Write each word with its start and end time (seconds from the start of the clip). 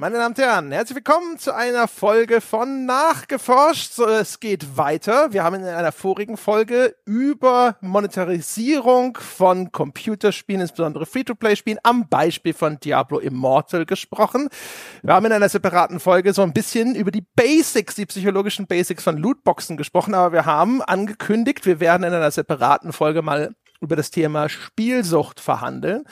Meine 0.00 0.16
Damen 0.16 0.34
und 0.34 0.38
Herren, 0.38 0.72
herzlich 0.72 0.96
willkommen 0.96 1.36
zu 1.36 1.54
einer 1.54 1.86
Folge 1.86 2.40
von 2.40 2.86
Nachgeforscht. 2.86 3.98
Es 3.98 4.40
geht 4.40 4.78
weiter. 4.78 5.34
Wir 5.34 5.44
haben 5.44 5.56
in 5.56 5.64
einer 5.64 5.92
vorigen 5.92 6.38
Folge 6.38 6.96
über 7.04 7.76
Monetarisierung 7.82 9.18
von 9.20 9.72
Computerspielen, 9.72 10.62
insbesondere 10.62 11.04
Free-to-Play-Spielen, 11.04 11.80
am 11.82 12.08
Beispiel 12.08 12.54
von 12.54 12.80
Diablo 12.80 13.18
Immortal 13.18 13.84
gesprochen. 13.84 14.48
Wir 15.02 15.12
haben 15.12 15.26
in 15.26 15.32
einer 15.32 15.50
separaten 15.50 16.00
Folge 16.00 16.32
so 16.32 16.40
ein 16.40 16.54
bisschen 16.54 16.94
über 16.94 17.10
die 17.10 17.26
Basics, 17.36 17.94
die 17.94 18.06
psychologischen 18.06 18.66
Basics 18.66 19.04
von 19.04 19.18
Lootboxen 19.18 19.76
gesprochen, 19.76 20.14
aber 20.14 20.32
wir 20.32 20.46
haben 20.46 20.80
angekündigt, 20.80 21.66
wir 21.66 21.78
werden 21.78 22.04
in 22.04 22.14
einer 22.14 22.30
separaten 22.30 22.94
Folge 22.94 23.20
mal 23.20 23.54
über 23.80 23.96
das 23.96 24.10
Thema 24.10 24.48
Spielsucht 24.48 25.40
verhandeln. 25.40 26.04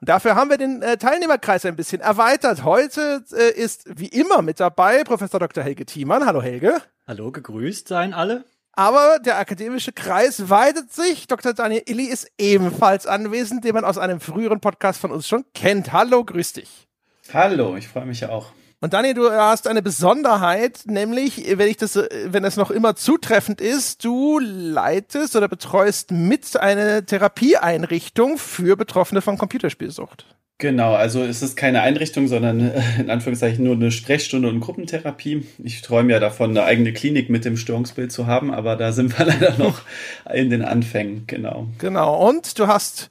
Und 0.00 0.08
dafür 0.08 0.34
haben 0.34 0.50
wir 0.50 0.58
den 0.58 0.82
äh, 0.82 0.96
Teilnehmerkreis 0.96 1.64
ein 1.64 1.76
bisschen 1.76 2.00
erweitert. 2.00 2.64
Heute 2.64 3.24
äh, 3.32 3.50
ist 3.52 3.84
wie 3.86 4.08
immer 4.08 4.42
mit 4.42 4.60
dabei 4.60 5.04
Professor 5.04 5.40
Dr. 5.40 5.62
Helge 5.62 5.86
Thiemann. 5.86 6.26
Hallo 6.26 6.42
Helge. 6.42 6.82
Hallo, 7.06 7.30
gegrüßt 7.30 7.88
seien 7.88 8.12
alle. 8.14 8.44
Aber 8.74 9.18
der 9.18 9.38
akademische 9.38 9.92
Kreis 9.92 10.48
weitet 10.48 10.92
sich. 10.92 11.26
Dr. 11.26 11.52
Daniel 11.52 11.82
Illy 11.86 12.04
ist 12.04 12.30
ebenfalls 12.38 13.06
anwesend, 13.06 13.64
den 13.64 13.74
man 13.74 13.84
aus 13.84 13.98
einem 13.98 14.18
früheren 14.18 14.60
Podcast 14.60 15.00
von 15.00 15.10
uns 15.12 15.28
schon 15.28 15.44
kennt. 15.54 15.92
Hallo, 15.92 16.24
grüß 16.24 16.54
dich. 16.54 16.88
Hallo, 17.32 17.76
ich 17.76 17.88
freue 17.88 18.06
mich 18.06 18.24
auch. 18.26 18.46
Und 18.82 18.94
Daniel, 18.94 19.14
du 19.14 19.30
hast 19.30 19.68
eine 19.68 19.80
Besonderheit, 19.80 20.80
nämlich, 20.86 21.56
wenn 21.56 21.68
ich 21.68 21.76
das, 21.76 21.94
wenn 21.94 22.42
das 22.42 22.56
noch 22.56 22.72
immer 22.72 22.96
zutreffend 22.96 23.60
ist, 23.60 24.04
du 24.04 24.40
leitest 24.40 25.36
oder 25.36 25.46
betreust 25.46 26.10
mit 26.10 26.56
eine 26.56 27.06
Therapieeinrichtung 27.06 28.38
für 28.38 28.76
Betroffene 28.76 29.22
von 29.22 29.38
Computerspielsucht. 29.38 30.26
Genau, 30.58 30.94
also 30.94 31.22
es 31.22 31.42
ist 31.42 31.56
keine 31.56 31.82
Einrichtung, 31.82 32.26
sondern 32.26 32.60
äh, 32.60 32.82
in 32.98 33.08
Anführungszeichen 33.08 33.64
nur 33.64 33.76
eine 33.76 33.92
Sprechstunde 33.92 34.48
und 34.48 34.58
Gruppentherapie. 34.58 35.46
Ich 35.62 35.82
träume 35.82 36.12
ja 36.12 36.18
davon, 36.18 36.50
eine 36.50 36.64
eigene 36.64 36.92
Klinik 36.92 37.30
mit 37.30 37.44
dem 37.44 37.56
Störungsbild 37.56 38.10
zu 38.10 38.26
haben, 38.26 38.52
aber 38.52 38.74
da 38.74 38.90
sind 38.90 39.16
wir 39.16 39.26
leider 39.26 39.58
noch 39.58 39.82
in 40.34 40.50
den 40.50 40.62
Anfängen, 40.62 41.28
genau. 41.28 41.68
Genau, 41.78 42.28
und 42.28 42.58
du 42.58 42.66
hast 42.66 43.10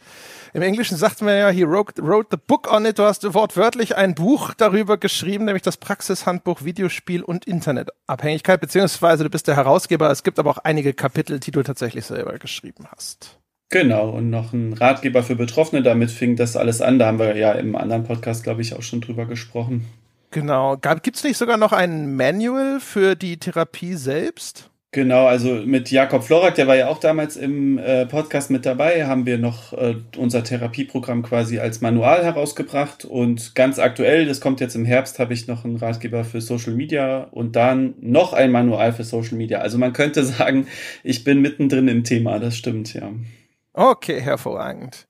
im 0.53 0.61
Englischen 0.61 0.97
sagt 0.97 1.21
man 1.21 1.37
ja, 1.37 1.49
he 1.49 1.63
wrote, 1.65 2.01
wrote 2.01 2.27
the 2.31 2.37
book 2.37 2.71
on 2.71 2.85
it. 2.85 2.99
Du 2.99 3.03
hast 3.03 3.33
wortwörtlich 3.33 3.95
ein 3.95 4.15
Buch 4.15 4.53
darüber 4.53 4.97
geschrieben, 4.97 5.45
nämlich 5.45 5.63
das 5.63 5.77
Praxishandbuch 5.77 6.63
Videospiel 6.63 7.23
und 7.23 7.45
Internetabhängigkeit, 7.45 8.59
beziehungsweise 8.59 9.23
du 9.23 9.29
bist 9.29 9.47
der 9.47 9.55
Herausgeber. 9.55 10.09
Es 10.09 10.23
gibt 10.23 10.39
aber 10.39 10.49
auch 10.49 10.57
einige 10.59 10.93
Kapitel, 10.93 11.39
die 11.39 11.51
du 11.51 11.63
tatsächlich 11.63 12.05
selber 12.05 12.37
geschrieben 12.39 12.85
hast. 12.95 13.39
Genau, 13.69 14.09
und 14.09 14.29
noch 14.29 14.51
ein 14.51 14.73
Ratgeber 14.73 15.23
für 15.23 15.35
Betroffene. 15.35 15.81
Damit 15.81 16.11
fing 16.11 16.35
das 16.35 16.57
alles 16.57 16.81
an. 16.81 16.99
Da 16.99 17.07
haben 17.07 17.19
wir 17.19 17.37
ja 17.37 17.53
im 17.53 17.77
anderen 17.77 18.03
Podcast, 18.03 18.43
glaube 18.43 18.61
ich, 18.61 18.75
auch 18.75 18.81
schon 18.81 18.99
drüber 18.99 19.25
gesprochen. 19.25 19.85
Genau. 20.31 20.77
Gibt 20.77 21.15
es 21.15 21.23
nicht 21.23 21.37
sogar 21.37 21.57
noch 21.57 21.71
ein 21.71 22.15
Manual 22.15 22.79
für 22.79 23.15
die 23.15 23.37
Therapie 23.37 23.95
selbst? 23.95 24.70
Genau, 24.93 25.25
also 25.25 25.53
mit 25.65 25.89
Jakob 25.89 26.21
Florak, 26.21 26.55
der 26.55 26.67
war 26.67 26.75
ja 26.75 26.89
auch 26.89 26.99
damals 26.99 27.37
im 27.37 27.77
äh, 27.77 28.05
Podcast 28.05 28.51
mit 28.51 28.65
dabei, 28.65 29.05
haben 29.05 29.25
wir 29.25 29.37
noch 29.37 29.71
äh, 29.71 29.95
unser 30.17 30.43
Therapieprogramm 30.43 31.23
quasi 31.23 31.59
als 31.59 31.79
Manual 31.79 32.25
herausgebracht 32.25 33.05
und 33.05 33.55
ganz 33.55 33.79
aktuell, 33.79 34.25
das 34.25 34.41
kommt 34.41 34.59
jetzt 34.59 34.75
im 34.75 34.83
Herbst, 34.83 35.17
habe 35.17 35.33
ich 35.33 35.47
noch 35.47 35.63
einen 35.63 35.77
Ratgeber 35.77 36.25
für 36.25 36.41
Social 36.41 36.73
Media 36.73 37.23
und 37.31 37.55
dann 37.55 37.93
noch 38.01 38.33
ein 38.33 38.51
Manual 38.51 38.91
für 38.91 39.05
Social 39.05 39.37
Media. 39.37 39.59
Also 39.59 39.77
man 39.77 39.93
könnte 39.93 40.25
sagen, 40.25 40.67
ich 41.05 41.23
bin 41.23 41.39
mittendrin 41.39 41.87
im 41.87 42.03
Thema, 42.03 42.39
das 42.39 42.57
stimmt, 42.57 42.93
ja. 42.93 43.13
Okay, 43.73 44.19
hervorragend. 44.19 45.07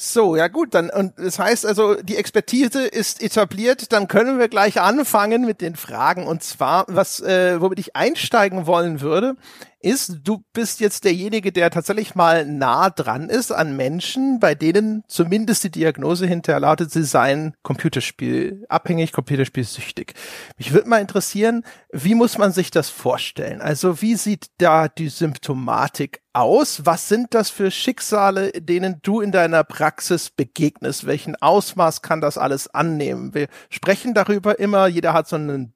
So, 0.00 0.36
ja 0.36 0.46
gut, 0.46 0.74
dann 0.74 0.90
und 0.90 1.14
das 1.16 1.40
heißt 1.40 1.66
also, 1.66 1.96
die 1.96 2.14
Expertise 2.14 2.86
ist 2.86 3.20
etabliert, 3.20 3.92
dann 3.92 4.06
können 4.06 4.38
wir 4.38 4.46
gleich 4.46 4.80
anfangen 4.80 5.44
mit 5.44 5.60
den 5.60 5.74
Fragen. 5.74 6.24
Und 6.24 6.44
zwar, 6.44 6.84
was 6.86 7.18
äh, 7.18 7.60
womit 7.60 7.80
ich 7.80 7.96
einsteigen 7.96 8.68
wollen 8.68 9.00
würde, 9.00 9.34
ist, 9.80 10.20
du 10.24 10.44
bist 10.52 10.80
jetzt 10.80 11.04
derjenige, 11.04 11.52
der 11.52 11.70
tatsächlich 11.70 12.14
mal 12.14 12.44
nah 12.44 12.90
dran 12.90 13.28
ist 13.28 13.52
an 13.52 13.76
Menschen, 13.76 14.40
bei 14.40 14.54
denen 14.54 15.04
zumindest 15.08 15.64
die 15.64 15.70
Diagnose 15.70 16.26
hinterher 16.26 16.60
lautet, 16.60 16.90
sie 16.90 17.04
seien 17.04 17.54
Computerspiel 17.62 18.64
abhängig, 18.68 19.12
Computerspielsüchtig. 19.12 20.14
Mich 20.56 20.72
würde 20.72 20.88
mal 20.88 21.00
interessieren, 21.00 21.64
wie 21.92 22.14
muss 22.14 22.38
man 22.38 22.52
sich 22.52 22.70
das 22.70 22.90
vorstellen? 22.90 23.60
Also 23.60 24.02
wie 24.02 24.16
sieht 24.16 24.48
da 24.58 24.88
die 24.88 25.08
Symptomatik 25.08 26.20
aus? 26.32 26.84
Was 26.84 27.08
sind 27.08 27.34
das 27.34 27.50
für 27.50 27.70
Schicksale, 27.70 28.52
denen 28.52 29.00
du 29.02 29.20
in 29.20 29.32
deiner 29.32 29.64
Praxis 29.64 30.30
begegnest? 30.30 31.06
Welchen 31.06 31.36
Ausmaß 31.36 32.02
kann 32.02 32.20
das 32.20 32.38
alles 32.38 32.68
annehmen? 32.68 33.34
Wir 33.34 33.48
sprechen 33.70 34.14
darüber 34.14 34.58
immer, 34.58 34.86
jeder 34.86 35.12
hat 35.12 35.28
so 35.28 35.36
einen 35.36 35.74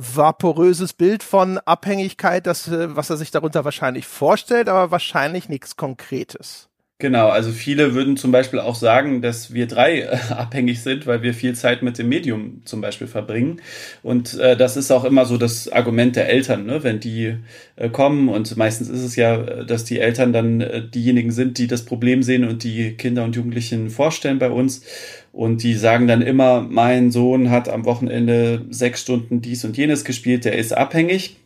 vaporöses 0.00 0.94
Bild 0.94 1.22
von 1.22 1.58
Abhängigkeit, 1.58 2.46
das, 2.46 2.68
äh, 2.68 2.96
was 2.96 3.10
er 3.10 3.16
sich 3.16 3.30
darunter 3.30 3.64
wahrscheinlich 3.64 4.06
vorstellt, 4.06 4.68
aber 4.68 4.90
wahrscheinlich 4.90 5.48
nichts 5.48 5.76
Konkretes. 5.76 6.70
Genau, 7.00 7.28
also 7.28 7.50
viele 7.50 7.94
würden 7.94 8.18
zum 8.18 8.30
Beispiel 8.30 8.58
auch 8.58 8.74
sagen, 8.74 9.22
dass 9.22 9.54
wir 9.54 9.66
drei 9.66 10.00
äh, 10.00 10.18
abhängig 10.30 10.82
sind, 10.82 11.06
weil 11.06 11.22
wir 11.22 11.32
viel 11.32 11.54
Zeit 11.54 11.82
mit 11.82 11.96
dem 11.96 12.10
Medium 12.10 12.60
zum 12.66 12.82
Beispiel 12.82 13.06
verbringen. 13.06 13.62
Und 14.02 14.38
äh, 14.38 14.54
das 14.54 14.76
ist 14.76 14.90
auch 14.90 15.04
immer 15.04 15.24
so 15.24 15.38
das 15.38 15.72
Argument 15.72 16.14
der 16.14 16.28
Eltern, 16.28 16.66
ne? 16.66 16.84
wenn 16.84 17.00
die 17.00 17.36
äh, 17.76 17.88
kommen. 17.88 18.28
Und 18.28 18.54
meistens 18.58 18.90
ist 18.90 19.02
es 19.02 19.16
ja, 19.16 19.36
äh, 19.36 19.64
dass 19.64 19.84
die 19.84 19.98
Eltern 19.98 20.34
dann 20.34 20.90
diejenigen 20.94 21.32
sind, 21.32 21.56
die 21.56 21.66
das 21.66 21.86
Problem 21.86 22.22
sehen 22.22 22.46
und 22.46 22.64
die 22.64 22.94
Kinder 22.96 23.24
und 23.24 23.34
Jugendlichen 23.34 23.88
vorstellen 23.88 24.38
bei 24.38 24.50
uns. 24.50 24.82
Und 25.32 25.62
die 25.62 25.74
sagen 25.74 26.08
dann 26.08 26.22
immer, 26.22 26.60
mein 26.60 27.12
Sohn 27.12 27.50
hat 27.50 27.68
am 27.68 27.84
Wochenende 27.84 28.66
sechs 28.70 29.02
Stunden 29.02 29.40
dies 29.40 29.64
und 29.64 29.76
jenes 29.76 30.04
gespielt, 30.04 30.44
der 30.44 30.58
ist 30.58 30.76
abhängig. 30.76 31.36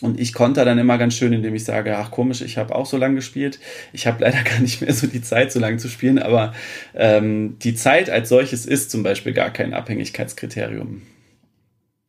Und 0.00 0.18
ich 0.18 0.34
konnte 0.34 0.64
dann 0.64 0.78
immer 0.78 0.98
ganz 0.98 1.14
schön, 1.14 1.32
indem 1.32 1.54
ich 1.54 1.64
sage, 1.64 1.96
ach 1.96 2.10
komisch, 2.10 2.42
ich 2.42 2.58
habe 2.58 2.74
auch 2.74 2.86
so 2.86 2.96
lange 2.96 3.14
gespielt. 3.14 3.60
Ich 3.92 4.06
habe 4.06 4.22
leider 4.24 4.42
gar 4.44 4.60
nicht 4.60 4.80
mehr 4.80 4.92
so 4.92 5.06
die 5.06 5.22
Zeit, 5.22 5.52
so 5.52 5.60
lange 5.60 5.76
zu 5.76 5.88
spielen, 5.88 6.18
aber 6.18 6.52
ähm, 6.94 7.56
die 7.60 7.74
Zeit 7.74 8.10
als 8.10 8.28
solches 8.28 8.66
ist 8.66 8.90
zum 8.90 9.02
Beispiel 9.02 9.32
gar 9.32 9.50
kein 9.50 9.72
Abhängigkeitskriterium. 9.72 11.02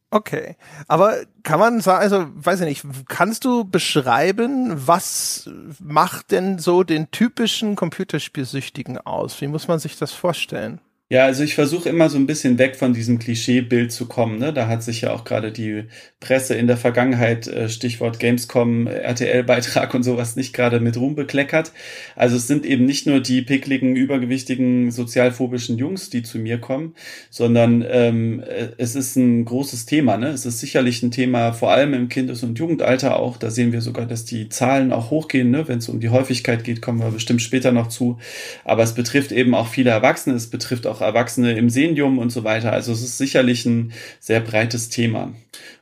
Okay, 0.10 0.58
aber 0.88 1.16
kann 1.42 1.60
man 1.60 1.82
sagen, 1.82 2.02
also 2.02 2.28
weiß 2.36 2.62
ich 2.62 2.68
nicht, 2.68 2.86
kannst 3.08 3.46
du 3.46 3.64
beschreiben, 3.66 4.72
was 4.76 5.50
macht 5.80 6.32
denn 6.32 6.60
so 6.60 6.84
den 6.84 7.10
typischen 7.10 7.76
Computerspielsüchtigen 7.76 9.00
aus? 9.00 9.42
Wie 9.42 9.48
muss 9.48 9.68
man 9.68 9.80
sich 9.80 9.98
das 9.98 10.12
vorstellen? 10.12 10.80
Ja, 11.14 11.26
also 11.26 11.44
ich 11.44 11.54
versuche 11.54 11.90
immer 11.90 12.10
so 12.10 12.18
ein 12.18 12.26
bisschen 12.26 12.58
weg 12.58 12.76
von 12.76 12.96
diesem 12.96 13.20
Klischeebild 13.20 13.92
zu 13.92 14.08
kommen. 14.08 14.40
Ne? 14.40 14.52
Da 14.52 14.68
hat 14.68 14.82
sich 14.82 15.02
ja 15.02 15.14
auch 15.14 15.26
gerade 15.26 15.52
die 15.52 15.84
Presse 16.20 16.56
in 16.56 16.66
der 16.66 16.76
Vergangenheit, 16.76 17.46
äh, 17.46 17.70
Stichwort 17.70 18.18
Gamescom, 18.18 18.88
RTL-Beitrag 18.88 19.94
und 19.94 20.02
sowas 20.02 20.36
nicht 20.36 20.54
gerade 20.54 20.80
mit 20.80 20.98
Ruhm 20.98 21.14
bekleckert. 21.14 21.72
Also 22.16 22.38
es 22.38 22.48
sind 22.48 22.66
eben 22.66 22.86
nicht 22.86 23.06
nur 23.06 23.20
die 23.20 23.44
pickligen, 23.44 23.96
übergewichtigen, 23.96 24.90
sozialphobischen 24.90 25.78
Jungs, 25.78 26.10
die 26.10 26.24
zu 26.24 26.40
mir 26.40 26.58
kommen, 26.58 26.96
sondern 27.30 27.86
ähm, 27.88 28.40
äh, 28.40 28.70
es 28.78 28.96
ist 28.96 29.16
ein 29.16 29.46
großes 29.46 29.86
Thema. 29.86 30.18
Ne? 30.18 30.30
Es 30.30 30.48
ist 30.48 30.62
sicherlich 30.62 31.04
ein 31.04 31.12
Thema, 31.12 31.54
vor 31.54 31.74
allem 31.74 31.94
im 31.94 32.10
Kindes- 32.10 32.42
und 32.42 32.58
Jugendalter 32.58 33.20
auch. 33.20 33.38
Da 33.38 33.52
sehen 33.52 33.72
wir 33.72 33.82
sogar, 33.82 34.08
dass 34.08 34.26
die 34.26 34.50
Zahlen 34.50 34.92
auch 34.92 35.12
hochgehen. 35.12 35.52
Ne? 35.52 35.68
Wenn 35.68 35.78
es 35.78 35.90
um 35.90 36.00
die 36.00 36.10
Häufigkeit 36.10 36.64
geht, 36.64 36.82
kommen 36.82 37.02
wir 37.02 37.12
bestimmt 37.12 37.44
später 37.44 37.72
noch 37.72 37.90
zu. 37.90 38.18
Aber 38.66 38.82
es 38.82 38.96
betrifft 38.96 39.32
eben 39.32 39.54
auch 39.54 39.68
viele 39.68 39.92
Erwachsene. 39.92 40.36
Es 40.36 40.50
betrifft 40.50 40.88
auch 40.88 41.03
Erwachsene 41.04 41.54
im 41.54 41.70
Senium 41.70 42.20
und 42.20 42.32
so 42.32 42.44
weiter. 42.44 42.74
Also 42.74 42.92
es 42.92 43.04
ist 43.04 43.18
sicherlich 43.18 43.66
ein 43.66 43.94
sehr 44.20 44.40
breites 44.40 44.90
Thema. 44.90 45.34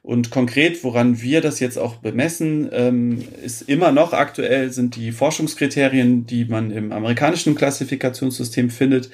Und 0.04 0.32
konkret, 0.32 0.84
woran 0.84 1.22
wir 1.22 1.42
das 1.42 1.60
jetzt 1.60 1.78
auch 1.78 1.98
bemessen, 1.98 2.68
ähm, 2.72 3.24
ist 3.44 3.62
immer 3.70 3.92
noch 3.92 4.14
aktuell 4.14 4.72
sind 4.72 4.96
die 4.96 5.12
Forschungskriterien, 5.12 6.26
die 6.26 6.46
man 6.46 6.72
im 6.72 6.92
amerikanischen 6.92 7.54
Klassifikationssystem 7.54 8.72
findet. 8.72 9.12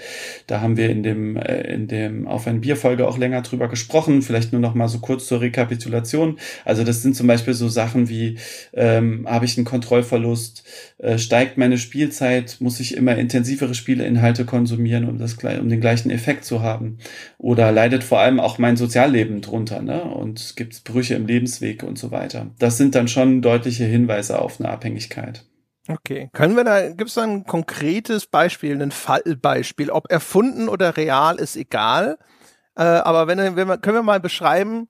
Da 0.47 0.61
haben 0.61 0.77
wir 0.77 0.89
in 0.89 1.03
dem, 1.03 1.35
äh, 1.35 1.73
in 1.73 1.89
dem 1.89 2.25
Auf 2.25 2.47
ein 2.47 2.61
Bier-Folge 2.61 3.05
auch 3.05 3.17
länger 3.17 3.41
drüber 3.41 3.67
gesprochen. 3.67 4.21
Vielleicht 4.21 4.53
nur 4.53 4.61
noch 4.61 4.75
mal 4.75 4.87
so 4.87 4.99
kurz 4.99 5.27
zur 5.27 5.41
Rekapitulation. 5.41 6.39
Also 6.63 6.85
das 6.85 7.01
sind 7.01 7.17
zum 7.17 7.27
Beispiel 7.27 7.53
so 7.53 7.67
Sachen 7.67 8.07
wie, 8.07 8.37
ähm, 8.73 9.27
habe 9.27 9.43
ich 9.43 9.57
einen 9.57 9.65
Kontrollverlust, 9.65 10.63
äh, 10.99 11.17
steigt 11.17 11.57
meine 11.57 11.77
Spielzeit, 11.77 12.57
muss 12.61 12.79
ich 12.79 12.95
immer 12.95 13.17
intensivere 13.17 13.75
Spieleinhalte 13.75 14.45
konsumieren, 14.45 15.09
um, 15.09 15.17
das, 15.17 15.33
um 15.33 15.67
den 15.67 15.81
gleichen 15.81 16.11
Effekt 16.11 16.45
zu 16.45 16.61
haben. 16.61 16.97
Oder 17.37 17.73
leidet 17.73 18.05
vor 18.05 18.19
allem 18.19 18.39
auch 18.39 18.57
mein 18.57 18.77
Sozialleben 18.77 19.41
drunter. 19.41 19.81
Ne? 19.81 20.01
Und 20.01 20.55
gibt 20.55 20.76
Brüche 20.79 21.15
im 21.15 21.25
Lebensweg 21.25 21.83
und 21.83 21.97
so 21.97 22.11
weiter. 22.11 22.47
Das 22.59 22.77
sind 22.77 22.95
dann 22.95 23.07
schon 23.07 23.41
deutliche 23.41 23.85
Hinweise 23.85 24.39
auf 24.39 24.59
eine 24.59 24.69
Abhängigkeit. 24.69 25.45
Okay. 25.87 26.29
Können 26.33 26.55
wir 26.55 26.63
da, 26.63 26.89
gibt 26.89 27.09
es 27.09 27.15
da 27.15 27.23
ein 27.23 27.45
konkretes 27.45 28.27
Beispiel, 28.27 28.81
ein 28.81 28.91
Fallbeispiel, 28.91 29.89
ob 29.89 30.11
erfunden 30.11 30.67
oder 30.67 30.97
real, 30.97 31.37
ist 31.37 31.55
egal. 31.55 32.17
Äh, 32.75 32.83
aber 32.83 33.27
wenn, 33.27 33.55
wenn 33.55 33.67
wir, 33.67 33.77
können 33.77 33.97
wir 33.97 34.03
mal 34.03 34.19
beschreiben, 34.19 34.89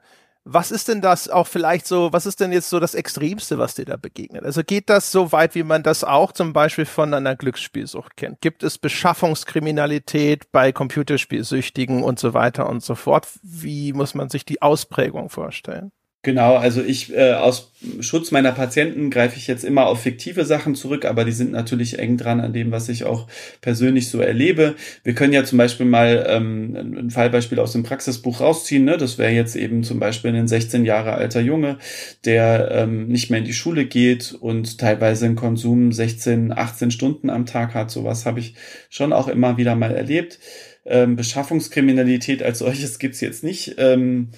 Was 0.49 0.71
ist 0.71 0.87
denn 0.87 1.01
das 1.01 1.27
auch 1.27 1.45
vielleicht 1.45 1.85
so, 1.87 2.13
was 2.13 2.25
ist 2.25 2.39
denn 2.39 2.53
jetzt 2.53 2.69
so 2.69 2.79
das 2.79 2.95
Extremste, 2.95 3.57
was 3.57 3.75
dir 3.75 3.83
da 3.83 3.97
begegnet? 3.97 4.45
Also 4.45 4.63
geht 4.63 4.89
das 4.89 5.11
so 5.11 5.33
weit, 5.33 5.55
wie 5.55 5.63
man 5.63 5.83
das 5.83 6.05
auch 6.05 6.31
zum 6.31 6.53
Beispiel 6.53 6.85
von 6.85 7.13
einer 7.13 7.35
Glücksspielsucht 7.35 8.15
kennt? 8.15 8.39
Gibt 8.39 8.63
es 8.63 8.77
Beschaffungskriminalität 8.77 10.49
bei 10.53 10.71
Computerspielsüchtigen 10.71 12.01
und 12.01 12.17
so 12.17 12.33
weiter 12.33 12.69
und 12.69 12.81
so 12.81 12.95
fort? 12.95 13.27
Wie 13.43 13.91
muss 13.91 14.15
man 14.15 14.29
sich 14.29 14.45
die 14.45 14.61
Ausprägung 14.61 15.29
vorstellen? 15.29 15.91
Genau, 16.23 16.55
also 16.55 16.81
ich 16.81 17.15
äh, 17.15 17.33
aus 17.33 17.71
Schutz 18.01 18.31
meiner 18.31 18.51
Patienten 18.51 19.11
greife 19.11 19.37
ich 19.37 19.47
jetzt 19.47 19.63
immer 19.63 19.85
auf 19.85 20.01
fiktive 20.01 20.45
Sachen 20.45 20.73
zurück, 20.73 21.05
aber 21.05 21.23
die 21.23 21.31
sind 21.31 21.51
natürlich 21.51 21.99
eng 21.99 22.17
dran 22.17 22.41
an 22.41 22.53
dem, 22.53 22.71
was 22.71 22.89
ich 22.89 23.05
auch 23.05 23.27
persönlich 23.61 24.09
so 24.09 24.19
erlebe. 24.19 24.75
Wir 25.03 25.13
können 25.13 25.31
ja 25.31 25.43
zum 25.45 25.59
Beispiel 25.59 25.85
mal 25.85 26.25
ähm, 26.27 26.75
ein 26.97 27.11
Fallbeispiel 27.11 27.59
aus 27.59 27.71
dem 27.71 27.83
Praxisbuch 27.83 28.41
rausziehen. 28.41 28.83
Ne? 28.83 28.97
Das 28.97 29.19
wäre 29.19 29.31
jetzt 29.31 29.55
eben 29.55 29.83
zum 29.83 29.99
Beispiel 29.99 30.35
ein 30.35 30.47
16 30.47 30.85
Jahre 30.85 31.13
alter 31.13 31.39
Junge, 31.39 31.77
der 32.25 32.71
ähm, 32.71 33.07
nicht 33.07 33.29
mehr 33.29 33.39
in 33.39 33.45
die 33.45 33.53
Schule 33.53 33.85
geht 33.85 34.33
und 34.33 34.79
teilweise 34.79 35.25
einen 35.27 35.35
Konsum 35.35 35.93
16, 35.93 36.51
18 36.51 36.91
Stunden 36.91 37.29
am 37.29 37.45
Tag 37.45 37.75
hat. 37.75 37.91
Sowas 37.91 38.25
habe 38.25 38.39
ich 38.39 38.55
schon 38.89 39.13
auch 39.13 39.27
immer 39.27 39.57
wieder 39.57 39.75
mal 39.75 39.93
erlebt. 39.93 40.39
Ähm, 40.83 41.15
Beschaffungskriminalität 41.15 42.41
als 42.41 42.59
solches 42.59 42.97
gibt's 42.97 43.21
jetzt 43.21 43.43
nicht. 43.43 43.75
Ähm, 43.77 44.29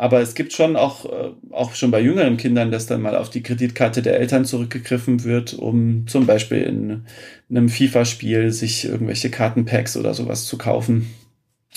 aber 0.00 0.22
es 0.22 0.34
gibt 0.34 0.54
schon 0.54 0.76
auch, 0.76 1.04
äh, 1.04 1.32
auch 1.50 1.74
schon 1.74 1.90
bei 1.90 2.00
jüngeren 2.00 2.38
Kindern, 2.38 2.70
dass 2.70 2.86
dann 2.86 3.02
mal 3.02 3.14
auf 3.14 3.28
die 3.28 3.42
Kreditkarte 3.42 4.00
der 4.00 4.18
Eltern 4.18 4.46
zurückgegriffen 4.46 5.24
wird, 5.24 5.52
um 5.52 6.06
zum 6.06 6.24
Beispiel 6.24 6.62
in 6.62 7.04
einem 7.50 7.68
FIFA-Spiel 7.68 8.50
sich 8.50 8.86
irgendwelche 8.86 9.30
Kartenpacks 9.30 9.98
oder 9.98 10.14
sowas 10.14 10.46
zu 10.46 10.56
kaufen. 10.56 11.10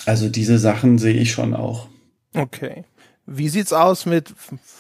Also 0.06 0.30
diese 0.30 0.58
Sachen 0.58 1.00
sehe 1.00 1.16
ich 1.16 1.34
schon 1.34 1.54
auch. 1.54 1.90
Okay. 2.34 2.86
Wie 3.26 3.50
sieht's 3.50 3.74
aus 3.74 4.06
mit, 4.06 4.34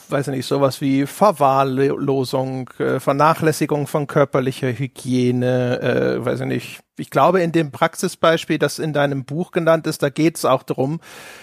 weiß 0.07 0.29
ich 0.29 0.35
nicht, 0.35 0.45
sowas 0.45 0.79
wie 0.79 1.05
Verwahrlosung, 1.05 2.69
äh, 2.79 3.01
Vernachlässigung 3.01 3.87
von 3.87 4.07
körperlicher 4.07 4.71
Hygiene, 4.71 5.81
äh, 5.81 6.25
weiß 6.25 6.39
ich 6.39 6.47
nicht. 6.47 6.79
Ich 6.97 7.09
glaube, 7.09 7.41
in 7.41 7.51
dem 7.51 7.71
Praxisbeispiel, 7.71 8.57
das 8.57 8.79
in 8.79 8.93
deinem 8.93 9.25
Buch 9.25 9.51
genannt 9.51 9.85
ist, 9.85 10.01
da 10.01 10.09
geht's 10.09 10.45
auch 10.45 10.63
darum, 10.63 11.01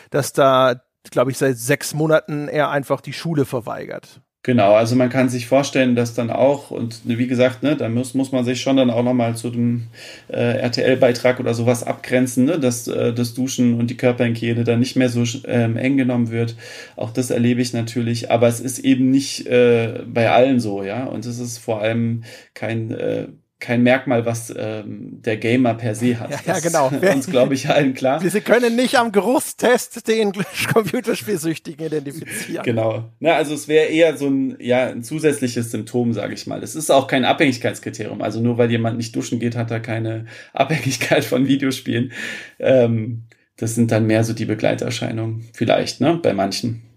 dass 0.08 0.32
da 0.32 0.81
glaube 1.11 1.31
ich, 1.31 1.38
seit 1.38 1.56
sechs 1.56 1.94
Monaten 1.94 2.49
er 2.49 2.70
einfach 2.70 3.00
die 3.00 3.12
Schule 3.12 3.44
verweigert. 3.44 4.20
Genau, 4.43 4.73
also 4.73 4.97
man 4.97 5.11
kann 5.11 5.29
sich 5.29 5.47
vorstellen, 5.47 5.94
dass 5.94 6.14
dann 6.14 6.31
auch, 6.31 6.70
und 6.70 7.02
wie 7.05 7.26
gesagt, 7.26 7.62
ne, 7.62 7.76
da 7.76 7.91
muss, 7.91 8.14
muss 8.14 8.32
man 8.32 8.43
sich 8.43 8.62
schon 8.62 8.79
dann 8.79 8.88
auch 8.88 9.02
nochmal 9.02 9.37
zu 9.37 9.50
dem 9.50 9.88
äh, 10.29 10.56
RTL-Beitrag 10.61 11.41
oder 11.41 11.52
sowas 11.52 11.85
abgrenzen, 11.85 12.47
ne, 12.47 12.58
dass 12.58 12.88
äh, 12.88 13.12
das 13.12 13.35
Duschen 13.35 13.79
und 13.79 13.91
die 13.91 13.99
Körperhygiene 13.99 14.64
dann 14.64 14.79
nicht 14.81 14.97
mehr 14.97 15.11
so 15.11 15.25
ähm, 15.47 15.76
eng 15.76 15.99
genommen 15.99 16.31
wird. 16.31 16.56
Auch 16.97 17.11
das 17.11 17.31
erlebe 17.31 17.61
ich 17.61 17.75
natürlich, 17.75 18.31
aber 18.31 18.49
es 18.49 18.61
ist 18.61 18.79
eben 18.79 19.11
nicht 19.11 19.47
äh, 19.47 20.05
bei 20.06 20.31
allen 20.31 20.58
so, 20.58 20.82
ja. 20.82 21.05
Und 21.05 21.26
es 21.26 21.38
ist 21.38 21.58
vor 21.58 21.82
allem 21.82 22.25
kein 22.55 22.93
äh, 22.93 23.29
kein 23.61 23.83
Merkmal, 23.83 24.27
was 24.27 24.53
ähm, 24.57 25.23
der 25.23 25.37
Gamer 25.37 25.75
per 25.75 25.95
se 25.95 26.19
hat. 26.19 26.31
Ja, 26.31 26.55
ja 26.55 26.61
genau. 26.61 26.91
Das 27.01 27.15
uns, 27.15 27.27
glaube 27.27 27.55
ich, 27.55 27.69
allen 27.69 27.95
klar. 27.95 28.21
Sie 28.21 28.41
können 28.41 28.77
nicht 28.77 28.99
am 28.99 29.12
Geruchstest 29.12 30.09
den 30.09 30.33
Computerspielsüchtigen 30.73 31.87
identifizieren. 31.87 32.65
Genau. 32.65 33.11
Na, 33.21 33.35
also 33.35 33.55
es 33.55 33.69
wäre 33.69 33.87
eher 33.87 34.17
so 34.17 34.29
ein, 34.29 34.57
ja, 34.61 34.89
ein 34.89 35.03
zusätzliches 35.03 35.71
Symptom, 35.71 36.12
sage 36.12 36.35
ich 36.35 36.47
mal. 36.47 36.62
Es 36.62 36.75
ist 36.75 36.91
auch 36.91 37.07
kein 37.07 37.25
Abhängigkeitskriterium. 37.25 38.23
Also 38.23 38.41
nur 38.41 38.59
weil 38.59 38.71
jemand 38.71 38.97
nicht 38.97 39.15
duschen 39.15 39.39
geht, 39.39 39.57
hat 39.57 39.71
er 39.71 39.81
keine 39.81 40.27
Abhängigkeit 40.53 41.25
von 41.25 41.47
Videospielen. 41.47 42.12
Ähm, 42.59 43.25
das 43.57 43.75
sind 43.75 43.91
dann 43.93 44.07
mehr 44.07 44.25
so 44.25 44.33
die 44.33 44.47
Begleiterscheinungen, 44.47 45.45
vielleicht, 45.53 46.01
ne, 46.01 46.19
bei 46.23 46.33
manchen. 46.33 46.90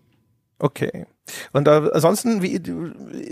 Okay. 0.63 1.07
Und 1.51 1.67
ansonsten, 1.67 2.41
wie, 2.41 2.55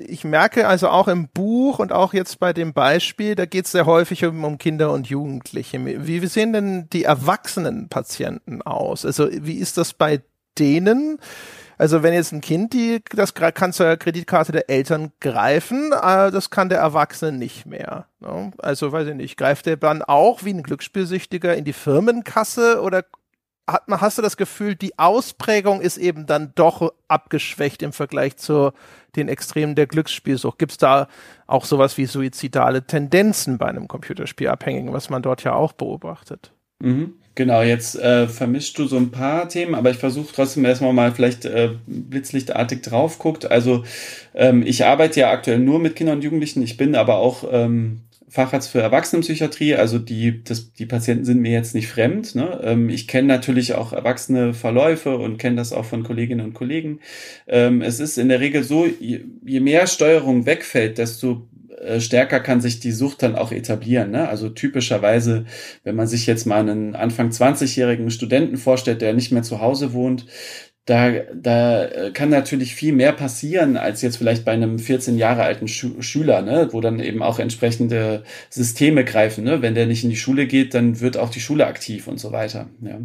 ich 0.06 0.25
merke 0.25 0.68
also 0.68 0.89
auch 0.89 1.07
im 1.07 1.30
Buch 1.30 1.80
und 1.80 1.94
auch 1.94 2.13
jetzt 2.13 2.39
bei 2.39 2.51
dem 2.51 2.74
Beispiel, 2.74 3.36
da 3.36 3.45
geht 3.45 3.68
es 3.68 3.72
sehr 3.72 3.86
häufig 3.86 4.25
um, 4.25 4.44
um, 4.44 4.57
Kinder 4.57 4.92
und 4.92 5.07
Jugendliche. 5.07 5.80
Wie 5.80 6.28
sehen 6.28 6.51
denn 6.51 6.89
die 6.92 7.06
erwachsenen 7.06 7.88
Patienten 7.88 8.62
aus? 8.62 9.06
Also 9.06 9.30
wie 9.31 9.56
ist 9.56 9.78
das 9.78 9.94
bei 9.94 10.22
denen? 10.60 11.19
Also 11.78 12.04
wenn 12.04 12.13
jetzt 12.13 12.33
ein 12.33 12.42
Kind 12.42 12.74
die, 12.74 13.01
das 13.16 13.33
kann 13.33 13.72
zur 13.72 13.95
Kreditkarte 13.95 14.51
der 14.51 14.69
Eltern 14.69 15.13
greifen, 15.22 15.94
äh, 15.94 16.31
das 16.31 16.50
kann 16.50 16.68
der 16.68 16.80
Erwachsene 16.80 17.31
nicht 17.31 17.66
mehr. 17.66 18.07
Ne? 18.19 18.51
Also 18.57 18.92
weiß 18.92 19.07
ich 19.07 19.16
nicht, 19.16 19.38
greift 19.38 19.68
der 19.68 19.78
dann 19.78 20.01
auch 20.01 20.44
wie 20.44 20.54
ein 20.54 20.63
Glücksspielsüchtiger 20.63 21.56
in 21.56 21.63
die 21.63 21.72
Firmenkasse 21.72 22.81
oder 22.81 23.06
hat 23.71 23.83
hast 23.88 24.18
du 24.18 24.21
das 24.21 24.38
Gefühl, 24.38 24.75
die 24.75 24.97
Ausprägung 24.97 25.81
ist 25.81 25.97
eben 25.97 26.25
dann 26.25 26.51
doch 26.56 26.94
abgeschwächt 27.07 27.81
im 27.81 27.94
Vergleich 27.94 28.38
zu 28.38 28.71
den 29.15 29.27
Extremen 29.27 29.75
der 29.75 29.88
Glücksspielsucht? 29.88 30.59
Gibt 30.59 30.71
es 30.73 30.77
da 30.77 31.07
auch 31.47 31.65
sowas 31.65 31.97
wie 31.97 32.06
suizidale 32.06 32.85
Tendenzen 32.85 33.57
bei 33.57 33.68
einem 33.68 33.88
Computerspielabhängigen, 33.88 34.94
was 34.94 35.09
man 35.09 35.21
dort 35.21 35.44
ja 35.44 35.53
auch 35.53 35.73
beobachtet? 35.73 36.51
Mhm. 36.79 37.13
Genau, 37.33 37.62
jetzt 37.62 37.97
äh, 37.97 38.27
vermischst 38.27 38.77
du 38.77 38.88
so 38.88 38.97
ein 38.97 39.09
paar 39.09 39.47
Themen, 39.47 39.73
aber 39.73 39.89
ich 39.89 39.97
versuche 39.97 40.33
trotzdem 40.35 40.65
erstmal 40.65 40.91
mal 40.91 41.13
vielleicht 41.13 41.45
äh, 41.45 41.69
blitzlichtartig 41.88 42.81
drauf 42.81 43.19
guckt. 43.19 43.50
Also 43.50 43.85
ähm, 44.33 44.63
ich 44.63 44.83
arbeite 44.83 45.21
ja 45.21 45.31
aktuell 45.31 45.59
nur 45.59 45.79
mit 45.79 45.95
Kindern 45.95 46.18
und 46.18 46.23
Jugendlichen, 46.25 46.62
ich 46.62 46.75
bin 46.75 46.94
aber 46.94 47.18
auch 47.18 47.45
ähm, 47.50 48.01
Facharzt 48.31 48.69
für 48.69 48.80
Erwachsenenpsychiatrie, 48.80 49.75
also 49.75 50.00
die, 50.00 50.42
das, 50.42 50.72
die 50.72 50.86
Patienten 50.86 51.25
sind 51.25 51.42
mir 51.42 51.51
jetzt 51.51 51.75
nicht 51.75 51.89
fremd. 51.89 52.33
Ne? 52.33 52.62
Ähm, 52.63 52.88
ich 52.88 53.10
kenne 53.10 53.28
natürlich 53.28 53.74
auch 53.75 53.92
erwachsene 53.92 54.54
Verläufe 54.54 55.18
und 55.18 55.38
kenne 55.38 55.57
das 55.57 55.74
auch 55.74 55.83
von 55.83 56.04
Kolleginnen 56.04 56.45
und 56.45 56.54
Kollegen. 56.54 57.01
Ähm, 57.45 57.81
es 57.81 58.00
ist 58.00 58.18
in 58.18 58.30
der 58.30 58.39
Regel 58.39 58.63
so, 58.63 58.86
je, 58.86 59.25
je 59.45 59.60
mehr 59.60 59.86
Steuerung 59.86 60.45
wegfällt, 60.45 60.98
desto 60.98 61.50
äh, 61.81 62.00
stärker 62.00 62.39
kann 62.39 62.62
sich 62.62 62.80
die 62.80 62.94
Sucht 62.94 63.22
dann 63.22 63.36
auch 63.36 63.51
etablieren. 63.51 64.12
Ne? 64.12 64.30
Also 64.30 64.48
typischerweise, 64.48 65.45
wenn 65.83 65.98
man 65.98 66.07
sich 66.07 66.25
jetzt 66.25 66.45
mal 66.45 66.62
einen 66.62 66.95
Anfang 66.95 67.31
20-jährigen 67.31 68.12
Studenten 68.12 68.56
vorstellt, 68.56 69.01
der 69.01 69.13
nicht 69.13 69.33
mehr 69.33 69.44
zu 69.44 69.60
Hause 69.60 69.92
wohnt, 69.92 70.25
da, 70.86 71.12
da 71.33 71.86
äh, 71.86 72.12
kann 72.12 72.30
natürlich 72.30 72.74
viel 72.74 72.92
mehr 72.94 73.12
passieren 73.12 73.78
als 73.78 74.01
jetzt 74.01 74.18
vielleicht 74.18 74.45
bei 74.45 74.51
einem 74.51 74.80
14 74.80 75.16
Jahre 75.18 75.44
alten 75.44 75.68
Schu 75.68 76.01
Schüler, 76.01 76.42
ne, 76.42 76.69
wo 76.72 76.81
dann 76.81 77.00
eben 77.00 77.22
auch 77.22 77.38
entsprechende 77.38 78.24
Systeme 78.50 79.06
greifen. 79.06 79.44
Ne? 79.44 79.62
Wenn 79.62 79.75
der 79.75 79.86
nicht 79.86 80.04
in 80.04 80.10
die 80.10 80.16
Schule 80.16 80.48
geht, 80.48 80.74
dann 80.74 81.00
wird 81.00 81.18
auch 81.18 81.30
die 81.30 81.39
Schule 81.39 81.68
aktiv 81.68 82.07
und 82.07 82.19
so 82.19 82.31
weiter. 82.31 82.69
Ja. 82.81 83.00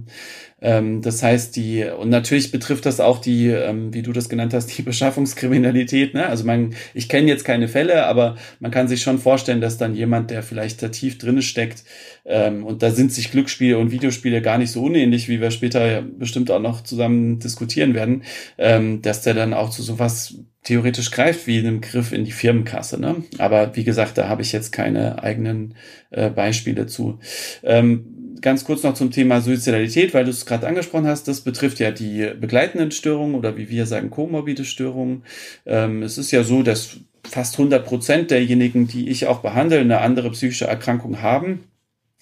Ähm, 0.62 1.02
das 1.02 1.22
heißt, 1.22 1.54
die, 1.56 1.84
und 1.84 2.08
natürlich 2.08 2.50
betrifft 2.50 2.86
das 2.86 2.98
auch 2.98 3.18
die, 3.18 3.48
ähm, 3.48 3.92
wie 3.92 4.02
du 4.02 4.12
das 4.12 4.28
genannt 4.28 4.54
hast, 4.54 4.66
die 4.76 4.82
Beschaffungskriminalität. 4.82 6.14
Ne? 6.14 6.26
Also 6.26 6.44
man, 6.44 6.74
ich 6.94 7.08
kenne 7.08 7.28
jetzt 7.28 7.44
keine 7.44 7.68
Fälle, 7.68 8.06
aber 8.06 8.36
man 8.58 8.70
kann 8.70 8.88
sich 8.88 9.02
schon 9.02 9.18
vorstellen, 9.18 9.60
dass 9.60 9.76
dann 9.76 9.94
jemand, 9.94 10.30
der 10.30 10.42
vielleicht 10.42 10.82
da 10.82 10.88
tief 10.88 11.18
drinne 11.18 11.42
steckt, 11.42 11.84
ähm, 12.24 12.64
und 12.64 12.82
da 12.82 12.90
sind 12.90 13.12
sich 13.12 13.30
Glücksspiele 13.30 13.78
und 13.78 13.90
Videospiele 13.90 14.42
gar 14.42 14.58
nicht 14.58 14.72
so 14.72 14.82
unähnlich, 14.82 15.28
wie 15.28 15.40
wir 15.40 15.50
später 15.50 16.02
bestimmt 16.02 16.50
auch 16.50 16.60
noch 16.60 16.82
zusammen 16.82 17.38
diskutieren 17.38 17.94
werden, 17.94 18.22
ähm, 18.58 19.02
dass 19.02 19.22
der 19.22 19.34
dann 19.34 19.54
auch 19.54 19.70
zu 19.70 19.82
sowas 19.82 20.34
theoretisch 20.64 21.12
greift 21.12 21.46
wie 21.46 21.58
einem 21.58 21.80
Griff 21.80 22.12
in 22.12 22.24
die 22.24 22.32
Firmenkasse. 22.32 23.00
Ne? 23.00 23.22
Aber 23.38 23.76
wie 23.76 23.84
gesagt, 23.84 24.18
da 24.18 24.28
habe 24.28 24.42
ich 24.42 24.50
jetzt 24.50 24.72
keine 24.72 25.22
eigenen 25.22 25.74
äh, 26.10 26.28
Beispiele 26.28 26.86
zu. 26.86 27.20
Ähm, 27.62 28.15
ganz 28.40 28.64
kurz 28.64 28.82
noch 28.82 28.94
zum 28.94 29.10
Thema 29.10 29.40
Suizidalität, 29.40 30.14
weil 30.14 30.24
du 30.24 30.30
es 30.30 30.46
gerade 30.46 30.66
angesprochen 30.66 31.06
hast. 31.06 31.28
Das 31.28 31.40
betrifft 31.40 31.78
ja 31.78 31.90
die 31.90 32.30
begleitenden 32.40 32.90
Störungen 32.90 33.34
oder 33.34 33.56
wie 33.56 33.68
wir 33.68 33.86
sagen, 33.86 34.10
komorbide 34.10 34.64
Störungen. 34.64 35.22
Ähm, 35.64 36.02
es 36.02 36.18
ist 36.18 36.30
ja 36.30 36.44
so, 36.44 36.62
dass 36.62 36.98
fast 37.24 37.54
100 37.54 37.84
Prozent 37.84 38.30
derjenigen, 38.30 38.86
die 38.86 39.08
ich 39.08 39.26
auch 39.26 39.40
behandle, 39.40 39.78
eine 39.80 40.00
andere 40.00 40.30
psychische 40.30 40.66
Erkrankung 40.66 41.22
haben 41.22 41.64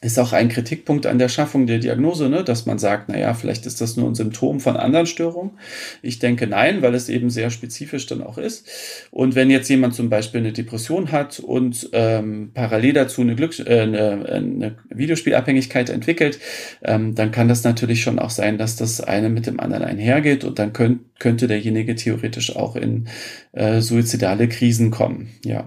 ist 0.05 0.19
auch 0.19 0.35
ein 0.35 0.51
Kritikpunkt 0.51 1.07
an 1.07 1.19
der 1.19 1.31
Schaffung 1.31 1.67
der 1.67 1.79
Diagnose, 1.79 2.29
ne, 2.29 2.45
dass 2.45 2.67
man 2.67 2.79
sagt, 2.79 3.09
na 3.09 3.19
ja, 3.19 3.33
vielleicht 3.33 3.65
ist 3.65 3.81
das 3.81 3.97
nur 3.97 4.07
ein 4.09 4.15
Symptom 4.15 4.61
von 4.61 4.77
anderen 4.77 5.07
Störungen. 5.07 5.53
Ich 6.03 6.19
denke 6.19 6.47
nein, 6.47 6.83
weil 6.83 6.95
es 6.95 7.09
eben 7.09 7.31
sehr 7.31 7.49
spezifisch 7.49 8.07
dann 8.07 8.23
auch 8.23 8.37
ist. 8.37 8.69
Und 9.11 9.35
wenn 9.35 9.51
jetzt 9.51 9.69
jemand 9.71 9.95
zum 9.95 10.11
Beispiel 10.11 10.41
eine 10.41 10.53
Depression 10.53 11.11
hat 11.11 11.41
und 11.41 11.89
ähm, 11.93 12.51
parallel 12.53 12.93
dazu 12.93 13.23
eine, 13.23 13.35
Glücks 13.35 13.61
äh, 13.61 13.81
eine, 13.81 14.27
eine 14.29 14.77
Videospielabhängigkeit 14.91 15.89
entwickelt, 15.89 16.39
ähm, 16.83 17.15
dann 17.15 17.31
kann 17.31 17.49
das 17.49 17.65
natürlich 17.65 18.03
schon 18.03 18.19
auch 18.19 18.31
sein, 18.31 18.59
dass 18.59 18.77
das 18.77 19.01
eine 19.01 19.31
mit 19.31 19.47
dem 19.47 19.59
anderen 19.59 19.85
einhergeht 19.85 20.45
und 20.45 20.59
dann 20.59 20.75
könnt, 20.75 21.01
könnte 21.19 21.49
derjenige 21.49 21.95
theoretisch 21.95 22.55
auch 22.55 22.77
in 22.77 23.09
äh, 23.53 23.81
suizidale 23.81 24.49
Krisen 24.49 24.91
kommen. 24.91 25.31
Ja. 25.45 25.65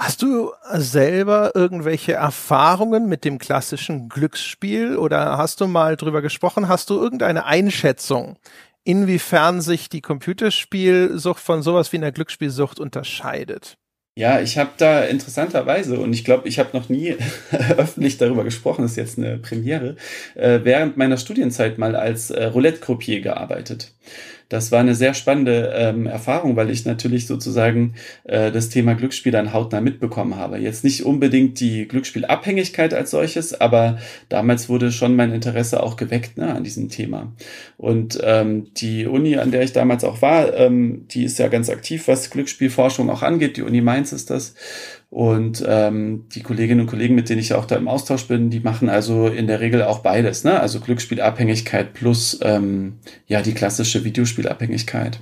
Hast 0.00 0.22
du 0.22 0.52
selber 0.74 1.50
irgendwelche 1.56 2.12
Erfahrungen 2.12 3.08
mit 3.08 3.24
dem 3.24 3.38
klassischen 3.38 4.08
Glücksspiel 4.08 4.96
oder 4.96 5.36
hast 5.36 5.60
du 5.60 5.66
mal 5.66 5.96
drüber 5.96 6.22
gesprochen? 6.22 6.68
Hast 6.68 6.90
du 6.90 7.02
irgendeine 7.02 7.46
Einschätzung, 7.46 8.36
inwiefern 8.84 9.60
sich 9.60 9.88
die 9.88 10.00
Computerspielsucht 10.00 11.40
von 11.40 11.62
sowas 11.62 11.92
wie 11.92 11.96
einer 11.96 12.12
Glücksspielsucht 12.12 12.78
unterscheidet? 12.78 13.76
Ja, 14.16 14.40
ich 14.40 14.56
habe 14.56 14.70
da 14.78 15.02
interessanterweise, 15.02 15.98
und 15.98 16.12
ich 16.12 16.24
glaube, 16.24 16.48
ich 16.48 16.60
habe 16.60 16.76
noch 16.76 16.88
nie 16.88 17.16
öffentlich 17.76 18.18
darüber 18.18 18.44
gesprochen, 18.44 18.84
ist 18.84 18.96
jetzt 18.96 19.18
eine 19.18 19.38
Premiere, 19.38 19.96
äh, 20.36 20.60
während 20.62 20.96
meiner 20.96 21.16
Studienzeit 21.16 21.78
mal 21.78 21.96
als 21.96 22.30
äh, 22.30 22.44
Roulette-Croupier 22.44 23.20
gearbeitet 23.20 23.92
das 24.48 24.72
war 24.72 24.80
eine 24.80 24.94
sehr 24.94 25.14
spannende 25.14 25.72
ähm, 25.74 26.06
Erfahrung, 26.06 26.56
weil 26.56 26.70
ich 26.70 26.86
natürlich 26.86 27.26
sozusagen 27.26 27.94
äh, 28.24 28.50
das 28.50 28.70
Thema 28.70 28.94
Glücksspiel 28.94 29.32
dann 29.32 29.52
hautnah 29.52 29.80
mitbekommen 29.80 30.36
habe. 30.36 30.58
Jetzt 30.58 30.84
nicht 30.84 31.04
unbedingt 31.04 31.60
die 31.60 31.86
Glücksspielabhängigkeit 31.86 32.94
als 32.94 33.10
solches, 33.10 33.60
aber 33.60 33.98
damals 34.28 34.68
wurde 34.68 34.90
schon 34.90 35.16
mein 35.16 35.32
Interesse 35.32 35.82
auch 35.82 35.96
geweckt 35.96 36.38
ne, 36.38 36.54
an 36.54 36.64
diesem 36.64 36.88
Thema. 36.88 37.32
Und 37.76 38.18
ähm, 38.22 38.72
die 38.74 39.06
Uni, 39.06 39.36
an 39.36 39.50
der 39.50 39.62
ich 39.62 39.72
damals 39.72 40.02
auch 40.04 40.22
war, 40.22 40.54
ähm, 40.54 41.06
die 41.10 41.24
ist 41.24 41.38
ja 41.38 41.48
ganz 41.48 41.68
aktiv, 41.68 42.08
was 42.08 42.30
Glücksspielforschung 42.30 43.10
auch 43.10 43.22
angeht. 43.22 43.56
Die 43.58 43.62
Uni 43.62 43.82
Mainz 43.82 44.12
ist 44.12 44.30
das. 44.30 44.54
Und 45.10 45.64
ähm, 45.66 46.26
die 46.34 46.42
Kolleginnen 46.42 46.82
und 46.82 46.86
Kollegen, 46.86 47.14
mit 47.14 47.30
denen 47.30 47.40
ich 47.40 47.54
auch 47.54 47.64
da 47.64 47.76
im 47.76 47.88
Austausch 47.88 48.28
bin, 48.28 48.50
die 48.50 48.60
machen 48.60 48.90
also 48.90 49.26
in 49.26 49.46
der 49.46 49.60
Regel 49.60 49.82
auch 49.82 50.00
beides, 50.00 50.44
ne? 50.44 50.60
Also 50.60 50.80
Glücksspielabhängigkeit 50.80 51.94
plus 51.94 52.38
ähm, 52.42 52.98
ja 53.26 53.40
die 53.40 53.54
klassische 53.54 54.04
Videospielabhängigkeit. 54.04 55.20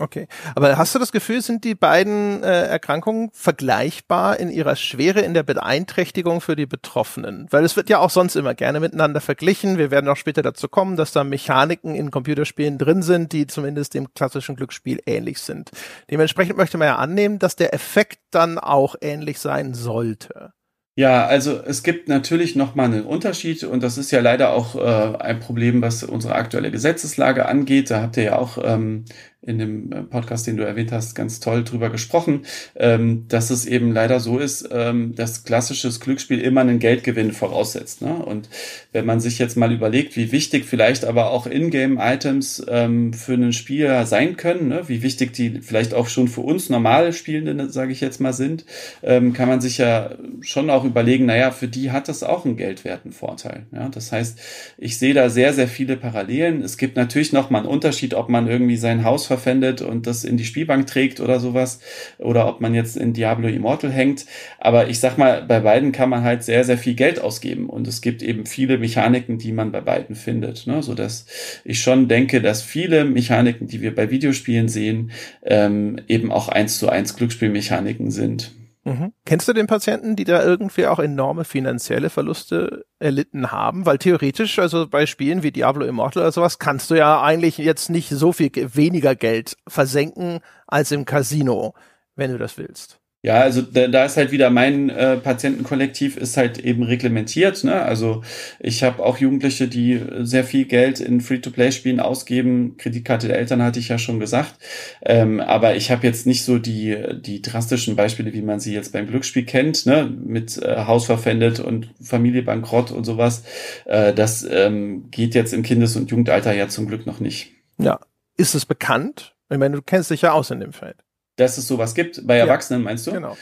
Okay, 0.00 0.26
aber 0.56 0.76
hast 0.76 0.92
du 0.96 0.98
das 0.98 1.12
Gefühl, 1.12 1.40
sind 1.40 1.62
die 1.62 1.76
beiden 1.76 2.42
äh, 2.42 2.66
Erkrankungen 2.66 3.30
vergleichbar 3.32 4.40
in 4.40 4.50
ihrer 4.50 4.74
Schwere, 4.74 5.20
in 5.20 5.34
der 5.34 5.44
Beeinträchtigung 5.44 6.40
für 6.40 6.56
die 6.56 6.66
Betroffenen? 6.66 7.46
Weil 7.50 7.64
es 7.64 7.76
wird 7.76 7.88
ja 7.88 8.00
auch 8.00 8.10
sonst 8.10 8.34
immer 8.34 8.54
gerne 8.54 8.80
miteinander 8.80 9.20
verglichen. 9.20 9.78
Wir 9.78 9.92
werden 9.92 10.10
auch 10.10 10.16
später 10.16 10.42
dazu 10.42 10.66
kommen, 10.66 10.96
dass 10.96 11.12
da 11.12 11.22
Mechaniken 11.22 11.94
in 11.94 12.10
Computerspielen 12.10 12.76
drin 12.76 13.02
sind, 13.02 13.32
die 13.32 13.46
zumindest 13.46 13.94
dem 13.94 14.12
klassischen 14.14 14.56
Glücksspiel 14.56 15.00
ähnlich 15.06 15.38
sind. 15.38 15.70
Dementsprechend 16.10 16.56
möchte 16.56 16.76
man 16.76 16.88
ja 16.88 16.96
annehmen, 16.96 17.38
dass 17.38 17.54
der 17.54 17.72
Effekt 17.72 18.18
dann 18.32 18.58
auch 18.58 18.96
ähnlich 19.00 19.38
sein 19.38 19.74
sollte. 19.74 20.54
Ja, 20.96 21.26
also 21.26 21.60
es 21.60 21.82
gibt 21.82 22.08
natürlich 22.08 22.54
nochmal 22.54 22.86
einen 22.86 23.04
Unterschied 23.04 23.64
und 23.64 23.82
das 23.82 23.98
ist 23.98 24.12
ja 24.12 24.20
leider 24.20 24.52
auch 24.52 24.76
äh, 24.76 25.16
ein 25.18 25.40
Problem, 25.40 25.82
was 25.82 26.04
unsere 26.04 26.36
aktuelle 26.36 26.70
Gesetzeslage 26.70 27.46
angeht. 27.46 27.90
Da 27.90 28.00
habt 28.00 28.16
ihr 28.16 28.22
ja 28.22 28.38
auch 28.38 28.58
ähm, 28.62 29.04
in 29.46 29.58
dem 29.58 29.92
äh, 29.92 30.02
Podcast, 30.02 30.46
den 30.46 30.56
du 30.56 30.64
erwähnt 30.64 30.92
hast, 30.92 31.14
ganz 31.14 31.40
toll 31.40 31.64
drüber 31.64 31.90
gesprochen, 31.90 32.42
ähm, 32.76 33.26
dass 33.28 33.50
es 33.50 33.66
eben 33.66 33.92
leider 33.92 34.20
so 34.20 34.38
ist, 34.38 34.68
ähm, 34.72 35.14
dass 35.14 35.44
klassisches 35.44 36.00
Glücksspiel 36.00 36.40
immer 36.40 36.62
einen 36.62 36.78
Geldgewinn 36.78 37.32
voraussetzt. 37.32 38.02
Ne? 38.02 38.14
Und 38.14 38.48
wenn 38.92 39.06
man 39.06 39.20
sich 39.20 39.38
jetzt 39.38 39.56
mal 39.56 39.72
überlegt, 39.72 40.16
wie 40.16 40.32
wichtig 40.32 40.64
vielleicht 40.64 41.04
aber 41.04 41.30
auch 41.30 41.46
Ingame-Items 41.46 42.66
ähm, 42.68 43.12
für 43.12 43.34
einen 43.34 43.52
Spieler 43.52 44.06
sein 44.06 44.36
können, 44.36 44.68
ne? 44.68 44.82
wie 44.88 45.02
wichtig 45.02 45.32
die 45.32 45.60
vielleicht 45.60 45.94
auch 45.94 46.08
schon 46.08 46.28
für 46.28 46.40
uns 46.40 46.70
normale 46.70 47.12
Spielende, 47.12 47.70
sage 47.70 47.92
ich 47.92 48.00
jetzt 48.00 48.20
mal, 48.20 48.32
sind, 48.32 48.64
ähm, 49.02 49.32
kann 49.32 49.48
man 49.48 49.60
sich 49.60 49.78
ja 49.78 50.12
schon 50.40 50.70
auch 50.70 50.84
überlegen, 50.84 51.26
naja, 51.26 51.50
für 51.50 51.68
die 51.68 51.90
hat 51.90 52.08
das 52.08 52.22
auch 52.22 52.44
einen 52.44 52.56
geldwerten 52.56 53.12
Vorteil. 53.12 53.66
Ja? 53.72 53.88
Das 53.88 54.12
heißt, 54.12 54.38
ich 54.78 54.98
sehe 54.98 55.14
da 55.14 55.28
sehr, 55.28 55.52
sehr 55.52 55.68
viele 55.68 55.96
Parallelen. 55.96 56.62
Es 56.62 56.78
gibt 56.78 56.96
natürlich 56.96 57.32
noch 57.32 57.50
mal 57.50 57.58
einen 57.58 57.68
Unterschied, 57.68 58.14
ob 58.14 58.28
man 58.28 58.48
irgendwie 58.48 58.76
sein 58.76 59.04
Haus 59.04 59.26
verpfändet 59.34 59.82
und 59.82 60.06
das 60.06 60.24
in 60.24 60.36
die 60.36 60.44
Spielbank 60.44 60.86
trägt 60.86 61.20
oder 61.20 61.40
sowas. 61.40 61.80
Oder 62.18 62.46
ob 62.48 62.60
man 62.60 62.74
jetzt 62.74 62.96
in 62.96 63.12
Diablo 63.12 63.48
Immortal 63.48 63.90
hängt. 63.90 64.26
Aber 64.58 64.88
ich 64.88 65.00
sag 65.00 65.18
mal, 65.18 65.42
bei 65.42 65.60
beiden 65.60 65.92
kann 65.92 66.10
man 66.10 66.22
halt 66.22 66.42
sehr, 66.42 66.64
sehr 66.64 66.78
viel 66.78 66.94
Geld 66.94 67.20
ausgeben. 67.20 67.68
Und 67.68 67.86
es 67.88 68.00
gibt 68.00 68.22
eben 68.22 68.46
viele 68.46 68.78
Mechaniken, 68.78 69.38
die 69.38 69.52
man 69.52 69.72
bei 69.72 69.80
beiden 69.80 70.14
findet. 70.14 70.66
Ne? 70.66 70.82
So 70.82 70.94
dass 70.94 71.26
ich 71.64 71.80
schon 71.80 72.08
denke, 72.08 72.40
dass 72.40 72.62
viele 72.62 73.04
Mechaniken, 73.04 73.66
die 73.66 73.80
wir 73.80 73.94
bei 73.94 74.10
Videospielen 74.10 74.68
sehen, 74.68 75.10
ähm, 75.42 75.98
eben 76.08 76.30
auch 76.30 76.48
eins 76.48 76.78
zu 76.78 76.88
eins 76.88 77.16
Glücksspielmechaniken 77.16 78.10
sind. 78.10 78.52
Mhm. 78.84 79.12
Kennst 79.24 79.48
du 79.48 79.54
den 79.54 79.66
Patienten, 79.66 80.14
die 80.14 80.24
da 80.24 80.42
irgendwie 80.42 80.86
auch 80.86 80.98
enorme 80.98 81.44
finanzielle 81.44 82.10
Verluste 82.10 82.84
erlitten 82.98 83.50
haben? 83.50 83.86
Weil 83.86 83.98
theoretisch, 83.98 84.58
also 84.58 84.86
bei 84.86 85.06
Spielen 85.06 85.42
wie 85.42 85.52
Diablo 85.52 85.86
Immortal 85.86 86.22
oder 86.22 86.32
sowas, 86.32 86.58
kannst 86.58 86.90
du 86.90 86.94
ja 86.94 87.22
eigentlich 87.22 87.56
jetzt 87.58 87.88
nicht 87.88 88.10
so 88.10 88.32
viel 88.32 88.50
weniger 88.74 89.14
Geld 89.14 89.56
versenken 89.66 90.40
als 90.66 90.92
im 90.92 91.06
Casino, 91.06 91.74
wenn 92.14 92.30
du 92.30 92.38
das 92.38 92.58
willst. 92.58 93.00
Ja, 93.24 93.40
also 93.40 93.62
da, 93.62 93.88
da 93.88 94.04
ist 94.04 94.18
halt 94.18 94.32
wieder 94.32 94.50
mein 94.50 94.90
äh, 94.90 95.16
Patientenkollektiv 95.16 96.18
ist 96.18 96.36
halt 96.36 96.58
eben 96.58 96.82
reglementiert. 96.82 97.64
Ne? 97.64 97.72
Also 97.72 98.22
ich 98.60 98.82
habe 98.82 99.02
auch 99.02 99.16
Jugendliche, 99.16 99.66
die 99.66 99.98
sehr 100.20 100.44
viel 100.44 100.66
Geld 100.66 101.00
in 101.00 101.22
Free-to-Play-Spielen 101.22 102.00
ausgeben. 102.00 102.76
Kreditkarte 102.76 103.28
der 103.28 103.38
Eltern 103.38 103.62
hatte 103.62 103.78
ich 103.78 103.88
ja 103.88 103.96
schon 103.96 104.20
gesagt. 104.20 104.56
Ähm, 105.00 105.40
aber 105.40 105.74
ich 105.74 105.90
habe 105.90 106.06
jetzt 106.06 106.26
nicht 106.26 106.44
so 106.44 106.58
die, 106.58 106.98
die 107.18 107.40
drastischen 107.40 107.96
Beispiele, 107.96 108.34
wie 108.34 108.42
man 108.42 108.60
sie 108.60 108.74
jetzt 108.74 108.92
beim 108.92 109.06
Glücksspiel 109.06 109.46
kennt, 109.46 109.86
ne? 109.86 110.04
mit 110.04 110.58
äh, 110.58 110.84
Haus 110.84 111.06
verpfändet 111.06 111.60
und 111.60 111.94
Familie 112.02 112.42
bankrott 112.42 112.90
und 112.90 113.04
sowas. 113.04 113.44
Äh, 113.86 114.12
das 114.12 114.46
ähm, 114.50 115.10
geht 115.10 115.34
jetzt 115.34 115.54
im 115.54 115.62
Kindes- 115.62 115.96
und 115.96 116.10
Jugendalter 116.10 116.52
ja 116.52 116.68
zum 116.68 116.88
Glück 116.88 117.06
noch 117.06 117.20
nicht. 117.20 117.52
Ja. 117.78 118.00
Ist 118.36 118.54
es 118.54 118.66
bekannt? 118.66 119.34
Ich 119.48 119.56
meine, 119.56 119.76
du 119.76 119.82
kennst 119.82 120.10
dich 120.10 120.20
ja 120.20 120.32
aus 120.32 120.50
in 120.50 120.60
dem 120.60 120.74
Feld 120.74 120.96
dass 121.36 121.58
es 121.58 121.66
sowas 121.66 121.94
gibt. 121.94 122.26
Bei 122.26 122.36
Erwachsenen 122.36 122.82
ja, 122.82 122.84
meinst 122.84 123.06
du? 123.06 123.12
Genau. 123.12 123.36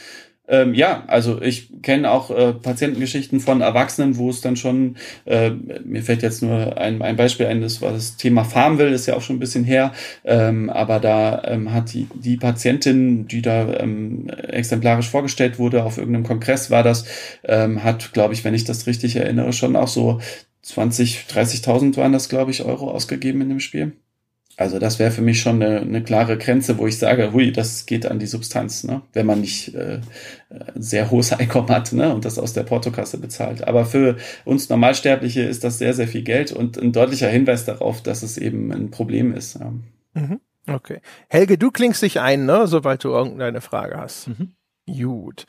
Ähm, 0.45 0.73
ja, 0.73 1.05
also 1.07 1.41
ich 1.41 1.81
kenne 1.81 2.11
auch 2.11 2.29
äh, 2.29 2.51
Patientengeschichten 2.51 3.39
von 3.39 3.61
Erwachsenen, 3.61 4.17
wo 4.17 4.29
es 4.29 4.41
dann 4.41 4.57
schon, 4.57 4.97
äh, 5.23 5.51
mir 5.85 6.03
fällt 6.03 6.21
jetzt 6.21 6.43
nur 6.43 6.77
ein, 6.77 7.01
ein 7.01 7.15
Beispiel 7.15 7.45
ein, 7.45 7.61
das 7.61 7.81
war 7.81 7.93
das 7.93 8.17
Thema 8.17 8.43
Farmville, 8.43 8.93
ist 8.93 9.05
ja 9.05 9.15
auch 9.15 9.21
schon 9.21 9.37
ein 9.37 9.39
bisschen 9.39 9.63
her, 9.63 9.93
ähm, 10.25 10.69
aber 10.69 10.99
da 10.99 11.43
ähm, 11.45 11.73
hat 11.73 11.93
die, 11.93 12.07
die 12.13 12.35
Patientin, 12.35 13.25
die 13.25 13.41
da 13.41 13.73
ähm, 13.79 14.29
exemplarisch 14.29 15.09
vorgestellt 15.09 15.59
wurde, 15.59 15.85
auf 15.85 15.97
irgendeinem 15.97 16.25
Kongress 16.25 16.69
war 16.69 16.83
das, 16.83 17.05
ähm, 17.45 17.81
hat, 17.85 18.11
glaube 18.11 18.33
ich, 18.33 18.43
wenn 18.43 18.53
ich 18.53 18.65
das 18.65 18.85
richtig 18.85 19.15
erinnere, 19.15 19.53
schon 19.53 19.77
auch 19.77 19.87
so 19.87 20.19
20, 20.63 21.25
30.000 21.29 21.95
waren 21.95 22.11
das, 22.11 22.27
glaube 22.27 22.51
ich, 22.51 22.65
Euro 22.65 22.91
ausgegeben 22.91 23.39
in 23.41 23.49
dem 23.49 23.59
Spiel. 23.61 23.93
Also 24.55 24.77
das 24.77 24.99
wäre 24.99 25.09
für 25.09 25.21
mich 25.21 25.41
schon 25.41 25.61
eine, 25.63 25.79
eine, 25.81 26.03
klare 26.03 26.37
Grenze, 26.37 26.77
wo 26.77 26.85
ich 26.85 26.99
sage, 26.99 27.33
hui, 27.33 27.51
das 27.51 27.87
geht 27.87 28.05
an 28.05 28.19
die 28.19 28.27
Substanz, 28.27 28.83
ne? 28.83 29.01
wenn 29.13 29.25
man 29.25 29.41
nicht 29.41 29.73
äh, 29.73 29.99
sehr 30.75 31.09
hohes 31.09 31.33
Einkommen 31.33 31.69
hat 31.69 31.91
ne? 31.91 32.13
und 32.13 32.23
das 32.23 32.37
aus 32.37 32.53
der 32.53 32.63
Portokasse 32.63 33.17
bezahlt. 33.17 33.67
Aber 33.67 33.85
für 33.85 34.17
uns 34.45 34.69
Normalsterbliche 34.69 35.41
ist 35.41 35.63
das 35.63 35.79
sehr, 35.79 35.93
sehr 35.93 36.07
viel 36.07 36.21
Geld 36.21 36.51
und 36.51 36.77
ein 36.77 36.91
deutlicher 36.91 37.29
Hinweis 37.29 37.65
darauf, 37.65 38.03
dass 38.03 38.21
es 38.21 38.37
eben 38.37 38.71
ein 38.71 38.91
Problem 38.91 39.33
ist. 39.33 39.59
Ja. 39.59 39.73
Mhm. 40.13 40.39
Okay. 40.67 41.01
Helge, 41.29 41.57
du 41.57 41.71
klingst 41.71 42.03
dich 42.03 42.19
ein, 42.19 42.45
ne? 42.45 42.67
sobald 42.67 43.03
du 43.03 43.09
irgendeine 43.09 43.59
Frage 43.59 43.97
hast. 43.97 44.27
Mhm. 44.27 44.53
Gut. 44.85 45.45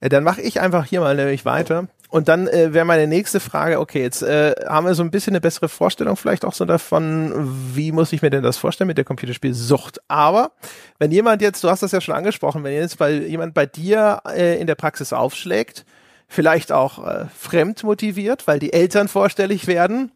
Äh, 0.00 0.08
dann 0.08 0.24
mache 0.24 0.40
ich 0.40 0.60
einfach 0.60 0.86
hier 0.86 1.00
mal 1.00 1.14
nämlich 1.14 1.44
weiter. 1.44 1.88
Und 2.10 2.28
dann 2.28 2.48
äh, 2.48 2.72
wäre 2.72 2.86
meine 2.86 3.06
nächste 3.06 3.38
Frage, 3.38 3.80
okay, 3.80 4.00
jetzt 4.00 4.22
äh, 4.22 4.54
haben 4.66 4.86
wir 4.86 4.94
so 4.94 5.02
ein 5.02 5.10
bisschen 5.10 5.32
eine 5.32 5.42
bessere 5.42 5.68
Vorstellung 5.68 6.16
vielleicht 6.16 6.46
auch 6.46 6.54
so 6.54 6.64
davon, 6.64 7.32
wie 7.74 7.92
muss 7.92 8.14
ich 8.14 8.22
mir 8.22 8.30
denn 8.30 8.42
das 8.42 8.56
vorstellen 8.56 8.88
mit 8.88 8.96
der 8.96 9.04
Computerspielsucht. 9.04 10.00
Aber 10.08 10.52
wenn 10.98 11.10
jemand 11.10 11.42
jetzt, 11.42 11.62
du 11.62 11.68
hast 11.68 11.82
das 11.82 11.92
ja 11.92 12.00
schon 12.00 12.14
angesprochen, 12.14 12.64
wenn 12.64 12.72
jetzt 12.72 12.96
bei 12.96 13.12
jemand 13.12 13.52
bei 13.52 13.66
dir 13.66 14.22
äh, 14.26 14.58
in 14.58 14.66
der 14.66 14.74
Praxis 14.74 15.12
aufschlägt, 15.12 15.84
vielleicht 16.28 16.72
auch 16.72 17.06
äh, 17.06 17.26
fremd 17.36 17.84
motiviert, 17.84 18.46
weil 18.46 18.58
die 18.58 18.72
Eltern 18.72 19.08
vorstellig 19.08 19.66
werden, 19.66 20.12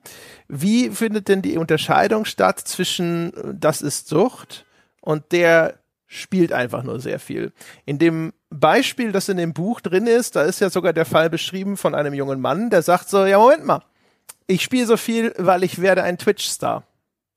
wie 0.48 0.88
findet 0.90 1.28
denn 1.28 1.42
die 1.42 1.58
Unterscheidung 1.58 2.24
statt 2.24 2.58
zwischen 2.58 3.34
äh, 3.34 3.54
das 3.54 3.82
ist 3.82 4.08
Sucht 4.08 4.64
und 5.02 5.32
der 5.32 5.74
spielt 6.06 6.52
einfach 6.52 6.82
nur 6.82 7.00
sehr 7.00 7.18
viel. 7.18 7.52
In 7.86 7.98
dem 7.98 8.32
Beispiel, 8.52 9.12
das 9.12 9.28
in 9.28 9.36
dem 9.36 9.52
Buch 9.52 9.80
drin 9.80 10.06
ist, 10.06 10.36
da 10.36 10.42
ist 10.42 10.60
ja 10.60 10.70
sogar 10.70 10.92
der 10.92 11.04
Fall 11.04 11.30
beschrieben 11.30 11.76
von 11.76 11.94
einem 11.94 12.14
jungen 12.14 12.40
Mann, 12.40 12.70
der 12.70 12.82
sagt 12.82 13.08
so, 13.08 13.24
ja, 13.24 13.38
Moment 13.38 13.64
mal, 13.64 13.82
ich 14.46 14.62
spiele 14.62 14.86
so 14.86 14.96
viel, 14.96 15.32
weil 15.38 15.64
ich 15.64 15.80
werde 15.80 16.02
ein 16.02 16.18
Twitch-Star. 16.18 16.84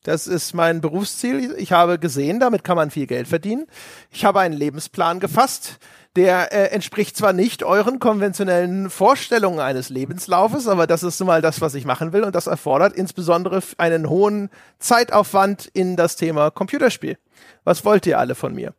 Das 0.03 0.27
ist 0.27 0.53
mein 0.53 0.81
Berufsziel. 0.81 1.55
Ich 1.57 1.71
habe 1.71 1.97
gesehen, 1.97 2.39
damit 2.39 2.63
kann 2.63 2.77
man 2.77 2.91
viel 2.91 3.07
Geld 3.07 3.27
verdienen. 3.27 3.65
Ich 4.11 4.23
habe 4.23 4.39
einen 4.39 4.53
Lebensplan 4.53 5.19
gefasst. 5.19 5.79
Der 6.15 6.53
äh, 6.53 6.67
entspricht 6.67 7.17
zwar 7.17 7.33
nicht 7.33 7.63
euren 7.63 7.99
konventionellen 7.99 8.89
Vorstellungen 8.89 9.59
eines 9.59 9.89
Lebenslaufes, 9.89 10.67
aber 10.67 10.85
das 10.87 11.03
ist 11.03 11.19
nun 11.19 11.27
mal 11.27 11.41
das, 11.41 11.59
was 11.59 11.73
ich 11.73 11.85
machen 11.85 12.13
will 12.13 12.23
und 12.23 12.35
das 12.35 12.47
erfordert 12.47 12.93
insbesondere 12.93 13.61
einen 13.77 14.07
hohen 14.07 14.49
Zeitaufwand 14.79 15.65
in 15.73 15.97
das 15.97 16.15
Thema 16.15 16.51
Computerspiel. 16.51 17.17
Was 17.65 17.83
wollt 17.83 18.05
ihr 18.05 18.19
alle 18.19 18.35
von 18.35 18.53
mir? 18.53 18.73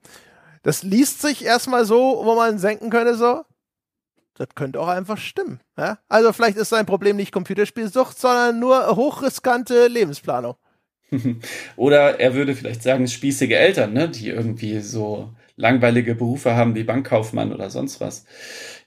Das 0.67 0.83
liest 0.83 1.23
sich 1.23 1.45
erstmal 1.45 1.85
so, 1.85 2.23
wo 2.25 2.35
man 2.35 2.59
senken 2.59 2.91
könnte, 2.91 3.15
so, 3.15 3.45
das 4.35 4.49
könnte 4.57 4.81
auch 4.81 4.89
einfach 4.89 5.17
stimmen. 5.17 5.61
Ja? 5.79 6.01
Also 6.09 6.33
vielleicht 6.33 6.57
ist 6.57 6.71
sein 6.71 6.87
Problem 6.87 7.15
nicht 7.15 7.31
Computerspielsucht, 7.31 8.19
sondern 8.19 8.59
nur 8.59 8.97
hochriskante 8.97 9.87
Lebensplanung. 9.87 10.57
Oder 11.77 12.19
er 12.19 12.35
würde 12.35 12.57
vielleicht 12.57 12.83
sagen, 12.83 13.07
spießige 13.07 13.57
Eltern, 13.57 13.93
ne, 13.93 14.09
die 14.09 14.29
irgendwie 14.31 14.81
so 14.81 15.33
langweilige 15.57 16.15
Berufe 16.15 16.55
haben 16.55 16.75
wie 16.75 16.85
Bankkaufmann 16.85 17.53
oder 17.53 17.71
sonst 17.71 18.01
was. 18.01 18.25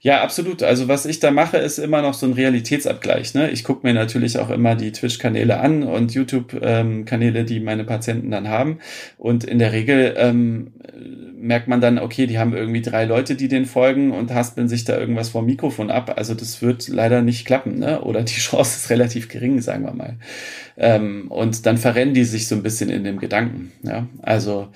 Ja, 0.01 0.21
absolut. 0.21 0.63
Also 0.63 0.88
was 0.88 1.05
ich 1.05 1.19
da 1.19 1.29
mache, 1.29 1.57
ist 1.57 1.77
immer 1.77 2.01
noch 2.01 2.13
so 2.13 2.25
ein 2.25 2.33
Realitätsabgleich. 2.33 3.33
Ne? 3.33 3.49
Ich 3.49 3.65
gucke 3.65 3.85
mir 3.85 3.93
natürlich 3.93 4.38
auch 4.39 4.49
immer 4.49 4.75
die 4.75 4.93
Twitch-Kanäle 4.93 5.59
an 5.59 5.83
und 5.83 6.13
YouTube-Kanäle, 6.13 7.43
die 7.43 7.59
meine 7.59 7.83
Patienten 7.83 8.31
dann 8.31 8.47
haben. 8.47 8.79
Und 9.17 9.43
in 9.43 9.59
der 9.59 9.73
Regel 9.73 10.13
ähm, 10.17 10.71
merkt 11.35 11.67
man 11.67 11.81
dann, 11.81 11.99
okay, 11.99 12.27
die 12.27 12.39
haben 12.39 12.53
irgendwie 12.53 12.81
drei 12.81 13.05
Leute, 13.05 13.35
die 13.35 13.47
den 13.47 13.65
folgen 13.65 14.11
und 14.11 14.33
haspeln 14.33 14.69
sich 14.69 14.85
da 14.85 14.97
irgendwas 14.97 15.29
vom 15.29 15.45
Mikrofon 15.45 15.91
ab. 15.91 16.13
Also 16.15 16.33
das 16.33 16.61
wird 16.61 16.88
leider 16.88 17.21
nicht 17.21 17.45
klappen, 17.45 17.79
ne? 17.79 18.01
Oder 18.01 18.23
die 18.23 18.33
Chance 18.39 18.77
ist 18.77 18.89
relativ 18.89 19.27
gering, 19.27 19.59
sagen 19.59 19.83
wir 19.83 19.93
mal. 19.93 20.17
Ähm, 20.77 21.27
und 21.29 21.65
dann 21.65 21.77
verrennen 21.77 22.13
die 22.13 22.23
sich 22.23 22.47
so 22.47 22.55
ein 22.55 22.63
bisschen 22.63 22.89
in 22.89 23.03
dem 23.03 23.19
Gedanken. 23.19 23.73
Ja? 23.83 24.07
Also 24.21 24.69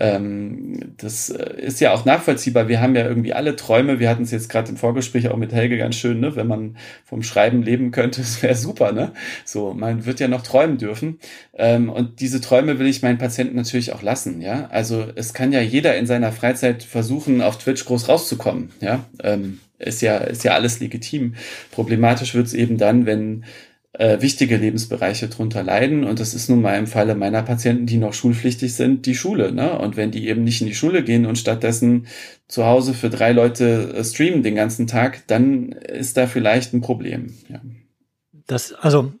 ähm, 0.00 0.94
das 0.96 1.28
äh, 1.28 1.60
ist 1.60 1.80
ja 1.80 1.92
auch 1.92 2.04
nachvollziehbar. 2.04 2.68
Wir 2.68 2.80
haben 2.80 2.94
ja 2.94 3.04
irgendwie 3.04 3.32
alle 3.32 3.56
Träume. 3.56 3.98
Wir 3.98 4.08
hatten 4.08 4.22
es 4.22 4.30
jetzt 4.30 4.48
gerade 4.48 4.70
im 4.70 4.76
Vorgespräch 4.76 5.28
auch 5.28 5.36
mit 5.36 5.52
Helge 5.52 5.76
ganz 5.76 5.96
schön, 5.96 6.20
ne? 6.20 6.36
wenn 6.36 6.46
man 6.46 6.76
vom 7.04 7.24
Schreiben 7.24 7.62
leben 7.62 7.90
könnte, 7.90 8.20
das 8.22 8.40
wäre 8.42 8.54
super. 8.54 8.92
Ne? 8.92 9.12
So, 9.44 9.74
man 9.74 10.06
wird 10.06 10.20
ja 10.20 10.28
noch 10.28 10.42
träumen 10.42 10.78
dürfen. 10.78 11.18
Ähm, 11.54 11.90
und 11.90 12.20
diese 12.20 12.40
Träume 12.40 12.78
will 12.78 12.86
ich 12.86 13.02
meinen 13.02 13.18
Patienten 13.18 13.56
natürlich 13.56 13.92
auch 13.92 14.02
lassen. 14.02 14.40
Ja, 14.40 14.68
also 14.70 15.04
es 15.16 15.34
kann 15.34 15.52
ja 15.52 15.60
jeder 15.60 15.96
in 15.96 16.06
seiner 16.06 16.30
Freizeit 16.30 16.84
versuchen, 16.84 17.42
auf 17.42 17.58
Twitch 17.58 17.84
groß 17.84 18.08
rauszukommen. 18.08 18.70
Ja, 18.80 19.04
ähm, 19.22 19.58
ist 19.80 20.02
ja 20.02 20.18
ist 20.18 20.44
ja 20.44 20.52
alles 20.52 20.80
legitim. 20.80 21.34
Problematisch 21.72 22.34
wird 22.34 22.46
es 22.46 22.54
eben 22.54 22.78
dann, 22.78 23.06
wenn 23.06 23.44
äh, 23.92 24.20
wichtige 24.20 24.56
Lebensbereiche 24.56 25.28
drunter 25.28 25.62
leiden. 25.62 26.04
Und 26.04 26.20
das 26.20 26.34
ist 26.34 26.48
nun 26.48 26.62
mal 26.62 26.78
im 26.78 26.86
Falle 26.86 27.14
meiner 27.14 27.42
Patienten, 27.42 27.86
die 27.86 27.96
noch 27.96 28.14
schulpflichtig 28.14 28.74
sind, 28.74 29.06
die 29.06 29.14
Schule. 29.14 29.52
Ne? 29.52 29.78
Und 29.78 29.96
wenn 29.96 30.10
die 30.10 30.28
eben 30.28 30.44
nicht 30.44 30.60
in 30.60 30.66
die 30.66 30.74
Schule 30.74 31.02
gehen 31.02 31.26
und 31.26 31.38
stattdessen 31.38 32.06
zu 32.46 32.64
Hause 32.64 32.94
für 32.94 33.10
drei 33.10 33.32
Leute 33.32 33.94
äh, 33.94 34.04
streamen 34.04 34.42
den 34.42 34.54
ganzen 34.54 34.86
Tag, 34.86 35.26
dann 35.26 35.72
ist 35.72 36.16
da 36.16 36.26
vielleicht 36.26 36.74
ein 36.74 36.80
Problem. 36.80 37.34
Ja. 37.48 37.60
Das, 38.46 38.72
also, 38.72 39.12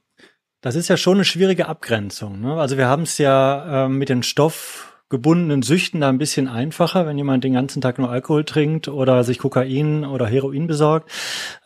das 0.60 0.74
ist 0.74 0.88
ja 0.88 0.96
schon 0.96 1.14
eine 1.14 1.24
schwierige 1.24 1.66
Abgrenzung. 1.66 2.40
Ne? 2.40 2.54
Also 2.54 2.76
wir 2.76 2.88
haben 2.88 3.02
es 3.02 3.18
ja 3.18 3.86
äh, 3.86 3.88
mit 3.88 4.08
den 4.08 4.22
Stoff 4.22 4.87
gebundenen 5.10 5.62
Süchten 5.62 6.00
da 6.00 6.08
ein 6.08 6.18
bisschen 6.18 6.48
einfacher, 6.48 7.06
wenn 7.06 7.16
jemand 7.16 7.42
den 7.44 7.54
ganzen 7.54 7.80
Tag 7.80 7.98
nur 7.98 8.10
Alkohol 8.10 8.44
trinkt 8.44 8.88
oder 8.88 9.24
sich 9.24 9.38
Kokain 9.38 10.04
oder 10.04 10.26
Heroin 10.26 10.66
besorgt, 10.66 11.10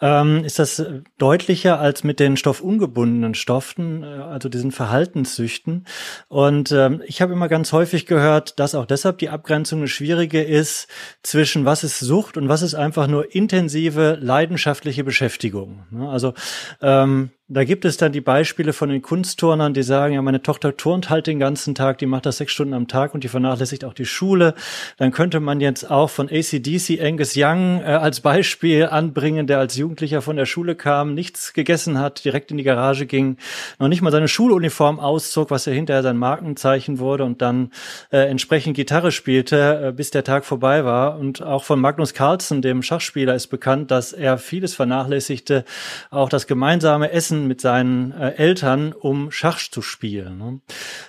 ähm, 0.01 0.45
ist 0.45 0.59
das 0.59 0.85
deutlicher 1.19 1.81
als 1.81 2.05
mit 2.05 2.21
den 2.21 2.37
stoffungebundenen 2.37 3.35
Stoffen, 3.35 4.03
äh, 4.05 4.07
also 4.07 4.49
diesen 4.49 4.71
Verhaltenssüchten. 4.71 5.87
Und 6.29 6.71
ähm, 6.73 7.03
ich 7.07 7.21
habe 7.21 7.33
immer 7.33 7.49
ganz 7.49 7.73
häufig 7.73 8.07
gehört, 8.07 8.61
dass 8.61 8.75
auch 8.75 8.87
deshalb 8.87 9.19
die 9.19 9.29
Abgrenzung 9.29 9.81
eine 9.81 9.89
schwierige 9.89 10.43
ist 10.43 10.89
zwischen 11.23 11.65
was 11.65 11.83
ist 11.83 11.99
Sucht 11.99 12.37
und 12.37 12.49
was 12.49 12.63
ist 12.63 12.75
einfach 12.75 13.09
nur 13.09 13.35
intensive, 13.35 14.19
leidenschaftliche 14.21 15.03
Beschäftigung. 15.03 15.85
Ne? 15.91 16.09
Also 16.09 16.35
ähm, 16.81 17.31
da 17.52 17.64
gibt 17.64 17.85
es 17.85 17.99
dann 17.99 18.12
die 18.12 18.23
Beispiele 18.23 18.73
von 18.73 18.88
den 18.88 19.02
Kunstturnern, 19.02 19.75
die 19.75 19.82
sagen, 19.82 20.14
ja, 20.14 20.23
meine 20.23 20.42
Tochter 20.42 20.75
turnt 20.75 21.11
halt 21.11 21.26
den 21.26 21.38
ganzen 21.38 21.75
Tag, 21.75 21.99
die 21.99 22.06
macht 22.06 22.25
das 22.25 22.38
sechs 22.38 22.52
Stunden 22.52 22.73
am 22.73 22.88
Tag 22.88 23.12
und 23.12 23.25
die 23.25 23.28
vernachlässigt 23.28 23.85
auch 23.85 23.92
die 23.92 24.06
Schule. 24.06 24.54
Dann 24.97 25.11
könnte 25.11 25.38
man 25.38 25.61
jetzt 25.61 25.90
auch 25.90 26.09
von 26.09 26.30
ACDC 26.30 27.02
Angus 27.02 27.35
Young 27.37 27.80
äh, 27.80 27.85
als 27.85 28.21
Beispiel 28.21 28.87
anbringen, 28.87 29.47
der 29.47 29.59
als 29.59 29.76
Jugendlicher 29.76 30.23
von 30.23 30.37
der 30.37 30.47
Schule 30.47 30.75
kam, 30.75 31.12
nichts 31.12 31.52
gegessen 31.52 31.99
hat, 31.99 32.25
direkt 32.25 32.50
in 32.50 32.56
die 32.56 32.62
Garage 32.62 33.04
ging, 33.04 33.37
noch 33.78 33.88
nicht 33.88 34.00
mal 34.00 34.12
seine 34.12 34.28
Schuluniform 34.28 34.99
auszog, 34.99 35.50
was 35.50 35.66
ja 35.66 35.75
hinterher 35.75 36.02
sein 36.02 36.16
Markenzeichen 36.16 37.00
wurde 37.00 37.25
und 37.25 37.42
dann 37.42 37.71
äh, 38.11 38.18
entsprechend 38.30 38.76
Gitarre 38.76 39.12
spielte, 39.12 39.88
äh, 39.88 39.92
bis 39.92 40.11
der 40.11 40.25
Tag 40.25 40.47
vorbei 40.47 40.87
war. 40.87 41.18
Und 41.18 41.42
auch 41.42 41.64
von 41.64 41.80
Magnus 41.80 42.14
Carlsen, 42.14 42.62
dem 42.62 42.82
Schachspieler, 42.82 43.35
ist 43.35 43.49
bekannt, 43.49 43.90
dass 43.90 44.14
er 44.14 44.38
vieles 44.38 44.75
vernachlässigte, 44.75 45.66
auch 46.11 46.30
das 46.30 46.47
gemeinsame 46.47 47.12
Essen 47.12 47.42
mit 47.47 47.61
seinen 47.61 48.13
äh, 48.13 48.35
Eltern, 48.37 48.93
um 48.93 49.31
Schach 49.31 49.59
zu 49.59 49.83
spielen. 49.83 50.39
Ne? 50.39 50.61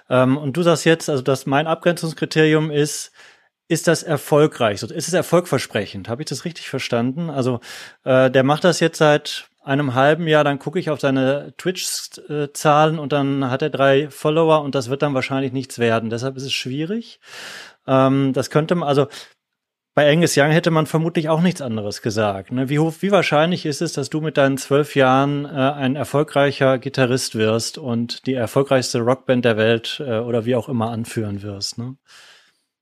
Ähm, 0.10 0.38
und 0.38 0.58
du 0.58 0.64
sagst 0.64 0.86
jetzt, 0.86 1.10
also 1.10 1.22
dass 1.22 1.46
mein 1.46 1.68
Abgrenzungskriterium 1.68 2.72
ist, 2.72 3.12
ist 3.68 3.88
das 3.88 4.04
erfolgreich? 4.04 4.84
Ist 4.84 5.08
es 5.08 5.14
erfolgversprechend? 5.14 6.10
Habe 6.10 6.22
ich 6.22 6.30
das 6.30 6.46
richtig 6.46 6.70
verstanden? 6.70 7.30
Also 7.30 7.60
äh, 8.04 8.30
der 8.30 8.44
macht 8.44 8.64
das 8.64 8.80
jetzt 8.80 8.98
seit 8.98 9.50
einem 9.64 9.94
halben 9.96 10.28
Jahr, 10.28 10.44
dann 10.44 10.60
gucke 10.60 10.78
ich 10.78 10.90
auf 10.90 11.00
seine 11.00 11.54
Twitch-Zahlen 11.58 13.00
und 13.00 13.14
dann 13.14 13.50
hat 13.50 13.62
er 13.62 13.70
drei 13.70 14.10
Follower 14.10 14.62
und 14.62 14.76
das 14.76 14.90
wird 14.90 15.02
dann 15.02 15.14
wahrscheinlich 15.14 15.54
nichts 15.54 15.80
werden. 15.80 16.10
Deshalb 16.10 16.36
ist 16.36 16.44
es 16.44 16.54
schwierig. 16.54 17.22
Ähm, 17.88 18.34
das 18.34 18.50
könnte 18.50 18.76
man, 18.76 18.88
also 18.88 19.08
bei 19.96 20.12
Angus 20.12 20.36
Young 20.38 20.50
hätte 20.52 20.72
man 20.72 20.88
vermutlich 20.88 21.30
auch 21.30 21.42
nichts 21.42 21.62
anderes 21.62 22.02
gesagt. 22.02 22.52
Ne? 22.52 22.70
Wie, 22.70 22.80
wie 22.80 23.12
wahrscheinlich 23.12 23.66
ist 23.66 23.82
es, 23.82 23.94
dass 23.94 24.10
du 24.10 24.22
mit 24.22 24.38
deinen 24.38 24.58
zwölf 24.58 24.96
Jahren 24.96 25.46
äh, 25.46 25.50
ein 25.50 25.96
erfolgreicher 25.96 26.80
Gitarrist 26.80 27.36
wirst 27.36 27.78
und 27.78 28.26
die 28.26 28.34
erfolgreichste 28.34 29.00
Rockband 29.00 29.46
der 29.46 29.58
Welt 29.58 30.02
äh, 30.06 30.20
oder 30.20 30.46
wie 30.46 30.56
auch 30.56 30.68
immer 30.68 30.90
anführen 30.90 31.44
wirst? 31.44 31.78
Ne? 31.78 31.96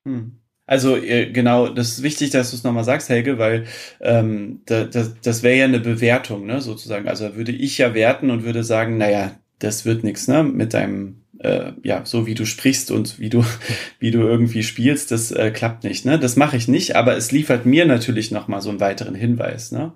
Hm. 0.06 0.38
Also 0.66 0.96
äh, 0.96 1.30
genau, 1.32 1.68
das 1.68 1.90
ist 1.90 2.04
wichtig, 2.04 2.30
dass 2.30 2.52
du 2.52 2.56
es 2.56 2.64
nochmal 2.64 2.86
sagst, 2.86 3.10
Helge, 3.10 3.38
weil 3.38 3.66
ähm, 4.00 4.62
da, 4.66 4.86
das, 4.86 5.16
das 5.22 5.44
wäre 5.44 5.58
ja 5.58 5.66
eine 5.66 5.82
Bewertung, 5.82 6.46
ne, 6.46 6.62
sozusagen. 6.62 7.10
Also 7.10 7.36
würde 7.36 7.52
ich 7.52 7.78
ja 7.78 7.94
werten 7.94 8.32
und 8.32 8.46
würde 8.46 8.64
sagen, 8.64 8.98
naja, 8.98 9.36
das 9.60 9.84
wird 9.84 10.06
nichts, 10.06 10.30
ne, 10.30 10.44
mit 10.44 10.74
deinem 10.74 11.21
äh, 11.44 11.72
ja, 11.84 12.02
so 12.06 12.28
wie 12.28 12.36
du 12.36 12.46
sprichst 12.46 12.92
und 12.92 13.20
wie 13.20 13.30
du, 13.30 13.44
wie 14.00 14.12
du 14.12 14.20
irgendwie 14.20 14.64
spielst, 14.64 15.12
das 15.12 15.32
äh, 15.32 15.52
klappt 15.52 15.84
nicht. 15.84 16.06
Ne? 16.06 16.20
Das 16.20 16.36
mache 16.36 16.58
ich 16.58 16.68
nicht, 16.68 16.96
aber 16.96 17.18
es 17.18 17.32
liefert 17.32 17.66
mir 17.66 17.86
natürlich 17.86 18.32
nochmal 18.32 18.62
so 18.62 18.70
einen 18.70 18.80
weiteren 18.80 19.16
Hinweis. 19.16 19.72
Ne? 19.72 19.94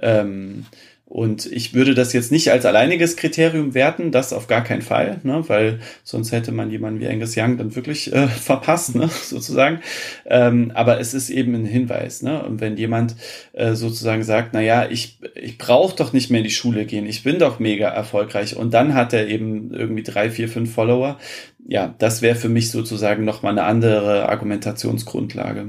Ähm, 0.00 0.66
und 1.08 1.46
ich 1.46 1.72
würde 1.72 1.94
das 1.94 2.12
jetzt 2.12 2.32
nicht 2.32 2.50
als 2.50 2.66
alleiniges 2.66 3.16
Kriterium 3.16 3.74
werten, 3.74 4.10
das 4.10 4.32
auf 4.32 4.48
gar 4.48 4.64
keinen 4.64 4.82
Fall, 4.82 5.20
ne, 5.22 5.44
weil 5.46 5.78
sonst 6.02 6.32
hätte 6.32 6.50
man 6.50 6.68
jemanden 6.68 6.98
wie 6.98 7.06
Angus 7.06 7.36
Young 7.36 7.56
dann 7.56 7.76
wirklich 7.76 8.12
äh, 8.12 8.26
verpasst, 8.26 8.96
ne, 8.96 9.08
sozusagen. 9.22 9.80
Ähm, 10.26 10.72
aber 10.74 10.98
es 10.98 11.14
ist 11.14 11.30
eben 11.30 11.54
ein 11.54 11.64
Hinweis, 11.64 12.22
ne? 12.22 12.42
Und 12.42 12.60
wenn 12.60 12.76
jemand 12.76 13.14
äh, 13.52 13.74
sozusagen 13.74 14.24
sagt, 14.24 14.50
na 14.52 14.60
ja, 14.60 14.90
ich 14.90 15.20
ich 15.36 15.58
brauche 15.58 15.94
doch 15.94 16.12
nicht 16.12 16.30
mehr 16.30 16.40
in 16.40 16.44
die 16.44 16.50
Schule 16.50 16.86
gehen, 16.86 17.06
ich 17.06 17.22
bin 17.22 17.38
doch 17.38 17.60
mega 17.60 17.88
erfolgreich, 17.88 18.56
und 18.56 18.74
dann 18.74 18.94
hat 18.94 19.12
er 19.12 19.28
eben 19.28 19.72
irgendwie 19.72 20.02
drei, 20.02 20.28
vier, 20.30 20.48
fünf 20.48 20.74
Follower, 20.74 21.18
ja, 21.68 21.94
das 21.98 22.20
wäre 22.20 22.34
für 22.36 22.48
mich 22.48 22.70
sozusagen 22.72 23.24
noch 23.24 23.42
mal 23.42 23.50
eine 23.50 23.62
andere 23.62 24.28
Argumentationsgrundlage. 24.28 25.68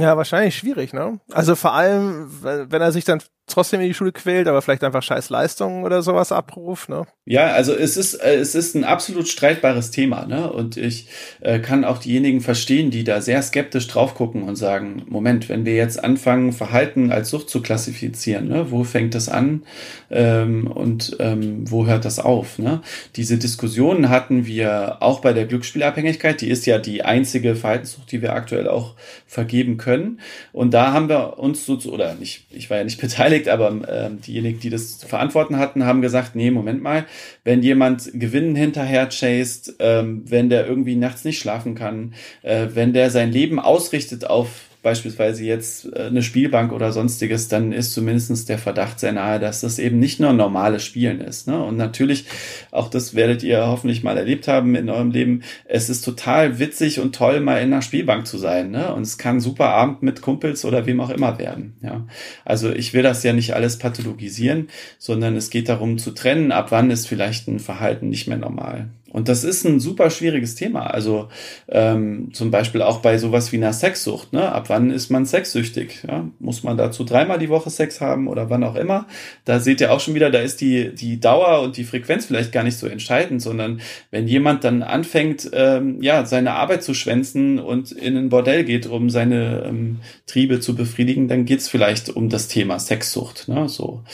Ja, 0.00 0.16
wahrscheinlich 0.16 0.56
schwierig, 0.56 0.92
ne? 0.92 1.20
Also 1.30 1.54
vor 1.54 1.74
allem, 1.74 2.30
wenn 2.42 2.80
er 2.80 2.90
sich 2.92 3.04
dann 3.04 3.22
trotzdem 3.50 3.80
in 3.80 3.88
die 3.88 3.94
Schule 3.94 4.12
quält, 4.12 4.48
aber 4.48 4.62
vielleicht 4.62 4.84
einfach 4.84 5.02
scheiß 5.02 5.30
Leistungen 5.30 5.84
oder 5.84 6.02
sowas 6.02 6.32
abruft, 6.32 6.88
ne? 6.88 7.06
Ja, 7.26 7.48
also 7.48 7.74
es 7.74 7.96
ist, 7.96 8.14
äh, 8.14 8.34
es 8.36 8.54
ist 8.54 8.74
ein 8.74 8.84
absolut 8.84 9.28
streitbares 9.28 9.90
Thema, 9.90 10.26
ne? 10.26 10.52
Und 10.52 10.76
ich 10.76 11.08
äh, 11.40 11.60
kann 11.60 11.84
auch 11.84 11.98
diejenigen 11.98 12.40
verstehen, 12.40 12.90
die 12.90 13.04
da 13.04 13.20
sehr 13.20 13.40
skeptisch 13.42 13.86
drauf 13.88 14.14
gucken 14.14 14.42
und 14.42 14.56
sagen, 14.56 15.04
Moment, 15.06 15.48
wenn 15.48 15.64
wir 15.64 15.74
jetzt 15.74 16.02
anfangen, 16.02 16.52
Verhalten 16.52 17.12
als 17.12 17.30
Sucht 17.30 17.50
zu 17.50 17.62
klassifizieren, 17.62 18.48
ne? 18.48 18.70
Wo 18.70 18.84
fängt 18.84 19.14
das 19.14 19.28
an 19.28 19.62
ähm, 20.10 20.66
und 20.66 21.16
ähm, 21.20 21.70
wo 21.70 21.86
hört 21.86 22.04
das 22.04 22.18
auf, 22.18 22.58
ne? 22.58 22.82
Diese 23.16 23.38
Diskussionen 23.38 24.08
hatten 24.08 24.46
wir 24.46 24.98
auch 25.00 25.20
bei 25.20 25.32
der 25.32 25.46
Glücksspielabhängigkeit, 25.46 26.40
die 26.40 26.50
ist 26.50 26.66
ja 26.66 26.78
die 26.78 27.04
einzige 27.04 27.54
Verhaltenssucht, 27.54 28.10
die 28.12 28.22
wir 28.22 28.32
aktuell 28.34 28.68
auch 28.68 28.94
vergeben 29.26 29.76
können. 29.76 30.20
Und 30.52 30.74
da 30.74 30.92
haben 30.92 31.08
wir 31.08 31.38
uns 31.38 31.64
so, 31.64 31.78
oder 31.90 32.14
nicht, 32.14 32.46
ich 32.50 32.70
war 32.70 32.78
ja 32.78 32.84
nicht 32.84 33.00
beteiligt, 33.00 33.39
beteiligt, 33.40 33.48
aber 33.48 33.88
äh, 33.88 34.10
diejenigen, 34.26 34.60
die 34.60 34.70
das 34.70 34.98
zu 34.98 35.08
verantworten 35.08 35.58
hatten, 35.58 35.84
haben 35.84 36.02
gesagt, 36.02 36.34
nee, 36.34 36.50
Moment 36.50 36.82
mal, 36.82 37.06
wenn 37.44 37.62
jemand 37.62 38.10
Gewinnen 38.14 38.56
hinterher 38.56 39.08
chased, 39.08 39.74
ähm, 39.78 40.24
wenn 40.26 40.48
der 40.48 40.66
irgendwie 40.66 40.96
nachts 40.96 41.24
nicht 41.24 41.38
schlafen 41.38 41.74
kann, 41.74 42.14
äh, 42.42 42.68
wenn 42.74 42.92
der 42.92 43.10
sein 43.10 43.32
Leben 43.32 43.58
ausrichtet 43.58 44.28
auf 44.28 44.69
beispielsweise 44.82 45.44
jetzt 45.44 45.92
äh, 45.94 46.04
eine 46.04 46.22
Spielbank 46.22 46.72
oder 46.72 46.92
sonstiges, 46.92 47.48
dann 47.48 47.72
ist 47.72 47.92
zumindestens 47.92 48.44
der 48.44 48.58
Verdacht 48.58 49.00
sehr 49.00 49.12
nahe, 49.12 49.38
dass 49.38 49.60
das 49.60 49.78
eben 49.78 49.98
nicht 49.98 50.20
nur 50.20 50.32
normales 50.32 50.84
Spielen 50.84 51.20
ist. 51.20 51.46
Ne? 51.46 51.62
Und 51.62 51.76
natürlich, 51.76 52.26
auch 52.70 52.88
das 52.88 53.14
werdet 53.14 53.42
ihr 53.42 53.66
hoffentlich 53.66 54.02
mal 54.02 54.16
erlebt 54.16 54.48
haben 54.48 54.74
in 54.74 54.88
eurem 54.88 55.10
Leben, 55.10 55.42
es 55.64 55.90
ist 55.90 56.04
total 56.04 56.58
witzig 56.58 57.00
und 57.00 57.14
toll, 57.14 57.40
mal 57.40 57.58
in 57.58 57.72
einer 57.72 57.82
Spielbank 57.82 58.26
zu 58.26 58.38
sein. 58.38 58.70
Ne? 58.70 58.92
Und 58.94 59.02
es 59.02 59.18
kann 59.18 59.40
super 59.40 59.68
Abend 59.70 60.02
mit 60.02 60.22
Kumpels 60.22 60.64
oder 60.64 60.86
wem 60.86 61.00
auch 61.00 61.10
immer 61.10 61.38
werden. 61.38 61.74
Ja? 61.82 62.06
Also 62.44 62.70
ich 62.70 62.94
will 62.94 63.02
das 63.02 63.22
ja 63.22 63.32
nicht 63.32 63.54
alles 63.54 63.78
pathologisieren, 63.78 64.68
sondern 64.98 65.36
es 65.36 65.50
geht 65.50 65.68
darum 65.68 65.98
zu 65.98 66.12
trennen, 66.12 66.52
ab 66.52 66.70
wann 66.70 66.90
ist 66.90 67.06
vielleicht 67.06 67.48
ein 67.48 67.58
Verhalten 67.58 68.08
nicht 68.08 68.26
mehr 68.26 68.38
normal. 68.38 68.88
Und 69.10 69.28
das 69.28 69.44
ist 69.44 69.64
ein 69.64 69.80
super 69.80 70.10
schwieriges 70.10 70.54
Thema. 70.54 70.86
Also 70.86 71.28
ähm, 71.68 72.30
zum 72.32 72.50
Beispiel 72.50 72.80
auch 72.82 73.00
bei 73.00 73.18
sowas 73.18 73.50
wie 73.52 73.56
einer 73.56 73.72
Sexsucht. 73.72 74.32
Ne? 74.32 74.50
Ab 74.50 74.68
wann 74.68 74.90
ist 74.90 75.10
man 75.10 75.26
sexsüchtig? 75.26 76.04
Ja? 76.06 76.28
Muss 76.38 76.62
man 76.62 76.76
dazu 76.76 77.04
dreimal 77.04 77.38
die 77.38 77.48
Woche 77.48 77.70
Sex 77.70 78.00
haben 78.00 78.28
oder 78.28 78.50
wann 78.50 78.62
auch 78.62 78.76
immer? 78.76 79.06
Da 79.44 79.58
seht 79.58 79.80
ihr 79.80 79.92
auch 79.92 80.00
schon 80.00 80.14
wieder, 80.14 80.30
da 80.30 80.38
ist 80.38 80.60
die, 80.60 80.94
die 80.94 81.18
Dauer 81.18 81.60
und 81.62 81.76
die 81.76 81.84
Frequenz 81.84 82.26
vielleicht 82.26 82.52
gar 82.52 82.62
nicht 82.62 82.78
so 82.78 82.86
entscheidend, 82.86 83.42
sondern 83.42 83.80
wenn 84.12 84.28
jemand 84.28 84.62
dann 84.62 84.82
anfängt, 84.82 85.50
ähm, 85.52 86.00
ja, 86.00 86.24
seine 86.24 86.52
Arbeit 86.52 86.84
zu 86.84 86.94
schwänzen 86.94 87.58
und 87.58 87.90
in 87.90 88.16
ein 88.16 88.28
Bordell 88.28 88.64
geht, 88.64 88.86
um 88.86 89.10
seine 89.10 89.64
ähm, 89.66 89.98
Triebe 90.26 90.60
zu 90.60 90.76
befriedigen, 90.76 91.26
dann 91.26 91.44
geht's 91.44 91.68
vielleicht 91.68 92.10
um 92.10 92.28
das 92.28 92.46
Thema 92.46 92.78
Sexsucht. 92.78 93.48
Ne? 93.48 93.68
So. 93.68 94.04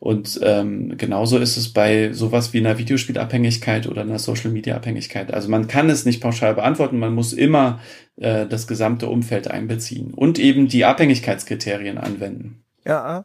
Und 0.00 0.40
ähm, 0.42 0.96
genauso 0.96 1.38
ist 1.38 1.58
es 1.58 1.68
bei 1.68 2.12
sowas 2.12 2.54
wie 2.54 2.58
einer 2.58 2.78
Videospielabhängigkeit 2.78 3.86
oder 3.86 4.00
einer 4.00 4.18
Social 4.18 4.45
Social 4.46 4.52
Media 4.52 4.76
Abhängigkeit. 4.76 5.32
Also 5.32 5.48
man 5.48 5.66
kann 5.66 5.90
es 5.90 6.04
nicht 6.04 6.20
pauschal 6.20 6.54
beantworten, 6.54 6.98
man 6.98 7.14
muss 7.14 7.32
immer 7.32 7.80
äh, 8.16 8.46
das 8.46 8.66
gesamte 8.66 9.08
Umfeld 9.08 9.50
einbeziehen 9.50 10.14
und 10.14 10.38
eben 10.38 10.68
die 10.68 10.84
Abhängigkeitskriterien 10.84 11.98
anwenden. 11.98 12.62
Ja. 12.84 13.24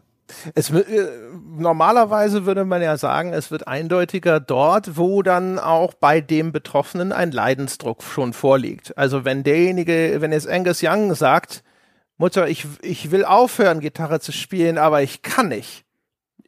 Es, 0.55 0.69
äh, 0.69 1.07
normalerweise 1.57 2.45
würde 2.45 2.63
man 2.63 2.81
ja 2.81 2.97
sagen, 2.97 3.33
es 3.33 3.51
wird 3.51 3.67
eindeutiger 3.67 4.39
dort, 4.39 4.97
wo 4.97 5.21
dann 5.21 5.59
auch 5.59 5.93
bei 5.93 6.21
dem 6.21 6.51
Betroffenen 6.53 7.11
ein 7.11 7.31
Leidensdruck 7.31 8.01
schon 8.01 8.31
vorliegt. 8.33 8.97
Also 8.97 9.25
wenn 9.25 9.43
derjenige, 9.43 10.17
wenn 10.19 10.31
jetzt 10.31 10.47
Angus 10.47 10.81
Young 10.81 11.13
sagt, 11.15 11.63
Mutter, 12.17 12.47
ich, 12.47 12.65
ich 12.81 13.11
will 13.11 13.25
aufhören, 13.25 13.81
Gitarre 13.81 14.21
zu 14.21 14.31
spielen, 14.31 14.77
aber 14.77 15.01
ich 15.01 15.21
kann 15.21 15.49
nicht 15.49 15.83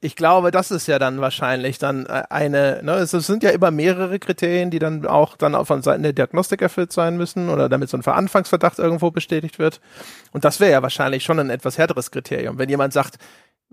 ich 0.03 0.17
glaube, 0.17 0.51
das 0.51 0.69
ist 0.69 0.87
ja 0.87 0.99
dann 0.99 1.21
wahrscheinlich 1.21 1.79
dann 1.79 2.05
äh, 2.05 2.23
eine, 2.29 2.81
ne, 2.83 2.95
es 2.95 3.11
sind 3.11 3.41
ja 3.41 3.51
immer 3.51 3.71
mehrere 3.71 4.19
Kriterien, 4.19 4.69
die 4.69 4.79
dann 4.79 5.05
auch 5.05 5.37
dann 5.37 5.55
auch 5.55 5.65
von 5.65 5.81
Seiten 5.81 6.03
der 6.03 6.11
Diagnostik 6.11 6.61
erfüllt 6.61 6.91
sein 6.91 7.15
müssen 7.15 7.49
oder 7.49 7.69
damit 7.69 7.89
so 7.89 7.95
ein 7.97 8.03
Veranfangsverdacht 8.03 8.79
irgendwo 8.79 9.11
bestätigt 9.11 9.59
wird. 9.59 9.79
Und 10.33 10.43
das 10.43 10.59
wäre 10.59 10.71
ja 10.71 10.81
wahrscheinlich 10.81 11.23
schon 11.23 11.39
ein 11.39 11.49
etwas 11.49 11.77
härteres 11.77 12.11
Kriterium. 12.11 12.57
Wenn 12.57 12.69
jemand 12.69 12.91
sagt, 12.91 13.15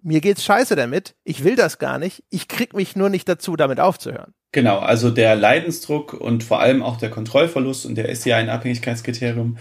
mir 0.03 0.21
geht's 0.21 0.45
scheiße 0.45 0.77
damit, 0.77 1.17
ich 1.25 1.43
will 1.43 1.57
das 1.57 1.79
gar 1.79 1.99
nicht, 1.99 2.23
ich 2.31 2.47
krieg 2.47 2.75
mich 2.75 2.95
nur 2.95 3.11
nicht 3.11 3.29
dazu, 3.29 3.57
damit 3.57 3.81
aufzuhören. 3.81 4.33
Genau, 4.53 4.79
also 4.79 5.11
der 5.11 5.35
Leidensdruck 5.35 6.15
und 6.15 6.45
vor 6.45 6.61
allem 6.61 6.83
auch 6.83 6.97
der 6.97 7.11
Kontrollverlust 7.11 7.87
und 7.87 7.97
der 7.97 8.09
ist 8.09 8.25
ja 8.25 8.37
ein 8.37 8.49
Abhängigkeitskriterium 8.49 9.59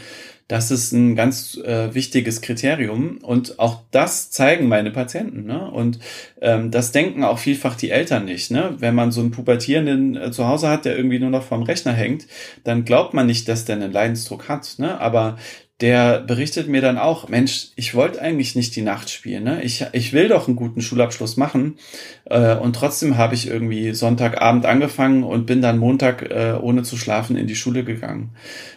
das 0.50 0.72
ist 0.72 0.92
ein 0.94 1.16
ganz 1.16 1.58
äh, 1.58 1.94
wichtiges 1.94 2.42
Kriterium 2.42 3.20
und 3.22 3.60
auch 3.60 3.84
das 3.92 4.32
zeigen 4.32 4.68
meine 4.68 4.90
Patienten. 4.90 5.46
Ne? 5.46 5.70
Und 5.70 6.00
ähm, 6.42 6.72
das 6.72 6.92
denken 6.92 7.24
auch 7.24 7.38
vielfach 7.38 7.76
die 7.76 7.92
Eltern 7.92 8.26
nicht. 8.26 8.50
Ne? 8.50 8.74
Wenn 8.80 8.96
man 8.96 9.12
so 9.12 9.22
einen 9.22 9.30
Pubertierenden 9.30 10.18
äh, 10.18 10.32
zu 10.32 10.48
Hause 10.48 10.68
hat, 10.68 10.86
der 10.86 10.98
irgendwie 10.98 11.20
nur 11.20 11.30
noch 11.30 11.44
vorm 11.44 11.62
Rechner 11.62 11.94
hängt, 11.94 12.26
dann 12.64 12.84
glaubt 12.84 13.14
man 13.14 13.28
nicht, 13.28 13.48
dass 13.48 13.66
der 13.66 13.76
einen 13.76 13.94
Leidensdruck 13.94 14.50
hat. 14.50 14.80
Ne? 14.80 15.00
Aber 15.00 15.38
der 15.82 16.20
berichtet 16.20 16.68
mir 16.68 16.82
dann 16.82 16.98
auch, 16.98 17.30
Mensch, 17.30 17.70
ich 17.78 17.96
wollte 17.96 18.22
eigentlich 18.22 18.54
nicht 18.54 18.76
die 18.76 18.82
Nacht 18.82 19.10
spielen. 19.10 19.46
Ne? 19.46 19.64
Ich, 19.64 19.86
ich 19.94 20.12
will 20.12 20.28
doch 20.28 20.48
einen 20.48 20.58
guten 20.58 20.82
Schulabschluss 20.82 21.38
machen. 21.38 21.78
Äh, 22.26 22.56
und 22.56 22.76
trotzdem 22.76 23.18
habe 23.18 23.36
ich 23.36 23.48
irgendwie 23.48 23.94
Sonntagabend 23.94 24.66
angefangen 24.66 25.24
und 25.24 25.46
bin 25.46 25.62
dann 25.62 25.78
Montag 25.78 26.30
äh, 26.30 26.58
ohne 26.60 26.84
zu 26.84 26.98
schlafen 26.98 27.38
in 27.38 27.48
die 27.48 27.56
Schule 27.56 27.86
gegangen. 27.86 28.32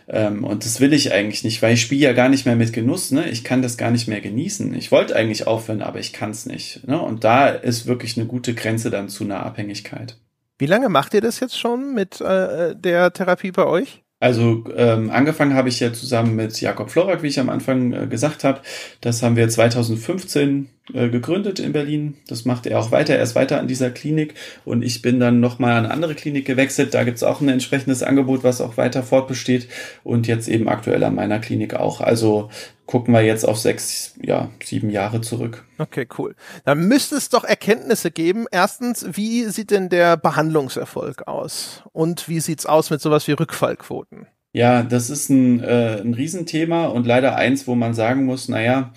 Ähm, 0.09 0.45
und 0.45 0.65
das 0.65 0.81
will 0.81 0.93
ich 0.93 1.13
eigentlich 1.13 1.43
nicht, 1.43 1.61
weil 1.61 1.75
ich 1.75 1.83
spiele 1.83 2.03
ja 2.03 2.13
gar 2.13 2.29
nicht 2.29 2.47
mehr 2.47 2.57
mit 2.57 2.73
Genuss. 2.73 3.11
Ne? 3.11 3.29
Ich 3.29 3.43
kann 3.43 3.63
das 3.63 3.77
gar 3.77 3.91
nicht 3.91 4.07
mehr 4.07 4.21
genießen. 4.21 4.73
Ich 4.75 4.93
wollte 4.93 5.17
eigentlich 5.17 5.49
aufhören, 5.49 5.83
aber 5.83 5.99
ich 5.99 6.13
kann 6.13 6.31
es 6.31 6.47
nicht. 6.47 6.87
Ne? 6.87 7.01
Und 7.01 7.25
da 7.25 7.49
ist 7.49 7.87
wirklich 7.87 8.17
eine 8.17 8.27
gute 8.27 8.55
Grenze 8.55 8.91
dann 8.91 9.09
zu 9.09 9.25
einer 9.25 9.45
Abhängigkeit. 9.45 10.19
Wie 10.59 10.67
lange 10.67 10.89
macht 10.89 11.15
ihr 11.15 11.21
das 11.21 11.41
jetzt 11.41 11.59
schon 11.59 11.95
mit 11.95 12.21
äh, 12.21 12.77
der 12.77 13.13
Therapie 13.13 13.51
bei 13.51 13.67
euch? 13.67 14.02
Also 14.23 14.63
ähm, 14.77 15.11
angefangen 15.11 15.55
habe 15.55 15.69
ich 15.69 15.81
ja 15.81 15.93
zusammen 15.93 16.37
mit 16.37 16.61
Jakob 16.61 16.93
Florak, 16.93 17.25
wie 17.25 17.27
ich 17.27 17.41
am 17.41 17.49
Anfang 17.49 17.93
äh, 17.93 18.07
gesagt 18.07 18.45
habe. 18.45 18.61
Das 19.01 19.21
haben 19.21 19.35
wir 19.35 19.49
2015 19.49 20.69
äh, 20.93 21.09
gegründet 21.09 21.61
in 21.61 21.73
Berlin. 21.73 22.17
Das 22.27 22.45
macht 22.45 22.67
er 22.67 22.81
auch 22.81 22.91
weiter. 22.91 23.15
Er 23.15 23.23
ist 23.23 23.37
weiter 23.37 23.61
an 23.61 23.69
dieser 23.69 23.91
Klinik 23.91 24.35
und 24.65 24.83
ich 24.83 25.01
bin 25.01 25.21
dann 25.21 25.39
nochmal 25.39 25.73
an 25.73 25.85
eine 25.85 25.95
andere 25.95 26.17
Klinik 26.17 26.45
gewechselt. 26.45 26.93
Da 26.95 27.05
gibt's 27.05 27.23
auch 27.23 27.41
ein 27.41 27.49
entsprechendes 27.49 28.03
Angebot, 28.03 28.43
was 28.43 28.61
auch 28.61 28.77
weiter 28.77 29.05
fortbesteht 29.05 29.69
und 30.03 30.27
jetzt 30.27 30.49
eben 30.49 30.69
aktuell 30.69 31.05
an 31.05 31.15
meiner 31.15 31.39
Klinik 31.39 31.75
auch. 31.75 32.01
Also 32.01 32.51
gucken 32.87 33.15
wir 33.15 33.23
jetzt 33.23 33.45
auf 33.45 33.59
sechs, 33.59 34.15
ja, 34.21 34.51
sieben 34.63 34.91
Jahre 34.91 35.21
zurück. 35.21 35.65
Okay, 35.79 36.09
cool. 36.19 36.35
Dann 36.65 36.89
müsste 36.89 37.15
es 37.15 37.29
doch 37.29 37.45
Erkenntnisse 37.45 38.11
geben. 38.11 38.47
Erstens, 38.51 39.07
wie 39.13 39.45
sieht 39.45 39.71
denn 39.71 39.89
der 39.89 40.17
Behandlungserfolg 40.17 41.29
aus? 41.29 41.85
Und 41.93 42.29
wie 42.29 42.41
sieht's 42.41 42.67
aus 42.67 42.91
mit 42.91 43.01
sowas 43.01 43.29
wie 43.29 43.33
Rückfallquoten? 43.33 44.27
Ja, 44.55 44.83
das 44.83 45.09
ist 45.09 45.31
ein, 45.31 45.61
äh, 45.61 46.03
ein 46.03 46.13
Riesenthema 46.13 46.85
und 46.87 47.07
leider 47.07 47.37
eins, 47.37 47.67
wo 47.67 47.75
man 47.75 47.95
sagen 47.95 48.27
muss, 48.27 48.49
naja, 48.49 48.93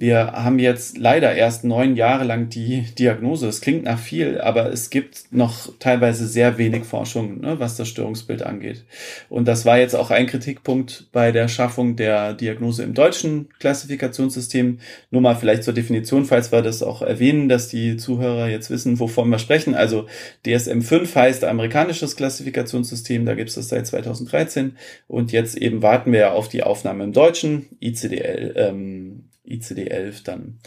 wir 0.00 0.32
haben 0.32 0.60
jetzt 0.60 0.96
leider 0.96 1.34
erst 1.34 1.64
neun 1.64 1.96
Jahre 1.96 2.22
lang 2.22 2.48
die 2.48 2.82
Diagnose. 2.96 3.48
Es 3.48 3.60
klingt 3.60 3.82
nach 3.82 3.98
viel, 3.98 4.40
aber 4.40 4.72
es 4.72 4.90
gibt 4.90 5.32
noch 5.32 5.76
teilweise 5.80 6.28
sehr 6.28 6.56
wenig 6.56 6.84
Forschung, 6.84 7.40
ne, 7.40 7.58
was 7.58 7.76
das 7.76 7.88
Störungsbild 7.88 8.44
angeht. 8.44 8.84
Und 9.28 9.48
das 9.48 9.66
war 9.66 9.78
jetzt 9.78 9.96
auch 9.96 10.12
ein 10.12 10.28
Kritikpunkt 10.28 11.08
bei 11.10 11.32
der 11.32 11.48
Schaffung 11.48 11.96
der 11.96 12.34
Diagnose 12.34 12.84
im 12.84 12.94
deutschen 12.94 13.48
Klassifikationssystem. 13.58 14.78
Nur 15.10 15.20
mal 15.20 15.34
vielleicht 15.34 15.64
zur 15.64 15.74
Definition, 15.74 16.24
falls 16.26 16.52
wir 16.52 16.62
das 16.62 16.84
auch 16.84 17.02
erwähnen, 17.02 17.48
dass 17.48 17.68
die 17.68 17.96
Zuhörer 17.96 18.48
jetzt 18.48 18.70
wissen, 18.70 19.00
wovon 19.00 19.28
wir 19.30 19.40
sprechen. 19.40 19.74
Also 19.74 20.06
DSM-5 20.46 21.12
heißt 21.12 21.42
amerikanisches 21.42 22.14
Klassifikationssystem, 22.14 23.26
da 23.26 23.34
gibt 23.34 23.48
es 23.48 23.56
das 23.56 23.68
seit 23.68 23.88
2013. 23.88 24.76
Und 25.08 25.32
jetzt 25.32 25.56
eben 25.56 25.82
warten 25.82 26.12
wir 26.12 26.34
auf 26.34 26.48
die 26.48 26.62
Aufnahme 26.62 27.02
im 27.02 27.12
deutschen 27.12 27.66
ICDL. 27.80 28.54
Ähm, 28.54 29.27
ICD-11 29.48 30.24
dann. 30.24 30.58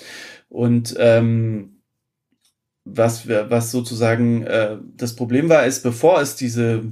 Und 0.50 0.96
ähm, 0.98 1.82
was, 2.84 3.28
was 3.28 3.72
sozusagen 3.72 4.44
äh, 4.44 4.78
das 4.98 5.15
Problem 5.15 5.50
war, 5.50 5.65
ist, 5.65 5.84
bevor 5.84 6.22
es 6.22 6.36
diese 6.36 6.84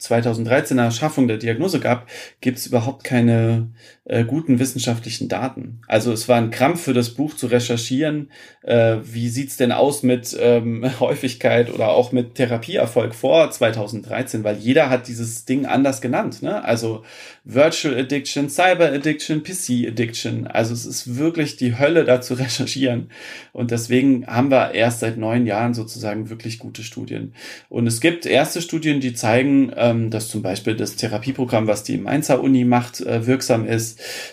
2013er 0.00 0.90
Schaffung 0.90 1.28
der 1.28 1.38
Diagnose 1.38 1.80
gab, 1.80 2.08
gibt 2.40 2.58
es 2.58 2.66
überhaupt 2.66 3.04
keine 3.04 3.72
äh, 4.04 4.24
guten 4.24 4.58
wissenschaftlichen 4.58 5.28
Daten. 5.28 5.80
Also 5.86 6.12
es 6.12 6.28
war 6.28 6.36
ein 6.36 6.50
Krampf 6.50 6.82
für 6.82 6.92
das 6.92 7.10
Buch 7.10 7.36
zu 7.36 7.46
recherchieren, 7.46 8.30
äh, 8.62 8.96
wie 9.04 9.28
sieht's 9.28 9.56
denn 9.56 9.70
aus 9.70 10.02
mit 10.02 10.36
ähm, 10.40 10.84
Häufigkeit 11.00 11.72
oder 11.72 11.90
auch 11.90 12.10
mit 12.10 12.34
Therapieerfolg 12.34 13.14
vor 13.14 13.50
2013, 13.50 14.42
weil 14.42 14.56
jeder 14.56 14.90
hat 14.90 15.06
dieses 15.06 15.44
Ding 15.44 15.66
anders 15.66 16.00
genannt. 16.00 16.42
Ne? 16.42 16.64
Also 16.64 17.04
Virtual 17.44 17.96
Addiction, 17.96 18.48
Cyber 18.48 18.92
Addiction, 18.92 19.42
PC 19.44 19.88
Addiction. 19.88 20.48
Also 20.48 20.74
es 20.74 20.84
ist 20.84 21.16
wirklich 21.16 21.56
die 21.56 21.78
Hölle 21.78 22.04
da 22.04 22.20
zu 22.20 22.34
recherchieren. 22.38 23.08
Und 23.52 23.70
deswegen 23.70 24.26
haben 24.26 24.50
wir 24.50 24.74
erst 24.74 25.00
seit 25.00 25.16
neun 25.16 25.46
Jahren 25.46 25.74
sozusagen 25.74 26.28
wirklich 26.28 26.58
gute 26.58 26.82
Studien. 26.82 27.34
Und 27.68 27.86
es 27.86 28.00
gibt 28.00 28.26
erste 28.26 28.62
Studien, 28.62 29.00
die 29.00 29.14
zeigen, 29.14 29.72
ähm, 29.76 30.10
dass 30.10 30.28
zum 30.28 30.42
Beispiel 30.42 30.74
das 30.74 30.96
Therapieprogramm, 30.96 31.68
was 31.68 31.84
die 31.84 31.98
Mainzer 31.98 32.42
Uni 32.42 32.64
macht, 32.64 33.00
äh, 33.00 33.26
wirksam 33.26 33.66
ist, 33.66 33.92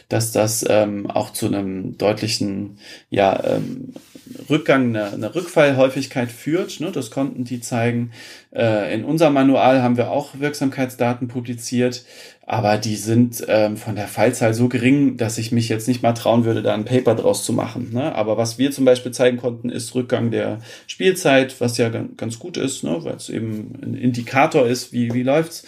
dass 0.10 0.32
das 0.32 0.66
ähm, 0.68 1.10
auch 1.10 1.32
zu 1.32 1.48
einem 1.48 1.98
deutlichen 1.98 2.78
ja, 3.10 3.44
ähm, 3.44 3.94
Rückgang, 4.50 4.90
eine, 4.90 5.12
eine 5.12 5.36
Rückfallhäufigkeit 5.36 6.32
führt. 6.32 6.80
Ne? 6.80 6.92
Das 6.92 7.12
konnten 7.12 7.44
die 7.44 7.62
zeigen. 7.62 8.12
Äh, 8.54 8.94
in 8.94 9.04
unserem 9.04 9.34
Manual 9.34 9.82
haben 9.82 9.98
wir 9.98 10.12
auch 10.12 10.40
Wirksamkeitsdaten 10.40 11.28
publiziert 11.28 12.06
aber 12.50 12.80
die 12.80 12.96
sind 12.96 13.46
ähm, 13.48 13.78
von 13.78 13.96
der 13.96 14.08
Fallzahl 14.08 14.56
so 14.56 14.70
gering, 14.70 15.18
dass 15.18 15.38
ich 15.38 15.52
mich 15.52 15.70
jetzt 15.70 15.88
nicht 15.88 16.02
mal 16.02 16.14
trauen 16.14 16.46
würde, 16.46 16.64
da 16.64 16.74
ein 16.74 16.84
Paper 16.84 17.14
draus 17.14 17.46
zu 17.46 17.54
machen. 17.54 17.94
Ne? 17.94 18.16
Aber 18.16 18.38
was 18.38 18.58
wir 18.58 18.72
zum 18.72 18.86
Beispiel 18.86 19.12
zeigen 19.12 19.38
konnten, 19.38 19.70
ist 19.70 19.94
Rückgang 19.94 20.32
der 20.32 20.58
Spielzeit, 20.88 21.62
was 21.62 21.78
ja 21.78 21.90
ganz 21.90 22.40
gut 22.40 22.58
ist, 22.58 22.84
ne? 22.84 23.04
weil 23.04 23.14
es 23.14 23.30
eben 23.30 23.74
ein 23.84 23.94
Indikator 23.94 24.66
ist, 24.66 24.92
wie, 24.92 25.14
wie 25.14 25.22
läuft's, 25.22 25.64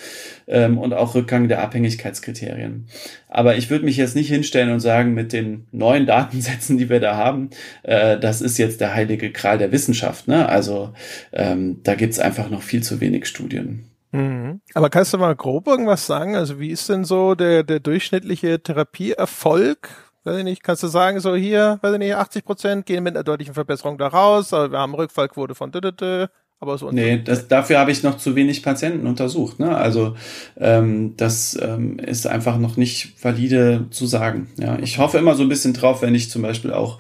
ähm, 0.52 0.78
und 0.78 0.94
auch 0.94 1.16
Rückgang 1.16 1.48
der 1.48 1.62
Abhängigkeitskriterien. 1.64 2.88
Aber 3.30 3.56
ich 3.56 3.70
würde 3.70 3.86
mich 3.86 3.98
jetzt 3.98 4.16
nicht 4.16 4.28
hinstellen 4.28 4.72
und 4.72 4.82
sagen, 4.82 5.14
mit 5.14 5.34
den 5.34 5.66
neuen 5.72 6.06
Datensätzen, 6.06 6.78
die 6.78 6.90
wir 6.90 7.00
da 7.00 7.16
haben, 7.16 7.50
äh, 7.84 8.20
das 8.20 8.42
ist 8.42 8.58
jetzt 8.58 8.82
der 8.82 8.94
heilige 8.94 9.32
Kral 9.32 9.58
der 9.58 9.72
Wissenschaft. 9.72 10.28
Ne? 10.28 10.48
Also 10.48 10.94
ähm, 11.32 11.80
da 11.84 11.96
gibt's 11.96 12.20
einfach 12.20 12.50
noch 12.50 12.62
viel 12.62 12.84
zu 12.84 13.00
wenig 13.00 13.26
Studien. 13.26 13.86
Mhm. 14.12 14.62
Aber 14.74 14.90
kannst 14.90 15.14
du 15.14 15.18
mal 15.18 15.36
grob 15.36 15.68
irgendwas 15.68 16.06
sagen? 16.06 16.36
Also 16.36 16.60
wie 16.60 16.70
ist 16.70 16.90
denn 16.90 17.06
so 17.06 17.34
der, 17.34 17.64
der 17.64 17.80
durchschnittliche 17.80 18.62
Therapieerfolg? 18.62 19.90
Weiß 20.24 20.38
ich 20.38 20.44
nicht, 20.44 20.62
kannst 20.62 20.84
du 20.84 20.88
sagen, 20.88 21.20
so 21.20 21.36
hier, 21.36 21.80
weiß 21.82 21.94
ich 21.94 22.00
nicht, 22.00 22.16
80 22.16 22.46
Prozent 22.46 22.86
gehen 22.86 23.04
mit 23.04 23.16
einer 23.16 23.24
deutlichen 23.24 23.56
Verbesserung 23.56 23.98
da 23.98 24.08
raus, 24.08 24.54
aber 24.54 24.72
wir 24.72 24.78
haben 24.78 24.94
Rückfallquote 24.94 25.56
von 25.56 25.72
dödödö, 25.72 26.28
aber 26.62 26.78
so. 26.78 26.91
Nee, 26.91 27.21
das, 27.24 27.47
dafür 27.47 27.80
habe 27.80 27.91
ich 27.91 28.04
noch 28.04 28.17
zu 28.17 28.36
wenig 28.36 28.62
Patienten 28.62 29.08
untersucht. 29.08 29.60
Ne? 29.60 29.76
Also 29.76 30.15
ähm, 30.60 31.15
das 31.17 31.60
ähm, 31.62 31.97
ist 31.97 32.28
einfach 32.28 32.58
noch 32.58 32.78
nicht 32.78 33.13
valide 33.21 33.88
zu 33.89 34.06
sagen. 34.06 34.47
Ja, 34.58 34.78
ich 34.80 35.00
hoffe 35.00 35.17
immer 35.17 35.34
so 35.34 35.43
ein 35.43 35.50
bisschen 35.50 35.74
drauf, 35.74 36.02
wenn 36.04 36.15
ich 36.15 36.30
zum 36.30 36.43
Beispiel 36.43 36.71
auch 36.71 37.00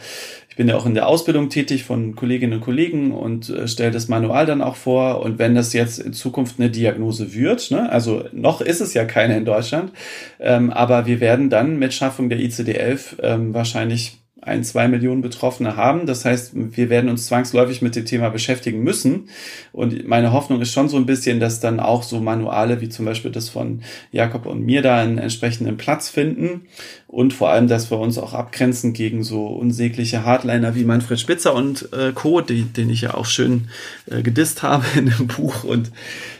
bin 0.61 0.67
ja 0.67 0.77
auch 0.77 0.85
in 0.85 0.93
der 0.93 1.07
Ausbildung 1.07 1.49
tätig 1.49 1.85
von 1.85 2.15
Kolleginnen 2.15 2.53
und 2.53 2.61
Kollegen 2.61 3.13
und 3.13 3.49
äh, 3.49 3.67
stelle 3.67 3.89
das 3.89 4.09
Manual 4.09 4.45
dann 4.45 4.61
auch 4.61 4.75
vor. 4.75 5.23
Und 5.23 5.39
wenn 5.39 5.55
das 5.55 5.73
jetzt 5.73 5.97
in 5.97 6.13
Zukunft 6.13 6.59
eine 6.59 6.69
Diagnose 6.69 7.33
wird, 7.33 7.71
ne, 7.71 7.91
also 7.91 8.25
noch 8.31 8.61
ist 8.61 8.79
es 8.79 8.93
ja 8.93 9.03
keine 9.05 9.35
in 9.37 9.43
Deutschland, 9.43 9.91
ähm, 10.39 10.69
aber 10.69 11.07
wir 11.07 11.19
werden 11.19 11.49
dann 11.49 11.79
mit 11.79 11.95
Schaffung 11.95 12.29
der 12.29 12.37
ICD-11 12.37 13.23
ähm, 13.23 13.55
wahrscheinlich 13.55 14.20
ein, 14.41 14.63
zwei 14.63 14.87
Millionen 14.87 15.21
Betroffene 15.21 15.75
haben. 15.75 16.07
Das 16.07 16.25
heißt, 16.25 16.53
wir 16.53 16.89
werden 16.89 17.09
uns 17.09 17.27
zwangsläufig 17.27 17.81
mit 17.81 17.95
dem 17.95 18.05
Thema 18.05 18.29
beschäftigen 18.29 18.83
müssen. 18.83 19.29
Und 19.71 20.07
meine 20.07 20.31
Hoffnung 20.33 20.61
ist 20.61 20.71
schon 20.71 20.89
so 20.89 20.97
ein 20.97 21.05
bisschen, 21.05 21.39
dass 21.39 21.59
dann 21.59 21.79
auch 21.79 22.01
so 22.01 22.19
Manuale 22.19 22.81
wie 22.81 22.89
zum 22.89 23.05
Beispiel 23.05 23.31
das 23.31 23.49
von 23.49 23.83
Jakob 24.11 24.47
und 24.47 24.65
mir 24.65 24.81
da 24.81 24.97
einen 24.99 25.19
entsprechenden 25.19 25.77
Platz 25.77 26.09
finden. 26.09 26.67
Und 27.07 27.33
vor 27.33 27.49
allem, 27.49 27.67
dass 27.67 27.91
wir 27.91 27.99
uns 27.99 28.17
auch 28.17 28.33
abgrenzen 28.33 28.93
gegen 28.93 29.23
so 29.23 29.45
unsägliche 29.45 30.25
Hardliner 30.25 30.73
wie 30.73 30.85
Manfred 30.85 31.19
Spitzer 31.19 31.53
und 31.53 31.93
äh, 31.93 32.11
Co., 32.13 32.41
die, 32.41 32.63
den 32.63 32.89
ich 32.89 33.01
ja 33.01 33.13
auch 33.13 33.25
schön 33.25 33.69
äh, 34.09 34.23
gedisst 34.23 34.63
habe 34.63 34.85
in 34.97 35.05
dem 35.05 35.27
Buch 35.27 35.63
und 35.63 35.91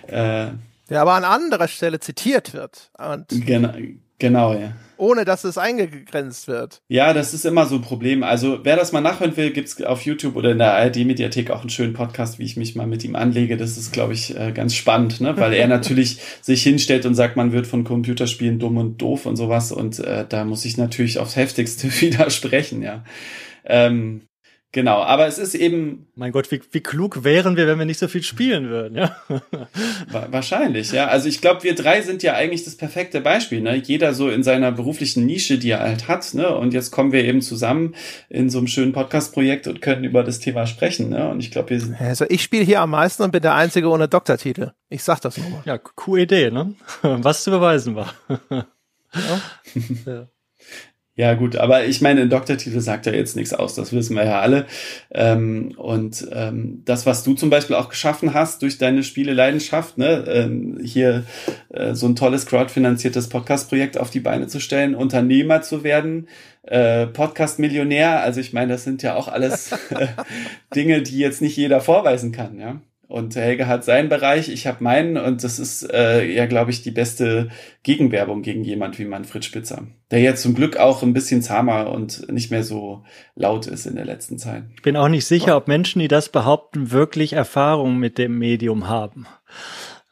äh, 0.08 0.48
der 0.90 1.02
aber 1.02 1.14
an 1.14 1.24
anderer 1.24 1.70
Stelle 1.70 2.02
zitiert 2.02 2.54
wird. 2.54 2.92
Und 2.98 3.28
genau, 3.30 3.72
genau, 4.22 4.54
ja 4.54 4.72
ohne 5.02 5.26
dass 5.26 5.44
es 5.44 5.58
eingegrenzt 5.58 6.48
wird. 6.48 6.84
Ja, 6.88 7.14
das 7.14 7.34
ist 7.34 7.44
immer 7.44 7.66
so 7.66 7.76
ein 7.76 7.82
Problem. 7.82 8.22
Also 8.22 8.60
wer 8.64 8.76
das 8.76 8.92
mal 8.92 9.02
nachhören 9.02 9.36
will, 9.36 9.50
gibt's 9.50 9.82
auf 9.82 10.06
YouTube 10.06 10.36
oder 10.36 10.52
in 10.52 10.60
der 10.60 10.76
ARD-Mediathek 10.76 11.50
auch 11.50 11.62
einen 11.62 11.72
schönen 11.72 11.94
Podcast, 11.94 12.38
wie 12.38 12.44
ich 12.44 12.56
mich 12.56 12.76
mal 12.76 12.86
mit 12.86 13.04
ihm 13.04 13.16
anlege. 13.16 13.58
Das 13.58 13.78
ist, 13.78 13.92
glaube 13.92 14.14
ich, 14.14 14.38
äh, 14.38 14.52
ganz 14.52 14.76
spannend, 14.76 15.20
ne? 15.20 15.36
weil 15.38 15.54
er 15.54 15.68
natürlich 15.68 16.20
sich 16.42 16.62
hinstellt 16.62 17.08
und 17.08 17.16
sagt, 17.16 17.36
man 17.36 17.52
wird 17.52 17.66
von 17.66 17.84
Computerspielen 17.84 18.60
dumm 18.60 18.78
und 18.78 19.02
doof 19.02 19.26
und 19.26 19.38
sowas. 19.38 19.72
Und 19.72 19.98
äh, 20.00 20.24
da 20.30 20.46
muss 20.46 20.66
ich 20.66 20.78
natürlich 20.78 21.18
aufs 21.18 21.36
Heftigste 21.36 21.88
widersprechen, 22.02 22.84
ja. 22.84 23.04
Ähm, 23.66 24.22
Genau, 24.74 25.02
aber 25.02 25.28
es 25.28 25.38
ist 25.38 25.54
eben. 25.54 26.08
Mein 26.16 26.32
Gott, 26.32 26.50
wie, 26.50 26.62
wie 26.72 26.80
klug 26.80 27.26
wären 27.26 27.58
wir, 27.58 27.68
wenn 27.68 27.78
wir 27.78 27.86
nicht 27.86 28.00
so 28.00 28.08
viel 28.08 28.24
spielen 28.24 28.70
würden, 28.70 28.96
ja? 28.96 29.18
Wahrscheinlich, 30.10 30.94
ja. 30.94 31.08
Also 31.08 31.28
ich 31.28 31.42
glaube, 31.42 31.64
wir 31.64 31.76
drei 31.76 32.02
sind 32.02 32.24
ja 32.24 32.36
eigentlich 32.36 32.64
das 32.64 32.78
perfekte 32.78 33.20
Beispiel, 33.20 33.60
ne? 33.60 33.76
Jeder 33.76 34.14
so 34.14 34.30
in 34.30 34.44
seiner 34.44 34.72
beruflichen 34.72 35.26
Nische, 35.26 35.58
die 35.58 35.72
er 35.72 35.82
halt 35.82 36.08
hat, 36.08 36.34
ne? 36.36 36.56
Und 36.56 36.74
jetzt 36.74 36.92
kommen 36.92 37.12
wir 37.12 37.26
eben 37.26 37.42
zusammen 37.42 37.96
in 38.30 38.50
so 38.50 38.60
einem 38.60 38.68
schönen 38.68 38.94
Podcast-Projekt 38.94 39.68
und 39.68 39.82
können 39.82 40.06
über 40.06 40.24
das 40.24 40.40
Thema 40.40 40.66
sprechen, 40.66 41.10
ne? 41.10 41.30
Und 41.30 41.42
ich 41.42 41.52
glaube, 41.52 41.72
wir 41.72 41.82
sind. 41.82 42.00
Also 42.00 42.26
ich 42.30 42.42
spiele 42.42 42.64
hier 42.64 42.80
am 42.80 42.92
meisten 42.92 43.24
und 43.24 43.32
bin 43.32 43.42
der 43.42 43.56
Einzige 43.56 43.90
ohne 43.90 44.08
Doktortitel. 44.08 44.72
Ich 44.88 45.04
sag 45.04 45.20
das 45.20 45.38
nochmal. 45.38 45.64
Ja, 45.66 45.78
coole 45.78 46.22
Idee, 46.22 46.50
ne? 46.50 46.76
Was 47.02 47.44
zu 47.44 47.52
beweisen 47.52 47.96
war. 47.96 48.14
ja. 48.50 48.66
ja. 50.06 50.28
Ja, 51.22 51.36
gut, 51.36 51.56
aber 51.56 51.86
ich 51.86 52.02
meine, 52.02 52.22
ein 52.22 52.32
Doktortitel 52.32 52.80
sagt 52.80 53.06
ja 53.06 53.14
jetzt 53.14 53.36
nichts 53.36 53.54
aus, 53.54 53.76
das 53.76 53.94
wissen 53.94 54.16
wir 54.16 54.26
ja 54.26 54.40
alle. 54.42 54.66
Ähm, 55.12 55.72
und 55.78 56.28
ähm, 56.34 56.82
das, 56.86 57.06
was 57.06 57.22
du 57.22 57.36
zum 57.36 57.52
Beispiel 57.52 57.76
auch 57.76 57.90
geschaffen 57.90 58.34
hast 58.34 58.64
durch 58.64 58.80
deine 58.80 59.04
Spieleleidenschaft, 59.04 60.00
ne, 60.00 60.26
ähm, 60.28 60.80
hier 60.84 61.26
äh, 61.70 61.94
so 61.94 62.08
ein 62.08 62.16
tolles 62.16 62.48
crowdfinanziertes 62.48 63.30
Podcast-Projekt 63.30 64.00
auf 64.00 64.10
die 64.10 64.20
Beine 64.20 64.48
zu 64.48 64.60
stellen, 64.60 64.96
Unternehmer 64.96 65.62
zu 65.62 65.84
werden, 65.84 66.28
äh, 66.64 67.06
Podcast-Millionär, 67.06 68.24
also 68.24 68.40
ich 68.40 68.52
meine, 68.52 68.74
das 68.74 68.84
sind 68.84 69.04
ja 69.04 69.14
auch 69.14 69.28
alles 69.28 69.72
äh, 69.92 70.08
Dinge, 70.74 71.04
die 71.04 71.20
jetzt 71.20 71.44
nicht 71.44 71.56
jeder 71.56 71.82
vorweisen 71.82 72.32
kann, 72.32 72.60
ja. 72.60 72.82
Und 73.12 73.36
Helge 73.36 73.68
hat 73.68 73.84
seinen 73.84 74.08
Bereich, 74.08 74.48
ich 74.48 74.68
habe 74.68 74.82
meinen 74.82 75.18
und 75.18 75.44
das 75.44 75.60
ist 75.60 75.84
äh, 75.92 76.26
ja, 76.26 76.46
glaube 76.46 76.72
ich, 76.72 76.82
die 76.82 76.92
beste 76.92 77.50
Gegenwerbung 77.84 78.42
gegen 78.42 78.64
jemand 78.64 78.98
wie 79.00 79.06
Manfred 79.06 79.44
Spitzer, 79.44 79.84
der 80.12 80.22
jetzt 80.22 80.44
zum 80.44 80.56
Glück 80.56 80.78
auch 80.78 81.04
ein 81.04 81.12
bisschen 81.12 81.42
zahmer 81.42 81.92
und 81.92 82.32
nicht 82.32 82.52
mehr 82.52 82.64
so 82.64 83.04
laut 83.36 83.68
ist 83.68 83.86
in 83.86 83.96
der 83.96 84.06
letzten 84.06 84.38
Zeit. 84.38 84.64
Ich 84.76 84.82
bin 84.82 84.96
auch 84.96 85.10
nicht 85.10 85.26
sicher, 85.26 85.58
ob 85.58 85.68
Menschen, 85.68 86.00
die 86.00 86.08
das 86.08 86.30
behaupten, 86.30 86.92
wirklich 86.92 87.34
Erfahrung 87.34 87.98
mit 87.98 88.18
dem 88.18 88.38
Medium 88.38 88.88
haben. 88.88 89.28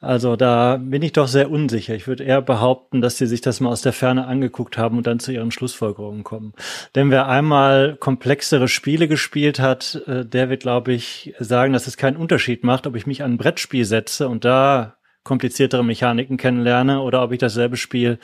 Also 0.02 0.38
da 0.38 0.78
bin 0.78 1.02
ich 1.02 1.12
doch 1.12 1.28
sehr 1.28 1.52
unsicher. 1.52 1.94
Ich 1.94 2.08
würde 2.08 2.24
eher 2.24 2.42
behaupten, 2.42 3.02
dass 3.02 3.18
sie 3.18 3.28
sich 3.28 3.42
das 3.42 3.60
mal 3.60 3.70
aus 3.70 3.82
der 3.82 3.92
Ferne 3.92 4.28
angeguckt 4.28 4.78
haben 4.78 4.98
und 4.98 5.08
dann 5.08 5.20
zu 5.20 5.34
ihren 5.34 5.52
Schlussfolgerungen 5.52 6.24
kommen. 6.24 6.54
Denn 6.96 7.12
wer 7.12 7.28
einmal 7.28 7.98
komplexere 7.98 8.70
Spiele 8.70 9.10
gespielt 9.10 9.60
hat, 9.60 10.02
äh, 10.08 10.26
der 10.26 10.50
wird, 10.50 10.62
glaube 10.62 10.94
ich, 10.94 11.34
sagen, 11.40 11.74
dass 11.74 11.88
es 11.88 11.98
keinen 11.98 12.16
Unterschied 12.16 12.64
macht, 12.64 12.88
ob 12.88 12.96
ich 12.96 13.08
mich 13.08 13.24
an 13.24 13.34
ein 13.34 13.38
Brettspiel 13.38 13.84
setze 13.84 14.30
und 14.30 14.46
da 14.46 14.96
kompliziertere 15.26 15.84
Mechaniken 15.84 16.38
kennenlerne 16.38 17.02
oder 17.02 17.22
ob 17.22 17.34
ich 17.34 17.40
dasselbe 17.40 17.76
Spiel 17.76 18.20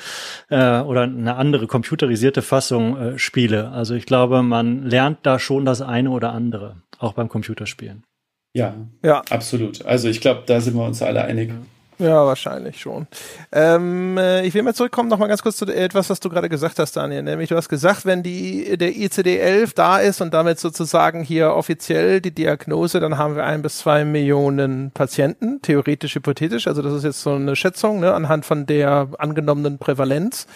äh, 0.49 0.79
oder 0.79 1.03
eine 1.03 1.35
andere 1.35 1.67
computerisierte 1.67 2.41
Fassung 2.41 2.97
äh, 2.97 3.19
spiele. 3.19 3.69
Also 3.71 3.95
ich 3.95 4.05
glaube, 4.05 4.43
man 4.43 4.83
lernt 4.83 5.19
da 5.23 5.39
schon 5.39 5.65
das 5.65 5.81
eine 5.81 6.09
oder 6.09 6.31
andere, 6.31 6.77
auch 6.97 7.13
beim 7.13 7.27
Computerspielen. 7.27 8.05
Ja, 8.55 8.73
ja, 9.03 9.21
absolut. 9.29 9.85
Also 9.85 10.07
ich 10.07 10.21
glaube, 10.21 10.43
da 10.45 10.61
sind 10.61 10.75
wir 10.75 10.85
uns 10.85 11.01
alle 11.01 11.25
einig. 11.25 11.51
Ja, 11.99 12.25
wahrscheinlich 12.25 12.79
schon. 12.79 13.05
Ähm, 13.51 14.17
äh, 14.17 14.45
ich 14.45 14.53
will 14.53 14.63
mal 14.63 14.73
zurückkommen 14.73 15.09
noch 15.09 15.17
mal 15.17 15.27
ganz 15.27 15.43
kurz 15.43 15.57
zu 15.57 15.65
etwas, 15.65 16.09
was 16.09 16.21
du 16.21 16.29
gerade 16.29 16.47
gesagt 16.47 16.79
hast, 16.79 16.95
Daniel. 16.95 17.21
Nämlich 17.23 17.49
du 17.49 17.57
hast 17.57 17.67
gesagt, 17.67 18.05
wenn 18.05 18.23
die 18.23 18.77
der 18.77 18.93
ICD-11 18.93 19.75
da 19.75 19.99
ist 19.99 20.21
und 20.21 20.33
damit 20.33 20.59
sozusagen 20.59 21.21
hier 21.21 21.51
offiziell 21.51 22.21
die 22.21 22.31
Diagnose, 22.31 23.01
dann 23.01 23.17
haben 23.17 23.35
wir 23.35 23.43
ein 23.43 23.61
bis 23.61 23.79
zwei 23.79 24.05
Millionen 24.05 24.91
Patienten, 24.91 25.61
theoretisch, 25.61 26.15
hypothetisch. 26.15 26.67
Also 26.67 26.81
das 26.81 26.93
ist 26.93 27.03
jetzt 27.03 27.21
so 27.21 27.33
eine 27.33 27.57
Schätzung 27.57 27.99
ne, 27.99 28.13
anhand 28.13 28.45
von 28.45 28.65
der 28.65 29.09
angenommenen 29.17 29.79
Prävalenz. 29.79 30.47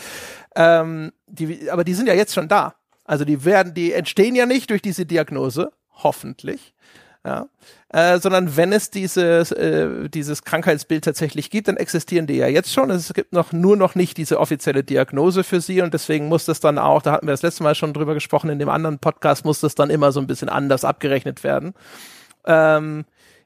Ähm, 0.55 1.11
die, 1.27 1.69
aber 1.69 1.83
die 1.83 1.95
sind 1.95 2.07
ja 2.07 2.13
jetzt 2.13 2.33
schon 2.33 2.47
da. 2.47 2.75
Also 3.03 3.25
die 3.25 3.43
werden, 3.43 3.73
die 3.73 3.91
entstehen 3.91 4.35
ja 4.35 4.45
nicht 4.45 4.69
durch 4.69 4.81
diese 4.81 5.05
Diagnose, 5.05 5.73
hoffentlich. 6.01 6.73
Ja 7.25 7.47
äh, 7.91 8.19
sondern 8.19 8.55
wenn 8.55 8.71
es 8.71 8.91
dieses, 8.91 9.51
äh, 9.51 10.09
dieses 10.09 10.43
Krankheitsbild 10.43 11.03
tatsächlich 11.03 11.49
gibt, 11.49 11.67
dann 11.67 11.77
existieren 11.77 12.27
die 12.27 12.35
ja 12.35 12.47
jetzt 12.47 12.71
schon. 12.71 12.91
Es 12.91 13.13
gibt 13.13 13.33
noch 13.33 13.51
nur 13.51 13.77
noch 13.77 13.95
nicht 13.95 14.17
diese 14.17 14.39
offizielle 14.39 14.83
Diagnose 14.83 15.43
für 15.43 15.59
sie 15.59 15.81
und 15.81 15.93
deswegen 15.93 16.27
muss 16.27 16.45
das 16.45 16.59
dann 16.59 16.77
auch, 16.77 17.01
da 17.01 17.13
hatten 17.13 17.27
wir 17.27 17.31
das 17.31 17.41
letzte 17.41 17.63
Mal 17.63 17.75
schon 17.75 17.93
drüber 17.93 18.13
gesprochen, 18.13 18.49
in 18.49 18.59
dem 18.59 18.69
anderen 18.69 18.99
Podcast 18.99 19.43
muss 19.43 19.59
das 19.59 19.73
dann 19.73 19.89
immer 19.89 20.11
so 20.11 20.19
ein 20.19 20.27
bisschen 20.27 20.49
anders 20.49 20.85
abgerechnet 20.85 21.43
werden. 21.43 21.73
Ähm, 22.45 23.05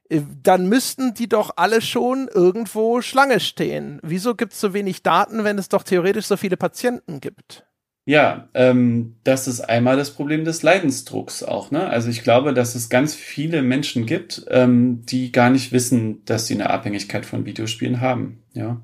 äh, 0.10 0.22
dann 0.44 0.68
müssten 0.68 1.14
die 1.14 1.30
doch 1.30 1.52
alle 1.56 1.82
schon 1.82 2.28
irgendwo 2.28 3.02
Schlange 3.02 3.40
stehen. 3.40 4.00
Wieso 4.04 4.36
gibt 4.36 4.54
es 4.54 4.60
so 4.60 4.74
wenig 4.74 5.04
Daten, 5.04 5.44
wenn 5.46 5.58
es 5.58 5.70
doch 5.70 5.84
theoretisch 5.84 6.26
so 6.26 6.36
viele 6.36 6.58
Patienten 6.58 7.22
gibt? 7.22 7.66
Ja, 8.06 8.50
ähm, 8.54 9.16
das 9.24 9.48
ist 9.48 9.62
einmal 9.62 9.96
das 9.96 10.12
Problem 10.12 10.44
des 10.44 10.62
Leidensdrucks 10.62 11.42
auch. 11.42 11.72
Ne? 11.72 11.88
Also 11.88 12.10
ich 12.10 12.22
glaube, 12.24 12.54
dass 12.54 12.76
es 12.76 12.90
ganz 12.90 13.16
viele 13.16 13.62
Menschen 13.62 14.06
gibt, 14.06 14.46
ähm, 14.50 15.06
die 15.06 15.32
gar 15.32 15.50
nicht 15.50 15.72
wissen, 15.72 16.24
dass 16.26 16.48
sie 16.48 16.56
eine 16.56 16.70
Abhängigkeit 16.70 17.26
von 17.26 17.46
Videospielen 17.46 18.02
haben. 18.02 18.44
Ja. 18.54 18.82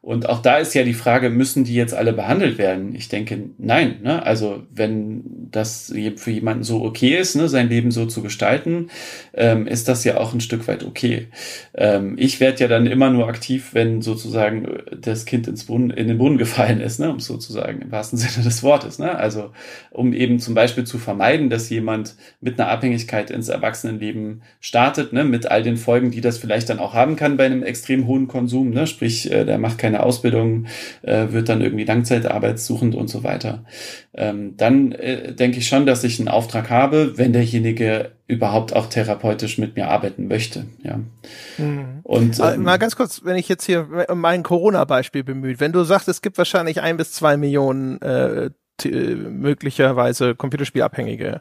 Und 0.00 0.28
auch 0.28 0.40
da 0.40 0.58
ist 0.58 0.74
ja 0.74 0.84
die 0.84 0.94
Frage, 0.94 1.28
müssen 1.28 1.64
die 1.64 1.74
jetzt 1.74 1.92
alle 1.92 2.12
behandelt 2.12 2.56
werden? 2.56 2.94
Ich 2.94 3.08
denke, 3.08 3.50
nein. 3.58 3.96
Ne? 4.02 4.22
Also 4.24 4.62
wenn 4.72 5.48
das 5.50 5.92
für 6.16 6.30
jemanden 6.30 6.62
so 6.62 6.82
okay 6.84 7.16
ist, 7.16 7.34
ne, 7.34 7.48
sein 7.48 7.68
Leben 7.68 7.90
so 7.90 8.06
zu 8.06 8.22
gestalten, 8.22 8.90
ähm, 9.34 9.66
ist 9.66 9.88
das 9.88 10.04
ja 10.04 10.18
auch 10.18 10.32
ein 10.32 10.40
Stück 10.40 10.68
weit 10.68 10.84
okay. 10.84 11.28
Ähm, 11.74 12.16
ich 12.18 12.40
werde 12.40 12.60
ja 12.60 12.68
dann 12.68 12.86
immer 12.86 13.10
nur 13.10 13.28
aktiv, 13.28 13.70
wenn 13.72 14.02
sozusagen 14.02 14.68
das 15.00 15.24
Kind 15.24 15.48
ins 15.48 15.64
Brunnen, 15.64 15.90
in 15.90 16.08
den 16.08 16.18
Brunnen 16.18 16.38
gefallen 16.38 16.80
ist, 16.80 17.00
ne, 17.00 17.10
um 17.10 17.20
sozusagen 17.20 17.82
im 17.82 17.90
wahrsten 17.90 18.18
Sinne 18.18 18.44
des 18.44 18.62
Wortes. 18.62 18.98
Ne? 18.98 19.14
Also 19.14 19.50
um 19.90 20.12
eben 20.12 20.38
zum 20.38 20.54
Beispiel 20.54 20.84
zu 20.84 20.98
vermeiden, 20.98 21.50
dass 21.50 21.70
jemand 21.70 22.16
mit 22.40 22.60
einer 22.60 22.70
Abhängigkeit 22.70 23.30
ins 23.30 23.48
Erwachsenenleben 23.48 24.42
startet, 24.60 25.12
ne, 25.12 25.24
mit 25.24 25.50
all 25.50 25.62
den 25.62 25.76
Folgen, 25.76 26.10
die 26.10 26.20
das 26.20 26.38
vielleicht 26.38 26.68
dann 26.68 26.78
auch 26.78 26.94
haben 26.94 27.16
kann 27.16 27.36
bei 27.36 27.46
einem 27.46 27.62
extrem 27.62 28.06
hohen 28.06 28.28
Konsum. 28.28 28.70
Ne? 28.70 28.86
Sprich, 28.86 29.30
äh, 29.30 29.44
der 29.44 29.58
macht 29.58 29.78
keine 29.78 29.97
Ausbildung, 30.02 30.66
äh, 31.02 31.26
wird 31.30 31.48
dann 31.48 31.60
irgendwie 31.60 31.84
langzeitarbeitssuchend 31.84 32.94
und 32.94 33.08
so 33.08 33.22
weiter. 33.24 33.64
Ähm, 34.14 34.56
dann 34.56 34.92
äh, 34.92 35.34
denke 35.34 35.58
ich 35.58 35.68
schon, 35.68 35.86
dass 35.86 36.04
ich 36.04 36.18
einen 36.18 36.28
Auftrag 36.28 36.70
habe, 36.70 37.16
wenn 37.16 37.32
derjenige 37.32 38.12
überhaupt 38.26 38.76
auch 38.76 38.86
therapeutisch 38.86 39.58
mit 39.58 39.76
mir 39.76 39.88
arbeiten 39.88 40.28
möchte. 40.28 40.66
Ja. 40.82 41.00
Mhm. 41.56 42.00
Und 42.02 42.38
ähm, 42.40 42.62
mal 42.62 42.78
ganz 42.78 42.96
kurz, 42.96 43.22
wenn 43.24 43.36
ich 43.36 43.48
jetzt 43.48 43.64
hier 43.64 43.88
mein 44.14 44.42
Corona-Beispiel 44.42 45.24
bemüht, 45.24 45.60
wenn 45.60 45.72
du 45.72 45.82
sagst, 45.84 46.08
es 46.08 46.20
gibt 46.20 46.38
wahrscheinlich 46.38 46.80
ein 46.82 46.96
bis 46.96 47.12
zwei 47.12 47.36
Millionen 47.36 48.00
äh, 48.02 48.50
möglicherweise 48.86 50.34
Computerspielabhängige, 50.34 51.26
äh, 51.26 51.40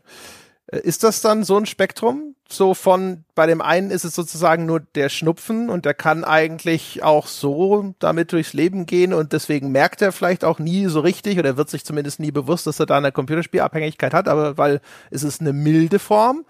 ist 0.72 1.04
das 1.04 1.22
dann 1.22 1.44
so 1.44 1.58
ein 1.58 1.66
Spektrum? 1.66 2.36
So 2.50 2.74
von, 2.74 3.24
bei 3.36 3.46
dem 3.46 3.62
einen 3.62 3.92
ist 3.92 4.06
es 4.06 4.16
sozusagen 4.16 4.66
nur 4.66 4.80
der 4.80 5.10
Schnupfen 5.10 5.70
und 5.70 5.86
der 5.86 5.94
kann 5.94 6.24
eigentlich 6.24 7.04
auch 7.04 7.28
so 7.28 7.94
damit 8.00 8.32
durchs 8.32 8.54
Leben 8.54 8.86
gehen 8.86 9.14
und 9.14 9.34
deswegen 9.34 9.72
merkt 9.72 10.02
er 10.02 10.12
vielleicht 10.12 10.46
auch 10.46 10.60
nie 10.60 10.88
so 10.88 11.02
richtig 11.02 11.40
oder 11.40 11.58
wird 11.58 11.70
sich 11.70 11.84
zumindest 11.84 12.20
nie 12.20 12.32
bewusst, 12.32 12.68
dass 12.68 12.80
er 12.80 12.86
da 12.86 12.98
eine 12.98 13.12
Computerspielabhängigkeit 13.12 14.14
hat, 14.14 14.28
aber 14.28 14.58
weil 14.58 14.82
es 15.12 15.24
ist 15.24 15.42
eine 15.42 15.54
milde 15.54 16.00
Form 16.00 16.46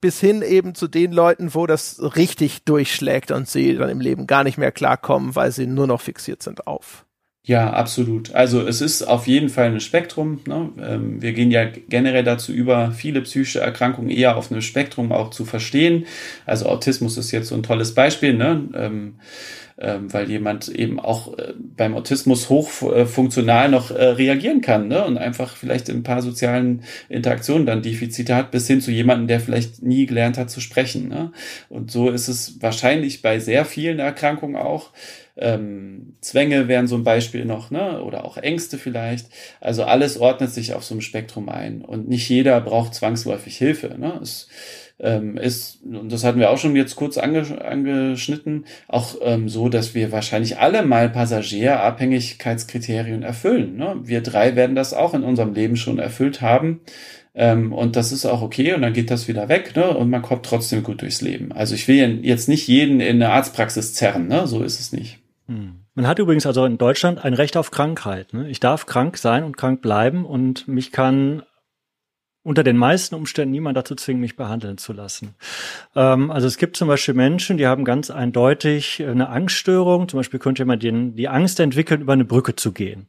bis 0.00 0.20
hin 0.20 0.42
eben 0.42 0.74
zu 0.74 0.88
den 0.88 1.12
Leuten, 1.12 1.54
wo 1.54 1.66
das 1.66 2.00
richtig 2.16 2.64
durchschlägt 2.64 3.30
und 3.30 3.48
sie 3.48 3.76
dann 3.76 3.88
im 3.88 4.00
Leben 4.00 4.26
gar 4.26 4.44
nicht 4.44 4.58
mehr 4.58 4.72
klarkommen, 4.72 5.34
weil 5.34 5.52
sie 5.52 5.66
nur 5.66 5.86
noch 5.86 6.00
fixiert 6.00 6.42
sind 6.42 6.66
auf. 6.66 7.05
Ja, 7.48 7.70
absolut. 7.72 8.34
Also 8.34 8.66
es 8.66 8.80
ist 8.80 9.02
auf 9.04 9.28
jeden 9.28 9.48
Fall 9.48 9.66
ein 9.66 9.78
Spektrum. 9.78 10.40
Ne? 10.48 10.68
Ähm, 10.82 11.22
wir 11.22 11.32
gehen 11.32 11.52
ja 11.52 11.64
generell 11.88 12.24
dazu 12.24 12.52
über, 12.52 12.90
viele 12.90 13.20
psychische 13.22 13.60
Erkrankungen 13.60 14.10
eher 14.10 14.36
auf 14.36 14.50
einem 14.50 14.62
Spektrum 14.62 15.12
auch 15.12 15.30
zu 15.30 15.44
verstehen. 15.44 16.06
Also 16.44 16.66
Autismus 16.66 17.16
ist 17.16 17.30
jetzt 17.30 17.46
so 17.48 17.54
ein 17.54 17.62
tolles 17.62 17.94
Beispiel. 17.94 18.34
Ne? 18.34 18.64
Ähm, 19.78 20.10
weil 20.10 20.30
jemand 20.30 20.68
eben 20.68 20.98
auch 20.98 21.36
äh, 21.36 21.52
beim 21.58 21.94
Autismus 21.94 22.48
hochfunktional 22.48 23.68
noch 23.68 23.90
äh, 23.90 24.04
reagieren 24.04 24.62
kann 24.62 24.88
ne? 24.88 25.04
und 25.04 25.18
einfach 25.18 25.54
vielleicht 25.54 25.90
in 25.90 25.98
ein 25.98 26.02
paar 26.02 26.22
sozialen 26.22 26.82
Interaktionen 27.10 27.66
dann 27.66 27.82
Defizite 27.82 28.34
hat, 28.34 28.50
bis 28.50 28.66
hin 28.66 28.80
zu 28.80 28.90
jemandem, 28.90 29.26
der 29.26 29.38
vielleicht 29.38 29.82
nie 29.82 30.06
gelernt 30.06 30.38
hat 30.38 30.48
zu 30.48 30.62
sprechen. 30.62 31.08
Ne? 31.08 31.30
Und 31.68 31.90
so 31.90 32.08
ist 32.08 32.28
es 32.28 32.56
wahrscheinlich 32.62 33.20
bei 33.20 33.38
sehr 33.38 33.66
vielen 33.66 33.98
Erkrankungen 33.98 34.56
auch. 34.56 34.92
Ähm, 35.38 36.14
Zwänge 36.22 36.66
wären 36.68 36.86
so 36.86 36.96
ein 36.96 37.04
Beispiel 37.04 37.44
noch, 37.44 37.70
ne? 37.70 38.02
Oder 38.02 38.24
auch 38.24 38.38
Ängste 38.38 38.78
vielleicht. 38.78 39.28
Also 39.60 39.84
alles 39.84 40.16
ordnet 40.16 40.50
sich 40.50 40.72
auf 40.72 40.82
so 40.84 40.94
einem 40.94 41.02
Spektrum 41.02 41.50
ein. 41.50 41.82
Und 41.82 42.08
nicht 42.08 42.28
jeder 42.28 42.58
braucht 42.62 42.94
zwangsläufig 42.94 43.56
Hilfe. 43.58 43.96
Ne? 43.98 44.18
Es, 44.22 44.48
ähm, 44.98 45.36
ist, 45.36 45.80
und 45.84 46.10
das 46.10 46.24
hatten 46.24 46.38
wir 46.38 46.48
auch 46.50 46.56
schon 46.58 46.74
jetzt 46.74 46.96
kurz 46.96 47.18
ange, 47.18 47.62
angeschnitten, 47.62 48.64
auch 48.88 49.16
ähm, 49.20 49.46
so, 49.48 49.68
dass 49.68 49.94
wir 49.94 50.10
wahrscheinlich 50.12 50.58
alle 50.58 50.82
mal 50.82 51.10
Passagierabhängigkeitskriterien 51.10 53.22
erfüllen. 53.22 53.76
Ne? 53.76 53.96
Wir 54.02 54.22
drei 54.22 54.56
werden 54.56 54.74
das 54.74 54.94
auch 54.94 55.14
in 55.14 55.22
unserem 55.22 55.52
Leben 55.52 55.76
schon 55.76 55.98
erfüllt 55.98 56.40
haben. 56.40 56.80
Ähm, 57.34 57.74
und 57.74 57.96
das 57.96 58.12
ist 58.12 58.24
auch 58.24 58.40
okay 58.40 58.72
und 58.72 58.80
dann 58.80 58.94
geht 58.94 59.10
das 59.10 59.28
wieder 59.28 59.50
weg 59.50 59.76
ne? 59.76 59.94
und 59.94 60.08
man 60.08 60.22
kommt 60.22 60.46
trotzdem 60.46 60.82
gut 60.82 61.02
durchs 61.02 61.20
Leben. 61.20 61.52
Also 61.52 61.74
ich 61.74 61.86
will 61.86 62.24
jetzt 62.24 62.48
nicht 62.48 62.66
jeden 62.66 63.00
in 63.00 63.22
eine 63.22 63.32
Arztpraxis 63.32 63.92
zerren, 63.92 64.28
ne? 64.28 64.46
so 64.46 64.62
ist 64.62 64.80
es 64.80 64.92
nicht. 64.92 65.18
Hm. 65.46 65.80
Man 65.94 66.06
hat 66.06 66.18
übrigens 66.18 66.46
also 66.46 66.64
in 66.64 66.78
Deutschland 66.78 67.22
ein 67.22 67.34
Recht 67.34 67.58
auf 67.58 67.70
Krankheit. 67.70 68.32
Ne? 68.32 68.48
Ich 68.48 68.60
darf 68.60 68.86
krank 68.86 69.18
sein 69.18 69.44
und 69.44 69.58
krank 69.58 69.82
bleiben 69.82 70.24
und 70.24 70.66
mich 70.66 70.92
kann 70.92 71.42
unter 72.46 72.62
den 72.62 72.76
meisten 72.76 73.16
Umständen 73.16 73.50
niemand 73.50 73.76
dazu 73.76 73.96
zwingen, 73.96 74.20
mich 74.20 74.36
behandeln 74.36 74.78
zu 74.78 74.92
lassen. 74.92 75.34
Ähm, 75.96 76.30
also 76.30 76.46
es 76.46 76.58
gibt 76.58 76.76
zum 76.76 76.86
Beispiel 76.86 77.14
Menschen, 77.14 77.56
die 77.56 77.66
haben 77.66 77.84
ganz 77.84 78.08
eindeutig 78.08 79.02
eine 79.04 79.28
Angststörung. 79.30 80.08
Zum 80.08 80.20
Beispiel 80.20 80.38
könnte 80.38 80.64
man 80.64 80.78
den, 80.78 81.16
die 81.16 81.28
Angst 81.28 81.58
entwickeln, 81.58 82.02
über 82.02 82.12
eine 82.12 82.24
Brücke 82.24 82.54
zu 82.54 82.70
gehen. 82.70 83.08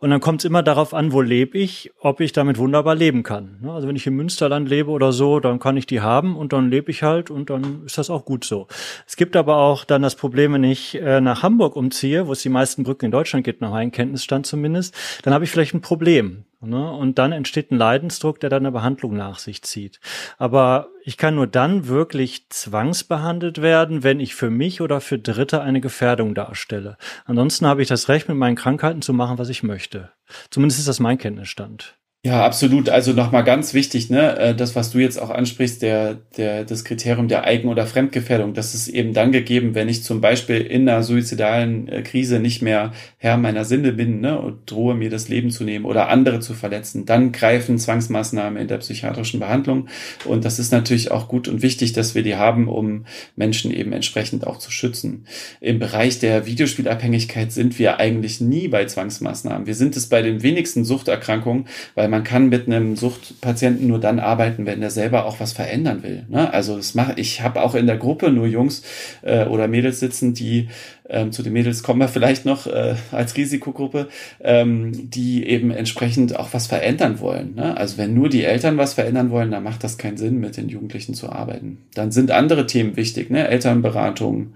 Und 0.00 0.08
dann 0.08 0.20
kommt 0.20 0.40
es 0.40 0.46
immer 0.46 0.62
darauf 0.62 0.94
an, 0.94 1.12
wo 1.12 1.20
lebe 1.20 1.58
ich, 1.58 1.92
ob 2.00 2.20
ich 2.20 2.32
damit 2.32 2.56
wunderbar 2.56 2.94
leben 2.94 3.22
kann. 3.22 3.58
Ne? 3.60 3.70
Also 3.70 3.86
wenn 3.86 3.96
ich 3.96 4.06
im 4.06 4.16
Münsterland 4.16 4.66
lebe 4.66 4.90
oder 4.90 5.12
so, 5.12 5.40
dann 5.40 5.58
kann 5.58 5.76
ich 5.76 5.84
die 5.84 6.00
haben 6.00 6.36
und 6.36 6.54
dann 6.54 6.70
lebe 6.70 6.90
ich 6.90 7.02
halt 7.02 7.30
und 7.30 7.50
dann 7.50 7.82
ist 7.84 7.98
das 7.98 8.08
auch 8.08 8.24
gut 8.24 8.44
so. 8.46 8.66
Es 9.06 9.16
gibt 9.16 9.36
aber 9.36 9.58
auch 9.58 9.84
dann 9.84 10.00
das 10.00 10.16
Problem, 10.16 10.54
wenn 10.54 10.64
ich 10.64 10.94
äh, 10.94 11.20
nach 11.20 11.42
Hamburg 11.42 11.76
umziehe, 11.76 12.26
wo 12.26 12.32
es 12.32 12.40
die 12.40 12.48
meisten 12.48 12.82
Brücken 12.82 13.04
in 13.04 13.10
Deutschland 13.10 13.44
gibt, 13.44 13.60
nach 13.60 13.70
meinem 13.70 13.92
Kenntnisstand 13.92 14.46
zumindest, 14.46 14.96
dann 15.22 15.34
habe 15.34 15.44
ich 15.44 15.50
vielleicht 15.50 15.74
ein 15.74 15.82
Problem. 15.82 16.44
Ne? 16.62 16.90
Und 16.90 17.18
dann 17.18 17.32
entsteht 17.32 17.70
ein 17.70 17.76
Leidensdruck, 17.76 18.40
der 18.40 18.48
dann 18.48 18.62
eine 18.62 18.72
Behandlung 18.72 19.14
nach 19.14 19.38
sich 19.38 19.60
zieht. 19.62 20.00
Aber 20.38 20.88
ich 21.02 21.16
kann 21.16 21.34
nur 21.34 21.46
dann 21.46 21.86
wirklich 21.86 22.48
zwangsbehandelt 22.48 23.62
werden, 23.62 24.02
wenn 24.02 24.20
ich 24.20 24.34
für 24.34 24.50
mich 24.50 24.80
oder 24.80 25.00
für 25.00 25.18
Dritte 25.18 25.60
eine 25.62 25.80
Gefährdung 25.80 26.34
darstelle. 26.34 26.96
Ansonsten 27.24 27.66
habe 27.66 27.82
ich 27.82 27.88
das 27.88 28.08
Recht, 28.08 28.28
mit 28.28 28.36
meinen 28.36 28.56
Krankheiten 28.56 29.02
zu 29.02 29.12
machen, 29.12 29.38
was 29.38 29.48
ich 29.48 29.62
möchte. 29.62 30.10
Zumindest 30.50 30.80
ist 30.80 30.88
das 30.88 31.00
mein 31.00 31.18
Kenntnisstand. 31.18 31.99
Ja, 32.22 32.44
absolut. 32.44 32.90
Also 32.90 33.14
nochmal 33.14 33.44
ganz 33.44 33.72
wichtig, 33.72 34.10
ne, 34.10 34.36
äh, 34.38 34.54
das, 34.54 34.76
was 34.76 34.90
du 34.90 34.98
jetzt 34.98 35.16
auch 35.16 35.30
ansprichst, 35.30 35.80
der, 35.80 36.18
der, 36.36 36.66
das 36.66 36.84
Kriterium 36.84 37.28
der 37.28 37.44
Eigen- 37.44 37.70
oder 37.70 37.86
Fremdgefährdung, 37.86 38.52
das 38.52 38.74
ist 38.74 38.88
eben 38.88 39.14
dann 39.14 39.32
gegeben, 39.32 39.74
wenn 39.74 39.88
ich 39.88 40.02
zum 40.02 40.20
Beispiel 40.20 40.58
in 40.60 40.86
einer 40.86 41.02
suizidalen 41.02 41.88
äh, 41.88 42.02
Krise 42.02 42.38
nicht 42.38 42.60
mehr 42.60 42.92
Herr 43.16 43.38
meiner 43.38 43.64
Sinne 43.64 43.92
bin, 43.92 44.20
ne, 44.20 44.38
und 44.38 44.70
drohe 44.70 44.94
mir 44.94 45.08
das 45.08 45.30
Leben 45.30 45.50
zu 45.50 45.64
nehmen 45.64 45.86
oder 45.86 46.10
andere 46.10 46.40
zu 46.40 46.52
verletzen, 46.52 47.06
dann 47.06 47.32
greifen 47.32 47.78
Zwangsmaßnahmen 47.78 48.60
in 48.60 48.68
der 48.68 48.76
psychiatrischen 48.76 49.40
Behandlung. 49.40 49.88
Und 50.26 50.44
das 50.44 50.58
ist 50.58 50.72
natürlich 50.72 51.10
auch 51.10 51.26
gut 51.26 51.48
und 51.48 51.62
wichtig, 51.62 51.94
dass 51.94 52.14
wir 52.14 52.22
die 52.22 52.36
haben, 52.36 52.68
um 52.68 53.06
Menschen 53.34 53.72
eben 53.72 53.94
entsprechend 53.94 54.46
auch 54.46 54.58
zu 54.58 54.70
schützen. 54.70 55.24
Im 55.62 55.78
Bereich 55.78 56.18
der 56.18 56.44
Videospielabhängigkeit 56.44 57.50
sind 57.50 57.78
wir 57.78 57.98
eigentlich 57.98 58.42
nie 58.42 58.68
bei 58.68 58.84
Zwangsmaßnahmen. 58.84 59.66
Wir 59.66 59.74
sind 59.74 59.96
es 59.96 60.10
bei 60.10 60.20
den 60.20 60.42
wenigsten 60.42 60.84
Suchterkrankungen, 60.84 61.64
weil 61.94 62.09
man 62.10 62.24
kann 62.24 62.48
mit 62.48 62.66
einem 62.66 62.96
Suchtpatienten 62.96 63.86
nur 63.86 63.98
dann 63.98 64.18
arbeiten, 64.18 64.66
wenn 64.66 64.82
er 64.82 64.90
selber 64.90 65.24
auch 65.24 65.40
was 65.40 65.52
verändern 65.52 66.02
will. 66.02 66.26
Ne? 66.28 66.52
Also 66.52 66.76
das 66.76 66.94
mache 66.94 67.14
ich 67.16 67.40
habe 67.42 67.62
auch 67.62 67.74
in 67.74 67.86
der 67.86 67.96
Gruppe 67.96 68.30
nur 68.30 68.46
Jungs 68.46 68.82
äh, 69.22 69.46
oder 69.46 69.68
Mädels 69.68 70.00
sitzen, 70.00 70.34
die 70.34 70.68
ähm, 71.08 71.32
zu 71.32 71.42
den 71.42 71.52
Mädels 71.52 71.82
kommen 71.82 72.00
wir 72.00 72.08
vielleicht 72.08 72.44
noch 72.44 72.66
äh, 72.66 72.94
als 73.10 73.36
Risikogruppe, 73.36 74.08
ähm, 74.40 75.10
die 75.10 75.46
eben 75.46 75.70
entsprechend 75.70 76.38
auch 76.38 76.48
was 76.52 76.66
verändern 76.66 77.20
wollen. 77.20 77.54
Ne? 77.54 77.76
Also 77.76 77.98
wenn 77.98 78.14
nur 78.14 78.28
die 78.28 78.44
Eltern 78.44 78.76
was 78.76 78.94
verändern 78.94 79.30
wollen, 79.30 79.50
dann 79.50 79.62
macht 79.62 79.82
das 79.82 79.98
keinen 79.98 80.16
Sinn, 80.16 80.40
mit 80.40 80.56
den 80.56 80.68
Jugendlichen 80.68 81.14
zu 81.14 81.30
arbeiten. 81.30 81.78
Dann 81.94 82.12
sind 82.12 82.30
andere 82.30 82.66
Themen 82.66 82.96
wichtig, 82.96 83.30
ne? 83.30 83.48
Elternberatung, 83.48 84.54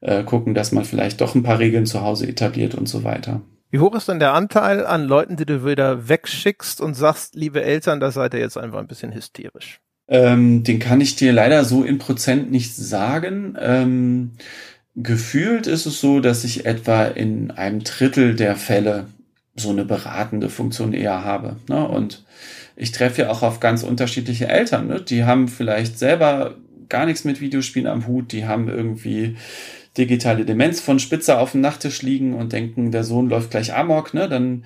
äh, 0.00 0.22
gucken, 0.22 0.54
dass 0.54 0.72
man 0.72 0.84
vielleicht 0.84 1.20
doch 1.20 1.34
ein 1.34 1.42
paar 1.42 1.58
Regeln 1.58 1.86
zu 1.86 2.02
Hause 2.02 2.28
etabliert 2.28 2.74
und 2.74 2.88
so 2.88 3.04
weiter. 3.04 3.40
Wie 3.70 3.78
hoch 3.80 3.94
ist 3.94 4.08
denn 4.08 4.20
der 4.20 4.34
Anteil 4.34 4.86
an 4.86 5.04
Leuten, 5.04 5.36
die 5.36 5.46
du 5.46 5.64
wieder 5.64 6.08
wegschickst 6.08 6.80
und 6.80 6.94
sagst, 6.94 7.34
liebe 7.34 7.62
Eltern, 7.62 8.00
da 8.00 8.10
seid 8.10 8.34
ihr 8.34 8.40
jetzt 8.40 8.56
einfach 8.56 8.78
ein 8.78 8.86
bisschen 8.86 9.14
hysterisch? 9.14 9.80
Ähm, 10.06 10.62
den 10.64 10.78
kann 10.78 11.00
ich 11.00 11.16
dir 11.16 11.32
leider 11.32 11.64
so 11.64 11.82
in 11.82 11.98
Prozent 11.98 12.50
nicht 12.50 12.76
sagen. 12.76 13.56
Ähm, 13.58 14.32
gefühlt 14.94 15.66
ist 15.66 15.86
es 15.86 16.00
so, 16.00 16.20
dass 16.20 16.44
ich 16.44 16.66
etwa 16.66 17.04
in 17.04 17.50
einem 17.50 17.82
Drittel 17.82 18.36
der 18.36 18.56
Fälle 18.56 19.06
so 19.56 19.70
eine 19.70 19.84
beratende 19.84 20.50
Funktion 20.50 20.92
eher 20.92 21.24
habe. 21.24 21.56
Ne? 21.68 21.86
Und 21.86 22.24
ich 22.76 22.92
treffe 22.92 23.22
ja 23.22 23.30
auch 23.30 23.42
auf 23.42 23.60
ganz 23.60 23.82
unterschiedliche 23.82 24.48
Eltern. 24.48 24.88
Ne? 24.88 25.00
Die 25.00 25.24
haben 25.24 25.48
vielleicht 25.48 25.98
selber 25.98 26.56
gar 26.88 27.06
nichts 27.06 27.24
mit 27.24 27.40
Videospielen 27.40 27.88
am 27.88 28.06
Hut, 28.06 28.32
die 28.32 28.46
haben 28.46 28.68
irgendwie 28.68 29.36
digitale 29.96 30.44
Demenz 30.44 30.80
von 30.80 30.98
Spitze 30.98 31.38
auf 31.38 31.52
dem 31.52 31.60
Nachttisch 31.60 32.02
liegen 32.02 32.34
und 32.34 32.52
denken, 32.52 32.90
der 32.90 33.04
Sohn 33.04 33.28
läuft 33.28 33.50
gleich 33.50 33.74
amok, 33.74 34.14
ne, 34.14 34.28
dann 34.28 34.64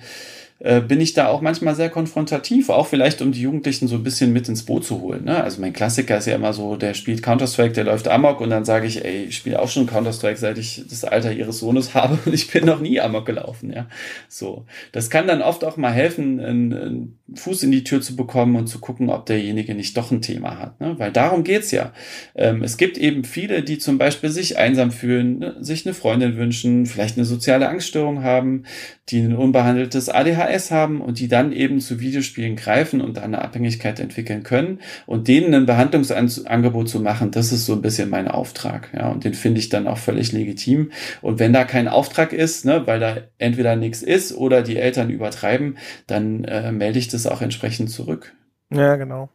äh, 0.59 0.81
bin 0.81 0.99
ich 0.99 1.13
da 1.13 1.27
auch 1.27 1.39
manchmal 1.39 1.73
sehr 1.73 1.89
konfrontativ, 1.89 2.69
auch 2.69 2.87
vielleicht 2.87 3.21
um 3.21 3.31
die 3.31 3.41
Jugendlichen 3.41 3.87
so 3.87 3.95
ein 3.95 4.03
bisschen 4.03 4.33
mit 4.33 4.49
ins 4.49 4.63
Boot 4.63 4.83
zu 4.83 4.99
holen. 4.99 5.23
Ne? 5.23 5.41
Also 5.41 5.61
mein 5.61 5.71
Klassiker 5.71 6.17
ist 6.17 6.25
ja 6.25 6.35
immer 6.35 6.51
so, 6.51 6.75
der 6.75 6.93
spielt 6.93 7.23
Counter-Strike, 7.23 7.73
der 7.73 7.85
läuft 7.85 8.09
Amok 8.09 8.41
und 8.41 8.49
dann 8.49 8.65
sage 8.65 8.85
ich, 8.85 9.05
ey, 9.05 9.25
ich 9.25 9.37
spiele 9.37 9.61
auch 9.61 9.69
schon 9.69 9.87
Counter-Strike, 9.87 10.37
seit 10.37 10.57
ich 10.57 10.83
das 10.89 11.05
Alter 11.05 11.31
ihres 11.31 11.59
Sohnes 11.59 11.93
habe 11.93 12.19
und 12.25 12.33
ich 12.33 12.51
bin 12.51 12.65
noch 12.65 12.81
nie 12.81 12.99
Amok 12.99 13.25
gelaufen. 13.25 13.71
Ja, 13.73 13.87
so. 14.27 14.65
Das 14.91 15.09
kann 15.09 15.27
dann 15.27 15.41
oft 15.41 15.63
auch 15.63 15.77
mal 15.77 15.93
helfen, 15.93 16.39
einen, 16.39 17.15
Fuß 17.35 17.63
in 17.63 17.71
die 17.71 17.83
Tür 17.83 18.01
zu 18.01 18.15
bekommen 18.15 18.55
und 18.55 18.67
zu 18.67 18.79
gucken, 18.79 19.09
ob 19.09 19.27
derjenige 19.27 19.75
nicht 19.75 19.95
doch 19.95 20.11
ein 20.11 20.21
Thema 20.21 20.57
hat. 20.57 20.81
Ne? 20.81 20.95
Weil 20.97 21.11
darum 21.11 21.43
geht's 21.43 21.71
ja. 21.71 21.93
Ähm, 22.35 22.63
es 22.63 22.77
gibt 22.77 22.97
eben 22.97 23.23
viele, 23.23 23.61
die 23.61 23.77
zum 23.77 23.97
Beispiel 23.97 24.29
sich 24.29 24.57
einsam 24.57 24.91
fühlen, 24.91 25.39
ne? 25.39 25.55
sich 25.59 25.85
eine 25.85 25.93
Freundin 25.93 26.37
wünschen, 26.37 26.85
vielleicht 26.87 27.17
eine 27.17 27.25
soziale 27.25 27.69
Angststörung 27.69 28.23
haben, 28.23 28.63
die 29.09 29.19
ein 29.19 29.35
unbehandeltes 29.35 30.09
ADHS 30.09 30.48
haben 30.71 31.01
und 31.01 31.19
die 31.19 31.27
dann 31.27 31.51
eben 31.51 31.79
zu 31.79 31.99
Videospielen 31.99 32.55
greifen 32.55 33.01
und 33.01 33.19
eine 33.19 33.41
Abhängigkeit 33.41 33.99
entwickeln 33.99 34.43
können 34.43 34.79
und 35.05 35.27
denen 35.27 35.53
ein 35.53 35.65
Behandlungsangebot 35.65 36.89
zu 36.89 36.99
machen, 36.99 37.31
das 37.31 37.51
ist 37.51 37.65
so 37.65 37.73
ein 37.73 37.81
bisschen 37.81 38.09
mein 38.09 38.27
Auftrag. 38.27 38.89
Ja, 38.93 39.09
und 39.09 39.23
den 39.23 39.33
finde 39.33 39.59
ich 39.59 39.69
dann 39.69 39.87
auch 39.87 39.97
völlig 39.97 40.31
legitim. 40.31 40.91
Und 41.21 41.39
wenn 41.39 41.53
da 41.53 41.63
kein 41.63 41.87
Auftrag 41.87 42.33
ist, 42.33 42.65
ne, 42.65 42.85
weil 42.85 42.99
da 42.99 43.17
entweder 43.37 43.75
nichts 43.75 44.01
ist 44.01 44.35
oder 44.35 44.61
die 44.61 44.77
Eltern 44.77 45.09
übertreiben, 45.09 45.77
dann 46.07 46.43
äh, 46.43 46.71
melde 46.71 46.99
ich 46.99 47.07
das 47.07 47.27
auch 47.27 47.41
entsprechend 47.41 47.89
zurück. 47.89 48.33
Ja, 48.71 48.97
genau. 48.97 49.29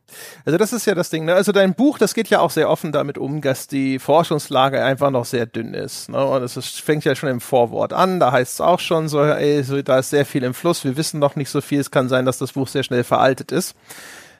Also 0.44 0.58
das 0.58 0.72
ist 0.72 0.86
ja 0.86 0.94
das 0.94 1.10
Ding. 1.10 1.24
Ne? 1.24 1.34
Also 1.34 1.50
dein 1.50 1.74
Buch, 1.74 1.98
das 1.98 2.14
geht 2.14 2.28
ja 2.30 2.38
auch 2.38 2.52
sehr 2.52 2.70
offen 2.70 2.92
damit 2.92 3.18
um, 3.18 3.40
dass 3.40 3.66
die 3.66 3.98
Forschungslage 3.98 4.84
einfach 4.84 5.10
noch 5.10 5.24
sehr 5.24 5.46
dünn 5.46 5.74
ist. 5.74 6.08
Ne? 6.08 6.24
Und 6.24 6.44
es 6.44 6.56
fängt 6.78 7.04
ja 7.04 7.16
schon 7.16 7.28
im 7.28 7.40
Vorwort 7.40 7.92
an. 7.92 8.20
Da 8.20 8.30
heißt 8.30 8.54
es 8.54 8.60
auch 8.60 8.78
schon 8.78 9.08
so, 9.08 9.20
ey, 9.24 9.64
so, 9.64 9.82
da 9.82 9.98
ist 9.98 10.10
sehr 10.10 10.24
viel 10.24 10.44
im 10.44 10.54
Fluss. 10.54 10.84
Wir 10.84 10.96
wissen 10.96 11.18
noch 11.18 11.34
nicht 11.34 11.50
so 11.50 11.60
viel. 11.60 11.80
Es 11.80 11.90
kann 11.90 12.08
sein, 12.08 12.24
dass 12.24 12.38
das 12.38 12.52
Buch 12.52 12.68
sehr 12.68 12.84
schnell 12.84 13.02
veraltet 13.02 13.50
ist. 13.50 13.74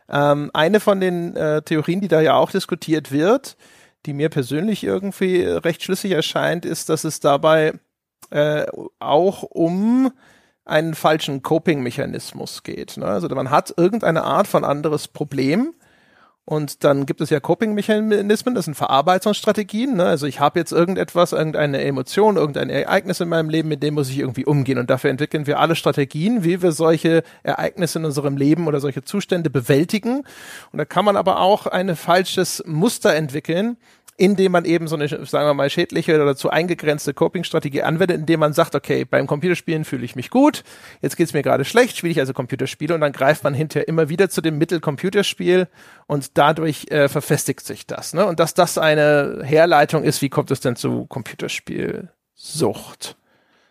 Ähm, 0.09 0.51
eine 0.53 0.79
von 0.79 1.01
den 1.01 1.35
äh, 1.35 1.63
Theorien, 1.63 2.01
die 2.01 2.09
da 2.09 2.21
ja 2.21 2.35
auch 2.35 2.53
diskutiert 2.53 3.11
wird, 3.11 3.57
die 4.07 4.13
mir 4.13 4.29
persönlich 4.29 4.85
irgendwie 4.85 5.43
recht 5.43 5.83
schlüssig 5.83 6.13
erscheint, 6.13 6.65
ist, 6.65 6.89
dass 6.89 7.03
es 7.03 7.19
dabei 7.19 7.73
äh, 8.31 8.67
auch 9.01 9.43
um 9.43 10.13
einen 10.65 10.95
falschen 10.95 11.43
Coping-Mechanismus 11.43 12.63
geht. 12.63 12.97
Ne? 12.97 13.07
Also 13.07 13.29
man 13.29 13.51
hat 13.51 13.75
irgendeine 13.77 14.25
Art 14.25 14.47
von 14.47 14.65
anderes 14.65 15.09
Problem 15.09 15.75
und 16.47 16.85
dann 16.85 17.07
gibt 17.07 17.23
es 17.23 17.31
ja 17.31 17.41
Coping-Mechanismen, 17.41 18.55
das 18.55 18.67
sind 18.67 18.75
Verarbeitungsstrategien. 18.75 19.97
Ne? 19.97 20.05
Also 20.05 20.27
ich 20.27 20.41
habe 20.41 20.59
jetzt 20.59 20.73
irgendetwas, 20.73 21.33
irgendeine 21.33 21.83
Emotion, 21.83 22.37
irgendein 22.37 22.69
Ereignis 22.69 23.21
in 23.21 23.31
meinem 23.31 23.49
Leben, 23.49 23.69
mit 23.71 23.83
dem 23.83 23.95
muss 23.95 24.11
ich 24.11 24.19
irgendwie 24.19 24.45
umgehen. 24.45 24.77
Und 24.77 24.91
dafür 24.91 25.09
entwickeln 25.09 25.47
wir 25.47 25.59
alle 25.59 25.75
Strategien, 25.75 26.45
wie 26.45 26.61
wir 26.61 26.73
solche 26.73 27.23
Ereignisse 27.43 27.99
in 27.99 28.05
unserem 28.05 28.37
Leben 28.37 28.67
oder 28.67 28.81
solche 28.81 29.03
Zustände 29.03 29.49
bewältigen. 29.49 30.19
Und 30.71 30.79
da 30.79 30.85
kann 30.85 31.07
man 31.07 31.17
aber 31.17 31.41
auch 31.41 31.67
ein 31.67 31.97
falsches 31.97 32.63
Muster 32.67 33.15
entwickeln, 33.15 33.79
indem 34.17 34.53
man 34.53 34.65
eben 34.65 34.87
so 34.87 34.95
eine, 34.95 35.09
sagen 35.09 35.49
wir 35.49 35.55
mal, 35.55 35.69
schädliche 35.71 36.23
oder 36.23 36.37
zu 36.37 36.51
eingegrenzte 36.51 37.15
Coping-Strategie 37.15 37.83
anwendet, 37.83 38.19
indem 38.19 38.39
man 38.41 38.53
sagt, 38.53 38.77
okay, 38.77 39.05
beim 39.05 39.27
Computerspielen 39.27 39.85
fühle 39.85 40.05
ich 40.05 40.15
mich 40.15 40.31
gut, 40.31 40.63
jetzt 41.03 41.17
geht's 41.17 41.33
mir 41.33 41.43
gerade 41.43 41.65
schlecht, 41.65 41.97
spiele 41.97 42.13
ich 42.13 42.21
also 42.21 42.33
Computerspiele 42.33 42.95
und 42.95 43.01
dann 43.01 43.11
greift 43.13 43.43
man 43.43 43.55
hinterher 43.55 43.89
immer 43.89 44.09
wieder 44.09 44.31
zu 44.31 44.41
dem 44.41 44.57
Mittel 44.59 44.79
Computerspiel 44.81 45.67
und 46.07 46.39
dadurch 46.39 46.87
äh, 46.91 47.09
verfestigt 47.09 47.67
sich 47.67 47.87
das. 47.87 48.15
Ne? 48.15 48.25
Und 48.25 48.39
dass 48.39 48.55
das 48.55 48.79
eine 48.79 49.41
Herleitung 49.43 50.05
ist, 50.05 50.23
wie 50.23 50.29
kommt 50.29 50.53
es 50.53 50.61
denn 50.61 50.77
zu 50.77 51.07
Computerspielsucht? 51.07 53.17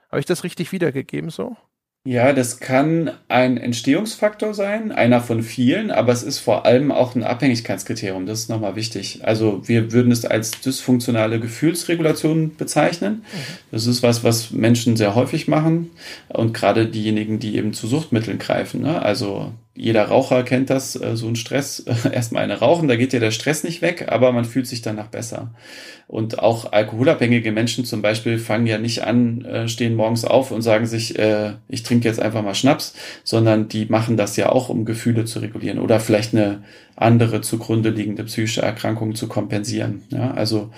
Habe 0.09 0.19
ich 0.19 0.25
das 0.25 0.43
richtig 0.43 0.73
wiedergegeben 0.73 1.29
so? 1.29 1.55
Ja, 2.05 2.33
das 2.33 2.59
kann 2.59 3.11
ein 3.29 3.55
Entstehungsfaktor 3.55 4.53
sein, 4.53 4.91
einer 4.91 5.21
von 5.21 5.41
vielen, 5.41 5.89
aber 5.89 6.11
es 6.11 6.21
ist 6.21 6.39
vor 6.39 6.65
allem 6.65 6.91
auch 6.91 7.15
ein 7.15 7.23
Abhängigkeitskriterium. 7.23 8.25
Das 8.25 8.39
ist 8.39 8.49
nochmal 8.49 8.75
wichtig. 8.75 9.21
Also 9.23 9.65
wir 9.69 9.93
würden 9.93 10.11
es 10.11 10.25
als 10.25 10.51
dysfunktionale 10.51 11.39
Gefühlsregulation 11.39 12.57
bezeichnen. 12.57 13.23
Mhm. 13.23 13.37
Das 13.71 13.85
ist 13.87 14.03
was, 14.03 14.21
was 14.25 14.51
Menschen 14.51 14.97
sehr 14.97 15.15
häufig 15.15 15.47
machen 15.47 15.91
und 16.27 16.53
gerade 16.53 16.87
diejenigen, 16.87 17.39
die 17.39 17.55
eben 17.55 17.71
zu 17.71 17.87
Suchtmitteln 17.87 18.37
greifen. 18.37 18.81
Ne? 18.81 19.01
Also 19.01 19.53
jeder 19.75 20.05
Raucher 20.05 20.43
kennt 20.43 20.69
das, 20.69 20.95
äh, 20.95 21.15
so 21.15 21.27
ein 21.27 21.35
Stress, 21.35 21.79
erstmal 22.11 22.43
eine 22.43 22.59
rauchen, 22.59 22.87
da 22.87 22.95
geht 22.95 23.13
ja 23.13 23.19
der 23.19 23.31
Stress 23.31 23.63
nicht 23.63 23.81
weg, 23.81 24.05
aber 24.09 24.31
man 24.31 24.45
fühlt 24.45 24.67
sich 24.67 24.81
danach 24.81 25.07
besser. 25.07 25.51
Und 26.07 26.39
auch 26.39 26.71
alkoholabhängige 26.71 27.51
Menschen 27.51 27.85
zum 27.85 28.01
Beispiel 28.01 28.37
fangen 28.37 28.67
ja 28.67 28.77
nicht 28.77 29.03
an, 29.03 29.45
äh, 29.45 29.67
stehen 29.67 29.95
morgens 29.95 30.25
auf 30.25 30.51
und 30.51 30.61
sagen 30.61 30.85
sich, 30.85 31.17
äh, 31.17 31.53
ich 31.69 31.83
trinke 31.83 32.07
jetzt 32.07 32.21
einfach 32.21 32.43
mal 32.43 32.53
Schnaps, 32.53 32.93
sondern 33.23 33.67
die 33.67 33.85
machen 33.85 34.17
das 34.17 34.35
ja 34.35 34.49
auch, 34.49 34.69
um 34.69 34.85
Gefühle 34.85 35.25
zu 35.25 35.39
regulieren 35.39 35.79
oder 35.79 35.99
vielleicht 35.99 36.35
eine 36.35 36.63
andere 37.03 37.41
zugrunde 37.41 37.89
liegende 37.89 38.23
psychische 38.23 38.61
Erkrankung 38.61 39.15
zu 39.15 39.27
kompensieren. 39.27 40.03
Ja, 40.09 40.31
also 40.31 40.71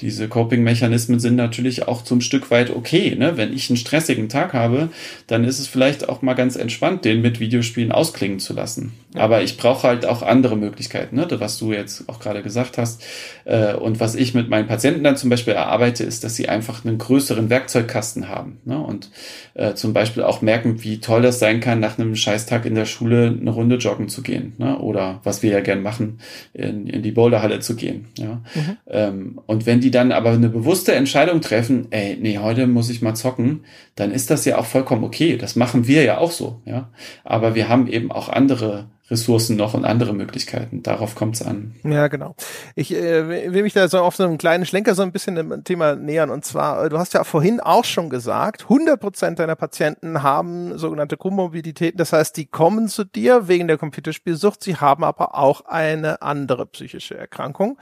diese 0.00 0.28
Coping-Mechanismen 0.28 1.20
sind 1.20 1.36
natürlich 1.36 1.86
auch 1.86 2.02
zum 2.02 2.20
Stück 2.20 2.50
weit 2.50 2.70
okay. 2.70 3.14
Ne? 3.14 3.36
Wenn 3.36 3.52
ich 3.52 3.70
einen 3.70 3.76
stressigen 3.76 4.28
Tag 4.28 4.52
habe, 4.52 4.88
dann 5.26 5.44
ist 5.44 5.58
es 5.58 5.68
vielleicht 5.68 6.08
auch 6.08 6.22
mal 6.22 6.34
ganz 6.34 6.56
entspannt, 6.56 7.04
den 7.04 7.20
mit 7.22 7.40
Videospielen 7.40 7.92
ausklingen 7.92 8.38
zu 8.38 8.52
lassen. 8.52 8.92
Aber 9.14 9.42
ich 9.42 9.58
brauche 9.58 9.86
halt 9.86 10.06
auch 10.06 10.22
andere 10.22 10.56
Möglichkeiten, 10.56 11.16
ne? 11.16 11.26
was 11.32 11.58
du 11.58 11.72
jetzt 11.72 12.08
auch 12.08 12.18
gerade 12.18 12.42
gesagt 12.42 12.78
hast. 12.78 13.02
Äh, 13.44 13.74
und 13.74 14.00
was 14.00 14.14
ich 14.14 14.32
mit 14.32 14.48
meinen 14.48 14.66
Patienten 14.66 15.04
dann 15.04 15.16
zum 15.16 15.28
Beispiel 15.28 15.52
erarbeite, 15.52 16.02
ist, 16.04 16.24
dass 16.24 16.34
sie 16.34 16.48
einfach 16.48 16.84
einen 16.84 16.96
größeren 16.96 17.50
Werkzeugkasten 17.50 18.28
haben. 18.28 18.58
Ne? 18.64 18.78
Und 18.78 19.10
äh, 19.54 19.74
zum 19.74 19.92
Beispiel 19.92 20.22
auch 20.22 20.40
merken, 20.40 20.82
wie 20.82 21.00
toll 21.00 21.20
das 21.20 21.38
sein 21.38 21.60
kann, 21.60 21.78
nach 21.78 21.98
einem 21.98 22.16
Scheißtag 22.16 22.64
in 22.64 22.74
der 22.74 22.86
Schule 22.86 23.36
eine 23.38 23.50
Runde 23.50 23.76
joggen 23.76 24.08
zu 24.08 24.22
gehen. 24.22 24.54
Ne? 24.56 24.78
Oder 24.78 25.20
was 25.24 25.42
wir 25.42 25.50
ja 25.50 25.60
gern 25.60 25.82
machen, 25.82 26.20
in, 26.54 26.86
in 26.86 27.02
die 27.02 27.12
Boulderhalle 27.12 27.60
zu 27.60 27.76
gehen. 27.76 28.06
Ja? 28.16 28.40
Mhm. 28.54 28.76
Ähm, 28.88 29.40
und 29.46 29.66
wenn 29.66 29.80
die 29.80 29.90
dann 29.90 30.12
aber 30.12 30.30
eine 30.30 30.48
bewusste 30.48 30.94
Entscheidung 30.94 31.42
treffen, 31.42 31.88
ey, 31.90 32.16
nee, 32.18 32.38
heute 32.38 32.66
muss 32.66 32.88
ich 32.88 33.02
mal 33.02 33.14
zocken, 33.14 33.64
dann 33.94 34.10
ist 34.10 34.30
das 34.30 34.46
ja 34.46 34.58
auch 34.58 34.66
vollkommen 34.66 35.04
okay. 35.04 35.36
Das 35.36 35.54
machen 35.54 35.86
wir 35.86 36.02
ja 36.02 36.18
auch 36.18 36.30
so, 36.30 36.62
ja. 36.64 36.88
Aber 37.24 37.54
wir 37.54 37.68
haben 37.68 37.88
eben 37.88 38.10
auch 38.10 38.28
andere 38.30 38.86
Ressourcen 39.10 39.56
noch 39.56 39.74
und 39.74 39.84
andere 39.84 40.14
Möglichkeiten. 40.14 40.82
Darauf 40.82 41.14
kommt 41.14 41.34
es 41.34 41.42
an. 41.42 41.74
Ja, 41.84 42.08
genau. 42.08 42.34
Ich 42.76 42.94
äh, 42.94 43.52
will 43.52 43.62
mich 43.62 43.72
da 43.72 43.88
so 43.88 43.98
auf 43.98 44.16
so 44.16 44.24
einem 44.24 44.38
kleinen 44.38 44.64
Schlenker 44.64 44.94
so 44.94 45.02
ein 45.02 45.12
bisschen 45.12 45.34
dem 45.34 45.64
Thema 45.64 45.96
nähern. 45.96 46.30
Und 46.30 46.44
zwar, 46.44 46.84
äh, 46.84 46.88
du 46.88 46.98
hast 46.98 47.12
ja 47.12 47.24
vorhin 47.24 47.60
auch 47.60 47.84
schon 47.84 48.10
gesagt, 48.10 48.62
100 48.62 49.00
Prozent 49.00 49.38
deiner 49.38 49.56
Patienten 49.56 50.22
haben 50.22 50.78
sogenannte 50.78 51.16
Komorbiditäten. 51.16 51.98
Das 51.98 52.12
heißt, 52.12 52.36
die 52.36 52.46
kommen 52.46 52.88
zu 52.88 53.04
dir 53.04 53.48
wegen 53.48 53.68
der 53.68 53.76
Computerspielsucht. 53.76 54.62
Sie 54.62 54.76
haben 54.76 55.04
aber 55.04 55.36
auch 55.36 55.66
eine 55.66 56.22
andere 56.22 56.66
psychische 56.66 57.16
Erkrankung. 57.16 57.78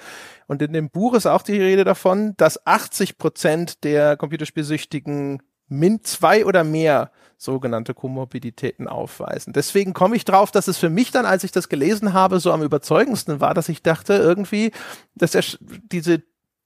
Und 0.47 0.63
in 0.63 0.73
dem 0.73 0.91
Buch 0.91 1.15
ist 1.15 1.27
auch 1.27 1.43
die 1.43 1.61
Rede 1.61 1.85
davon, 1.85 2.35
dass 2.39 2.67
80 2.67 3.19
Prozent 3.19 3.85
der 3.85 4.17
Computerspielsüchtigen 4.17 5.43
min 5.69 6.03
zwei 6.03 6.45
oder 6.45 6.65
mehr 6.65 7.13
sogenannte 7.41 7.95
Komorbiditäten 7.95 8.87
aufweisen. 8.87 9.55
Deswegen 9.55 9.95
komme 9.95 10.15
ich 10.15 10.27
drauf, 10.27 10.51
dass 10.51 10.69
es 10.69 10.77
für 10.77 10.91
mich 10.91 11.11
dann, 11.11 11.25
als 11.25 11.43
ich 11.43 11.53
das 11.53 11.71
gelesen 11.71 12.13
habe, 12.13 12.39
so 12.39 12.53
am 12.53 12.63
überzeugendsten 12.63 13.41
war, 13.41 13.55
dass 13.55 13.71
ich 13.71 13.83
dachte 13.83 14.15
irgendwie, 14.15 14.73
dass 15.15 15.31
der, 15.31 15.43
diese 15.61 16.23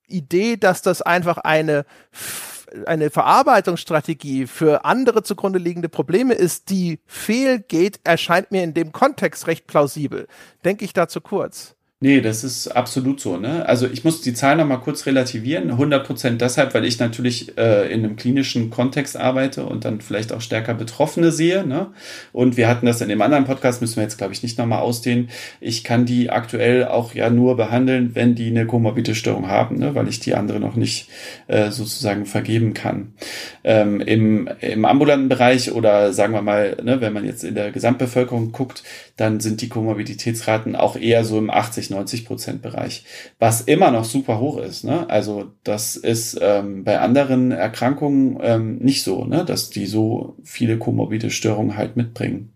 Idee, 0.09 0.57
dass 0.57 0.83
das 0.83 1.01
einfach 1.01 1.39
eine 1.39 1.85
eine 2.87 3.09
Verarbeitungsstrategie 3.11 4.49
für 4.49 4.85
andere 4.85 5.23
zugrunde 5.23 5.61
liegende 5.61 5.89
Probleme 5.89 6.35
ist, 6.35 6.71
die 6.71 6.99
fehlgeht, 7.07 8.01
erscheint 8.03 8.51
mir 8.51 8.65
in 8.65 8.75
dem 8.75 8.91
Kontext 8.91 9.47
recht 9.47 9.69
plausibel. 9.69 10.27
Denke 10.65 10.85
ich 10.85 10.93
dazu 10.93 11.21
kurz? 11.21 11.74
Nee, 12.01 12.21
das 12.21 12.45
ist 12.45 12.69
absolut 12.69 13.19
so. 13.19 13.39
Ne? 13.39 13.67
Also 13.67 13.87
ich 13.87 14.05
muss 14.05 14.21
die 14.21 14.35
Zahl 14.35 14.57
noch 14.57 14.67
mal 14.67 14.77
kurz 14.77 15.07
relativieren. 15.07 15.71
100 15.71 16.07
Prozent 16.07 16.41
deshalb, 16.43 16.75
weil 16.75 16.85
ich 16.85 16.99
natürlich 16.99 17.57
äh, 17.57 17.91
in 17.91 18.05
einem 18.05 18.17
klinischen 18.17 18.69
Kontext 18.69 19.17
arbeite 19.17 19.65
und 19.65 19.87
dann 19.87 20.03
vielleicht 20.03 20.33
auch 20.33 20.43
stärker 20.43 20.75
Betroffene 20.75 21.31
sehe. 21.33 21.67
Ne? 21.67 21.93
Und 22.33 22.59
wir 22.59 22.69
hatten 22.69 22.85
das 22.85 23.01
in 23.01 23.09
dem 23.09 23.23
anderen 23.23 23.45
Podcast, 23.45 23.81
müssen 23.81 23.97
wir 23.97 24.03
jetzt, 24.03 24.19
glaube 24.19 24.35
ich, 24.35 24.43
nicht 24.43 24.59
noch 24.59 24.67
mal 24.67 24.81
ausdehnen. 24.81 25.31
Ich 25.61 25.83
kann 25.83 26.05
die 26.05 26.29
aktuell 26.29 26.85
auch 26.85 27.15
ja 27.15 27.31
nur 27.31 27.57
behandeln, 27.57 28.11
wenn 28.15 28.35
die 28.35 28.49
eine 28.49 28.67
komorbide 28.67 29.15
Störung 29.15 29.49
haben, 29.49 29.79
ne? 29.79 29.95
weil 29.95 30.09
ich 30.09 30.21
die 30.21 30.35
andere 30.35 30.61
noch 30.61 30.77
nicht 30.77 31.09
äh, 31.47 31.71
sozusagen 31.71 32.27
vergeben 32.27 32.75
kann. 32.75 33.15
Ähm, 33.63 34.03
im, 34.03 34.51
Im 34.61 34.85
ambulanten 34.85 35.31
Bereich 35.31 35.73
oder 35.73 36.13
sagen 36.13 36.35
wir 36.35 36.43
mal, 36.43 36.77
ne, 36.83 37.01
wenn 37.01 37.15
man 37.15 37.25
jetzt 37.25 37.45
in 37.45 37.55
der 37.55 37.71
Gesamtbevölkerung 37.71 38.53
guckt, 38.53 38.83
dann 39.17 39.41
sind 39.41 39.63
die 39.63 39.71
Komorbiditätsraten 39.71 40.77
auch 40.77 40.97
eher 40.97 41.25
so 41.25 41.39
im 41.39 41.49
80, 41.49 41.84
90 41.91 42.25
Prozent 42.25 42.63
Bereich, 42.63 43.05
was 43.39 43.61
immer 43.63 43.91
noch 43.91 44.05
super 44.05 44.41
hoch 44.41 44.59
ist. 44.59 44.85
Ne? 44.85 45.09
Also 45.09 45.53
das 45.65 45.97
ist 45.97 46.39
ähm, 46.41 46.85
bei 46.85 46.99
anderen 47.01 47.51
Erkrankungen 47.53 48.39
ähm, 48.43 48.79
nicht 48.79 49.03
so, 49.03 49.25
ne? 49.25 49.45
dass 49.45 49.71
die 49.71 49.87
so 49.87 50.37
viele 50.43 50.79
komorbide 50.79 51.31
Störungen 51.31 51.77
halt 51.77 51.97
mitbringen. 51.97 52.51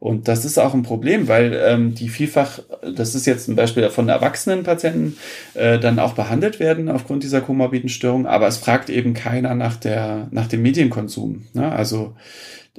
Und 0.00 0.28
das 0.28 0.44
ist 0.44 0.58
auch 0.58 0.74
ein 0.74 0.82
Problem, 0.82 1.28
weil 1.28 1.58
ähm, 1.64 1.94
die 1.94 2.08
vielfach, 2.08 2.58
das 2.94 3.14
ist 3.14 3.26
jetzt 3.26 3.48
ein 3.48 3.56
Beispiel 3.56 3.88
von 3.88 4.08
erwachsenen 4.08 4.62
Patienten, 4.62 5.16
äh, 5.54 5.78
dann 5.78 5.98
auch 5.98 6.12
behandelt 6.12 6.60
werden 6.60 6.90
aufgrund 6.90 7.22
dieser 7.22 7.40
komorbiden 7.40 7.88
Störung, 7.88 8.26
aber 8.26 8.46
es 8.46 8.58
fragt 8.58 8.90
eben 8.90 9.14
keiner 9.14 9.54
nach 9.54 9.76
der, 9.76 10.28
nach 10.30 10.46
dem 10.46 10.62
Medienkonsum. 10.62 11.46
Ne? 11.54 11.72
Also 11.72 12.14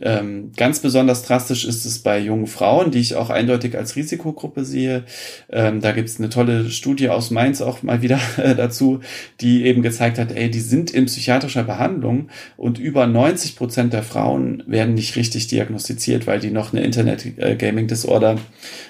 ähm, 0.01 0.51
ganz 0.57 0.79
besonders 0.79 1.23
drastisch 1.23 1.63
ist 1.63 1.85
es 1.85 1.99
bei 1.99 2.19
jungen 2.19 2.47
Frauen, 2.47 2.91
die 2.91 2.99
ich 2.99 3.15
auch 3.15 3.29
eindeutig 3.29 3.77
als 3.77 3.95
Risikogruppe 3.95 4.65
sehe. 4.65 5.05
Ähm, 5.49 5.79
da 5.79 5.93
gibt 5.93 6.09
es 6.09 6.19
eine 6.19 6.27
tolle 6.27 6.69
Studie 6.69 7.07
aus 7.07 7.31
Mainz 7.31 7.61
auch 7.61 7.81
mal 7.81 8.01
wieder 8.01 8.19
äh, 8.37 8.55
dazu, 8.55 8.99
die 9.39 9.63
eben 9.65 9.81
gezeigt 9.81 10.19
hat, 10.19 10.33
ey, 10.33 10.51
die 10.51 10.59
sind 10.59 10.91
in 10.91 11.05
psychiatrischer 11.05 11.63
Behandlung 11.63 12.29
und 12.57 12.77
über 12.77 13.07
90 13.07 13.55
Prozent 13.55 13.93
der 13.93 14.03
Frauen 14.03 14.63
werden 14.67 14.95
nicht 14.95 15.15
richtig 15.15 15.47
diagnostiziert, 15.47 16.27
weil 16.27 16.41
die 16.41 16.51
noch 16.51 16.73
eine 16.73 16.83
Internet-Gaming-Disorder 16.83 18.37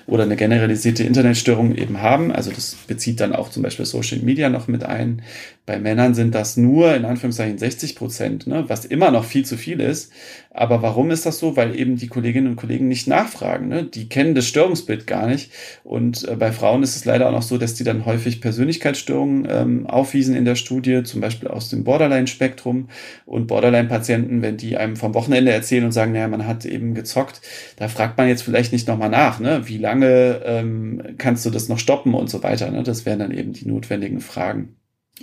oder 0.07 0.23
eine 0.23 0.35
generalisierte 0.35 1.03
Internetstörung 1.03 1.75
eben 1.75 2.01
haben. 2.01 2.31
Also 2.31 2.49
das 2.49 2.75
bezieht 2.87 3.19
dann 3.19 3.33
auch 3.33 3.49
zum 3.49 3.61
Beispiel 3.61 3.85
Social 3.85 4.19
Media 4.19 4.49
noch 4.49 4.67
mit 4.67 4.83
ein. 4.83 5.21
Bei 5.65 5.79
Männern 5.79 6.13
sind 6.13 6.35
das 6.35 6.57
nur 6.57 6.95
in 6.95 7.05
Anführungszeichen 7.05 7.57
60 7.57 7.95
Prozent, 7.95 8.45
ne, 8.45 8.65
was 8.67 8.85
immer 8.85 9.09
noch 9.09 9.25
viel 9.25 9.45
zu 9.45 9.57
viel 9.57 9.79
ist. 9.81 10.11
Aber 10.55 10.81
warum 10.81 11.11
ist 11.11 11.25
das 11.25 11.37
so? 11.37 11.57
Weil 11.57 11.77
eben 11.77 11.97
die 11.97 12.07
Kolleginnen 12.07 12.47
und 12.47 12.55
Kollegen 12.55 12.87
nicht 12.87 13.07
nachfragen. 13.07 13.67
Ne? 13.67 13.83
Die 13.83 14.07
kennen 14.07 14.35
das 14.35 14.47
Störungsbild 14.47 15.05
gar 15.05 15.27
nicht. 15.27 15.51
Und 15.83 16.25
äh, 16.27 16.35
bei 16.37 16.53
Frauen 16.53 16.81
ist 16.81 16.95
es 16.95 17.03
leider 17.03 17.27
auch 17.27 17.33
noch 17.33 17.41
so, 17.41 17.57
dass 17.57 17.73
die 17.73 17.83
dann 17.83 18.05
häufig 18.05 18.39
Persönlichkeitsstörungen 18.39 19.47
ähm, 19.49 19.87
aufwiesen 19.87 20.33
in 20.33 20.45
der 20.45 20.55
Studie, 20.55 21.03
zum 21.03 21.19
Beispiel 21.19 21.49
aus 21.49 21.67
dem 21.69 21.83
Borderline-Spektrum. 21.83 22.87
Und 23.25 23.47
Borderline-Patienten, 23.47 24.41
wenn 24.41 24.55
die 24.55 24.77
einem 24.77 24.95
vom 24.95 25.13
Wochenende 25.13 25.51
erzählen 25.51 25.83
und 25.83 25.91
sagen, 25.91 26.13
naja, 26.13 26.29
man 26.29 26.47
hat 26.47 26.63
eben 26.63 26.93
gezockt, 26.93 27.41
da 27.75 27.89
fragt 27.89 28.17
man 28.17 28.29
jetzt 28.29 28.43
vielleicht 28.43 28.71
nicht 28.71 28.87
nochmal 28.87 29.09
nach, 29.09 29.41
ne? 29.41 29.67
wie 29.67 29.77
lange 29.77 30.41
ähm, 30.45 31.01
kannst 31.17 31.45
du 31.45 31.49
das 31.49 31.67
noch 31.67 31.79
stoppen 31.79 32.13
und 32.13 32.29
so 32.29 32.43
weiter. 32.43 32.71
Ne? 32.71 32.81
Das 32.83 33.05
wären 33.05 33.19
dann 33.19 33.31
eben 33.31 33.51
die 33.51 33.67
notwendigen 33.67 34.21
Fragen. 34.21 34.77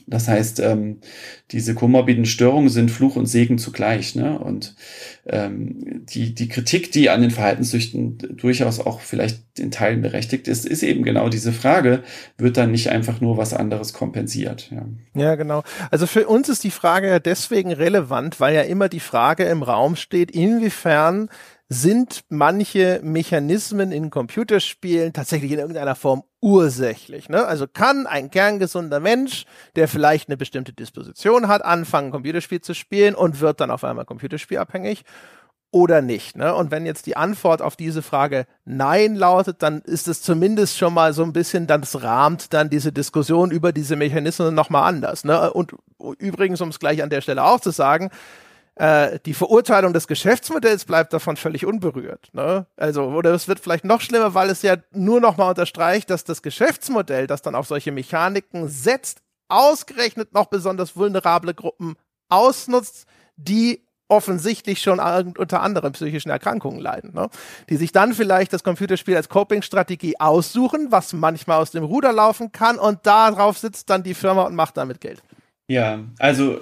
Das 0.07 0.27
heißt, 0.27 0.61
ähm, 0.61 1.01
diese 1.51 1.75
komorbiden 1.75 2.25
Störungen 2.25 2.71
sind 2.71 2.91
Fluch 2.91 3.17
und 3.17 3.27
Segen 3.27 3.59
zugleich. 3.59 4.15
Ne? 4.15 4.39
Und 4.39 4.75
ähm, 5.27 6.05
die, 6.07 6.35
die 6.35 6.49
Kritik, 6.49 6.93
die 6.93 7.11
an 7.11 7.21
den 7.21 7.31
Verhaltenssüchten 7.31 8.19
durchaus 8.37 8.81
auch 8.81 9.01
vielleicht 9.01 9.43
in 9.59 9.71
Teilen 9.71 10.01
berechtigt 10.01 10.49
ist, 10.49 10.65
ist 10.65 10.83
eben 10.83 11.03
genau 11.03 11.29
diese 11.29 11.53
Frage, 11.53 12.03
wird 12.39 12.57
dann 12.57 12.71
nicht 12.71 12.89
einfach 12.89 13.21
nur 13.21 13.37
was 13.37 13.53
anderes 13.53 13.93
kompensiert? 13.93 14.71
Ja, 14.71 14.87
ja 15.15 15.35
genau. 15.35 15.63
Also 15.91 16.07
für 16.07 16.27
uns 16.27 16.49
ist 16.49 16.65
die 16.65 16.71
Frage 16.71 17.09
ja 17.09 17.19
deswegen 17.19 17.73
relevant, 17.73 18.41
weil 18.41 18.55
ja 18.55 18.63
immer 18.63 18.89
die 18.89 19.01
Frage 19.01 19.45
im 19.45 19.63
Raum 19.63 19.97
steht, 19.97 20.31
inwiefern 20.31 21.29
sind 21.69 22.25
manche 22.29 23.01
Mechanismen 23.03 23.93
in 23.93 24.11
Computerspielen 24.11 25.13
tatsächlich 25.13 25.53
in 25.53 25.59
irgendeiner 25.59 25.95
Form 25.95 26.23
ursächlich. 26.43 27.31
Ne? 27.31 27.47
Also 27.47 27.67
kann 27.67 28.07
ein 28.07 28.31
kerngesunder 28.31 29.01
Mensch, 29.01 29.47
der 29.77 29.89
vielleicht 29.89 30.29
eine 30.29 30.37
bestimmte 30.37 30.73
Disposition 30.73 31.49
hat, 31.49 31.65
anfangen, 31.65 32.11
Computerspiel 32.11 32.61
zu 32.61 32.75
spielen 32.75 33.15
und 33.15 33.41
wird 33.41 33.61
dann 33.61 33.71
auf 33.71 33.85
einmal 33.85 34.05
computerspielabhängig? 34.05 35.05
oder 35.75 36.03
nicht. 36.03 36.37
Ne? 36.37 36.55
Und 36.55 36.71
wenn 36.71 36.85
jetzt 36.85 37.07
die 37.07 37.17
Antwort 37.17 37.63
auf 37.63 37.77
diese 37.77 38.03
Frage 38.03 38.47
Nein 38.67 39.15
lautet, 39.17 39.63
dann 39.63 39.81
ist 39.81 40.07
es 40.07 40.21
zumindest 40.21 40.77
schon 40.77 40.93
mal 40.93 41.15
so 41.15 41.23
ein 41.23 41.33
bisschen, 41.33 41.67
das 41.67 42.03
rahmt 42.03 42.53
dann 42.53 42.69
diese 42.69 42.93
Diskussion 42.93 43.51
über 43.51 43.73
diese 43.73 43.97
Mechanismen 43.97 44.55
nochmal 44.55 44.87
anders. 44.87 45.25
Ne? 45.25 45.51
Und 45.51 45.75
übrigens, 46.19 46.61
um 46.61 46.69
es 46.69 46.79
gleich 46.79 47.03
an 47.03 47.09
der 47.09 47.23
Stelle 47.23 47.43
auch 47.43 47.59
zu 47.59 47.71
sagen, 47.71 48.11
äh, 48.77 49.19
die 49.27 49.35
Verurteilung 49.35 49.93
des 49.93 50.07
Geschäftsmodells 50.07 50.85
bleibt 50.85 51.13
davon 51.13 51.37
völlig 51.37 51.67
unberührt. 51.67 52.31
Ne? 52.33 52.67
Also, 52.77 53.05
oder 53.05 53.33
es 53.33 53.49
wird 53.49 53.61
vielleicht 53.61 53.85
noch 53.85 54.01
schlimmer, 54.01 54.35
weil 54.35 54.51
es 54.51 54.63
ja 54.63 54.77
nur 54.93 55.21
nochmal 55.21 55.51
unterstreicht, 55.51 56.09
dass 56.11 56.25
das 56.25 56.43
Geschäftsmodell, 56.43 57.27
das 57.27 57.43
dann 57.43 57.55
auf 57.55 57.67
solche 57.67 57.93
Mechaniken 57.93 58.69
setzt, 58.69 59.21
ausgerechnet 59.49 60.33
noch 60.33 60.47
besonders 60.47 60.97
vulnerable 60.97 61.53
Gruppen 61.53 61.97
ausnutzt, 62.31 63.07
die 63.37 63.87
offensichtlich 64.09 64.83
schon 64.83 65.01
unter 65.01 65.63
anderem 65.63 65.93
psychischen 65.93 66.31
Erkrankungen 66.31 66.81
leiden, 66.81 67.15
ne? 67.15 67.31
die 67.71 67.77
sich 67.77 67.93
dann 67.93 68.13
vielleicht 68.13 68.53
das 68.53 68.63
Computerspiel 68.63 69.17
als 69.17 69.31
Coping-Strategie 69.31 70.21
aussuchen, 70.21 70.89
was 70.91 71.15
manchmal 71.15 71.61
aus 71.61 71.71
dem 71.71 71.85
Ruder 71.85 72.13
laufen 72.13 72.53
kann 72.53 72.79
und 72.79 73.07
darauf 73.07 73.57
sitzt 73.57 73.89
dann 73.89 74.03
die 74.03 74.15
Firma 74.15 74.43
und 74.43 74.55
macht 74.55 74.77
damit 74.77 75.01
Geld. 75.01 75.23
Ja, 75.67 76.01
also 76.19 76.61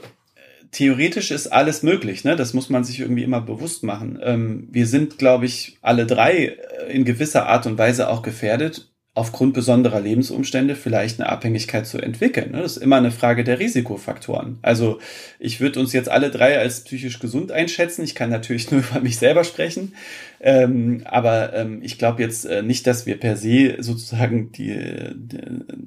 theoretisch 0.73 1.31
ist 1.31 1.49
alles 1.49 1.83
möglich, 1.83 2.25
ne? 2.25 2.37
Das 2.37 2.55
muss 2.55 2.69
man 2.71 2.85
sich 2.85 3.01
irgendwie 3.01 3.25
immer 3.25 3.41
bewusst 3.41 3.83
machen. 3.83 4.19
Ähm, 4.23 4.69
wir 4.71 4.87
sind, 4.87 5.19
glaube 5.19 5.47
ich, 5.47 5.79
alle 5.83 6.07
drei 6.07 6.47
äh, 6.47 6.93
in 6.93 7.05
gewisser 7.05 7.47
Art 7.47 7.67
und 7.67 7.79
Weise 7.79 8.09
auch 8.09 8.23
gefährdet, 8.23 8.91
aufgrund 9.15 9.55
besonderer 9.55 10.01
Lebensumstände 10.01 10.77
vielleicht 10.77 11.21
eine 11.21 11.29
Abhängigkeit 11.29 11.87
zu 11.87 11.99
entwickeln. 11.99 12.53
Ne? 12.53 12.63
Das 12.63 12.77
ist 12.77 12.83
immer 12.83 12.97
eine 12.97 13.11
Frage 13.11 13.43
der 13.43 13.59
Risikofaktoren. 13.59 14.59
Also 14.63 15.01
ich 15.41 15.61
würde 15.61 15.81
uns 15.81 15.93
jetzt 15.93 16.09
alle 16.09 16.31
drei 16.31 16.59
als 16.59 16.85
psychisch 16.85 17.19
gesund 17.19 17.51
einschätzen. 17.51 18.05
Ich 18.05 18.15
kann 18.15 18.31
natürlich 18.31 18.71
nur 18.71 18.81
über 18.81 19.01
mich 19.01 19.19
selber 19.19 19.43
sprechen. 19.43 19.95
Ähm, 20.43 21.03
aber 21.05 21.53
ähm, 21.55 21.81
ich 21.83 21.99
glaube 21.99 22.23
jetzt 22.23 22.47
äh, 22.47 22.63
nicht, 22.63 22.87
dass 22.87 23.05
wir 23.05 23.21
per 23.21 23.37
se 23.37 23.77
sozusagen 23.79 24.53
die, 24.53 24.75
die 25.15 25.39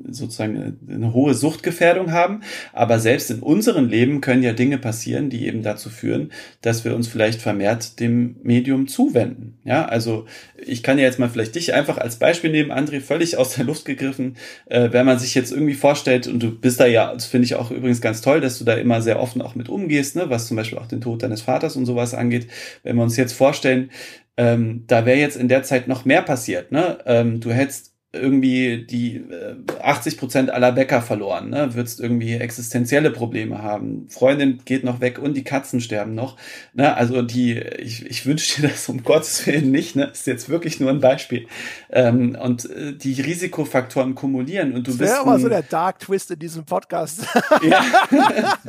sozusagen 0.10 0.78
eine 0.88 1.14
hohe 1.14 1.34
Suchtgefährdung 1.34 2.12
haben. 2.12 2.42
Aber 2.72 3.00
selbst 3.00 3.32
in 3.32 3.40
unserem 3.40 3.88
Leben 3.88 4.22
können 4.22 4.44
ja 4.44 4.54
Dinge 4.54 4.78
passieren, 4.78 5.32
die 5.32 5.48
eben 5.48 5.64
dazu 5.64 5.90
führen, 5.90 6.32
dass 6.62 6.86
wir 6.86 6.96
uns 6.96 7.08
vielleicht 7.08 7.42
vermehrt 7.42 8.00
dem 8.00 8.36
Medium 8.44 8.88
zuwenden. 8.88 9.58
Ja, 9.64 9.86
also 9.86 10.26
ich 10.64 10.84
kann 10.84 11.00
ja 11.00 11.06
jetzt 11.06 11.20
mal 11.20 11.30
vielleicht 11.30 11.56
dich 11.56 11.74
einfach 11.74 11.98
als 11.98 12.18
Beispiel 12.18 12.52
nehmen, 12.52 12.72
André, 12.72 13.02
völlig 13.02 13.38
aus 13.38 13.56
der 13.56 13.66
Luft 13.66 13.86
gegriffen. 13.86 14.36
Äh, 14.68 14.90
wenn 14.92 15.06
man 15.06 15.18
sich 15.18 15.34
jetzt 15.34 15.52
irgendwie 15.52 15.74
vorstellt, 15.74 16.28
und 16.28 16.42
du 16.44 16.52
bist 16.52 16.80
da 16.80 16.86
ja, 16.86 17.12
das 17.12 17.26
finde 17.26 17.46
ich 17.46 17.56
auch 17.56 17.72
übrigens 17.72 18.02
ganz 18.02 18.22
toll, 18.22 18.40
dass 18.40 18.60
du 18.60 18.66
da 18.66 18.76
immer 18.76 19.02
sehr 19.02 19.20
offen 19.20 19.42
auch 19.42 19.56
mit 19.56 19.68
umgehst, 19.68 20.16
ne, 20.16 20.30
was 20.30 20.48
zum 20.48 20.58
Beispiel 20.58 20.78
auch 20.78 20.88
den 20.88 21.02
Tod 21.02 21.24
deines 21.24 21.42
Vaters 21.42 21.76
und 21.76 21.88
sowas 21.88 22.14
angeht. 22.14 22.48
Wenn 22.84 22.98
wir 22.98 23.04
uns 23.04 23.18
jetzt 23.18 23.34
vorstellen, 23.34 23.90
ähm, 24.38 24.86
da 24.88 25.06
wäre 25.06 25.18
jetzt 25.20 25.38
in 25.38 25.48
der 25.48 25.64
Zeit 25.64 25.88
noch 25.88 26.06
mehr 26.06 26.22
passiert. 26.22 26.72
Ne? 26.72 27.00
Ähm, 27.06 27.40
du 27.40 27.52
hättest 27.52 27.93
irgendwie 28.14 28.86
die 28.86 29.16
äh, 29.16 29.56
80 29.82 30.18
Prozent 30.20 30.50
aller 30.52 30.72
Bäcker 30.72 31.02
verloren, 31.02 31.50
ne? 31.50 31.74
würdest 31.74 32.00
irgendwie 32.00 32.36
existenzielle 32.36 33.10
Probleme 33.10 33.64
haben. 33.64 34.06
Freundin 34.08 34.60
geht 34.66 34.84
noch 34.84 35.02
weg 35.02 35.18
und 35.18 35.34
die 35.36 35.44
Katzen 35.44 35.82
sterben 35.82 36.14
noch. 36.14 36.38
Ne? 36.76 36.96
Also 36.96 37.24
die, 37.24 37.58
ich, 37.58 38.06
ich 38.06 38.28
wünsche 38.28 38.62
dir 38.62 38.68
das 38.68 38.88
um 38.88 39.04
Gottes 39.04 39.48
Willen 39.48 39.72
nicht. 39.72 39.96
Ne? 39.96 40.12
Ist 40.14 40.28
jetzt 40.28 40.48
wirklich 40.48 40.80
nur 40.80 40.92
ein 40.92 41.00
Beispiel. 41.00 41.48
Ähm, 41.92 42.38
und 42.40 42.70
äh, 42.70 42.94
die 42.94 43.20
Risikofaktoren 43.20 44.14
kumulieren 44.14 44.74
und 44.74 44.86
du 44.86 44.92
das 44.92 44.98
bist. 45.00 45.12
Das 45.12 45.18
wäre 45.18 45.28
aber 45.28 45.40
so 45.40 45.50
der 45.50 45.64
Dark 45.64 45.98
Twist 45.98 46.30
in 46.30 46.38
diesem 46.38 46.66
Podcast. 46.66 47.26
ja, 47.68 47.84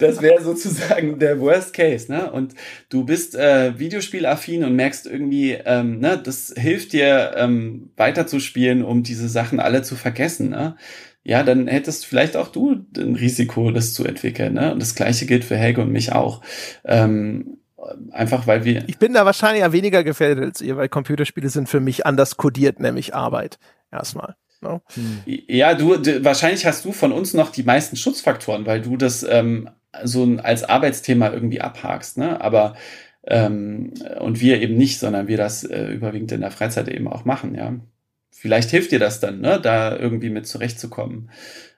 das 0.00 0.20
wäre 0.20 0.42
sozusagen 0.42 1.20
der 1.20 1.38
Worst 1.38 1.72
Case. 1.72 2.10
Ne? 2.10 2.32
Und 2.32 2.54
du 2.88 3.04
bist 3.04 3.36
äh, 3.36 3.78
Videospielaffin 3.78 4.64
und 4.64 4.74
merkst 4.74 5.06
irgendwie, 5.06 5.52
ähm, 5.52 6.00
ne, 6.00 6.20
das 6.20 6.52
hilft 6.56 6.92
dir 6.92 7.34
ähm, 7.36 7.90
weiterzuspielen 7.96 8.87
um 8.88 9.02
diese 9.02 9.28
Sachen 9.28 9.60
alle 9.60 9.82
zu 9.82 9.94
vergessen, 9.94 10.50
ne? 10.50 10.76
ja, 11.28 11.42
dann 11.42 11.66
hättest 11.66 12.06
vielleicht 12.06 12.36
auch 12.36 12.48
du 12.48 12.86
ein 12.96 13.14
Risiko, 13.14 13.70
das 13.70 13.92
zu 13.92 14.04
entwickeln. 14.04 14.54
Ne? 14.54 14.72
Und 14.72 14.80
das 14.80 14.94
gleiche 14.94 15.26
gilt 15.26 15.44
für 15.44 15.56
Helge 15.56 15.82
und 15.82 15.92
mich 15.92 16.12
auch. 16.12 16.40
Ähm, 16.86 17.58
einfach 18.12 18.46
weil 18.46 18.64
wir. 18.64 18.84
Ich 18.86 18.98
bin 18.98 19.12
da 19.12 19.26
wahrscheinlich 19.26 19.60
ja 19.60 19.72
weniger 19.72 20.04
gefährdet 20.04 20.42
als 20.42 20.60
ihr, 20.62 20.78
weil 20.78 20.88
Computerspiele 20.88 21.50
sind 21.50 21.68
für 21.68 21.80
mich 21.80 22.06
anders 22.06 22.38
kodiert, 22.38 22.80
nämlich 22.80 23.14
Arbeit. 23.14 23.58
Erstmal. 23.92 24.36
No? 24.62 24.80
Ne? 24.96 25.20
Hm. 25.26 25.38
Ja, 25.48 25.74
du, 25.74 25.96
du, 25.96 26.24
wahrscheinlich 26.24 26.64
hast 26.64 26.86
du 26.86 26.92
von 26.92 27.12
uns 27.12 27.34
noch 27.34 27.50
die 27.50 27.62
meisten 27.62 27.96
Schutzfaktoren, 27.96 28.64
weil 28.64 28.80
du 28.80 28.96
das 28.96 29.22
ähm, 29.22 29.68
so 30.04 30.24
als 30.42 30.64
Arbeitsthema 30.64 31.30
irgendwie 31.30 31.60
abhakst. 31.60 32.16
Ne? 32.16 32.40
Aber 32.40 32.74
ähm, 33.26 33.92
und 34.20 34.40
wir 34.40 34.62
eben 34.62 34.78
nicht, 34.78 34.98
sondern 34.98 35.28
wir 35.28 35.36
das 35.36 35.62
äh, 35.62 35.88
überwiegend 35.88 36.32
in 36.32 36.40
der 36.40 36.50
Freizeit 36.50 36.88
eben 36.88 37.06
auch 37.06 37.26
machen, 37.26 37.54
ja 37.54 37.74
vielleicht 38.38 38.70
hilft 38.70 38.92
dir 38.92 39.00
das 39.00 39.18
dann, 39.20 39.40
ne, 39.40 39.60
da 39.60 39.96
irgendwie 39.96 40.30
mit 40.30 40.46
zurechtzukommen. 40.46 41.30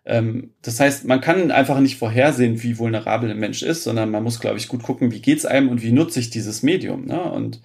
Ähm, 0.05 0.51
das 0.63 0.79
heißt, 0.79 1.07
man 1.07 1.21
kann 1.21 1.51
einfach 1.51 1.81
nicht 1.81 1.97
vorhersehen, 1.97 2.63
wie 2.63 2.79
vulnerabel 2.79 3.31
ein 3.31 3.39
Mensch 3.39 3.63
ist, 3.63 3.85
sondern 3.85 4.11
man 4.11 4.23
muss, 4.23 4.41
glaube 4.41 4.59
ich, 4.59 4.69
gut 4.69 4.83
gucken, 4.83 5.11
wie 5.13 5.21
geht's 5.21 5.47
einem 5.47 5.69
und 5.69 5.83
wie 5.83 5.93
nutze 5.93 6.21
ich 6.21 6.31
dieses 6.31 6.63
Medium. 6.63 7.07
Ne? 7.07 7.21
Und 7.21 7.63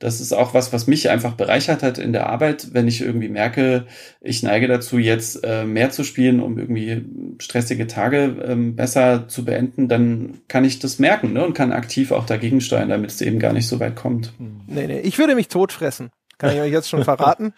das 0.00 0.20
ist 0.20 0.32
auch 0.32 0.52
was, 0.52 0.72
was 0.72 0.88
mich 0.88 1.10
einfach 1.10 1.34
bereichert 1.34 1.84
hat 1.84 1.98
in 1.98 2.12
der 2.12 2.26
Arbeit, 2.28 2.74
wenn 2.74 2.88
ich 2.88 3.02
irgendwie 3.02 3.28
merke, 3.28 3.86
ich 4.20 4.42
neige 4.42 4.66
dazu, 4.66 4.98
jetzt 4.98 5.44
äh, 5.44 5.64
mehr 5.64 5.90
zu 5.90 6.02
spielen, 6.02 6.40
um 6.40 6.58
irgendwie 6.58 7.04
stressige 7.38 7.86
Tage 7.86 8.42
ähm, 8.44 8.74
besser 8.74 9.28
zu 9.28 9.44
beenden, 9.44 9.86
dann 9.86 10.40
kann 10.48 10.64
ich 10.64 10.80
das 10.80 10.98
merken 10.98 11.34
ne? 11.34 11.46
und 11.46 11.54
kann 11.54 11.70
aktiv 11.70 12.10
auch 12.10 12.26
dagegen 12.26 12.60
steuern, 12.60 12.88
damit 12.88 13.10
es 13.10 13.20
eben 13.20 13.38
gar 13.38 13.52
nicht 13.52 13.68
so 13.68 13.78
weit 13.78 13.94
kommt. 13.94 14.32
Nee, 14.66 14.88
nee, 14.88 15.00
ich 15.00 15.18
würde 15.18 15.36
mich 15.36 15.46
totfressen. 15.46 16.10
Kann 16.42 16.56
ich 16.56 16.60
euch 16.60 16.72
jetzt 16.72 16.88
schon 16.88 17.04
verraten. 17.04 17.54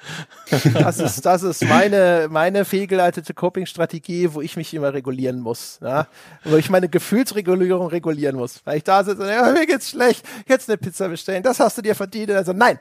Das 0.74 0.98
ist, 0.98 1.24
das 1.24 1.42
ist 1.42 1.64
meine, 1.64 2.28
meine 2.30 2.66
fehlgeleitete 2.66 3.32
Coping-Strategie, 3.32 4.34
wo 4.34 4.42
ich 4.42 4.58
mich 4.58 4.74
immer 4.74 4.92
regulieren 4.92 5.40
muss. 5.40 5.78
Ja? 5.80 6.06
Wo 6.44 6.56
ich 6.56 6.68
meine 6.68 6.90
Gefühlsregulierung 6.90 7.86
regulieren 7.86 8.36
muss. 8.36 8.60
Weil 8.66 8.76
ich 8.76 8.84
da 8.84 9.02
sitze 9.02 9.22
und 9.22 9.28
ja, 9.28 9.50
mir 9.52 9.66
geht's 9.66 9.88
schlecht, 9.88 10.26
jetzt 10.46 10.68
eine 10.68 10.76
Pizza 10.76 11.08
bestellen, 11.08 11.42
das 11.42 11.60
hast 11.60 11.78
du 11.78 11.82
dir 11.82 11.94
verdient. 11.94 12.30
Also 12.32 12.52
nein, 12.52 12.78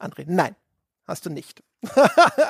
André, 0.00 0.24
nein, 0.26 0.56
hast 1.06 1.24
du 1.24 1.30
nicht. 1.30 1.62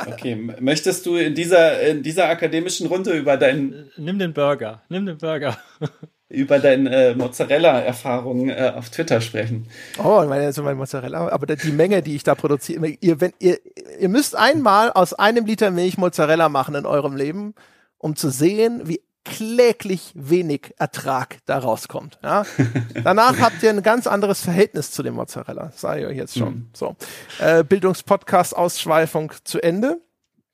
okay, 0.06 0.34
möchtest 0.60 1.04
du 1.04 1.16
in 1.16 1.34
dieser, 1.34 1.82
in 1.82 2.02
dieser 2.02 2.30
akademischen 2.30 2.86
Runde 2.86 3.12
über 3.12 3.36
deinen. 3.36 3.90
Nimm 3.98 4.18
den 4.18 4.32
Burger, 4.32 4.80
nimm 4.88 5.04
den 5.04 5.18
Burger 5.18 5.58
über 6.34 6.58
deine 6.58 6.94
äh, 6.94 7.14
Mozzarella-Erfahrungen 7.14 8.50
äh, 8.50 8.72
auf 8.74 8.90
Twitter 8.90 9.20
sprechen. 9.20 9.66
Oh, 10.02 10.24
meine, 10.28 10.46
also 10.46 10.62
mein 10.62 10.76
Mozzarella, 10.76 11.28
aber 11.28 11.46
die 11.46 11.72
Menge, 11.72 12.02
die 12.02 12.16
ich 12.16 12.24
da 12.24 12.34
produziere, 12.34 12.88
ihr, 13.00 13.20
wenn, 13.20 13.32
ihr, 13.38 13.58
ihr 13.98 14.08
müsst 14.08 14.36
einmal 14.36 14.92
aus 14.92 15.14
einem 15.14 15.46
Liter 15.46 15.70
Milch 15.70 15.98
Mozzarella 15.98 16.48
machen 16.48 16.74
in 16.74 16.86
eurem 16.86 17.16
Leben, 17.16 17.54
um 17.98 18.16
zu 18.16 18.30
sehen, 18.30 18.82
wie 18.84 19.00
kläglich 19.24 20.12
wenig 20.14 20.74
Ertrag 20.78 21.38
da 21.46 21.58
rauskommt. 21.58 22.18
Ja? 22.22 22.44
Danach 23.04 23.40
habt 23.40 23.62
ihr 23.62 23.70
ein 23.70 23.82
ganz 23.82 24.06
anderes 24.06 24.40
Verhältnis 24.42 24.90
zu 24.90 25.02
dem 25.02 25.14
Mozzarella, 25.14 25.72
sage 25.74 26.02
ich 26.02 26.06
euch 26.06 26.16
jetzt 26.16 26.38
schon. 26.38 26.54
Mhm. 26.54 26.68
So, 26.74 26.96
äh, 27.38 27.64
Bildungspodcast-Ausschweifung 27.64 29.32
zu 29.44 29.62
Ende. 29.62 30.00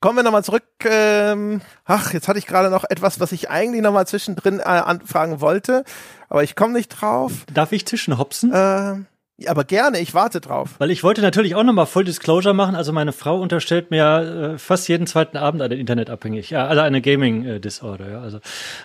Kommen 0.01 0.17
wir 0.17 0.23
nochmal 0.23 0.45
zurück. 0.45 0.65
Ähm, 0.85 1.61
ach, 1.85 2.15
jetzt 2.15 2.27
hatte 2.27 2.39
ich 2.39 2.47
gerade 2.47 2.71
noch 2.71 2.85
etwas, 2.89 3.21
was 3.21 3.33
ich 3.33 3.51
eigentlich 3.51 3.83
nochmal 3.83 4.07
zwischendrin 4.07 4.59
äh, 4.59 4.63
anfragen 4.63 5.43
wollte, 5.43 5.85
aber 6.31 6.43
ich 6.43 6.57
komme 6.57 6.73
nicht 6.73 6.89
drauf. 6.89 7.45
Darf 7.53 7.73
ich 7.73 7.85
zwischenhopsen? 7.85 8.51
Äh, 8.51 8.95
aber 9.47 9.65
gerne, 9.65 10.01
ich 10.01 10.15
warte 10.15 10.41
drauf. 10.41 10.77
Weil 10.79 10.91
ich 10.91 11.03
wollte 11.03 11.21
natürlich 11.21 11.55
auch 11.55 11.65
nochmal 11.65 11.85
Full 11.85 12.05
Disclosure 12.05 12.55
machen. 12.55 12.77
Also 12.77 12.93
meine 12.93 13.13
Frau 13.13 13.41
unterstellt 13.41 13.91
mir 13.91 14.55
äh, 14.55 14.59
fast 14.59 14.89
jeden 14.89 15.07
zweiten 15.07 15.37
Abend 15.37 15.61
eine 15.61 15.75
Internetabhängig, 15.75 16.49
ja, 16.49 16.67
also 16.67 16.81
eine 16.81 17.03
Gaming 17.03 17.45
äh, 17.45 17.61
Disorder, 17.61 18.11
ja. 18.11 18.21
Also 18.21 18.41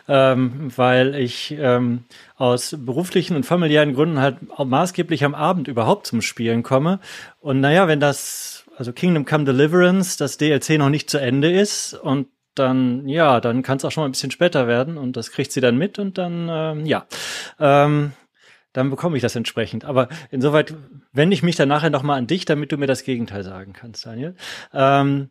ähm, 0.09 0.69
weil 0.75 1.15
ich 1.15 1.55
ähm, 1.57 2.03
aus 2.37 2.75
beruflichen 2.77 3.37
und 3.37 3.45
familiären 3.45 3.93
Gründen 3.93 4.19
halt 4.19 4.37
maßgeblich 4.57 5.23
am 5.23 5.35
Abend 5.35 5.69
überhaupt 5.69 6.07
zum 6.07 6.21
Spielen 6.21 6.61
komme. 6.63 6.99
Und 7.39 7.61
naja, 7.61 7.87
wenn 7.87 7.99
das 7.99 8.54
also 8.77 8.93
Kingdom 8.93 9.25
Come 9.25 9.45
Deliverance, 9.45 10.17
das 10.17 10.37
DLC 10.37 10.77
noch 10.77 10.89
nicht 10.89 11.09
zu 11.09 11.19
Ende 11.19 11.51
ist 11.51 11.93
und 11.93 12.27
dann, 12.55 13.07
ja, 13.07 13.41
dann 13.41 13.63
kann 13.63 13.77
es 13.77 13.85
auch 13.85 13.91
schon 13.91 14.03
mal 14.03 14.07
ein 14.07 14.11
bisschen 14.11 14.31
später 14.31 14.67
werden 14.67 14.97
und 14.97 15.17
das 15.17 15.31
kriegt 15.31 15.51
sie 15.51 15.61
dann 15.61 15.77
mit 15.77 15.99
und 15.99 16.17
dann, 16.17 16.47
ähm, 16.49 16.85
ja, 16.85 17.05
ähm, 17.59 18.13
dann 18.73 18.89
bekomme 18.89 19.15
ich 19.15 19.21
das 19.21 19.35
entsprechend. 19.35 19.85
Aber 19.85 20.09
insoweit 20.31 20.73
wende 21.13 21.33
ich 21.33 21.43
mich 21.43 21.55
dann 21.55 21.69
nachher 21.69 21.89
nochmal 21.89 22.17
an 22.17 22.27
dich, 22.27 22.45
damit 22.45 22.71
du 22.71 22.77
mir 22.77 22.87
das 22.87 23.03
Gegenteil 23.03 23.43
sagen 23.43 23.73
kannst, 23.73 24.05
Daniel. 24.05 24.35
Ähm, 24.73 25.29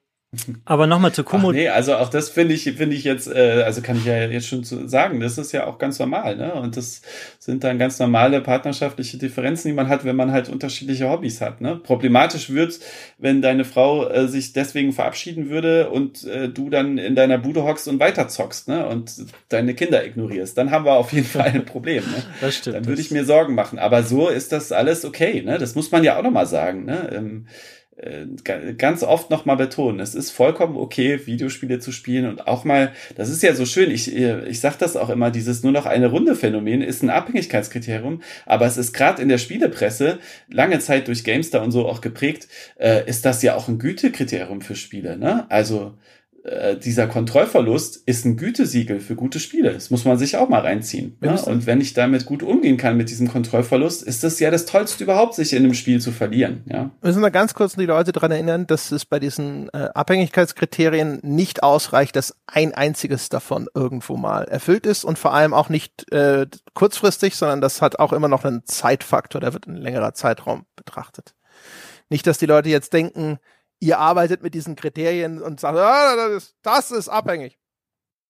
Aber 0.64 0.86
nochmal 0.86 1.12
zu 1.12 1.24
Komo. 1.24 1.52
nee, 1.52 1.68
also 1.68 1.96
auch 1.96 2.08
das 2.08 2.30
finde 2.30 2.54
ich, 2.54 2.64
finde 2.64 2.96
ich 2.96 3.04
jetzt, 3.04 3.28
äh, 3.28 3.62
also 3.64 3.82
kann 3.82 3.96
ich 3.96 4.04
ja 4.04 4.24
jetzt 4.24 4.46
schon 4.46 4.64
sagen, 4.64 5.20
das 5.20 5.38
ist 5.38 5.52
ja 5.52 5.66
auch 5.66 5.78
ganz 5.78 5.98
normal, 5.98 6.36
ne? 6.36 6.54
Und 6.54 6.76
das 6.76 7.02
sind 7.38 7.64
dann 7.64 7.78
ganz 7.78 7.98
normale 7.98 8.40
partnerschaftliche 8.40 9.18
Differenzen, 9.18 9.68
die 9.68 9.74
man 9.74 9.88
hat, 9.88 10.04
wenn 10.04 10.16
man 10.16 10.32
halt 10.32 10.48
unterschiedliche 10.48 11.08
Hobbys 11.08 11.40
hat, 11.40 11.60
ne? 11.60 11.76
Problematisch 11.76 12.50
wird's, 12.50 12.80
wenn 13.18 13.42
deine 13.42 13.64
Frau 13.64 14.08
äh, 14.08 14.28
sich 14.28 14.52
deswegen 14.52 14.92
verabschieden 14.92 15.50
würde 15.50 15.90
und 15.90 16.24
äh, 16.24 16.48
du 16.48 16.70
dann 16.70 16.98
in 16.98 17.14
deiner 17.14 17.38
Bude 17.38 17.64
hockst 17.64 17.88
und 17.88 18.00
weiter 18.00 18.28
zockst, 18.28 18.68
ne? 18.68 18.86
Und 18.86 19.26
deine 19.48 19.74
Kinder 19.74 20.04
ignorierst. 20.04 20.56
Dann 20.56 20.70
haben 20.70 20.84
wir 20.84 20.94
auf 20.94 21.12
jeden 21.12 21.26
Fall 21.26 21.44
ein 21.44 21.64
Problem, 21.64 22.04
ne? 22.04 22.22
Das 22.40 22.56
stimmt. 22.56 22.76
Dann 22.76 22.86
würde 22.86 23.00
ich 23.00 23.10
mir 23.10 23.24
Sorgen 23.24 23.54
machen. 23.54 23.78
Aber 23.78 24.02
so 24.02 24.28
ist 24.28 24.52
das 24.52 24.72
alles 24.72 25.04
okay, 25.04 25.42
ne? 25.42 25.58
Das 25.58 25.74
muss 25.74 25.90
man 25.90 26.04
ja 26.04 26.18
auch 26.18 26.22
nochmal 26.22 26.46
sagen, 26.46 26.84
ne? 26.84 27.10
Ähm, 27.14 27.46
äh, 27.46 27.73
ganz 28.76 29.02
oft 29.04 29.30
nochmal 29.30 29.56
betonen, 29.56 30.00
es 30.00 30.14
ist 30.14 30.30
vollkommen 30.30 30.76
okay, 30.76 31.26
Videospiele 31.26 31.78
zu 31.78 31.92
spielen 31.92 32.26
und 32.26 32.48
auch 32.48 32.64
mal, 32.64 32.92
das 33.14 33.28
ist 33.28 33.42
ja 33.42 33.54
so 33.54 33.64
schön, 33.66 33.90
ich, 33.90 34.14
äh, 34.14 34.46
ich 34.48 34.60
sag 34.60 34.78
das 34.78 34.96
auch 34.96 35.10
immer, 35.10 35.30
dieses 35.30 35.62
nur 35.62 35.72
noch 35.72 35.86
eine 35.86 36.08
Runde 36.08 36.34
Phänomen 36.34 36.82
ist 36.82 37.02
ein 37.02 37.10
Abhängigkeitskriterium, 37.10 38.22
aber 38.46 38.66
es 38.66 38.76
ist 38.76 38.94
gerade 38.94 39.22
in 39.22 39.28
der 39.28 39.38
Spielepresse 39.38 40.18
lange 40.48 40.80
Zeit 40.80 41.06
durch 41.06 41.22
Gamestar 41.22 41.62
und 41.62 41.70
so 41.70 41.86
auch 41.86 42.00
geprägt, 42.00 42.48
äh, 42.78 43.08
ist 43.08 43.24
das 43.24 43.42
ja 43.42 43.54
auch 43.54 43.68
ein 43.68 43.78
Gütekriterium 43.78 44.60
für 44.60 44.74
Spiele, 44.74 45.16
ne? 45.16 45.46
Also 45.48 45.94
äh, 46.44 46.76
dieser 46.76 47.06
Kontrollverlust 47.06 48.02
ist 48.04 48.26
ein 48.26 48.36
Gütesiegel 48.36 49.00
für 49.00 49.14
gute 49.16 49.40
Spiele. 49.40 49.72
Das 49.72 49.90
muss 49.90 50.04
man 50.04 50.18
sich 50.18 50.36
auch 50.36 50.50
mal 50.50 50.60
reinziehen. 50.60 51.16
Ne? 51.22 51.40
Und 51.42 51.66
wenn 51.66 51.80
ich 51.80 51.94
damit 51.94 52.26
gut 52.26 52.42
umgehen 52.42 52.76
kann 52.76 52.98
mit 52.98 53.08
diesem 53.08 53.28
Kontrollverlust, 53.28 54.02
ist 54.02 54.24
das 54.24 54.38
ja 54.40 54.50
das 54.50 54.66
Tollste 54.66 55.04
überhaupt, 55.04 55.34
sich 55.34 55.54
in 55.54 55.64
einem 55.64 55.72
Spiel 55.72 56.02
zu 56.02 56.12
verlieren. 56.12 56.62
Ja? 56.66 56.90
Wir 57.00 57.08
müssen 57.08 57.22
da 57.22 57.30
ganz 57.30 57.54
kurz 57.54 57.76
die 57.76 57.86
Leute 57.86 58.12
dran 58.12 58.30
erinnern, 58.30 58.66
dass 58.66 58.92
es 58.92 59.06
bei 59.06 59.18
diesen 59.18 59.70
äh, 59.70 59.88
Abhängigkeitskriterien 59.94 61.20
nicht 61.22 61.62
ausreicht, 61.62 62.14
dass 62.14 62.36
ein 62.46 62.74
einziges 62.74 63.30
davon 63.30 63.68
irgendwo 63.74 64.18
mal 64.18 64.44
erfüllt 64.44 64.84
ist 64.84 65.04
und 65.04 65.18
vor 65.18 65.32
allem 65.32 65.54
auch 65.54 65.70
nicht 65.70 66.12
äh, 66.12 66.46
kurzfristig, 66.74 67.36
sondern 67.36 67.62
das 67.62 67.80
hat 67.80 67.98
auch 67.98 68.12
immer 68.12 68.28
noch 68.28 68.44
einen 68.44 68.66
Zeitfaktor, 68.66 69.40
der 69.40 69.54
wird 69.54 69.66
ein 69.66 69.76
längerer 69.76 70.12
Zeitraum 70.12 70.66
betrachtet. 70.76 71.34
Nicht, 72.10 72.26
dass 72.26 72.36
die 72.36 72.46
Leute 72.46 72.68
jetzt 72.68 72.92
denken, 72.92 73.38
ihr 73.84 73.98
arbeitet 73.98 74.42
mit 74.42 74.54
diesen 74.54 74.76
Kriterien 74.76 75.42
und 75.42 75.60
sagt, 75.60 75.76
ah, 75.78 76.16
das, 76.16 76.32
ist, 76.32 76.56
das 76.62 76.90
ist 76.90 77.08
abhängig. 77.08 77.58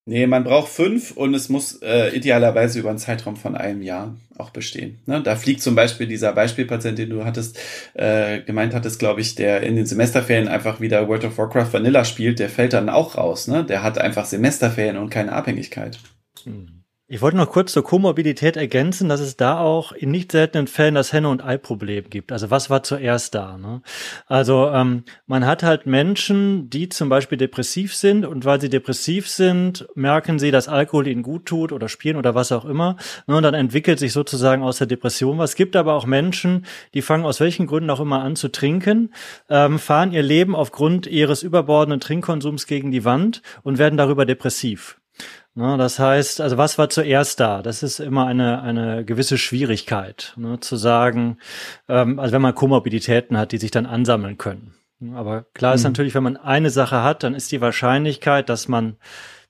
Nee, 0.06 0.26
man 0.26 0.44
braucht 0.44 0.68
fünf 0.68 1.12
und 1.12 1.32
es 1.32 1.48
muss 1.48 1.80
äh, 1.80 2.14
idealerweise 2.14 2.78
über 2.78 2.90
einen 2.90 2.98
Zeitraum 2.98 3.36
von 3.36 3.56
einem 3.56 3.80
Jahr 3.80 4.14
auch 4.36 4.50
bestehen. 4.50 4.98
Ne? 5.06 5.22
Da 5.22 5.34
fliegt 5.34 5.62
zum 5.62 5.74
Beispiel 5.74 6.06
dieser 6.06 6.34
Beispielpatient, 6.34 6.98
den 6.98 7.08
du 7.08 7.24
hattest, 7.24 7.58
äh, 7.94 8.42
gemeint 8.42 8.74
hattest, 8.74 8.98
glaube 8.98 9.22
ich, 9.22 9.34
der 9.34 9.62
in 9.62 9.76
den 9.76 9.86
Semesterferien 9.86 10.48
einfach 10.48 10.80
wieder 10.80 11.08
World 11.08 11.24
of 11.24 11.38
Warcraft 11.38 11.72
Vanilla 11.72 12.04
spielt, 12.04 12.38
der 12.38 12.50
fällt 12.50 12.74
dann 12.74 12.90
auch 12.90 13.16
raus. 13.16 13.48
Ne? 13.48 13.64
Der 13.64 13.82
hat 13.82 13.96
einfach 13.96 14.26
Semesterferien 14.26 14.98
und 14.98 15.08
keine 15.08 15.32
Abhängigkeit. 15.32 15.98
Hm. 16.42 16.73
Ich 17.14 17.22
wollte 17.22 17.36
noch 17.36 17.52
kurz 17.52 17.72
zur 17.72 17.84
Komorbidität 17.84 18.56
ergänzen, 18.56 19.08
dass 19.08 19.20
es 19.20 19.36
da 19.36 19.60
auch 19.60 19.92
in 19.92 20.10
nicht 20.10 20.32
seltenen 20.32 20.66
Fällen 20.66 20.96
das 20.96 21.12
Henne- 21.12 21.28
und 21.28 21.44
Ei-Problem 21.44 22.10
gibt. 22.10 22.32
Also 22.32 22.50
was 22.50 22.70
war 22.70 22.82
zuerst 22.82 23.36
da? 23.36 23.56
Ne? 23.56 23.82
Also 24.26 24.68
ähm, 24.70 25.04
man 25.28 25.46
hat 25.46 25.62
halt 25.62 25.86
Menschen, 25.86 26.70
die 26.70 26.88
zum 26.88 27.08
Beispiel 27.08 27.38
depressiv 27.38 27.94
sind 27.94 28.26
und 28.26 28.44
weil 28.44 28.60
sie 28.60 28.68
depressiv 28.68 29.28
sind, 29.28 29.86
merken 29.94 30.40
sie, 30.40 30.50
dass 30.50 30.66
Alkohol 30.66 31.06
ihnen 31.06 31.22
gut 31.22 31.46
tut 31.46 31.70
oder 31.70 31.88
spielen 31.88 32.16
oder 32.16 32.34
was 32.34 32.50
auch 32.50 32.64
immer. 32.64 32.96
Ne? 33.28 33.36
Und 33.36 33.44
dann 33.44 33.54
entwickelt 33.54 34.00
sich 34.00 34.12
sozusagen 34.12 34.64
aus 34.64 34.78
der 34.78 34.88
Depression 34.88 35.38
was. 35.38 35.50
Es 35.50 35.56
gibt 35.56 35.76
aber 35.76 35.94
auch 35.94 36.06
Menschen, 36.06 36.66
die 36.94 37.02
fangen 37.02 37.26
aus 37.26 37.38
welchen 37.38 37.68
Gründen 37.68 37.90
auch 37.90 38.00
immer 38.00 38.24
an 38.24 38.34
zu 38.34 38.48
trinken, 38.48 39.14
ähm, 39.48 39.78
fahren 39.78 40.10
ihr 40.10 40.24
Leben 40.24 40.56
aufgrund 40.56 41.06
ihres 41.06 41.44
überbordenden 41.44 42.00
Trinkkonsums 42.00 42.66
gegen 42.66 42.90
die 42.90 43.04
Wand 43.04 43.40
und 43.62 43.78
werden 43.78 43.96
darüber 43.96 44.26
depressiv. 44.26 44.98
Ne, 45.56 45.76
das 45.78 46.00
heißt, 46.00 46.40
also 46.40 46.56
was 46.58 46.78
war 46.78 46.90
zuerst 46.90 47.38
da? 47.38 47.62
Das 47.62 47.84
ist 47.84 48.00
immer 48.00 48.26
eine, 48.26 48.60
eine 48.62 49.04
gewisse 49.04 49.38
Schwierigkeit, 49.38 50.32
ne, 50.36 50.58
zu 50.58 50.74
sagen, 50.74 51.38
ähm, 51.88 52.18
also 52.18 52.32
wenn 52.32 52.42
man 52.42 52.56
Komorbiditäten 52.56 53.38
hat, 53.38 53.52
die 53.52 53.58
sich 53.58 53.70
dann 53.70 53.86
ansammeln 53.86 54.36
können. 54.36 54.74
Aber 55.14 55.46
klar 55.54 55.72
mhm. 55.72 55.76
ist 55.76 55.84
natürlich, 55.84 56.14
wenn 56.16 56.24
man 56.24 56.36
eine 56.36 56.70
Sache 56.70 57.04
hat, 57.04 57.22
dann 57.22 57.34
ist 57.34 57.52
die 57.52 57.60
Wahrscheinlichkeit, 57.60 58.48
dass 58.48 58.66
man 58.66 58.96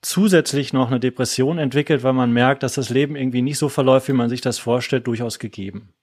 zusätzlich 0.01 0.73
noch 0.73 0.87
eine 0.87 0.99
Depression 0.99 1.57
entwickelt, 1.57 2.03
weil 2.03 2.13
man 2.13 2.31
merkt, 2.31 2.61
dass 2.61 2.75
das 2.75 2.89
Leben 2.89 3.15
irgendwie 3.15 3.41
nicht 3.41 3.57
so 3.57 3.69
verläuft, 3.69 4.07
wie 4.07 4.13
man 4.13 4.29
sich 4.29 4.41
das 4.41 4.59
vorstellt, 4.59 5.07
durchaus 5.07 5.39
gegeben. 5.39 5.93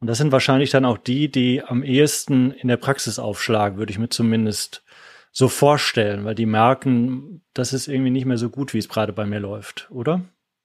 Und 0.00 0.06
das 0.06 0.18
sind 0.18 0.32
wahrscheinlich 0.32 0.70
dann 0.70 0.84
auch 0.84 0.98
die, 0.98 1.30
die 1.30 1.62
am 1.62 1.82
ehesten 1.82 2.52
in 2.52 2.68
der 2.68 2.76
Praxis 2.76 3.18
aufschlagen, 3.18 3.78
würde 3.78 3.92
ich 3.92 3.98
mir 3.98 4.08
zumindest 4.10 4.82
so 5.32 5.48
vorstellen, 5.48 6.24
weil 6.24 6.34
die 6.34 6.46
merken, 6.46 7.42
das 7.54 7.72
ist 7.72 7.88
irgendwie 7.88 8.10
nicht 8.10 8.26
mehr 8.26 8.38
so 8.38 8.50
gut, 8.50 8.74
wie 8.74 8.78
es 8.78 8.88
gerade 8.88 9.12
bei 9.12 9.26
mir 9.26 9.40
läuft, 9.40 9.88
oder? 9.90 10.22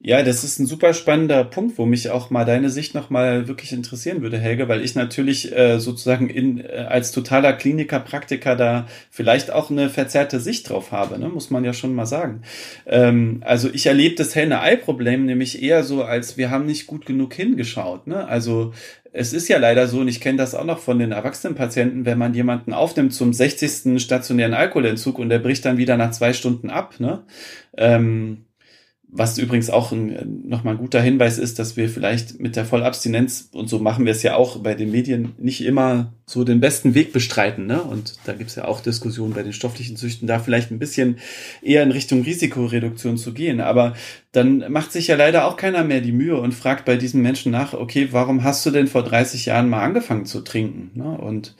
Ja, 0.07 0.21
das 0.21 0.43
ist 0.43 0.59
ein 0.59 0.67
super 0.67 0.93
spannender 0.93 1.43
Punkt, 1.45 1.79
wo 1.79 1.85
mich 1.85 2.09
auch 2.11 2.29
mal 2.29 2.45
deine 2.45 2.69
Sicht 2.69 2.93
nochmal 2.93 3.47
wirklich 3.47 3.71
interessieren 3.71 4.21
würde, 4.21 4.37
Helge, 4.37 4.67
weil 4.67 4.83
ich 4.83 4.93
natürlich 4.93 5.55
äh, 5.55 5.79
sozusagen 5.79 6.29
in, 6.29 6.59
äh, 6.59 6.85
als 6.87 7.11
totaler 7.11 7.53
Kliniker, 7.53 7.99
Praktiker 8.01 8.55
da 8.55 8.87
vielleicht 9.09 9.51
auch 9.51 9.71
eine 9.71 9.89
verzerrte 9.89 10.39
Sicht 10.39 10.69
drauf 10.69 10.91
habe, 10.91 11.17
ne? 11.17 11.29
muss 11.29 11.49
man 11.49 11.63
ja 11.63 11.73
schon 11.73 11.95
mal 11.95 12.05
sagen. 12.05 12.43
Ähm, 12.85 13.41
also 13.45 13.69
ich 13.73 13.87
erlebe 13.87 14.13
das 14.13 14.35
Henne-Ei-Problem 14.35 15.25
nämlich 15.25 15.63
eher 15.63 15.83
so, 15.83 16.03
als 16.03 16.37
wir 16.37 16.51
haben 16.51 16.67
nicht 16.67 16.85
gut 16.85 17.05
genug 17.07 17.33
hingeschaut. 17.33 18.05
Ne? 18.05 18.27
Also 18.27 18.73
es 19.17 19.31
ist 19.31 19.47
ja 19.47 19.57
leider 19.57 19.87
so, 19.87 20.01
und 20.01 20.09
ich 20.09 20.19
kenne 20.19 20.37
das 20.37 20.53
auch 20.55 20.65
noch 20.65 20.79
von 20.79 20.99
den 20.99 21.13
erwachsenen 21.13 21.55
Patienten, 21.55 22.05
wenn 22.05 22.17
man 22.17 22.33
jemanden 22.33 22.73
aufnimmt 22.73 23.13
zum 23.13 23.31
60. 23.31 24.01
stationären 24.01 24.53
Alkoholentzug 24.53 25.19
und 25.19 25.29
der 25.29 25.39
bricht 25.39 25.63
dann 25.63 25.77
wieder 25.77 25.95
nach 25.95 26.11
zwei 26.11 26.33
Stunden 26.33 26.69
ab, 26.69 26.99
ne? 26.99 27.23
Ähm, 27.77 28.44
was 29.17 29.37
übrigens 29.37 29.69
auch 29.69 29.93
ein, 29.93 30.43
nochmal 30.45 30.73
ein 30.73 30.79
guter 30.79 31.01
Hinweis 31.01 31.37
ist, 31.37 31.57
dass 31.57 31.77
wir 31.77 31.87
vielleicht 31.89 32.39
mit 32.41 32.57
der 32.57 32.65
Vollabstinenz, 32.65 33.49
und 33.53 33.69
so 33.69 33.79
machen 33.79 34.03
wir 34.05 34.11
es 34.11 34.23
ja 34.23 34.35
auch 34.35 34.59
bei 34.59 34.75
den 34.75 34.91
Medien, 34.91 35.31
nicht 35.37 35.63
immer 35.63 36.13
so 36.25 36.43
den 36.43 36.59
besten 36.59 36.95
Weg 36.95 37.13
bestreiten. 37.13 37.65
Ne? 37.65 37.81
Und 37.81 38.15
da 38.25 38.33
gibt's 38.33 38.55
ja 38.55 38.65
auch 38.65 38.81
Diskussionen 38.81 39.33
bei 39.33 39.43
den 39.43 39.53
stofflichen 39.53 39.95
Süchten, 39.95 40.27
da 40.27 40.39
vielleicht 40.39 40.69
ein 40.69 40.79
bisschen 40.79 41.17
eher 41.61 41.83
in 41.83 41.91
Richtung 41.91 42.23
Risikoreduktion 42.23 43.17
zu 43.17 43.33
gehen. 43.33 43.61
Aber 43.61 43.93
dann 44.33 44.65
macht 44.69 44.91
sich 44.91 45.07
ja 45.07 45.15
leider 45.15 45.45
auch 45.45 45.55
keiner 45.55 45.85
mehr 45.85 46.01
die 46.01 46.11
Mühe 46.11 46.37
und 46.37 46.53
fragt 46.53 46.83
bei 46.83 46.97
diesen 46.97 47.21
Menschen 47.21 47.53
nach, 47.53 47.73
okay, 47.73 48.09
warum 48.11 48.43
hast 48.43 48.65
du 48.65 48.71
denn 48.71 48.87
vor 48.87 49.03
30 49.03 49.45
Jahren 49.45 49.69
mal 49.69 49.81
angefangen 49.81 50.25
zu 50.25 50.41
trinken? 50.41 50.91
Ne? 50.93 51.17
Und 51.17 51.55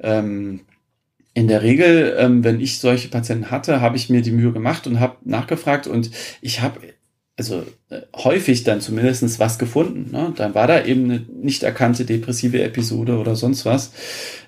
ähm, 0.00 0.60
in 1.32 1.48
der 1.48 1.62
Regel, 1.62 2.16
ähm, 2.18 2.44
wenn 2.44 2.60
ich 2.60 2.80
solche 2.80 3.08
Patienten 3.08 3.50
hatte, 3.50 3.80
habe 3.80 3.96
ich 3.96 4.10
mir 4.10 4.22
die 4.22 4.32
Mühe 4.32 4.52
gemacht 4.52 4.86
und 4.86 4.98
habe 5.00 5.16
nachgefragt 5.24 5.86
und 5.86 6.10
ich 6.40 6.60
habe 6.60 6.80
also 7.38 7.64
äh, 7.88 8.00
häufig 8.16 8.64
dann 8.64 8.80
zumindestens 8.80 9.38
was 9.38 9.60
gefunden. 9.60 10.10
Ne? 10.10 10.32
Dann 10.36 10.56
war 10.56 10.66
da 10.66 10.84
eben 10.84 11.04
eine 11.04 11.24
nicht 11.40 11.62
erkannte 11.62 12.04
depressive 12.04 12.60
Episode 12.60 13.16
oder 13.16 13.36
sonst 13.36 13.64
was. 13.64 13.92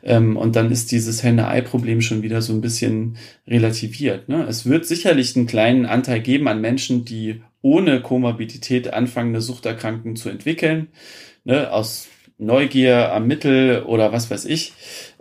Ähm, 0.02 0.36
und 0.36 0.56
dann 0.56 0.72
ist 0.72 0.90
dieses 0.90 1.22
Henne-Ei-Problem 1.22 2.00
schon 2.00 2.22
wieder 2.22 2.42
so 2.42 2.52
ein 2.52 2.60
bisschen 2.60 3.16
relativiert. 3.46 4.28
Ne? 4.28 4.44
Es 4.48 4.66
wird 4.66 4.86
sicherlich 4.86 5.36
einen 5.36 5.46
kleinen 5.46 5.86
Anteil 5.86 6.20
geben 6.20 6.48
an 6.48 6.60
Menschen, 6.60 7.04
die 7.04 7.42
ohne 7.62 8.00
Komorbidität 8.02 8.92
anfangen, 8.92 9.28
eine 9.28 9.40
Suchterkrankung 9.40 10.16
zu 10.16 10.28
entwickeln. 10.28 10.88
Ne? 11.44 11.72
Aus 11.72 12.08
Neugier 12.38 13.12
am 13.12 13.28
Mittel 13.28 13.84
oder 13.84 14.12
was 14.12 14.30
weiß 14.30 14.46
ich. 14.46 14.72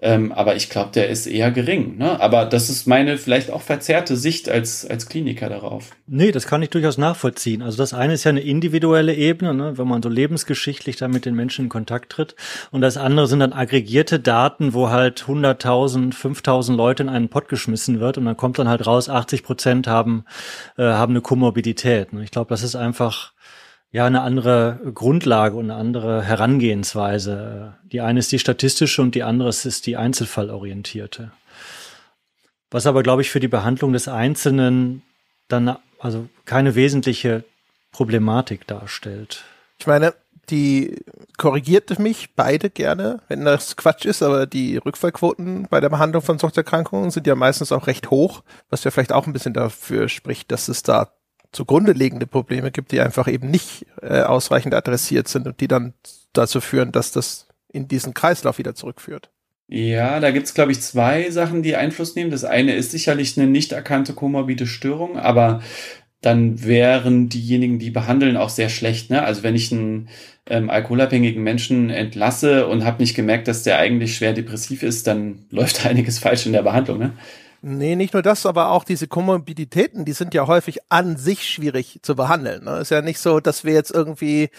Ähm, 0.02 0.32
aber 0.32 0.56
ich 0.56 0.70
glaube, 0.70 0.92
der 0.94 1.10
ist 1.10 1.28
eher 1.28 1.52
gering. 1.52 1.98
Ne? 1.98 2.20
Aber 2.22 2.46
das 2.46 2.70
ist 2.70 2.88
meine 2.88 3.18
vielleicht 3.18 3.52
auch 3.52 3.62
verzerrte 3.62 4.16
Sicht 4.16 4.48
als, 4.48 4.86
als 4.86 5.10
Kliniker 5.10 5.50
darauf. 5.50 5.92
Nee, 6.08 6.32
das 6.32 6.48
kann 6.48 6.62
ich 6.62 6.70
durchaus 6.70 6.98
nachvollziehen. 6.98 7.62
Also 7.62 7.78
das 7.78 7.94
eine 7.94 8.14
ist 8.14 8.24
ja 8.24 8.30
eine 8.30 8.40
individuelle 8.40 9.14
Ebene, 9.14 9.54
ne? 9.54 9.78
wenn 9.78 9.88
man 9.88 10.02
so 10.02 10.08
lebensgeschichtlich 10.08 10.96
da 10.96 11.10
mit 11.10 11.26
den 11.26 11.36
Menschen 11.36 11.66
in 11.66 11.70
Kontakt 11.70 12.12
tritt. 12.14 12.36
Und 12.72 12.80
das 12.80 12.96
andere 12.96 13.28
sind 13.28 13.40
dann 13.40 13.52
aggregierte 13.52 14.22
Daten, 14.22 14.74
wo 14.74 14.90
halt 14.90 15.24
100.000, 15.24 16.14
5.000 16.14 16.76
Leute 16.76 17.04
in 17.04 17.10
einen 17.10 17.28
Pott 17.28 17.50
geschmissen 17.50 18.00
wird 18.00 18.18
und 18.18 18.26
dann 18.26 18.38
kommt 18.38 18.58
dann 18.58 18.70
halt 18.70 18.88
raus, 18.88 19.10
80 19.10 19.44
Prozent 19.44 19.88
haben, 19.88 20.24
äh, 20.78 20.84
haben 20.84 21.12
eine 21.12 21.22
Komorbidität. 21.22 22.14
Ne? 22.14 22.24
Ich 22.24 22.32
glaube, 22.32 22.50
das 22.50 22.64
ist 22.64 22.76
einfach 22.76 23.34
ja 23.92 24.06
eine 24.06 24.22
andere 24.22 24.80
Grundlage 24.94 25.56
und 25.56 25.72
eine 25.72 25.80
andere 25.80 26.24
Herangehensweise. 26.24 27.76
Die 27.92 28.02
eine 28.02 28.20
ist 28.20 28.32
die 28.32 28.40
statistische 28.40 29.02
und 29.02 29.16
die 29.16 29.24
andere 29.24 29.50
ist 29.50 29.86
die 29.86 29.98
einzelfallorientierte. 29.98 31.32
Was 32.72 32.86
aber, 32.86 33.02
glaube 33.02 33.24
ich, 33.24 33.32
für 33.32 33.40
die 33.40 33.48
Behandlung 33.48 33.94
des 33.94 34.08
Einzelnen 34.08 35.02
dann 35.48 35.76
also 35.98 36.30
keine 36.46 36.76
wesentliche 36.76 37.44
Problematik 37.92 38.68
darstellt. 38.68 39.44
Ich 39.80 39.88
meine, 39.88 40.14
die 40.50 41.04
korrigiert 41.38 41.98
mich 42.00 42.36
beide 42.36 42.70
gerne, 42.70 43.22
wenn 43.28 43.46
das 43.46 43.76
Quatsch 43.76 44.06
ist, 44.06 44.24
aber 44.24 44.46
die 44.46 44.78
Rückfallquoten 44.78 45.68
bei 45.70 45.80
der 45.80 45.90
Behandlung 45.90 46.22
von 46.22 46.40
Suchterkrankungen 46.40 47.12
sind 47.12 47.28
ja 47.28 47.36
meistens 47.36 47.72
auch 47.72 47.88
recht 47.88 48.10
hoch, 48.10 48.44
was 48.70 48.84
ja 48.84 48.92
vielleicht 48.92 49.14
auch 49.14 49.28
ein 49.28 49.34
bisschen 49.34 49.54
dafür 49.54 50.10
spricht, 50.10 50.52
dass 50.52 50.68
es 50.68 50.84
da 50.84 51.12
zugrunde 51.52 51.94
liegende 51.94 52.28
Probleme 52.28 52.72
gibt, 52.72 52.92
die 52.92 53.02
einfach 53.02 53.28
eben 53.28 53.50
nicht 53.50 53.86
äh, 54.02 54.22
ausreichend 54.22 54.74
adressiert 54.74 55.28
sind 55.28 55.48
und 55.48 55.60
die 55.62 55.68
dann 55.68 55.94
dazu 56.34 56.62
führen, 56.62 56.92
dass 56.92 57.12
das 57.12 57.48
in 57.72 57.88
diesen 57.88 58.14
Kreislauf 58.14 58.58
wieder 58.58 58.76
zurückführt. 58.76 59.30
Ja, 59.68 60.20
da 60.20 60.32
gibt's 60.32 60.56
glaube 60.56 60.72
ich, 60.72 60.82
zwei 60.82 61.30
Sachen, 61.30 61.62
die 61.62 61.76
Einfluss 61.76 62.16
nehmen. 62.16 62.32
Das 62.32 62.44
eine 62.44 62.74
ist 62.74 62.92
sicherlich 62.92 63.38
eine 63.38 63.48
nicht 63.48 63.72
erkannte 63.72 64.14
komorbide 64.14 64.66
Störung, 64.66 65.18
aber 65.18 65.62
dann 66.22 66.66
wären 66.66 67.30
diejenigen, 67.30 67.80
die 67.80 67.92
behandeln, 67.92 68.36
auch 68.36 68.50
sehr 68.50 68.70
schlecht. 68.70 69.10
Ne? 69.10 69.24
Also 69.24 69.44
wenn 69.44 69.56
ich 69.56 69.72
einen 69.72 70.10
ähm, 70.48 70.70
alkoholabhängigen 70.70 71.42
Menschen 71.42 71.90
entlasse 71.90 72.68
und 72.68 72.84
habe 72.84 73.02
nicht 73.02 73.16
gemerkt, 73.16 73.48
dass 73.48 73.64
der 73.64 73.78
eigentlich 73.78 74.16
schwer 74.16 74.34
depressiv 74.34 74.84
ist, 74.84 75.08
dann 75.08 75.46
läuft 75.50 75.86
einiges 75.86 76.20
falsch 76.20 76.46
in 76.46 76.54
der 76.54 76.64
Behandlung. 76.64 77.00
Ne? 77.00 77.14
Nee, 77.62 77.96
nicht 77.96 78.14
nur 78.14 78.24
das, 78.24 78.46
aber 78.46 78.72
auch 78.72 78.84
diese 78.84 79.08
Komorbiditäten, 79.08 80.06
die 80.06 80.14
sind 80.14 80.34
ja 80.34 80.48
häufig 80.48 80.80
an 80.90 81.18
sich 81.18 81.50
schwierig 81.50 82.00
zu 82.02 82.16
behandeln. 82.16 82.64
Ne? 82.64 82.80
Ist 82.80 82.92
ja 82.92 83.02
nicht 83.02 83.20
so, 83.20 83.40
dass 83.40 83.66
wir 83.66 83.74
jetzt 83.74 83.92
irgendwie 83.92 84.50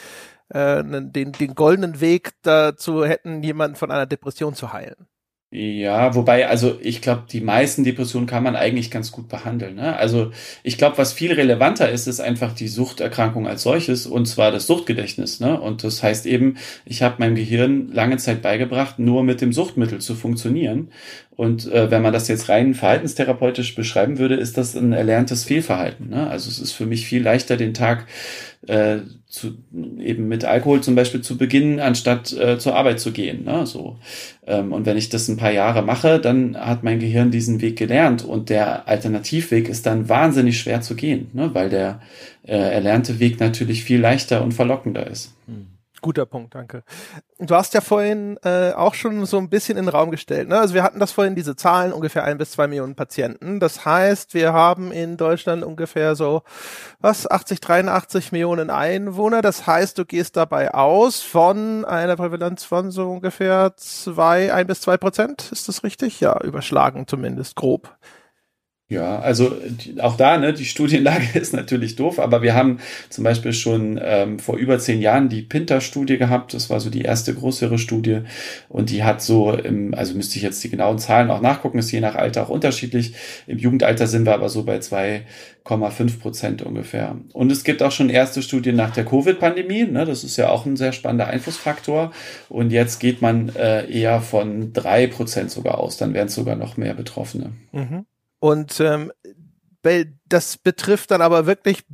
äh, 0.51 0.83
den, 0.85 1.33
den 1.33 1.55
goldenen 1.55 2.01
Weg 2.01 2.33
dazu 2.43 3.05
hätten, 3.05 3.43
jemanden 3.43 3.77
von 3.77 3.91
einer 3.91 4.07
Depression 4.07 4.55
zu 4.55 4.73
heilen. 4.73 5.07
Ja, 5.53 6.15
wobei, 6.15 6.47
also 6.47 6.79
ich 6.81 7.03
glaube, 7.03 7.25
die 7.29 7.41
meisten 7.41 7.83
Depressionen 7.83 8.29
kann 8.29 8.45
man 8.45 8.55
eigentlich 8.55 8.89
ganz 8.89 9.11
gut 9.11 9.29
behandeln. 9.29 9.75
Ne? 9.75 9.97
Also 9.97 10.31
ich 10.63 10.79
glaube, 10.79 10.97
was 10.97 11.13
viel 11.13 11.33
relevanter 11.33 11.91
ist, 11.91 12.07
ist 12.07 12.21
einfach 12.21 12.53
die 12.55 12.69
Suchterkrankung 12.69 13.49
als 13.49 13.65
solches 13.65 14.07
und 14.07 14.27
zwar 14.27 14.53
das 14.53 14.69
Suchtgedächtnis. 14.69 15.41
Ne? 15.41 15.61
Und 15.61 15.83
das 15.83 16.05
heißt 16.05 16.27
eben, 16.27 16.57
ich 16.85 17.03
habe 17.03 17.17
meinem 17.19 17.35
Gehirn 17.35 17.89
lange 17.89 18.17
Zeit 18.19 18.43
beigebracht, 18.43 19.01
nur 19.01 19.25
mit 19.25 19.41
dem 19.41 19.53
Suchtmittel 19.53 20.01
zu 20.01 20.15
funktionieren. 20.15 20.93
Und 21.37 21.73
äh, 21.73 21.91
wenn 21.91 22.03
man 22.03 22.13
das 22.13 22.29
jetzt 22.29 22.49
rein 22.49 22.75
verhaltenstherapeutisch 22.75 23.75
beschreiben 23.75 24.19
würde, 24.19 24.35
ist 24.35 24.59
das 24.59 24.75
ein 24.75 24.93
erlerntes 24.93 25.45
Fehlverhalten. 25.45 26.11
Ne? 26.11 26.29
Also 26.29 26.51
es 26.51 26.59
ist 26.59 26.73
für 26.73 26.85
mich 26.85 27.07
viel 27.07 27.23
leichter, 27.23 27.57
den 27.57 27.73
Tag 27.73 28.07
äh, 28.67 28.99
zu, 29.27 29.53
eben 29.99 30.29
mit 30.29 30.45
Alkohol 30.45 30.83
zum 30.83 30.97
Beispiel 30.97 31.23
zu 31.23 31.39
beginnen, 31.39 31.81
anstatt 31.81 32.33
äh, 32.33 32.59
zur 32.59 32.77
Arbeit 32.77 33.01
zu 33.01 33.13
gehen. 33.13 33.45
Ne? 33.45 33.65
So. 33.65 33.99
Ähm, 34.47 34.73
und 34.73 34.85
wenn 34.85 34.99
ich 34.99 35.09
das 35.09 35.29
ein 35.29 35.39
paar 35.39 35.53
Jahre 35.53 35.83
mache, 35.83 36.19
dann 36.19 36.57
hat 36.59 36.83
mein 36.83 36.99
Gehirn 36.99 37.31
diesen 37.31 37.63
Weg 37.63 37.79
gelernt 37.79 38.23
und 38.23 38.51
der 38.51 38.87
Alternativweg 38.87 39.69
ist 39.69 39.87
dann 39.87 40.09
wahnsinnig 40.11 40.59
schwer 40.59 40.83
zu 40.83 40.95
gehen, 40.95 41.31
ne? 41.33 41.55
weil 41.55 41.71
der 41.71 42.03
äh, 42.43 42.57
erlernte 42.57 43.19
Weg 43.19 43.41
natürlich 43.41 43.83
viel 43.83 44.01
leichter 44.01 44.43
und 44.43 44.53
verlockender 44.53 45.07
ist. 45.07 45.35
Hm. 45.47 45.69
Guter 46.01 46.25
Punkt, 46.25 46.55
danke. 46.55 46.83
Du 47.39 47.55
hast 47.55 47.75
ja 47.75 47.81
vorhin 47.81 48.39
äh, 48.43 48.73
auch 48.73 48.95
schon 48.95 49.27
so 49.27 49.39
ein 49.39 49.51
bisschen 49.51 49.77
in 49.77 49.87
den 49.87 49.95
Raum 49.95 50.11
gestellt. 50.11 50.49
Ne? 50.49 50.59
Also 50.59 50.75
wir 50.75 50.83
hatten 50.83 50.99
das 50.99 51.13
vorhin, 51.13 51.35
diese 51.35 51.57
Zahlen, 51.57 51.93
ungefähr 51.93 52.25
ein 52.25 52.39
bis 52.39 52.53
zwei 52.53 52.67
Millionen 52.67 52.95
Patienten. 52.95 53.61
Das 53.61 53.85
heißt, 53.85 54.35
wir 54.35 54.53
haben 54.53 54.93
in 54.93 55.17
Deutschland 55.17 55.65
ungefähr 55.65 56.15
so, 56.15 56.43
was, 57.01 57.31
80, 57.31 57.61
83 57.61 58.33
Millionen 58.33 58.71
Einwohner. 58.71 59.43
Das 59.43 59.67
heißt, 59.67 59.99
du 59.99 60.05
gehst 60.05 60.37
dabei 60.37 60.73
aus 60.73 61.23
von 61.23 61.85
einer 61.85 62.17
Prävalenz 62.17 62.65
von 62.65 62.91
so 62.91 63.11
ungefähr 63.11 63.73
zwei, 63.77 64.53
ein 64.53 64.67
bis 64.67 64.81
zwei 64.81 64.97
Prozent. 64.97 65.51
Ist 65.53 65.69
das 65.69 65.85
richtig? 65.85 66.21
Ja, 66.21 66.41
überschlagen 66.43 67.07
zumindest, 67.07 67.57
grob. 67.57 67.97
Ja, 68.91 69.21
also 69.21 69.57
auch 70.01 70.17
da, 70.17 70.37
ne, 70.37 70.53
die 70.53 70.65
Studienlage 70.65 71.27
ist 71.39 71.55
natürlich 71.55 71.95
doof, 71.95 72.19
aber 72.19 72.43
wir 72.43 72.57
haben 72.57 72.81
zum 73.09 73.23
Beispiel 73.23 73.53
schon 73.53 74.01
ähm, 74.03 74.41
vor 74.41 74.57
über 74.57 74.81
zehn 74.81 75.01
Jahren 75.01 75.29
die 75.29 75.43
Pinter-Studie 75.43 76.19
gehabt. 76.19 76.55
Das 76.55 76.71
war 76.71 76.81
so 76.81 76.91
die 76.91 77.03
erste 77.03 77.33
größere 77.33 77.79
Studie 77.79 78.23
und 78.69 78.91
die 78.91 79.05
hat 79.05 79.23
so, 79.23 79.53
im, 79.53 79.95
also 79.95 80.15
müsste 80.17 80.39
ich 80.39 80.43
jetzt 80.43 80.65
die 80.65 80.71
genauen 80.71 80.99
Zahlen 80.99 81.31
auch 81.31 81.41
nachgucken, 81.41 81.79
ist 81.79 81.93
je 81.93 82.01
nach 82.01 82.17
Alter 82.17 82.43
auch 82.43 82.49
unterschiedlich. 82.49 83.15
Im 83.47 83.59
Jugendalter 83.59 84.09
sind 84.09 84.27
wir 84.27 84.35
aber 84.35 84.49
so 84.49 84.65
bei 84.65 84.79
2,5 84.79 86.19
Prozent 86.19 86.63
ungefähr. 86.63 87.17
Und 87.33 87.53
es 87.53 87.63
gibt 87.63 87.85
auch 87.85 87.93
schon 87.93 88.11
erste 88.11 88.43
Studien 88.43 88.75
nach 88.75 88.91
der 88.91 89.05
Covid-Pandemie. 89.05 89.85
Ne, 89.85 90.05
das 90.05 90.25
ist 90.25 90.37
ja 90.37 90.49
auch 90.49 90.67
ein 90.67 90.77
sehr 90.77 90.91
spannender 90.91 91.29
Einflussfaktor. 91.29 92.11
Und 92.49 92.73
jetzt 92.73 92.99
geht 92.99 93.23
man 93.23 93.51
äh, 93.55 93.89
eher 93.89 94.21
von 94.21 94.73
drei 94.73 95.07
Prozent 95.07 95.53
sogar 95.53 95.79
aus. 95.79 95.97
Dann 95.97 96.13
wären 96.13 96.27
es 96.27 96.35
sogar 96.35 96.57
noch 96.57 96.77
mehr 96.77 96.95
Betroffene. 96.95 97.53
Mhm. 97.71 98.07
Und 98.41 98.81
ähm, 98.81 99.13
das 100.29 100.59
betrifft 100.59 101.11
dann 101.11 101.23
aber 101.23 101.47
wirklich, 101.47 101.85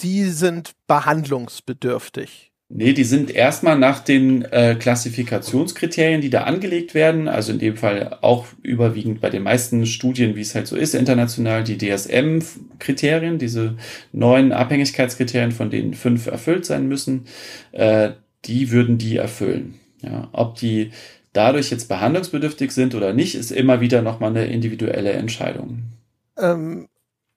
die 0.00 0.24
sind 0.24 0.72
behandlungsbedürftig. 0.86 2.50
Nee, 2.72 2.92
die 2.92 3.04
sind 3.04 3.32
erstmal 3.34 3.76
nach 3.76 3.98
den 3.98 4.42
äh, 4.42 4.76
Klassifikationskriterien, 4.78 6.20
die 6.20 6.30
da 6.30 6.44
angelegt 6.44 6.94
werden, 6.94 7.26
also 7.26 7.50
in 7.50 7.58
dem 7.58 7.76
Fall 7.76 8.18
auch 8.20 8.46
überwiegend 8.62 9.20
bei 9.20 9.28
den 9.28 9.42
meisten 9.42 9.86
Studien, 9.86 10.36
wie 10.36 10.42
es 10.42 10.54
halt 10.54 10.68
so 10.68 10.76
ist, 10.76 10.94
international 10.94 11.64
die 11.64 11.76
DSM-Kriterien, 11.78 13.38
diese 13.38 13.76
neuen 14.12 14.52
Abhängigkeitskriterien, 14.52 15.50
von 15.50 15.70
denen 15.70 15.94
fünf 15.94 16.28
erfüllt 16.28 16.64
sein 16.64 16.86
müssen, 16.86 17.24
äh, 17.72 18.10
die 18.44 18.70
würden 18.70 18.98
die 18.98 19.16
erfüllen. 19.16 19.74
Ja, 20.00 20.28
ob 20.32 20.54
die 20.54 20.92
dadurch 21.32 21.70
jetzt 21.70 21.88
behandlungsbedürftig 21.88 22.72
sind 22.72 22.94
oder 22.94 23.12
nicht, 23.12 23.34
ist 23.34 23.50
immer 23.50 23.80
wieder 23.80 24.02
nochmal 24.02 24.30
eine 24.30 24.46
individuelle 24.46 25.12
Entscheidung. 25.12 25.84
Ähm, 26.36 26.88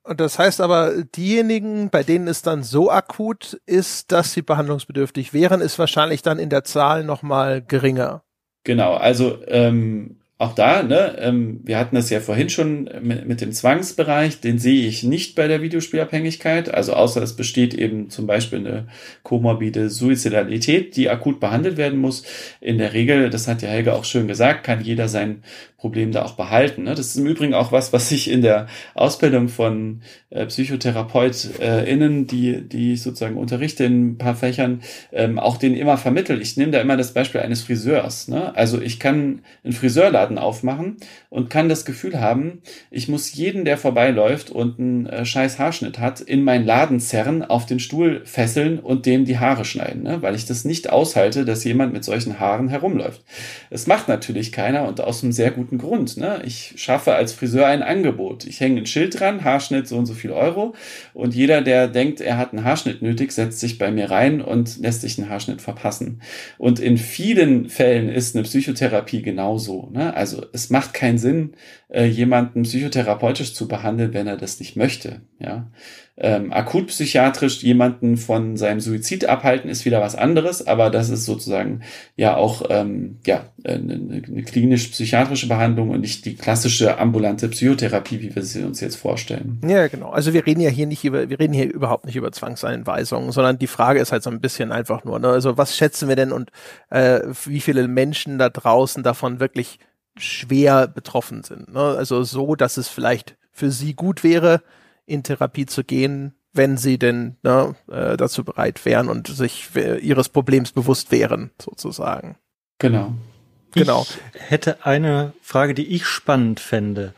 das 0.03 0.37
heißt 0.37 0.59
aber, 0.59 1.03
diejenigen, 1.15 1.89
bei 1.89 2.03
denen 2.03 2.27
es 2.27 2.41
dann 2.41 2.63
so 2.63 2.91
akut 2.91 3.59
ist, 3.65 4.11
dass 4.11 4.33
sie 4.33 4.41
behandlungsbedürftig 4.41 5.33
wären, 5.33 5.61
ist 5.61 5.79
wahrscheinlich 5.79 6.21
dann 6.21 6.39
in 6.39 6.49
der 6.49 6.63
Zahl 6.63 7.03
nochmal 7.03 7.61
geringer. 7.61 8.23
Genau, 8.65 8.95
also 8.95 9.39
ähm, 9.47 10.19
auch 10.43 10.53
da, 10.53 10.83
ne, 10.83 11.15
ähm, 11.19 11.61
wir 11.63 11.77
hatten 11.77 11.95
das 11.95 12.09
ja 12.09 12.19
vorhin 12.19 12.49
schon 12.49 12.89
mit, 13.01 13.25
mit, 13.25 13.41
dem 13.41 13.51
Zwangsbereich, 13.51 14.41
den 14.41 14.59
sehe 14.59 14.85
ich 14.85 15.03
nicht 15.03 15.35
bei 15.35 15.47
der 15.47 15.61
Videospielabhängigkeit, 15.61 16.73
also 16.73 16.93
außer 16.93 17.21
es 17.21 17.33
besteht 17.35 17.73
eben 17.73 18.09
zum 18.09 18.27
Beispiel 18.27 18.59
eine 18.59 18.87
komorbide 19.23 19.89
Suizidalität, 19.89 20.95
die 20.97 21.09
akut 21.09 21.39
behandelt 21.39 21.77
werden 21.77 21.99
muss. 21.99 22.23
In 22.59 22.77
der 22.77 22.93
Regel, 22.93 23.29
das 23.29 23.47
hat 23.47 23.61
ja 23.61 23.69
Helge 23.69 23.93
auch 23.93 24.03
schön 24.03 24.27
gesagt, 24.27 24.63
kann 24.63 24.83
jeder 24.83 25.07
sein 25.07 25.43
Problem 25.83 26.13
da 26.13 26.23
auch 26.23 26.35
behalten. 26.35 26.83
Ne? 26.83 26.95
Das 26.95 27.07
ist 27.07 27.17
im 27.17 27.27
Übrigen 27.27 27.53
auch 27.53 27.73
was, 27.73 27.91
was 27.91 28.09
ich 28.13 28.31
in 28.31 28.41
der 28.41 28.67
Ausbildung 28.93 29.49
von 29.49 29.99
äh, 30.29 30.45
PsychotherapeutInnen, 30.45 32.25
die, 32.25 32.61
die 32.61 32.93
ich 32.93 33.01
sozusagen 33.01 33.35
unterrichte 33.35 33.83
in 33.83 34.11
ein 34.11 34.17
paar 34.17 34.33
Fächern, 34.33 34.79
ähm, 35.11 35.37
auch 35.37 35.57
denen 35.57 35.75
immer 35.75 35.97
vermittel. 35.97 36.41
Ich 36.41 36.55
nehme 36.55 36.71
da 36.71 36.79
immer 36.79 36.95
das 36.95 37.13
Beispiel 37.13 37.41
eines 37.41 37.63
Friseurs. 37.63 38.29
Ne? 38.29 38.55
Also 38.55 38.81
ich 38.81 38.97
kann 38.97 39.41
einen 39.65 39.73
Friseurladen 39.73 40.32
aufmachen 40.37 40.97
und 41.29 41.49
kann 41.49 41.69
das 41.69 41.85
Gefühl 41.85 42.21
haben, 42.21 42.61
ich 42.91 43.07
muss 43.07 43.33
jeden, 43.33 43.65
der 43.65 43.77
vorbeiläuft 43.77 44.49
und 44.49 44.79
einen 44.79 45.05
äh, 45.07 45.25
scheiß 45.25 45.59
Haarschnitt 45.59 45.99
hat, 45.99 46.21
in 46.21 46.43
meinen 46.43 46.65
Laden 46.65 46.99
zerren, 46.99 47.43
auf 47.43 47.65
den 47.65 47.79
Stuhl 47.79 48.21
fesseln 48.25 48.79
und 48.79 49.05
dem 49.05 49.25
die 49.25 49.39
Haare 49.39 49.65
schneiden, 49.65 50.03
ne? 50.03 50.21
weil 50.21 50.35
ich 50.35 50.45
das 50.45 50.65
nicht 50.65 50.89
aushalte, 50.89 51.45
dass 51.45 51.63
jemand 51.63 51.93
mit 51.93 52.03
solchen 52.03 52.39
Haaren 52.39 52.69
herumläuft. 52.69 53.23
Es 53.69 53.87
macht 53.87 54.07
natürlich 54.07 54.51
keiner 54.51 54.87
und 54.87 55.01
aus 55.01 55.23
einem 55.23 55.31
sehr 55.31 55.51
guten 55.51 55.63
guten 55.63 55.77
Grund. 55.77 56.17
Ne? 56.17 56.41
Ich 56.45 56.73
schaffe 56.77 57.15
als 57.15 57.33
Friseur 57.33 57.67
ein 57.67 57.83
Angebot. 57.83 58.45
Ich 58.45 58.59
hänge 58.59 58.81
ein 58.81 58.85
Schild 58.85 59.19
dran, 59.19 59.43
Haarschnitt 59.43 59.87
so 59.87 59.97
und 59.97 60.05
so 60.05 60.13
viel 60.13 60.31
Euro. 60.31 60.75
Und 61.13 61.35
jeder, 61.35 61.61
der 61.61 61.87
denkt, 61.87 62.21
er 62.21 62.37
hat 62.37 62.53
einen 62.53 62.63
Haarschnitt 62.63 63.01
nötig, 63.01 63.31
setzt 63.31 63.59
sich 63.59 63.77
bei 63.77 63.91
mir 63.91 64.11
rein 64.11 64.41
und 64.41 64.79
lässt 64.79 65.01
sich 65.01 65.17
einen 65.17 65.29
Haarschnitt 65.29 65.61
verpassen. 65.61 66.21
Und 66.57 66.79
in 66.79 66.97
vielen 66.97 67.69
Fällen 67.69 68.09
ist 68.09 68.35
eine 68.35 68.43
Psychotherapie 68.43 69.21
genauso. 69.21 69.89
Ne? 69.91 70.15
Also 70.23 70.45
es 70.53 70.69
macht 70.69 70.93
keinen 70.93 71.17
Sinn, 71.17 71.55
äh, 71.89 72.05
jemanden 72.05 72.63
psychotherapeutisch 72.63 73.53
zu 73.53 73.67
behandeln, 73.67 74.13
wenn 74.13 74.25
er 74.25 74.37
das 74.37 74.57
nicht 74.61 74.77
möchte. 74.77 75.19
Ja 75.37 75.67
ähm, 76.15 76.53
akut 76.53 76.87
psychiatrisch 76.87 77.63
jemanden 77.63 78.17
von 78.17 78.55
seinem 78.55 78.79
Suizid 78.79 79.25
abhalten, 79.25 79.69
ist 79.69 79.83
wieder 79.83 79.99
was 79.99 80.15
anderes, 80.15 80.67
aber 80.67 80.91
das 80.91 81.09
ist 81.09 81.25
sozusagen 81.25 81.81
ja 82.15 82.35
auch 82.35 82.63
ähm, 82.69 83.17
ja, 83.25 83.45
eine, 83.63 83.93
eine 83.93 84.43
klinisch-psychiatrische 84.43 85.47
Behandlung 85.47 85.89
und 85.89 86.01
nicht 86.01 86.25
die 86.25 86.35
klassische 86.35 86.99
ambulante 86.99 87.49
Psychotherapie, 87.49 88.21
wie 88.21 88.35
wir 88.35 88.43
sie 88.43 88.63
uns 88.63 88.79
jetzt 88.79 88.95
vorstellen. 88.95 89.59
Ja, 89.67 89.87
genau. 89.87 90.11
Also 90.11 90.33
wir 90.33 90.45
reden 90.45 90.61
ja 90.61 90.69
hier 90.69 90.85
nicht 90.85 91.03
über, 91.03 91.29
wir 91.29 91.39
reden 91.39 91.53
hier 91.53 91.71
überhaupt 91.73 92.05
nicht 92.05 92.15
über 92.15 92.31
Zwangseinweisungen, 92.31 93.31
sondern 93.31 93.57
die 93.57 93.67
Frage 93.67 93.99
ist 93.99 94.11
halt 94.11 94.21
so 94.21 94.29
ein 94.29 94.39
bisschen 94.39 94.71
einfach 94.71 95.03
nur, 95.03 95.17
ne? 95.17 95.29
also 95.29 95.57
was 95.57 95.75
schätzen 95.75 96.09
wir 96.09 96.15
denn 96.15 96.31
und 96.31 96.51
äh, 96.91 97.21
wie 97.45 97.59
viele 97.59 97.87
Menschen 97.87 98.37
da 98.37 98.49
draußen 98.49 99.01
davon 99.01 99.39
wirklich 99.39 99.79
schwer 100.17 100.87
betroffen 100.87 101.43
sind. 101.43 101.73
Ne? 101.73 101.79
Also 101.79 102.23
so, 102.23 102.55
dass 102.55 102.77
es 102.77 102.87
vielleicht 102.87 103.35
für 103.51 103.71
sie 103.71 103.93
gut 103.93 104.23
wäre, 104.23 104.61
in 105.05 105.23
Therapie 105.23 105.65
zu 105.65 105.83
gehen, 105.83 106.33
wenn 106.53 106.77
sie 106.77 106.97
denn 106.97 107.35
ne, 107.43 107.75
äh, 107.91 108.15
dazu 108.15 108.43
bereit 108.43 108.85
wären 108.85 109.09
und 109.09 109.27
sich 109.27 109.69
äh, 109.75 109.97
ihres 109.97 110.29
Problems 110.29 110.71
bewusst 110.71 111.11
wären, 111.11 111.51
sozusagen. 111.59 112.37
Genau. 112.79 113.13
Genau. 113.71 114.05
Ich 114.35 114.51
hätte 114.51 114.85
eine 114.85 115.33
Frage, 115.41 115.73
die 115.73 115.87
ich 115.87 116.05
spannend 116.05 116.59
fände. 116.59 117.13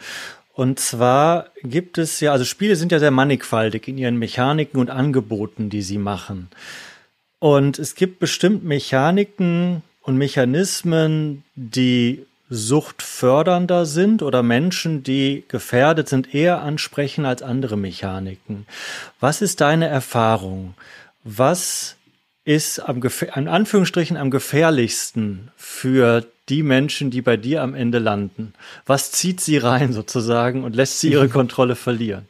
Und 0.53 0.79
zwar 0.79 1.47
gibt 1.63 1.97
es 1.97 2.21
ja, 2.21 2.31
also 2.31 2.45
Spiele 2.45 2.77
sind 2.77 2.93
ja 2.93 2.99
sehr 2.99 3.11
mannigfaltig 3.11 3.89
in 3.89 3.97
ihren 3.97 4.17
Mechaniken 4.17 4.79
und 4.79 4.89
Angeboten, 4.89 5.69
die 5.69 5.81
sie 5.81 5.97
machen. 5.97 6.47
Und 7.39 7.77
es 7.77 7.95
gibt 7.95 8.19
bestimmt 8.19 8.63
Mechaniken 8.63 9.83
und 10.01 10.17
Mechanismen, 10.17 11.43
die 11.55 12.25
suchtfördernder 12.49 13.85
sind 13.85 14.21
oder 14.21 14.43
Menschen, 14.43 15.03
die 15.03 15.43
gefährdet 15.47 16.07
sind, 16.07 16.33
eher 16.33 16.61
ansprechen 16.61 17.25
als 17.25 17.41
andere 17.41 17.77
Mechaniken. 17.77 18.67
Was 19.19 19.41
ist 19.41 19.61
deine 19.61 19.87
Erfahrung? 19.87 20.75
Was 21.23 21.95
ist 22.43 22.79
am, 22.79 23.01
in 23.35 23.47
Anführungsstrichen 23.47 24.17
am 24.17 24.29
gefährlichsten 24.29 25.51
für 25.57 26.25
die 26.47 26.61
Menschen, 26.61 27.09
die 27.09 27.23
bei 27.23 27.37
dir 27.37 27.63
am 27.63 27.73
Ende 27.73 27.97
landen? 27.97 28.53
Was 28.85 29.11
zieht 29.11 29.41
sie 29.41 29.57
rein 29.57 29.93
sozusagen 29.93 30.63
und 30.63 30.75
lässt 30.75 30.99
sie 30.99 31.11
ihre 31.11 31.29
Kontrolle 31.29 31.75
verlieren? 31.75 32.27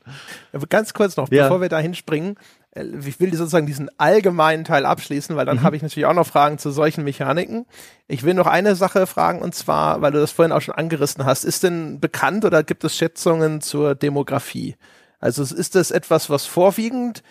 Ganz 0.70 0.94
kurz 0.94 1.18
noch, 1.18 1.30
ja. 1.30 1.44
bevor 1.44 1.60
wir 1.60 1.68
da 1.68 1.80
hinspringen, 1.80 2.38
ich 2.76 3.20
will 3.22 3.34
sozusagen 3.34 3.66
diesen 3.66 3.90
allgemeinen 3.98 4.66
Teil 4.66 4.86
abschließen, 4.86 5.36
weil 5.36 5.46
dann 5.46 5.58
mhm. 5.58 5.64
habe 5.64 5.78
ich 5.78 5.82
natürlich 5.82 6.06
auch 6.06 6.14
noch 6.14 6.28
Fragen 6.28 6.58
zu 6.58 6.72
solchen 6.72 7.06
Mechaniken. 7.06 7.66
Ich 8.08 8.24
will 8.24 8.34
noch 8.34 8.48
eine 8.48 8.76
Sache 8.76 9.08
fragen 9.08 9.42
und 9.42 9.56
zwar, 9.56 10.02
weil 10.02 10.12
du 10.12 10.20
das 10.20 10.32
vorhin 10.32 10.52
auch 10.52 10.62
schon 10.62 10.76
angerissen 10.76 11.26
hast, 11.26 11.46
ist 11.46 11.64
denn 11.64 12.02
bekannt 12.02 12.44
oder 12.44 12.64
gibt 12.64 12.84
es 12.84 12.98
Schätzungen 12.98 13.62
zur 13.62 13.96
Demografie? 13.96 14.76
Also 15.20 15.44
ist 15.44 15.76
das 15.76 15.92
etwas, 15.92 16.30
was 16.30 16.46
vorwiegend 16.46 17.24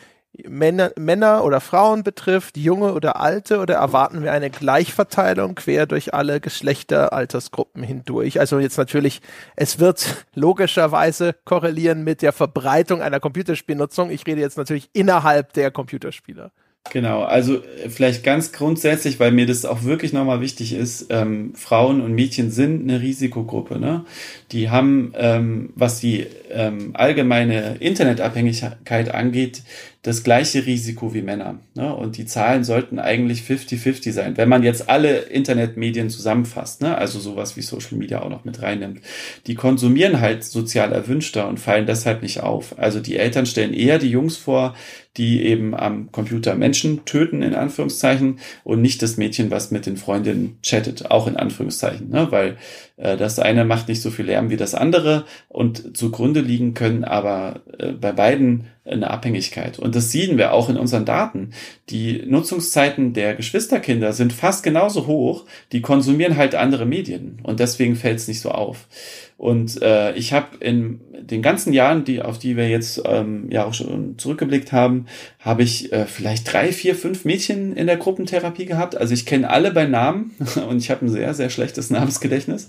Männer, 0.48 0.90
Männer 0.98 1.44
oder 1.44 1.60
Frauen 1.60 2.02
betrifft, 2.02 2.56
junge 2.56 2.92
oder 2.92 3.20
alte, 3.20 3.60
oder 3.60 3.74
erwarten 3.74 4.22
wir 4.22 4.32
eine 4.32 4.50
Gleichverteilung 4.50 5.54
quer 5.54 5.86
durch 5.86 6.12
alle 6.12 6.40
Geschlechter, 6.40 7.12
Altersgruppen 7.12 7.82
hindurch? 7.82 8.40
Also 8.40 8.58
jetzt 8.58 8.76
natürlich, 8.76 9.22
es 9.54 9.78
wird 9.78 10.26
logischerweise 10.34 11.34
korrelieren 11.44 12.02
mit 12.02 12.22
der 12.22 12.32
Verbreitung 12.32 13.00
einer 13.00 13.20
Computerspielnutzung. 13.20 14.10
Ich 14.10 14.26
rede 14.26 14.40
jetzt 14.40 14.58
natürlich 14.58 14.90
innerhalb 14.92 15.52
der 15.52 15.70
Computerspieler. 15.70 16.50
Genau, 16.90 17.22
also 17.22 17.56
äh, 17.56 17.88
vielleicht 17.88 18.22
ganz 18.24 18.52
grundsätzlich, 18.52 19.18
weil 19.18 19.32
mir 19.32 19.46
das 19.46 19.64
auch 19.64 19.84
wirklich 19.84 20.12
nochmal 20.12 20.40
wichtig 20.42 20.74
ist, 20.74 21.06
ähm, 21.08 21.54
Frauen 21.54 22.00
und 22.02 22.12
Mädchen 22.14 22.50
sind 22.50 22.82
eine 22.82 23.00
Risikogruppe. 23.00 23.80
Ne? 23.80 24.04
Die 24.52 24.68
haben, 24.68 25.12
ähm, 25.16 25.70
was 25.74 26.00
die 26.00 26.26
ähm, 26.50 26.90
allgemeine 26.94 27.76
Internetabhängigkeit 27.80 29.12
angeht, 29.12 29.62
das 30.02 30.22
gleiche 30.22 30.66
Risiko 30.66 31.14
wie 31.14 31.22
Männer. 31.22 31.58
Ne? 31.74 31.94
Und 31.94 32.18
die 32.18 32.26
Zahlen 32.26 32.62
sollten 32.62 32.98
eigentlich 32.98 33.40
50-50 33.40 34.12
sein, 34.12 34.36
wenn 34.36 34.50
man 34.50 34.62
jetzt 34.62 34.90
alle 34.90 35.20
Internetmedien 35.20 36.10
zusammenfasst, 36.10 36.82
ne? 36.82 36.98
also 36.98 37.18
sowas 37.18 37.56
wie 37.56 37.62
Social 37.62 37.96
Media 37.96 38.20
auch 38.20 38.28
noch 38.28 38.44
mit 38.44 38.60
reinnimmt. 38.60 39.00
Die 39.46 39.54
konsumieren 39.54 40.20
halt 40.20 40.44
sozial 40.44 40.92
erwünschter 40.92 41.48
und 41.48 41.58
fallen 41.58 41.86
deshalb 41.86 42.20
nicht 42.20 42.40
auf. 42.40 42.78
Also 42.78 43.00
die 43.00 43.16
Eltern 43.16 43.46
stellen 43.46 43.72
eher 43.72 43.98
die 43.98 44.10
Jungs 44.10 44.36
vor, 44.36 44.74
die 45.16 45.44
eben 45.44 45.74
am 45.74 46.10
Computer 46.10 46.54
Menschen 46.54 47.04
töten, 47.04 47.42
in 47.42 47.54
Anführungszeichen, 47.54 48.40
und 48.64 48.82
nicht 48.82 49.02
das 49.02 49.16
Mädchen, 49.16 49.50
was 49.50 49.70
mit 49.70 49.86
den 49.86 49.96
Freundinnen 49.96 50.58
chattet, 50.62 51.10
auch 51.10 51.26
in 51.26 51.36
Anführungszeichen, 51.36 52.08
ne? 52.10 52.26
weil 52.30 52.56
das 52.96 53.38
eine 53.38 53.64
macht 53.64 53.88
nicht 53.88 54.02
so 54.02 54.10
viel 54.10 54.26
Lärm 54.26 54.50
wie 54.50 54.56
das 54.56 54.74
andere 54.74 55.24
und 55.48 55.96
zugrunde 55.96 56.40
liegen 56.40 56.74
können 56.74 57.04
aber 57.04 57.62
äh, 57.78 57.92
bei 57.92 58.12
beiden 58.12 58.68
eine 58.86 59.10
Abhängigkeit. 59.10 59.78
Und 59.78 59.94
das 59.94 60.12
sehen 60.12 60.36
wir 60.36 60.52
auch 60.52 60.68
in 60.68 60.76
unseren 60.76 61.06
Daten. 61.06 61.50
Die 61.88 62.22
Nutzungszeiten 62.26 63.14
der 63.14 63.34
Geschwisterkinder 63.34 64.12
sind 64.12 64.32
fast 64.32 64.62
genauso 64.62 65.06
hoch, 65.06 65.46
die 65.72 65.80
konsumieren 65.80 66.36
halt 66.36 66.54
andere 66.54 66.84
Medien 66.84 67.38
und 67.42 67.60
deswegen 67.60 67.96
fällt 67.96 68.18
es 68.18 68.28
nicht 68.28 68.40
so 68.40 68.50
auf. 68.50 68.86
Und 69.36 69.82
äh, 69.82 70.14
ich 70.14 70.32
habe 70.32 70.56
in 70.60 71.00
den 71.20 71.42
ganzen 71.42 71.72
Jahren, 71.72 72.04
die 72.04 72.22
auf 72.22 72.38
die 72.38 72.56
wir 72.56 72.68
jetzt 72.68 73.02
ähm, 73.06 73.48
ja 73.50 73.64
auch 73.64 73.74
schon 73.74 74.18
zurückgeblickt 74.18 74.72
haben, 74.72 75.06
habe 75.40 75.62
ich 75.62 75.92
äh, 75.92 76.06
vielleicht 76.06 76.52
drei, 76.52 76.70
vier, 76.70 76.94
fünf 76.94 77.24
Mädchen 77.24 77.74
in 77.74 77.86
der 77.86 77.96
Gruppentherapie 77.96 78.66
gehabt. 78.66 78.96
Also 78.96 79.14
ich 79.14 79.26
kenne 79.26 79.50
alle 79.50 79.70
bei 79.72 79.86
Namen 79.86 80.32
und 80.68 80.78
ich 80.78 80.90
habe 80.90 81.06
ein 81.06 81.08
sehr, 81.08 81.34
sehr 81.34 81.50
schlechtes 81.50 81.90
Namensgedächtnis. 81.90 82.68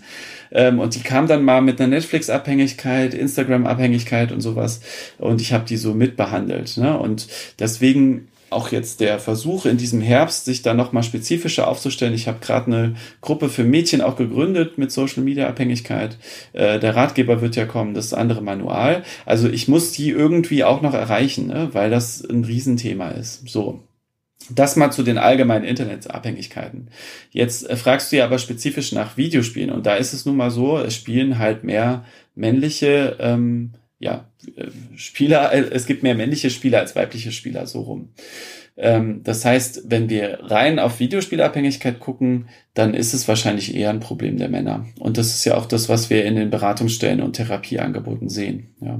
Ähm, 0.52 0.80
und 0.80 0.96
die 0.96 1.02
kam 1.02 1.28
dann 1.28 1.44
mal 1.44 1.62
mit 1.62 1.80
einer 1.80 1.90
Netflix-Abhängigkeit, 1.90 3.14
Instagram-Abhängigkeit 3.14 4.32
und 4.32 4.42
sowas. 4.42 4.82
Und 5.18 5.42
ich 5.42 5.54
habe 5.54 5.66
die 5.66 5.78
so 5.78 5.94
mitbehandelt. 5.94 6.78
Ne? 6.78 6.98
Und 6.98 7.28
deswegen 7.60 8.28
auch 8.50 8.72
jetzt 8.72 9.00
der 9.00 9.20
Versuch 9.20 9.66
in 9.66 9.78
diesem 9.78 10.02
Herbst, 10.02 10.46
sich 10.46 10.62
da 10.62 10.74
nochmal 10.74 11.04
spezifischer 11.04 11.68
aufzustellen. 11.68 12.14
Ich 12.14 12.28
habe 12.28 12.40
gerade 12.40 12.68
eine 12.68 12.96
Gruppe 13.22 13.50
für 13.50 13.64
Mädchen 13.64 14.02
auch 14.02 14.16
gegründet 14.16 14.78
mit 14.78 14.92
Social 14.92 15.24
Media 15.24 15.48
Abhängigkeit. 15.48 16.18
Äh, 16.54 16.80
der 16.80 16.96
Ratgeber 16.96 17.42
wird 17.42 17.56
ja 17.56 17.66
kommen, 17.66 17.94
das 17.94 18.14
andere 18.14 18.42
Manual. 18.42 19.04
Also 19.26 19.50
ich 19.50 19.68
muss 19.68 19.92
die 19.92 20.10
irgendwie 20.10 20.64
auch 20.64 20.82
noch 20.82 20.94
erreichen, 20.94 21.48
ne? 21.48 21.70
weil 21.74 21.90
das 21.90 22.24
ein 22.24 22.44
Riesenthema 22.44 23.10
ist. 23.10 23.48
So. 23.48 23.84
Das 24.50 24.76
mal 24.76 24.92
zu 24.92 25.04
den 25.04 25.18
allgemeinen 25.18 25.66
Internetabhängigkeiten. 25.66 26.90
Jetzt 27.32 27.70
äh, 27.70 27.76
fragst 27.76 28.12
du 28.12 28.18
ja 28.18 28.26
aber 28.26 28.40
spezifisch 28.40 28.92
nach 28.92 29.18
Videospielen 29.18 29.72
und 29.72 29.86
da 29.86 29.96
ist 29.96 30.14
es 30.14 30.26
nun 30.26 30.38
mal 30.38 30.52
so, 30.52 30.78
es 30.78 30.96
spielen 30.96 31.40
halt 31.40 31.64
mehr 31.64 32.06
männliche 32.36 33.18
ähm, 33.20 33.72
ja, 34.00 34.30
äh, 34.56 34.68
Spieler, 34.96 35.52
äh, 35.54 35.70
es 35.72 35.86
gibt 35.86 36.04
mehr 36.04 36.16
männliche 36.16 36.50
Spieler 36.50 36.80
als 36.80 36.96
weibliche 36.96 37.32
Spieler, 37.32 37.66
so 37.66 37.82
rum. 37.82 38.10
Ähm, 38.78 39.22
das 39.24 39.46
heißt, 39.46 39.84
wenn 39.88 40.10
wir 40.10 40.40
rein 40.44 40.80
auf 40.80 41.00
Videospielabhängigkeit 41.00 42.00
gucken, 42.00 42.50
dann 42.74 42.94
ist 42.94 43.14
es 43.14 43.28
wahrscheinlich 43.28 43.74
eher 43.76 43.90
ein 43.90 44.02
Problem 44.02 44.38
der 44.38 44.50
Männer. 44.50 44.86
Und 45.00 45.18
das 45.18 45.28
ist 45.28 45.46
ja 45.46 45.56
auch 45.56 45.66
das, 45.66 45.88
was 45.88 46.10
wir 46.10 46.26
in 46.26 46.36
den 46.36 46.50
Beratungsstellen 46.50 47.22
und 47.22 47.34
Therapieangeboten 47.34 48.30
sehen. 48.30 48.76
Ja. 48.82 49.00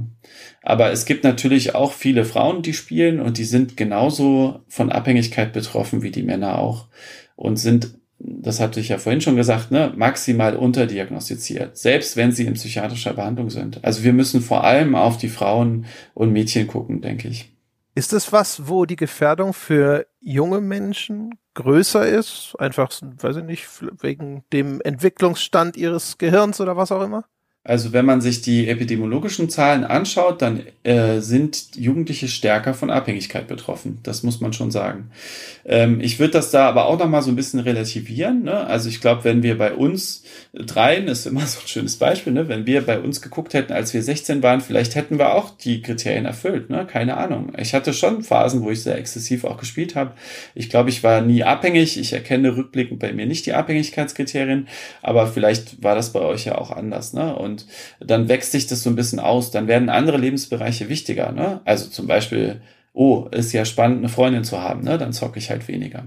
Aber 0.62 0.92
es 0.92 1.04
gibt 1.04 1.24
natürlich 1.24 1.74
auch 1.74 1.92
viele 1.92 2.24
Frauen, 2.24 2.62
die 2.62 2.72
spielen 2.72 3.20
und 3.20 3.38
die 3.38 3.44
sind 3.44 3.76
genauso 3.76 4.60
von 4.68 4.90
Abhängigkeit 4.90 5.52
betroffen 5.52 6.02
wie 6.02 6.10
die 6.10 6.22
Männer 6.22 6.58
auch 6.58 6.88
und 7.36 7.56
sind 7.56 7.96
das 8.18 8.60
hatte 8.60 8.80
ich 8.80 8.88
ja 8.88 8.96
vorhin 8.96 9.20
schon 9.20 9.36
gesagt, 9.36 9.70
ne, 9.70 9.92
maximal 9.94 10.56
unterdiagnostiziert, 10.56 11.76
selbst 11.76 12.16
wenn 12.16 12.32
sie 12.32 12.46
in 12.46 12.54
psychiatrischer 12.54 13.12
Behandlung 13.12 13.50
sind. 13.50 13.84
Also 13.84 14.04
wir 14.04 14.14
müssen 14.14 14.40
vor 14.40 14.64
allem 14.64 14.94
auf 14.94 15.18
die 15.18 15.28
Frauen 15.28 15.84
und 16.14 16.32
Mädchen 16.32 16.66
gucken, 16.66 17.02
denke 17.02 17.28
ich. 17.28 17.52
Ist 17.96 18.12
das 18.12 18.30
was, 18.30 18.68
wo 18.68 18.84
die 18.84 18.94
Gefährdung 18.94 19.54
für 19.54 20.06
junge 20.20 20.60
Menschen 20.60 21.38
größer 21.54 22.06
ist? 22.06 22.54
Einfach, 22.58 22.90
weiß 23.00 23.36
ich 23.38 23.44
nicht, 23.44 23.66
wegen 24.02 24.44
dem 24.52 24.82
Entwicklungsstand 24.82 25.78
ihres 25.78 26.18
Gehirns 26.18 26.60
oder 26.60 26.76
was 26.76 26.92
auch 26.92 27.00
immer? 27.00 27.24
Also 27.66 27.92
wenn 27.92 28.04
man 28.04 28.20
sich 28.20 28.42
die 28.42 28.68
epidemiologischen 28.68 29.50
Zahlen 29.50 29.82
anschaut, 29.82 30.40
dann 30.40 30.62
äh, 30.84 31.18
sind 31.18 31.74
Jugendliche 31.74 32.28
stärker 32.28 32.74
von 32.74 32.90
Abhängigkeit 32.90 33.48
betroffen. 33.48 33.98
Das 34.04 34.22
muss 34.22 34.40
man 34.40 34.52
schon 34.52 34.70
sagen. 34.70 35.10
Ähm, 35.64 36.00
ich 36.00 36.20
würde 36.20 36.34
das 36.34 36.52
da 36.52 36.68
aber 36.68 36.86
auch 36.86 36.96
noch 36.96 37.08
mal 37.08 37.22
so 37.22 37.30
ein 37.30 37.34
bisschen 37.34 37.58
relativieren. 37.58 38.44
Ne? 38.44 38.64
Also 38.68 38.88
ich 38.88 39.00
glaube, 39.00 39.24
wenn 39.24 39.42
wir 39.42 39.58
bei 39.58 39.72
uns 39.72 40.22
dreien, 40.54 41.08
ist 41.08 41.26
immer 41.26 41.40
so 41.46 41.58
ein 41.58 41.66
schönes 41.66 41.96
Beispiel, 41.96 42.32
ne? 42.32 42.46
wenn 42.46 42.66
wir 42.66 42.86
bei 42.86 43.00
uns 43.00 43.20
geguckt 43.20 43.52
hätten, 43.52 43.72
als 43.72 43.92
wir 43.92 44.02
16 44.02 44.44
waren, 44.44 44.60
vielleicht 44.60 44.94
hätten 44.94 45.18
wir 45.18 45.34
auch 45.34 45.50
die 45.50 45.82
Kriterien 45.82 46.24
erfüllt. 46.24 46.70
Ne? 46.70 46.86
Keine 46.86 47.16
Ahnung. 47.16 47.52
Ich 47.58 47.74
hatte 47.74 47.92
schon 47.92 48.22
Phasen, 48.22 48.62
wo 48.62 48.70
ich 48.70 48.84
sehr 48.84 48.96
exzessiv 48.96 49.42
auch 49.42 49.58
gespielt 49.58 49.96
habe. 49.96 50.12
Ich 50.54 50.70
glaube, 50.70 50.90
ich 50.90 51.02
war 51.02 51.20
nie 51.20 51.42
abhängig. 51.42 51.98
Ich 51.98 52.12
erkenne 52.12 52.56
rückblickend 52.56 53.00
bei 53.00 53.12
mir 53.12 53.26
nicht 53.26 53.44
die 53.44 53.54
Abhängigkeitskriterien, 53.54 54.68
aber 55.02 55.26
vielleicht 55.26 55.82
war 55.82 55.96
das 55.96 56.12
bei 56.12 56.20
euch 56.20 56.44
ja 56.44 56.58
auch 56.58 56.70
anders. 56.70 57.12
Ne? 57.12 57.34
Und 57.34 57.55
und 58.00 58.10
dann 58.10 58.28
wächst 58.28 58.52
sich 58.52 58.66
das 58.66 58.82
so 58.82 58.90
ein 58.90 58.96
bisschen 58.96 59.20
aus. 59.20 59.50
Dann 59.50 59.68
werden 59.68 59.88
andere 59.88 60.18
Lebensbereiche 60.18 60.88
wichtiger. 60.88 61.32
Ne? 61.32 61.60
Also 61.64 61.88
zum 61.88 62.06
Beispiel, 62.06 62.60
oh, 62.92 63.28
ist 63.30 63.52
ja 63.52 63.64
spannend, 63.64 63.98
eine 63.98 64.08
Freundin 64.08 64.44
zu 64.44 64.60
haben, 64.60 64.82
ne? 64.82 64.98
dann 64.98 65.12
zocke 65.12 65.38
ich 65.38 65.50
halt 65.50 65.68
weniger. 65.68 66.04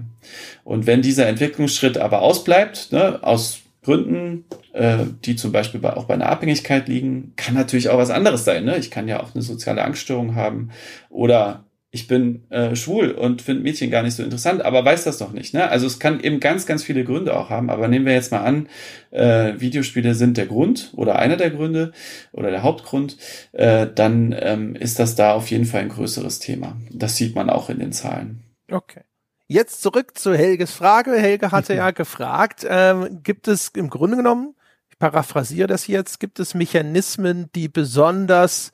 Und 0.64 0.86
wenn 0.86 1.02
dieser 1.02 1.26
Entwicklungsschritt 1.26 1.98
aber 1.98 2.22
ausbleibt, 2.22 2.92
ne, 2.92 3.20
aus 3.22 3.60
Gründen, 3.82 4.44
äh, 4.72 4.98
die 5.24 5.36
zum 5.36 5.52
Beispiel 5.52 5.80
bei, 5.80 5.96
auch 5.96 6.04
bei 6.04 6.14
einer 6.14 6.28
Abhängigkeit 6.28 6.86
liegen, 6.88 7.32
kann 7.36 7.54
natürlich 7.54 7.88
auch 7.88 7.98
was 7.98 8.10
anderes 8.10 8.44
sein. 8.44 8.64
Ne? 8.64 8.76
Ich 8.76 8.90
kann 8.90 9.08
ja 9.08 9.20
auch 9.20 9.34
eine 9.34 9.42
soziale 9.42 9.82
Angststörung 9.82 10.34
haben 10.34 10.70
oder 11.08 11.64
ich 11.92 12.06
bin 12.06 12.44
äh, 12.50 12.76
schwul 12.76 13.10
und 13.10 13.42
finde 13.42 13.64
Mädchen 13.64 13.90
gar 13.90 14.04
nicht 14.04 14.14
so 14.14 14.22
interessant, 14.22 14.62
aber 14.62 14.84
weiß 14.84 15.04
das 15.04 15.18
doch 15.18 15.32
nicht. 15.32 15.54
Ne? 15.54 15.68
Also 15.68 15.88
es 15.88 15.98
kann 15.98 16.20
eben 16.20 16.38
ganz, 16.38 16.64
ganz 16.64 16.84
viele 16.84 17.04
Gründe 17.04 17.36
auch 17.36 17.50
haben. 17.50 17.68
Aber 17.68 17.88
nehmen 17.88 18.06
wir 18.06 18.12
jetzt 18.12 18.30
mal 18.30 18.44
an, 18.44 18.68
äh, 19.10 19.54
Videospiele 19.58 20.14
sind 20.14 20.36
der 20.36 20.46
Grund 20.46 20.92
oder 20.94 21.18
einer 21.18 21.36
der 21.36 21.50
Gründe 21.50 21.92
oder 22.32 22.52
der 22.52 22.62
Hauptgrund, 22.62 23.16
äh, 23.52 23.88
dann 23.92 24.34
ähm, 24.38 24.76
ist 24.76 25.00
das 25.00 25.16
da 25.16 25.32
auf 25.32 25.50
jeden 25.50 25.64
Fall 25.64 25.80
ein 25.80 25.88
größeres 25.88 26.38
Thema. 26.38 26.76
Das 26.92 27.16
sieht 27.16 27.34
man 27.34 27.50
auch 27.50 27.70
in 27.70 27.80
den 27.80 27.92
Zahlen. 27.92 28.44
Okay. 28.70 29.00
Jetzt 29.48 29.82
zurück 29.82 30.16
zu 30.16 30.32
Helges 30.32 30.70
Frage. 30.70 31.14
Helge 31.14 31.50
hatte 31.50 31.74
ja 31.74 31.90
gefragt, 31.90 32.64
ähm, 32.68 33.20
gibt 33.24 33.48
es 33.48 33.72
im 33.74 33.90
Grunde 33.90 34.16
genommen, 34.16 34.54
ich 34.90 34.98
paraphrasiere 35.00 35.66
das 35.66 35.88
jetzt, 35.88 36.20
gibt 36.20 36.38
es 36.38 36.54
Mechanismen, 36.54 37.50
die 37.56 37.68
besonders 37.68 38.70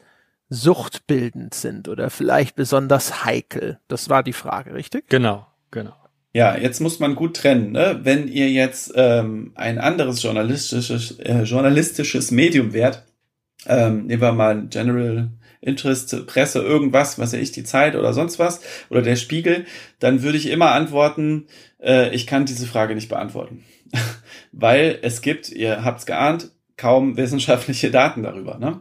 suchtbildend 0.49 1.55
sind 1.55 1.89
oder 1.89 2.11
vielleicht 2.11 2.57
besonders 2.57 3.25
heikel? 3.25 3.79
Das 3.89 4.09
war 4.09 4.23
die 4.23 4.33
Frage, 4.33 4.75
richtig? 4.75 5.09
Genau, 5.09 5.47
genau. 5.71 5.95
Ja, 6.33 6.57
jetzt 6.57 6.81
muss 6.81 6.99
man 6.99 7.15
gut 7.15 7.37
trennen. 7.37 7.73
Ne? 7.73 8.01
Wenn 8.03 8.29
ihr 8.29 8.51
jetzt 8.51 8.93
ähm, 8.95 9.53
ein 9.55 9.79
anderes 9.79 10.23
journalistisches, 10.23 11.19
äh, 11.19 11.45
journalistisches 11.45 12.31
Medium 12.31 12.75
wärt, 12.75 13.05
ähm, 13.67 14.07
nehmen 14.07 14.21
wir 14.21 14.33
mal 14.33 14.67
General 14.69 15.31
Interest, 15.61 16.27
Presse, 16.27 16.61
irgendwas, 16.61 17.19
was 17.19 17.33
weiß 17.33 17.41
ich, 17.41 17.53
die 17.53 17.65
Zeit 17.65 17.97
oder 17.97 18.13
sonst 18.13 18.39
was, 18.39 18.61
oder 18.91 19.03
der 19.03 19.17
Spiegel, 19.17 19.67
dann 19.99 20.23
würde 20.23 20.39
ich 20.39 20.51
immer 20.51 20.73
antworten, 20.73 21.47
äh, 21.83 22.15
ich 22.15 22.27
kann 22.27 22.45
diese 22.45 22.67
Frage 22.67 22.95
nicht 22.95 23.09
beantworten. 23.09 23.65
Weil 24.53 24.99
es 25.03 25.23
gibt, 25.23 25.51
ihr 25.51 25.85
habt's 25.85 26.07
geahnt, 26.07 26.51
kaum 26.77 27.17
wissenschaftliche 27.17 27.91
Daten 27.91 28.23
darüber. 28.23 28.59
Ne? 28.59 28.81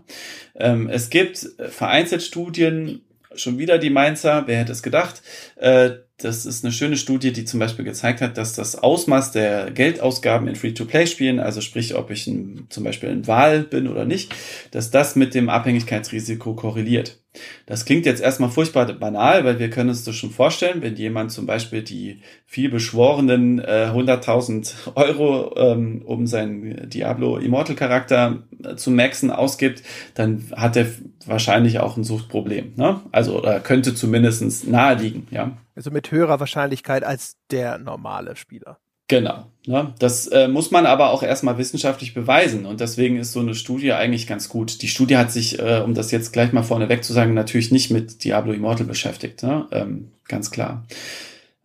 Ähm, 0.55 0.89
es 0.89 1.09
gibt 1.09 1.47
vereinzelt 1.69 2.23
Studien, 2.23 3.01
schon 3.35 3.57
wieder 3.57 3.77
die 3.77 3.89
Mainzer, 3.89 4.43
wer 4.47 4.59
hätte 4.59 4.71
es 4.71 4.83
gedacht, 4.83 5.21
äh, 5.57 5.91
das 6.17 6.45
ist 6.45 6.63
eine 6.63 6.71
schöne 6.71 6.95
Studie, 6.95 7.33
die 7.33 7.43
zum 7.43 7.59
Beispiel 7.59 7.83
gezeigt 7.83 8.21
hat, 8.21 8.37
dass 8.37 8.53
das 8.53 8.81
Ausmaß 8.81 9.31
der 9.31 9.71
Geldausgaben 9.71 10.47
in 10.47 10.55
Free-to-Play-Spielen, 10.55 11.41
also 11.41 11.59
sprich, 11.59 11.95
ob 11.95 12.09
ich 12.09 12.25
ein, 12.27 12.67
zum 12.69 12.85
Beispiel 12.85 13.09
ein 13.09 13.27
Wahl 13.27 13.63
bin 13.63 13.89
oder 13.89 14.05
nicht, 14.05 14.33
dass 14.71 14.91
das 14.91 15.17
mit 15.17 15.33
dem 15.33 15.49
Abhängigkeitsrisiko 15.49 16.55
korreliert. 16.55 17.19
Das 17.65 17.85
klingt 17.85 18.05
jetzt 18.05 18.21
erstmal 18.21 18.49
furchtbar 18.49 18.91
banal, 18.93 19.45
weil 19.45 19.59
wir 19.59 19.69
können 19.69 19.89
uns 19.89 20.03
das 20.03 20.15
schon 20.15 20.31
vorstellen, 20.31 20.81
wenn 20.81 20.95
jemand 20.95 21.31
zum 21.31 21.45
Beispiel 21.45 21.81
die 21.81 22.21
viel 22.45 22.69
beschworenen 22.69 23.59
äh, 23.59 23.91
100.000 23.93 24.95
Euro 24.95 25.55
ähm, 25.57 26.01
um 26.05 26.27
seinen 26.27 26.89
Diablo 26.89 27.37
Immortal 27.37 27.75
Charakter 27.75 28.43
äh, 28.63 28.75
zu 28.75 28.91
maxen 28.91 29.31
ausgibt, 29.31 29.83
dann 30.13 30.51
hat 30.55 30.75
er 30.75 30.87
wahrscheinlich 31.25 31.79
auch 31.79 31.97
ein 31.97 32.03
Suchtproblem. 32.03 32.73
Ne? 32.75 33.01
Also 33.11 33.39
oder 33.39 33.59
könnte 33.59 33.95
zumindest 33.95 34.67
nahe 34.67 34.95
liegen, 34.95 35.27
ja. 35.31 35.57
Also 35.75 35.91
mit 35.91 36.09
höherer 36.11 36.39
Wahrscheinlichkeit 36.39 37.03
als 37.03 37.37
der 37.51 37.77
normale 37.77 38.35
Spieler. 38.35 38.79
Genau. 39.07 39.45
Ne? 39.67 39.93
Das 39.99 40.27
äh, 40.27 40.47
muss 40.47 40.71
man 40.71 40.85
aber 40.85 41.09
auch 41.09 41.23
erstmal 41.23 41.57
wissenschaftlich 41.57 42.13
beweisen. 42.13 42.65
Und 42.65 42.81
deswegen 42.81 43.17
ist 43.17 43.31
so 43.31 43.39
eine 43.39 43.55
Studie 43.55 43.93
eigentlich 43.93 44.27
ganz 44.27 44.49
gut. 44.49 44.81
Die 44.81 44.87
Studie 44.87 45.17
hat 45.17 45.31
sich, 45.31 45.59
äh, 45.59 45.81
um 45.83 45.93
das 45.93 46.11
jetzt 46.11 46.33
gleich 46.33 46.53
mal 46.53 46.63
vorneweg 46.63 47.03
zu 47.03 47.13
sagen, 47.13 47.33
natürlich 47.33 47.71
nicht 47.71 47.91
mit 47.91 48.23
Diablo 48.23 48.53
Immortal 48.53 48.85
beschäftigt. 48.85 49.43
Ne? 49.43 49.67
Ähm, 49.71 50.11
ganz 50.27 50.51
klar. 50.51 50.85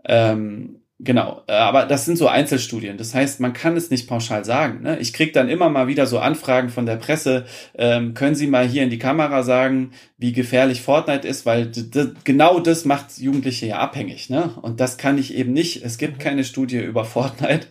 Ähm, 0.04 0.79
Genau, 1.02 1.42
äh, 1.46 1.52
aber 1.52 1.86
das 1.86 2.04
sind 2.04 2.18
so 2.18 2.28
Einzelstudien. 2.28 2.98
Das 2.98 3.14
heißt, 3.14 3.40
man 3.40 3.54
kann 3.54 3.74
es 3.74 3.88
nicht 3.88 4.06
pauschal 4.06 4.44
sagen. 4.44 4.82
Ne? 4.82 4.98
Ich 4.98 5.14
krieg 5.14 5.32
dann 5.32 5.48
immer 5.48 5.70
mal 5.70 5.86
wieder 5.86 6.04
so 6.04 6.18
Anfragen 6.18 6.68
von 6.68 6.84
der 6.84 6.96
Presse. 6.96 7.46
Ähm, 7.74 8.12
können 8.12 8.34
Sie 8.34 8.46
mal 8.46 8.68
hier 8.68 8.82
in 8.82 8.90
die 8.90 8.98
Kamera 8.98 9.42
sagen, 9.42 9.92
wie 10.18 10.32
gefährlich 10.32 10.82
Fortnite 10.82 11.26
ist, 11.26 11.46
weil 11.46 11.72
genau 12.24 12.60
das 12.60 12.84
macht 12.84 13.16
Jugendliche 13.16 13.64
ja 13.64 13.78
abhängig. 13.78 14.28
Ne? 14.28 14.50
Und 14.60 14.80
das 14.80 14.98
kann 14.98 15.16
ich 15.16 15.34
eben 15.34 15.54
nicht. 15.54 15.82
Es 15.82 15.96
gibt 15.96 16.18
mhm. 16.18 16.22
keine 16.22 16.44
Studie 16.44 16.80
über 16.80 17.06
Fortnite. 17.06 17.68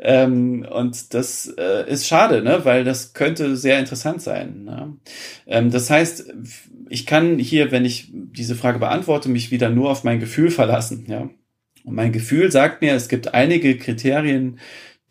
Ähm, 0.00 0.66
und 0.68 1.14
das 1.14 1.54
äh, 1.56 1.88
ist 1.88 2.08
schade, 2.08 2.42
ne? 2.42 2.64
weil 2.64 2.82
das 2.82 3.12
könnte 3.12 3.56
sehr 3.56 3.78
interessant 3.78 4.22
sein. 4.22 4.64
Ne? 4.64 4.96
Ähm, 5.46 5.70
das 5.70 5.88
heißt, 5.88 6.32
ich 6.88 7.06
kann 7.06 7.38
hier, 7.38 7.70
wenn 7.70 7.84
ich 7.84 8.08
diese 8.12 8.56
Frage 8.56 8.80
beantworte, 8.80 9.28
mich 9.28 9.52
wieder 9.52 9.70
nur 9.70 9.90
auf 9.90 10.02
mein 10.02 10.18
Gefühl 10.18 10.50
verlassen. 10.50 11.06
Ja. 11.06 11.30
Und 11.84 11.94
mein 11.94 12.12
Gefühl 12.12 12.50
sagt 12.50 12.82
mir, 12.82 12.94
es 12.94 13.08
gibt 13.08 13.34
einige 13.34 13.76
Kriterien, 13.76 14.58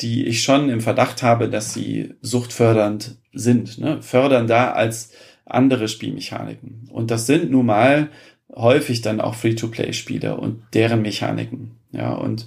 die 0.01 0.25
ich 0.25 0.43
schon 0.43 0.69
im 0.69 0.81
Verdacht 0.81 1.21
habe, 1.21 1.49
dass 1.49 1.73
sie 1.73 2.15
suchtfördernd 2.21 3.17
sind, 3.33 3.77
ne? 3.77 4.01
fördernder 4.01 4.75
als 4.75 5.11
andere 5.45 5.87
Spielmechaniken. 5.87 6.89
Und 6.91 7.11
das 7.11 7.27
sind 7.27 7.51
nun 7.51 7.65
mal 7.65 8.09
häufig 8.53 9.01
dann 9.01 9.21
auch 9.21 9.35
Free-to-Play-Spiele 9.35 10.35
und 10.35 10.63
deren 10.73 11.01
Mechaniken. 11.01 11.71
Ja, 11.91 12.13
und 12.13 12.45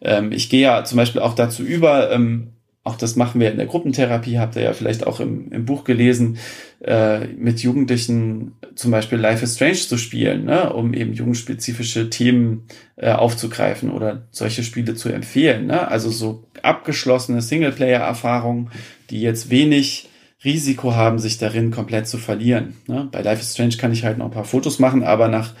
ähm, 0.00 0.32
ich 0.32 0.50
gehe 0.50 0.62
ja 0.62 0.84
zum 0.84 0.96
Beispiel 0.96 1.20
auch 1.20 1.34
dazu 1.34 1.62
über, 1.62 2.10
ähm, 2.10 2.52
auch 2.88 2.96
das 2.96 3.16
machen 3.16 3.40
wir 3.40 3.50
in 3.50 3.58
der 3.58 3.66
Gruppentherapie, 3.66 4.38
habt 4.38 4.56
ihr 4.56 4.62
ja 4.62 4.72
vielleicht 4.72 5.06
auch 5.06 5.20
im, 5.20 5.52
im 5.52 5.66
Buch 5.66 5.84
gelesen, 5.84 6.38
äh, 6.80 7.26
mit 7.26 7.60
Jugendlichen 7.60 8.52
zum 8.74 8.90
Beispiel 8.90 9.18
Life 9.18 9.44
is 9.44 9.56
Strange 9.56 9.74
zu 9.74 9.98
spielen, 9.98 10.46
ne, 10.46 10.72
um 10.72 10.94
eben 10.94 11.12
jugendspezifische 11.12 12.08
Themen 12.08 12.66
äh, 12.96 13.12
aufzugreifen 13.12 13.90
oder 13.90 14.22
solche 14.30 14.64
Spiele 14.64 14.94
zu 14.94 15.10
empfehlen. 15.10 15.66
Ne? 15.66 15.86
Also 15.86 16.10
so 16.10 16.44
abgeschlossene 16.62 17.42
Singleplayer-Erfahrungen, 17.42 18.70
die 19.10 19.20
jetzt 19.20 19.50
wenig 19.50 20.08
Risiko 20.42 20.94
haben, 20.94 21.18
sich 21.18 21.36
darin 21.36 21.70
komplett 21.70 22.08
zu 22.08 22.16
verlieren. 22.16 22.76
Ne? 22.86 23.06
Bei 23.12 23.20
Life 23.20 23.42
is 23.42 23.52
Strange 23.52 23.76
kann 23.76 23.92
ich 23.92 24.04
halt 24.04 24.16
noch 24.16 24.26
ein 24.26 24.32
paar 24.32 24.44
Fotos 24.44 24.78
machen, 24.78 25.02
aber 25.02 25.28
nach 25.28 25.52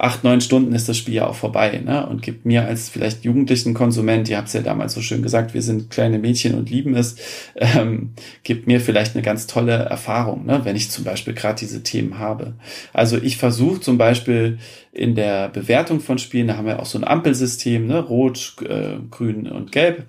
acht, 0.00 0.24
neun 0.24 0.40
Stunden 0.40 0.72
ist 0.74 0.88
das 0.88 0.96
Spiel 0.96 1.14
ja 1.14 1.26
auch 1.26 1.34
vorbei 1.34 1.80
ne? 1.84 2.06
und 2.06 2.22
gibt 2.22 2.46
mir 2.46 2.64
als 2.64 2.88
vielleicht 2.88 3.24
jugendlichen 3.24 3.74
Konsument, 3.74 4.28
ihr 4.28 4.38
habt 4.38 4.48
es 4.48 4.54
ja 4.54 4.62
damals 4.62 4.94
so 4.94 5.02
schön 5.02 5.22
gesagt, 5.22 5.52
wir 5.52 5.60
sind 5.60 5.90
kleine 5.90 6.18
Mädchen 6.18 6.54
und 6.54 6.70
lieben 6.70 6.94
es, 6.94 7.16
ähm, 7.56 8.14
gibt 8.42 8.66
mir 8.66 8.80
vielleicht 8.80 9.14
eine 9.14 9.22
ganz 9.22 9.46
tolle 9.46 9.72
Erfahrung, 9.72 10.46
ne? 10.46 10.60
wenn 10.64 10.74
ich 10.74 10.90
zum 10.90 11.04
Beispiel 11.04 11.34
gerade 11.34 11.58
diese 11.60 11.82
Themen 11.82 12.18
habe. 12.18 12.54
Also 12.94 13.18
ich 13.18 13.36
versuche 13.36 13.80
zum 13.80 13.98
Beispiel 13.98 14.58
in 14.92 15.14
der 15.14 15.50
Bewertung 15.50 16.00
von 16.00 16.18
Spielen, 16.18 16.48
da 16.48 16.56
haben 16.56 16.66
wir 16.66 16.80
auch 16.80 16.86
so 16.86 16.98
ein 16.98 17.04
Ampelsystem, 17.04 17.86
ne? 17.86 18.00
rot, 18.00 18.56
äh, 18.66 18.96
grün 19.10 19.46
und 19.48 19.70
gelb 19.70 20.06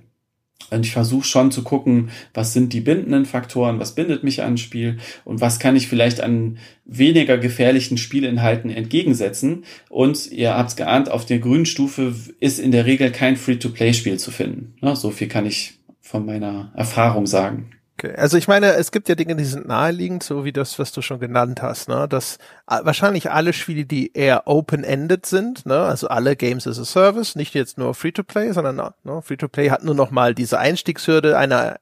ich 0.80 0.91
versuche 0.91 1.26
schon 1.26 1.51
zu 1.51 1.63
gucken, 1.63 2.09
was 2.34 2.53
sind 2.53 2.72
die 2.72 2.80
bindenden 2.80 3.26
Faktoren, 3.26 3.80
was 3.80 3.93
bindet 3.95 4.24
mich 4.24 4.41
an 4.41 4.53
ein 4.53 4.57
Spiel 4.57 4.97
und 5.26 5.41
was 5.41 5.59
kann 5.59 5.76
ich 5.76 5.88
vielleicht 5.88 6.22
an 6.22 6.57
weniger 6.86 7.38
gefährlichen 7.38 7.97
Spielinhalten 7.97 8.69
entgegensetzen. 8.69 9.65
Und 9.89 10.32
ihr 10.32 10.55
habt's 10.57 10.78
geahnt, 10.78 11.11
auf 11.11 11.26
der 11.26 11.39
grünen 11.39 11.65
Stufe 11.65 12.15
ist 12.39 12.59
in 12.59 12.72
der 12.72 12.86
Regel 12.86 13.11
kein 13.11 13.36
Free-to-Play-Spiel 13.36 14.17
zu 14.17 14.32
finden. 14.32 14.76
So 14.95 15.11
viel 15.11 15.28
kann 15.28 15.45
ich 15.45 15.74
von 15.99 16.26
meiner 16.26 16.72
Erfahrung 16.76 17.26
sagen. 17.28 17.72
Okay. 18.03 18.15
Also 18.17 18.35
ich 18.37 18.47
meine, 18.47 18.73
es 18.73 18.91
gibt 18.91 19.09
ja 19.09 19.15
Dinge, 19.15 19.35
die 19.35 19.43
sind 19.43 19.67
naheliegend, 19.67 20.23
so 20.23 20.43
wie 20.43 20.51
das, 20.51 20.79
was 20.79 20.91
du 20.91 21.03
schon 21.03 21.19
genannt 21.19 21.61
hast, 21.61 21.87
ne? 21.87 22.07
Dass 22.07 22.39
wahrscheinlich 22.65 23.29
alle 23.29 23.53
Spiele, 23.53 23.85
die 23.85 24.11
eher 24.13 24.47
open-ended 24.47 25.27
sind, 25.27 25.67
ne? 25.67 25.83
Also 25.83 26.07
alle 26.07 26.35
Games 26.35 26.65
as 26.65 26.79
a 26.79 26.85
Service, 26.85 27.35
nicht 27.35 27.53
jetzt 27.53 27.77
nur 27.77 27.93
Free-to-Play, 27.93 28.53
sondern 28.53 28.75
ne? 29.03 29.21
Free-to-Play 29.21 29.69
hat 29.69 29.83
nur 29.83 29.93
noch 29.93 30.09
mal 30.09 30.33
diese 30.33 30.57
Einstiegshürde 30.57 31.37
einer 31.37 31.77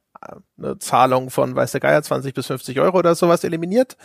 eine 0.57 0.77
Zahlung 0.79 1.29
von, 1.29 1.55
weiß 1.55 1.71
der 1.71 1.79
Geier, 1.79 2.03
20 2.03 2.33
bis 2.33 2.47
50 2.47 2.81
Euro 2.81 2.97
oder 2.97 3.15
sowas 3.15 3.45
eliminiert. 3.45 3.95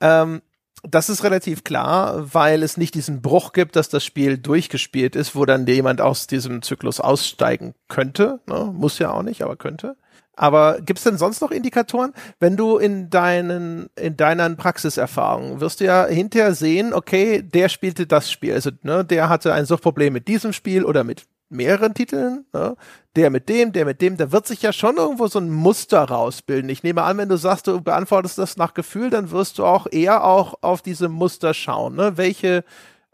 Ähm, 0.00 0.42
das 0.82 1.08
ist 1.08 1.22
relativ 1.22 1.62
klar, 1.62 2.34
weil 2.34 2.64
es 2.64 2.76
nicht 2.76 2.96
diesen 2.96 3.22
Bruch 3.22 3.52
gibt, 3.52 3.76
dass 3.76 3.88
das 3.88 4.04
Spiel 4.04 4.38
durchgespielt 4.38 5.14
ist, 5.14 5.36
wo 5.36 5.44
dann 5.44 5.66
jemand 5.68 6.00
aus 6.00 6.26
diesem 6.26 6.62
Zyklus 6.62 6.98
aussteigen 6.98 7.74
könnte. 7.86 8.40
Ne? 8.46 8.72
Muss 8.74 8.98
ja 8.98 9.12
auch 9.12 9.22
nicht, 9.22 9.42
aber 9.42 9.54
könnte. 9.54 9.96
Aber 10.38 10.80
gibt 10.80 11.00
es 11.00 11.04
denn 11.04 11.18
sonst 11.18 11.40
noch 11.40 11.50
Indikatoren? 11.50 12.12
Wenn 12.38 12.56
du 12.56 12.78
in 12.78 13.10
deinen, 13.10 13.90
in 13.96 14.16
deinen 14.16 14.56
Praxiserfahrungen 14.56 15.60
wirst 15.60 15.80
du 15.80 15.84
ja 15.84 16.06
hinterher 16.06 16.54
sehen, 16.54 16.94
okay, 16.94 17.42
der 17.42 17.68
spielte 17.68 18.06
das 18.06 18.30
Spiel. 18.30 18.54
Also, 18.54 18.70
ne, 18.82 19.04
der 19.04 19.28
hatte 19.28 19.52
ein 19.52 19.66
Suchtproblem 19.66 20.12
mit 20.12 20.28
diesem 20.28 20.52
Spiel 20.52 20.84
oder 20.84 21.02
mit 21.02 21.26
mehreren 21.48 21.92
Titeln, 21.92 22.44
ne? 22.52 22.76
der 23.16 23.30
mit 23.30 23.48
dem, 23.48 23.72
der 23.72 23.84
mit 23.84 24.00
dem, 24.00 24.16
da 24.16 24.30
wird 24.30 24.46
sich 24.46 24.62
ja 24.62 24.72
schon 24.72 24.96
irgendwo 24.96 25.26
so 25.26 25.40
ein 25.40 25.50
Muster 25.50 26.04
rausbilden. 26.04 26.70
Ich 26.70 26.84
nehme 26.84 27.02
an, 27.02 27.18
wenn 27.18 27.28
du 27.28 27.36
sagst, 27.36 27.66
du 27.66 27.80
beantwortest 27.80 28.38
das 28.38 28.56
nach 28.56 28.74
Gefühl, 28.74 29.10
dann 29.10 29.32
wirst 29.32 29.58
du 29.58 29.64
auch 29.64 29.88
eher 29.90 30.24
auch 30.24 30.54
auf 30.60 30.82
diese 30.82 31.08
Muster 31.08 31.52
schauen. 31.52 31.96
Ne? 31.96 32.16
Welche 32.16 32.64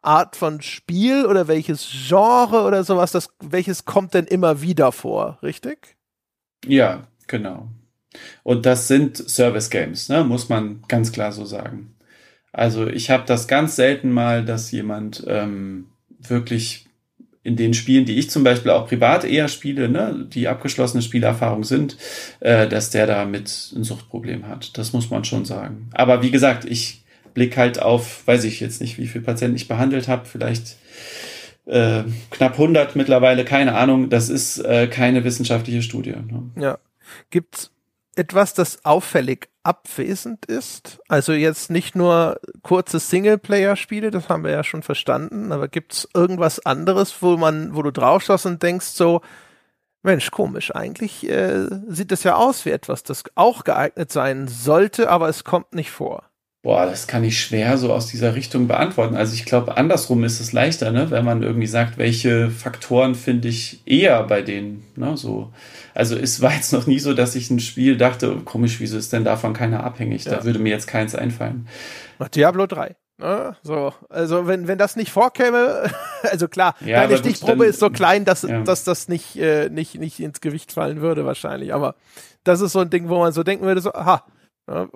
Art 0.02 0.36
von 0.36 0.60
Spiel 0.60 1.24
oder 1.24 1.48
welches 1.48 1.88
Genre 2.06 2.64
oder 2.64 2.84
sowas, 2.84 3.12
das, 3.12 3.30
welches 3.40 3.86
kommt 3.86 4.12
denn 4.12 4.26
immer 4.26 4.60
wieder 4.60 4.92
vor, 4.92 5.38
richtig? 5.42 5.96
Ja, 6.66 7.06
Genau. 7.26 7.68
Und 8.42 8.66
das 8.66 8.88
sind 8.88 9.16
Service 9.16 9.70
Games, 9.70 10.08
ne? 10.08 10.24
muss 10.24 10.48
man 10.48 10.82
ganz 10.88 11.12
klar 11.12 11.32
so 11.32 11.44
sagen. 11.44 11.94
Also 12.52 12.86
ich 12.86 13.10
habe 13.10 13.24
das 13.26 13.48
ganz 13.48 13.74
selten 13.74 14.12
mal, 14.12 14.44
dass 14.44 14.70
jemand 14.70 15.24
ähm, 15.26 15.86
wirklich 16.20 16.86
in 17.42 17.56
den 17.56 17.74
Spielen, 17.74 18.06
die 18.06 18.18
ich 18.18 18.30
zum 18.30 18.42
Beispiel 18.42 18.70
auch 18.70 18.88
privat 18.88 19.24
eher 19.24 19.48
spiele, 19.48 19.88
ne, 19.88 20.26
die 20.28 20.48
abgeschlossene 20.48 21.02
Spielerfahrung 21.02 21.62
sind, 21.62 21.98
äh, 22.40 22.66
dass 22.66 22.90
der 22.90 23.06
da 23.06 23.26
mit 23.26 23.72
ein 23.76 23.84
Suchtproblem 23.84 24.48
hat. 24.48 24.78
Das 24.78 24.92
muss 24.92 25.10
man 25.10 25.24
schon 25.24 25.44
sagen. 25.44 25.90
Aber 25.92 26.22
wie 26.22 26.30
gesagt, 26.30 26.64
ich 26.64 27.04
blick 27.34 27.56
halt 27.56 27.82
auf, 27.82 28.26
weiß 28.26 28.44
ich 28.44 28.60
jetzt 28.60 28.80
nicht, 28.80 28.96
wie 28.98 29.06
viele 29.06 29.24
Patienten 29.24 29.56
ich 29.56 29.68
behandelt 29.68 30.08
habe, 30.08 30.24
vielleicht 30.24 30.78
äh, 31.66 32.04
knapp 32.30 32.52
100 32.52 32.96
mittlerweile, 32.96 33.44
keine 33.44 33.74
Ahnung. 33.74 34.08
Das 34.08 34.30
ist 34.30 34.58
äh, 34.58 34.86
keine 34.86 35.24
wissenschaftliche 35.24 35.82
Studie. 35.82 36.12
Ne? 36.12 36.50
Ja. 36.58 36.78
Gibt's 37.30 37.70
etwas, 38.16 38.54
das 38.54 38.84
auffällig 38.84 39.48
abwesend 39.62 40.46
ist? 40.46 41.00
Also 41.08 41.32
jetzt 41.32 41.70
nicht 41.70 41.96
nur 41.96 42.40
kurze 42.62 42.98
Singleplayer-Spiele, 42.98 44.10
das 44.10 44.28
haben 44.28 44.44
wir 44.44 44.50
ja 44.50 44.64
schon 44.64 44.82
verstanden, 44.82 45.52
aber 45.52 45.68
gibt's 45.68 46.08
irgendwas 46.14 46.64
anderes, 46.64 47.22
wo 47.22 47.36
man, 47.36 47.74
wo 47.74 47.82
du 47.82 47.90
draufschaust 47.90 48.46
und 48.46 48.62
denkst 48.62 48.86
so, 48.86 49.20
Mensch, 50.02 50.30
komisch, 50.30 50.74
eigentlich 50.74 51.26
äh, 51.28 51.66
sieht 51.88 52.12
das 52.12 52.24
ja 52.24 52.36
aus 52.36 52.66
wie 52.66 52.70
etwas, 52.70 53.04
das 53.04 53.24
auch 53.36 53.64
geeignet 53.64 54.12
sein 54.12 54.48
sollte, 54.48 55.08
aber 55.08 55.30
es 55.30 55.44
kommt 55.44 55.74
nicht 55.74 55.90
vor. 55.90 56.24
Boah, 56.64 56.86
das 56.86 57.06
kann 57.06 57.22
ich 57.24 57.38
schwer 57.38 57.76
so 57.76 57.92
aus 57.92 58.06
dieser 58.06 58.34
Richtung 58.34 58.68
beantworten. 58.68 59.16
Also 59.16 59.34
ich 59.34 59.44
glaube, 59.44 59.76
andersrum 59.76 60.24
ist 60.24 60.40
es 60.40 60.54
leichter, 60.54 60.92
ne? 60.92 61.10
wenn 61.10 61.22
man 61.22 61.42
irgendwie 61.42 61.66
sagt, 61.66 61.98
welche 61.98 62.50
Faktoren 62.50 63.14
finde 63.14 63.48
ich 63.48 63.82
eher 63.84 64.22
bei 64.22 64.40
denen. 64.40 64.82
Ne? 64.96 65.14
So, 65.14 65.52
also 65.92 66.16
es 66.16 66.40
war 66.40 66.54
jetzt 66.54 66.72
noch 66.72 66.86
nie 66.86 66.98
so, 67.00 67.12
dass 67.12 67.34
ich 67.34 67.50
ein 67.50 67.60
Spiel 67.60 67.98
dachte, 67.98 68.36
komisch, 68.46 68.80
wieso 68.80 68.96
ist 68.96 69.12
denn 69.12 69.24
davon 69.24 69.52
keiner 69.52 69.84
abhängig? 69.84 70.24
Ja. 70.24 70.36
Da 70.36 70.44
würde 70.44 70.58
mir 70.58 70.70
jetzt 70.70 70.86
keins 70.86 71.14
einfallen. 71.14 71.68
Diablo 72.34 72.66
3. 72.66 72.96
Ne? 73.18 73.56
So, 73.62 73.92
also 74.08 74.46
wenn, 74.46 74.66
wenn 74.66 74.78
das 74.78 74.96
nicht 74.96 75.12
vorkäme, 75.12 75.90
also 76.22 76.48
klar, 76.48 76.76
ja, 76.80 77.02
deine 77.02 77.18
Stichprobe 77.18 77.66
ist 77.66 77.78
so 77.78 77.90
klein, 77.90 78.24
dass, 78.24 78.40
ja. 78.40 78.62
dass 78.62 78.84
das 78.84 79.08
nicht, 79.08 79.36
äh, 79.36 79.68
nicht, 79.68 79.96
nicht 79.96 80.18
ins 80.18 80.40
Gewicht 80.40 80.72
fallen 80.72 81.02
würde 81.02 81.26
wahrscheinlich. 81.26 81.74
Aber 81.74 81.94
das 82.42 82.62
ist 82.62 82.72
so 82.72 82.80
ein 82.80 82.88
Ding, 82.88 83.10
wo 83.10 83.18
man 83.18 83.34
so 83.34 83.42
denken 83.42 83.66
würde, 83.66 83.82
so, 83.82 83.92
aha, 83.92 84.24
ne? 84.66 84.88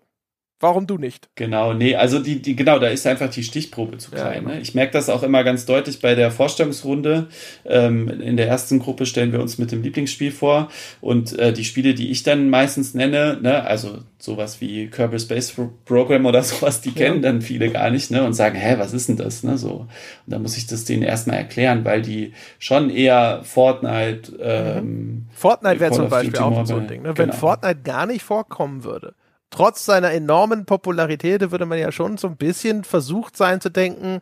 Warum 0.60 0.88
du 0.88 0.98
nicht? 0.98 1.28
Genau, 1.36 1.72
nee, 1.72 1.94
also 1.94 2.18
die, 2.18 2.42
die, 2.42 2.56
genau, 2.56 2.80
da 2.80 2.88
ist 2.88 3.06
einfach 3.06 3.30
die 3.30 3.44
Stichprobe 3.44 3.98
zu 3.98 4.10
klein. 4.10 4.24
Ja, 4.24 4.40
genau. 4.40 4.54
ne? 4.54 4.60
Ich 4.60 4.74
merke 4.74 4.92
das 4.92 5.08
auch 5.08 5.22
immer 5.22 5.44
ganz 5.44 5.66
deutlich 5.66 6.00
bei 6.00 6.16
der 6.16 6.32
Vorstellungsrunde. 6.32 7.28
Ähm, 7.64 8.08
in 8.08 8.36
der 8.36 8.48
ersten 8.48 8.80
Gruppe 8.80 9.06
stellen 9.06 9.30
wir 9.30 9.40
uns 9.40 9.58
mit 9.58 9.70
dem 9.70 9.82
Lieblingsspiel 9.82 10.32
vor 10.32 10.68
und 11.00 11.38
äh, 11.38 11.52
die 11.52 11.64
Spiele, 11.64 11.94
die 11.94 12.10
ich 12.10 12.24
dann 12.24 12.50
meistens 12.50 12.92
nenne, 12.92 13.38
ne, 13.40 13.64
also 13.64 13.98
sowas 14.18 14.60
wie 14.60 14.88
Kerbal 14.88 15.20
Space 15.20 15.54
Program 15.84 16.26
oder 16.26 16.42
sowas, 16.42 16.80
die 16.80 16.90
kennen 16.90 17.22
ja. 17.22 17.30
dann 17.30 17.40
viele 17.40 17.70
gar 17.70 17.90
nicht, 17.90 18.10
ne, 18.10 18.24
und 18.24 18.32
sagen, 18.32 18.56
hä, 18.56 18.74
was 18.78 18.92
ist 18.92 19.08
denn 19.08 19.16
das, 19.16 19.44
ne, 19.44 19.58
so. 19.58 19.70
Und 19.72 19.88
dann 20.26 20.42
muss 20.42 20.56
ich 20.56 20.66
das 20.66 20.84
denen 20.84 21.04
erstmal 21.04 21.36
erklären, 21.36 21.84
weil 21.84 22.02
die 22.02 22.32
schon 22.58 22.90
eher 22.90 23.42
Fortnite, 23.44 24.32
ähm, 24.40 24.84
mhm. 24.84 25.26
Fortnite 25.32 25.78
wäre 25.78 25.92
zum 25.92 26.08
Beispiel 26.08 26.38
auch 26.40 26.66
so 26.66 26.76
ein 26.76 26.88
Ding, 26.88 27.02
ne? 27.02 27.16
Wenn 27.16 27.26
genau. 27.26 27.38
Fortnite 27.38 27.82
gar 27.84 28.06
nicht 28.06 28.24
vorkommen 28.24 28.82
würde, 28.82 29.14
trotz 29.50 29.84
seiner 29.84 30.12
enormen 30.12 30.64
Popularität 30.64 31.50
würde 31.50 31.66
man 31.66 31.78
ja 31.78 31.92
schon 31.92 32.16
so 32.16 32.28
ein 32.28 32.36
bisschen 32.36 32.84
versucht 32.84 33.36
sein 33.36 33.60
zu 33.60 33.70
denken, 33.70 34.20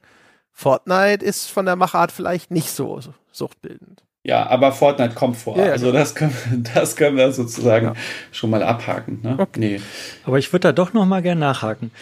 Fortnite 0.52 1.24
ist 1.24 1.50
von 1.50 1.66
der 1.66 1.76
Machart 1.76 2.12
vielleicht 2.12 2.50
nicht 2.50 2.70
so 2.70 3.00
suchtbildend. 3.30 4.02
Ja, 4.22 4.46
aber 4.48 4.72
Fortnite 4.72 5.14
kommt 5.14 5.36
vor. 5.36 5.56
Ja, 5.56 5.66
also 5.72 5.86
genau. 5.86 5.98
das 5.98 6.14
können, 6.14 6.64
das 6.74 6.96
können 6.96 7.16
wir 7.16 7.30
sozusagen 7.30 7.86
ja. 7.86 7.94
schon 8.32 8.50
mal 8.50 8.62
abhaken. 8.62 9.20
Ne? 9.22 9.36
Okay. 9.38 9.60
Nee. 9.60 9.80
Aber 10.24 10.38
ich 10.38 10.52
würde 10.52 10.68
da 10.68 10.72
doch 10.72 10.92
noch 10.92 11.06
mal 11.06 11.22
gern 11.22 11.38
nachhaken. 11.38 11.92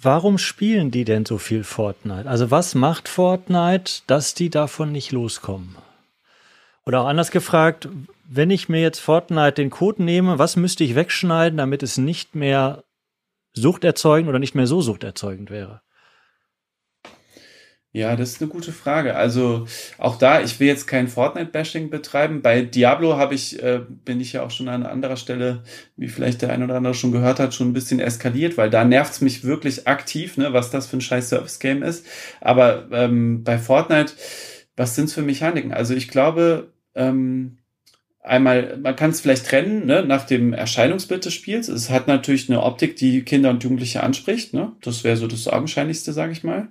Warum 0.00 0.38
spielen 0.38 0.90
die 0.90 1.04
denn 1.04 1.24
so 1.24 1.38
viel 1.38 1.64
Fortnite? 1.64 2.28
Also 2.28 2.50
was 2.50 2.74
macht 2.74 3.08
Fortnite, 3.08 4.02
dass 4.06 4.34
die 4.34 4.50
davon 4.50 4.92
nicht 4.92 5.10
loskommen? 5.10 5.76
Oder 6.86 7.00
auch 7.00 7.06
anders 7.06 7.30
gefragt, 7.30 7.88
wenn 8.36 8.50
ich 8.50 8.68
mir 8.68 8.80
jetzt 8.80 8.98
Fortnite 8.98 9.54
den 9.54 9.70
Code 9.70 10.02
nehme, 10.02 10.38
was 10.38 10.56
müsste 10.56 10.84
ich 10.84 10.94
wegschneiden, 10.94 11.58
damit 11.58 11.82
es 11.82 11.98
nicht 11.98 12.34
mehr 12.34 12.84
suchterzeugend 13.52 14.28
oder 14.28 14.38
nicht 14.38 14.54
mehr 14.54 14.66
so 14.66 14.80
suchterzeugend 14.80 15.50
wäre? 15.50 15.82
Ja, 17.92 18.16
das 18.16 18.30
ist 18.30 18.42
eine 18.42 18.50
gute 18.50 18.72
Frage. 18.72 19.14
Also 19.14 19.68
auch 19.98 20.18
da, 20.18 20.40
ich 20.40 20.58
will 20.58 20.66
jetzt 20.66 20.88
kein 20.88 21.06
Fortnite-Bashing 21.06 21.90
betreiben. 21.90 22.42
Bei 22.42 22.62
Diablo 22.62 23.16
habe 23.16 23.36
ich, 23.36 23.62
äh, 23.62 23.82
bin 23.88 24.20
ich 24.20 24.32
ja 24.32 24.42
auch 24.42 24.50
schon 24.50 24.66
an 24.66 24.84
anderer 24.84 25.16
Stelle, 25.16 25.62
wie 25.96 26.08
vielleicht 26.08 26.42
der 26.42 26.52
ein 26.52 26.64
oder 26.64 26.74
andere 26.74 26.94
schon 26.94 27.12
gehört 27.12 27.38
hat, 27.38 27.54
schon 27.54 27.68
ein 27.68 27.72
bisschen 27.72 28.00
eskaliert, 28.00 28.56
weil 28.56 28.68
da 28.68 28.84
nervt's 28.84 29.20
mich 29.20 29.44
wirklich 29.44 29.86
aktiv, 29.86 30.36
ne, 30.36 30.52
was 30.52 30.72
das 30.72 30.88
für 30.88 30.96
ein 30.96 31.02
scheiß 31.02 31.28
Service-Game 31.28 31.84
ist. 31.84 32.04
Aber 32.40 32.88
ähm, 32.90 33.44
bei 33.44 33.58
Fortnite, 33.58 34.14
was 34.74 34.96
sind's 34.96 35.14
für 35.14 35.22
Mechaniken? 35.22 35.72
Also 35.72 35.94
ich 35.94 36.08
glaube, 36.08 36.72
ähm, 36.96 37.58
einmal, 38.24 38.78
man 38.78 38.96
kann 38.96 39.10
es 39.10 39.20
vielleicht 39.20 39.46
trennen, 39.46 39.86
ne, 39.86 40.04
nach 40.04 40.24
dem 40.24 40.52
Erscheinungsbild 40.52 41.24
des 41.24 41.34
Spiels. 41.34 41.68
Es 41.68 41.90
hat 41.90 42.08
natürlich 42.08 42.48
eine 42.48 42.62
Optik, 42.62 42.96
die 42.96 43.22
Kinder 43.22 43.50
und 43.50 43.62
Jugendliche 43.62 44.02
anspricht. 44.02 44.54
Ne? 44.54 44.72
Das 44.80 45.04
wäre 45.04 45.16
so 45.16 45.28
das 45.28 45.46
Augenscheinlichste, 45.46 46.12
sage 46.12 46.32
ich 46.32 46.42
mal. 46.42 46.68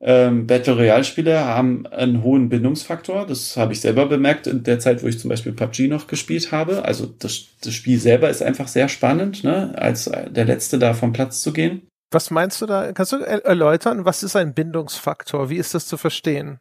Ähm, 0.00 0.46
Battle 0.46 0.76
Royale 0.76 1.02
Spiele 1.02 1.44
haben 1.44 1.86
einen 1.86 2.22
hohen 2.22 2.48
Bindungsfaktor. 2.48 3.26
Das 3.26 3.56
habe 3.56 3.72
ich 3.72 3.80
selber 3.80 4.06
bemerkt 4.06 4.46
in 4.46 4.62
der 4.62 4.78
Zeit, 4.78 5.02
wo 5.02 5.08
ich 5.08 5.18
zum 5.18 5.30
Beispiel 5.30 5.52
PUBG 5.52 5.88
noch 5.88 6.06
gespielt 6.06 6.52
habe. 6.52 6.84
Also 6.84 7.06
das, 7.06 7.46
das 7.62 7.74
Spiel 7.74 7.98
selber 7.98 8.28
ist 8.28 8.42
einfach 8.42 8.68
sehr 8.68 8.88
spannend, 8.88 9.42
ne, 9.42 9.74
als 9.76 10.04
der 10.04 10.44
Letzte 10.44 10.78
da 10.78 10.94
vom 10.94 11.12
Platz 11.12 11.42
zu 11.42 11.52
gehen. 11.52 11.82
Was 12.10 12.30
meinst 12.30 12.60
du 12.62 12.66
da? 12.66 12.92
Kannst 12.92 13.12
du 13.12 13.16
erläutern, 13.16 14.04
was 14.04 14.22
ist 14.22 14.36
ein 14.36 14.54
Bindungsfaktor? 14.54 15.50
Wie 15.50 15.56
ist 15.56 15.74
das 15.74 15.86
zu 15.86 15.96
verstehen? 15.96 16.58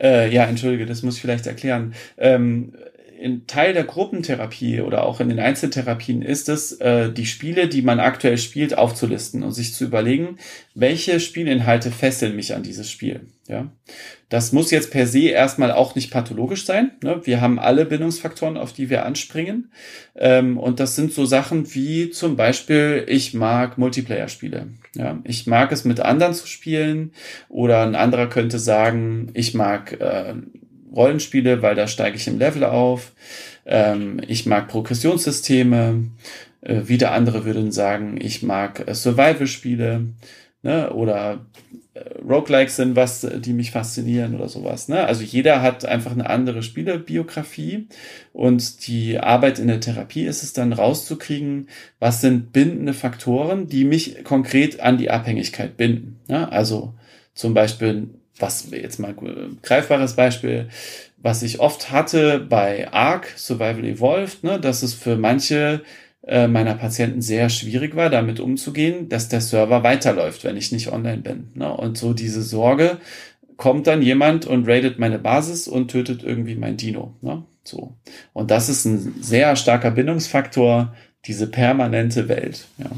Äh, 0.00 0.32
ja, 0.32 0.44
entschuldige, 0.44 0.86
das 0.86 1.02
muss 1.02 1.16
ich 1.16 1.20
vielleicht 1.20 1.46
erklären. 1.46 1.94
Ähm, 2.18 2.74
in 3.20 3.46
Teil 3.46 3.74
der 3.74 3.84
Gruppentherapie 3.84 4.80
oder 4.80 5.04
auch 5.04 5.20
in 5.20 5.28
den 5.28 5.38
Einzeltherapien 5.38 6.22
ist 6.22 6.48
es, 6.48 6.72
äh, 6.80 7.12
die 7.12 7.26
Spiele, 7.26 7.68
die 7.68 7.82
man 7.82 8.00
aktuell 8.00 8.38
spielt, 8.38 8.78
aufzulisten 8.78 9.42
und 9.42 9.52
sich 9.52 9.74
zu 9.74 9.84
überlegen, 9.84 10.38
welche 10.74 11.20
Spielinhalte 11.20 11.90
fesseln 11.90 12.34
mich 12.34 12.54
an 12.54 12.62
dieses 12.62 12.90
Spiel. 12.90 13.28
Ja, 13.46 13.70
das 14.30 14.52
muss 14.52 14.70
jetzt 14.70 14.90
per 14.90 15.06
se 15.06 15.28
erstmal 15.28 15.70
auch 15.72 15.96
nicht 15.96 16.10
pathologisch 16.10 16.64
sein. 16.64 16.92
Ne? 17.02 17.20
Wir 17.24 17.40
haben 17.40 17.58
alle 17.58 17.84
Bindungsfaktoren, 17.84 18.56
auf 18.56 18.72
die 18.72 18.88
wir 18.88 19.04
anspringen, 19.04 19.70
ähm, 20.14 20.56
und 20.56 20.80
das 20.80 20.96
sind 20.96 21.12
so 21.12 21.26
Sachen 21.26 21.74
wie 21.74 22.10
zum 22.10 22.36
Beispiel, 22.36 23.04
ich 23.06 23.34
mag 23.34 23.76
Multiplayer-Spiele. 23.76 24.68
Ja, 24.94 25.20
ich 25.24 25.46
mag 25.46 25.72
es 25.72 25.84
mit 25.84 26.00
anderen 26.00 26.32
zu 26.32 26.46
spielen, 26.46 27.12
oder 27.48 27.82
ein 27.82 27.96
anderer 27.96 28.28
könnte 28.28 28.58
sagen, 28.58 29.30
ich 29.34 29.52
mag 29.52 30.00
äh, 30.00 30.34
Rollenspiele, 30.94 31.62
weil 31.62 31.74
da 31.74 31.86
steige 31.86 32.16
ich 32.16 32.26
im 32.26 32.38
Level 32.38 32.64
auf. 32.64 33.12
Ähm, 33.66 34.20
ich 34.26 34.46
mag 34.46 34.68
Progressionssysteme. 34.68 36.10
Äh, 36.62 36.88
wieder 36.88 37.12
andere 37.12 37.44
würden 37.44 37.72
sagen, 37.72 38.18
ich 38.20 38.42
mag 38.42 38.86
äh, 38.86 38.94
Survival-Spiele 38.94 40.06
ne? 40.62 40.92
oder 40.92 41.46
äh, 41.94 42.00
Roguelikes 42.22 42.76
sind 42.76 42.96
was, 42.96 43.26
die 43.38 43.52
mich 43.52 43.70
faszinieren 43.70 44.34
oder 44.34 44.48
sowas. 44.48 44.88
Ne? 44.88 45.04
Also 45.04 45.22
jeder 45.22 45.62
hat 45.62 45.84
einfach 45.86 46.12
eine 46.12 46.28
andere 46.28 46.62
Spielebiografie 46.62 47.88
und 48.32 48.86
die 48.86 49.18
Arbeit 49.18 49.58
in 49.58 49.68
der 49.68 49.80
Therapie 49.80 50.24
ist 50.24 50.42
es 50.42 50.52
dann 50.52 50.72
rauszukriegen, 50.72 51.68
was 51.98 52.20
sind 52.20 52.52
bindende 52.52 52.92
Faktoren, 52.92 53.66
die 53.66 53.84
mich 53.84 54.22
konkret 54.24 54.80
an 54.80 54.98
die 54.98 55.10
Abhängigkeit 55.10 55.76
binden. 55.76 56.20
Ne? 56.28 56.50
Also 56.52 56.94
zum 57.32 57.54
Beispiel 57.54 58.10
was 58.40 58.70
jetzt 58.70 58.98
mal 58.98 59.14
greifbares 59.62 60.14
Beispiel, 60.14 60.68
was 61.18 61.42
ich 61.42 61.60
oft 61.60 61.90
hatte 61.90 62.40
bei 62.40 62.90
Ark 62.92 63.28
Survival 63.36 63.84
Evolved, 63.84 64.42
ne, 64.44 64.58
dass 64.58 64.82
es 64.82 64.94
für 64.94 65.16
manche 65.16 65.82
äh, 66.26 66.48
meiner 66.48 66.74
Patienten 66.74 67.22
sehr 67.22 67.48
schwierig 67.48 67.96
war, 67.96 68.10
damit 68.10 68.40
umzugehen, 68.40 69.08
dass 69.08 69.28
der 69.28 69.40
Server 69.40 69.82
weiterläuft, 69.82 70.44
wenn 70.44 70.56
ich 70.56 70.72
nicht 70.72 70.92
online 70.92 71.18
bin. 71.18 71.48
Ne? 71.54 71.72
Und 71.72 71.98
so 71.98 72.12
diese 72.12 72.42
Sorge, 72.42 72.98
kommt 73.56 73.86
dann 73.86 74.00
jemand 74.00 74.46
und 74.46 74.66
raidet 74.66 74.98
meine 74.98 75.18
Basis 75.18 75.68
und 75.68 75.90
tötet 75.90 76.22
irgendwie 76.22 76.54
mein 76.54 76.78
Dino. 76.78 77.14
Ne? 77.20 77.44
So. 77.62 77.94
Und 78.32 78.50
das 78.50 78.68
ist 78.70 78.86
ein 78.86 79.22
sehr 79.22 79.54
starker 79.54 79.90
Bindungsfaktor, 79.90 80.94
diese 81.26 81.46
permanente 81.46 82.28
Welt. 82.28 82.66
Ja. 82.78 82.90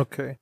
Okay. 0.00 0.38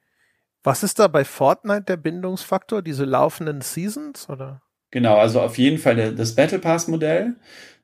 Was 0.64 0.82
ist 0.82 0.98
da 0.98 1.08
bei 1.08 1.26
Fortnite 1.26 1.82
der 1.82 1.96
Bindungsfaktor? 1.98 2.80
Diese 2.80 3.04
laufenden 3.04 3.60
Seasons 3.60 4.30
oder? 4.30 4.62
Genau, 4.90 5.18
also 5.18 5.42
auf 5.42 5.58
jeden 5.58 5.78
Fall 5.78 5.96
der, 5.96 6.12
das 6.12 6.34
Battle 6.34 6.58
Pass 6.58 6.88
Modell. 6.88 7.34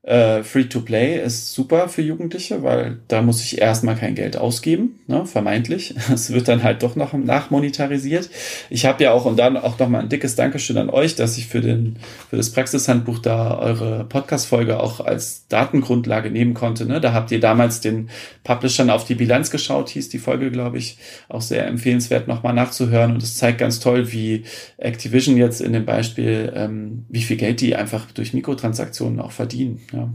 Äh, 0.03 0.44
Free-to-Play 0.44 1.22
ist 1.22 1.53
super 1.53 1.90
für 1.90 2.01
Jugendliche, 2.01 2.62
weil 2.62 3.01
da 3.09 3.20
muss 3.20 3.42
ich 3.42 3.61
erstmal 3.61 3.96
kein 3.96 4.14
Geld 4.14 4.38
ausgeben, 4.38 4.98
ne, 5.07 5.26
vermeintlich. 5.26 5.94
Es 6.12 6.32
wird 6.32 6.48
dann 6.48 6.62
halt 6.62 6.82
doch 6.82 6.96
noch 6.96 7.12
nachmonetarisiert. 7.12 8.30
Ich 8.70 8.86
habe 8.86 9.05
ja 9.05 9.12
auch 9.12 9.26
und 9.26 9.38
dann 9.38 9.59
auch 9.59 9.78
noch 9.78 9.90
mal 9.90 10.01
ein 10.01 10.09
dickes 10.09 10.36
Dankeschön 10.36 10.78
an 10.78 10.88
euch, 10.88 11.16
dass 11.16 11.36
ich 11.36 11.48
für 11.48 11.61
den 11.61 11.96
für 12.30 12.38
das 12.38 12.51
Praxishandbuch 12.51 13.18
da 13.18 13.59
eure 13.59 14.05
Podcast-Folge 14.05 14.80
auch 14.80 15.01
als 15.01 15.46
Datengrundlage 15.48 16.30
nehmen 16.30 16.55
konnte. 16.55 16.86
Ne? 16.86 17.01
Da 17.01 17.12
habt 17.12 17.30
ihr 17.30 17.40
damals 17.40 17.82
den 17.82 18.09
Publishern 18.42 18.88
auf 18.88 19.05
die 19.05 19.14
Bilanz 19.14 19.51
geschaut, 19.51 19.90
hieß 19.90 20.09
die 20.09 20.18
Folge, 20.18 20.51
glaube 20.51 20.78
ich, 20.78 20.96
auch 21.28 21.42
sehr 21.42 21.66
empfehlenswert 21.66 22.26
nochmal 22.26 22.55
nachzuhören. 22.55 23.12
Und 23.12 23.22
es 23.22 23.36
zeigt 23.36 23.59
ganz 23.59 23.80
toll, 23.80 24.11
wie 24.12 24.44
Activision 24.78 25.36
jetzt 25.36 25.61
in 25.61 25.74
dem 25.74 25.84
Beispiel, 25.84 26.53
ähm, 26.57 27.05
wie 27.11 27.22
viel 27.22 27.36
Geld 27.36 27.61
die 27.61 27.76
einfach 27.76 28.11
durch 28.12 28.32
Mikrotransaktionen 28.32 29.20
auch 29.20 29.32
verdienen. 29.32 29.80
Ja. 29.93 30.09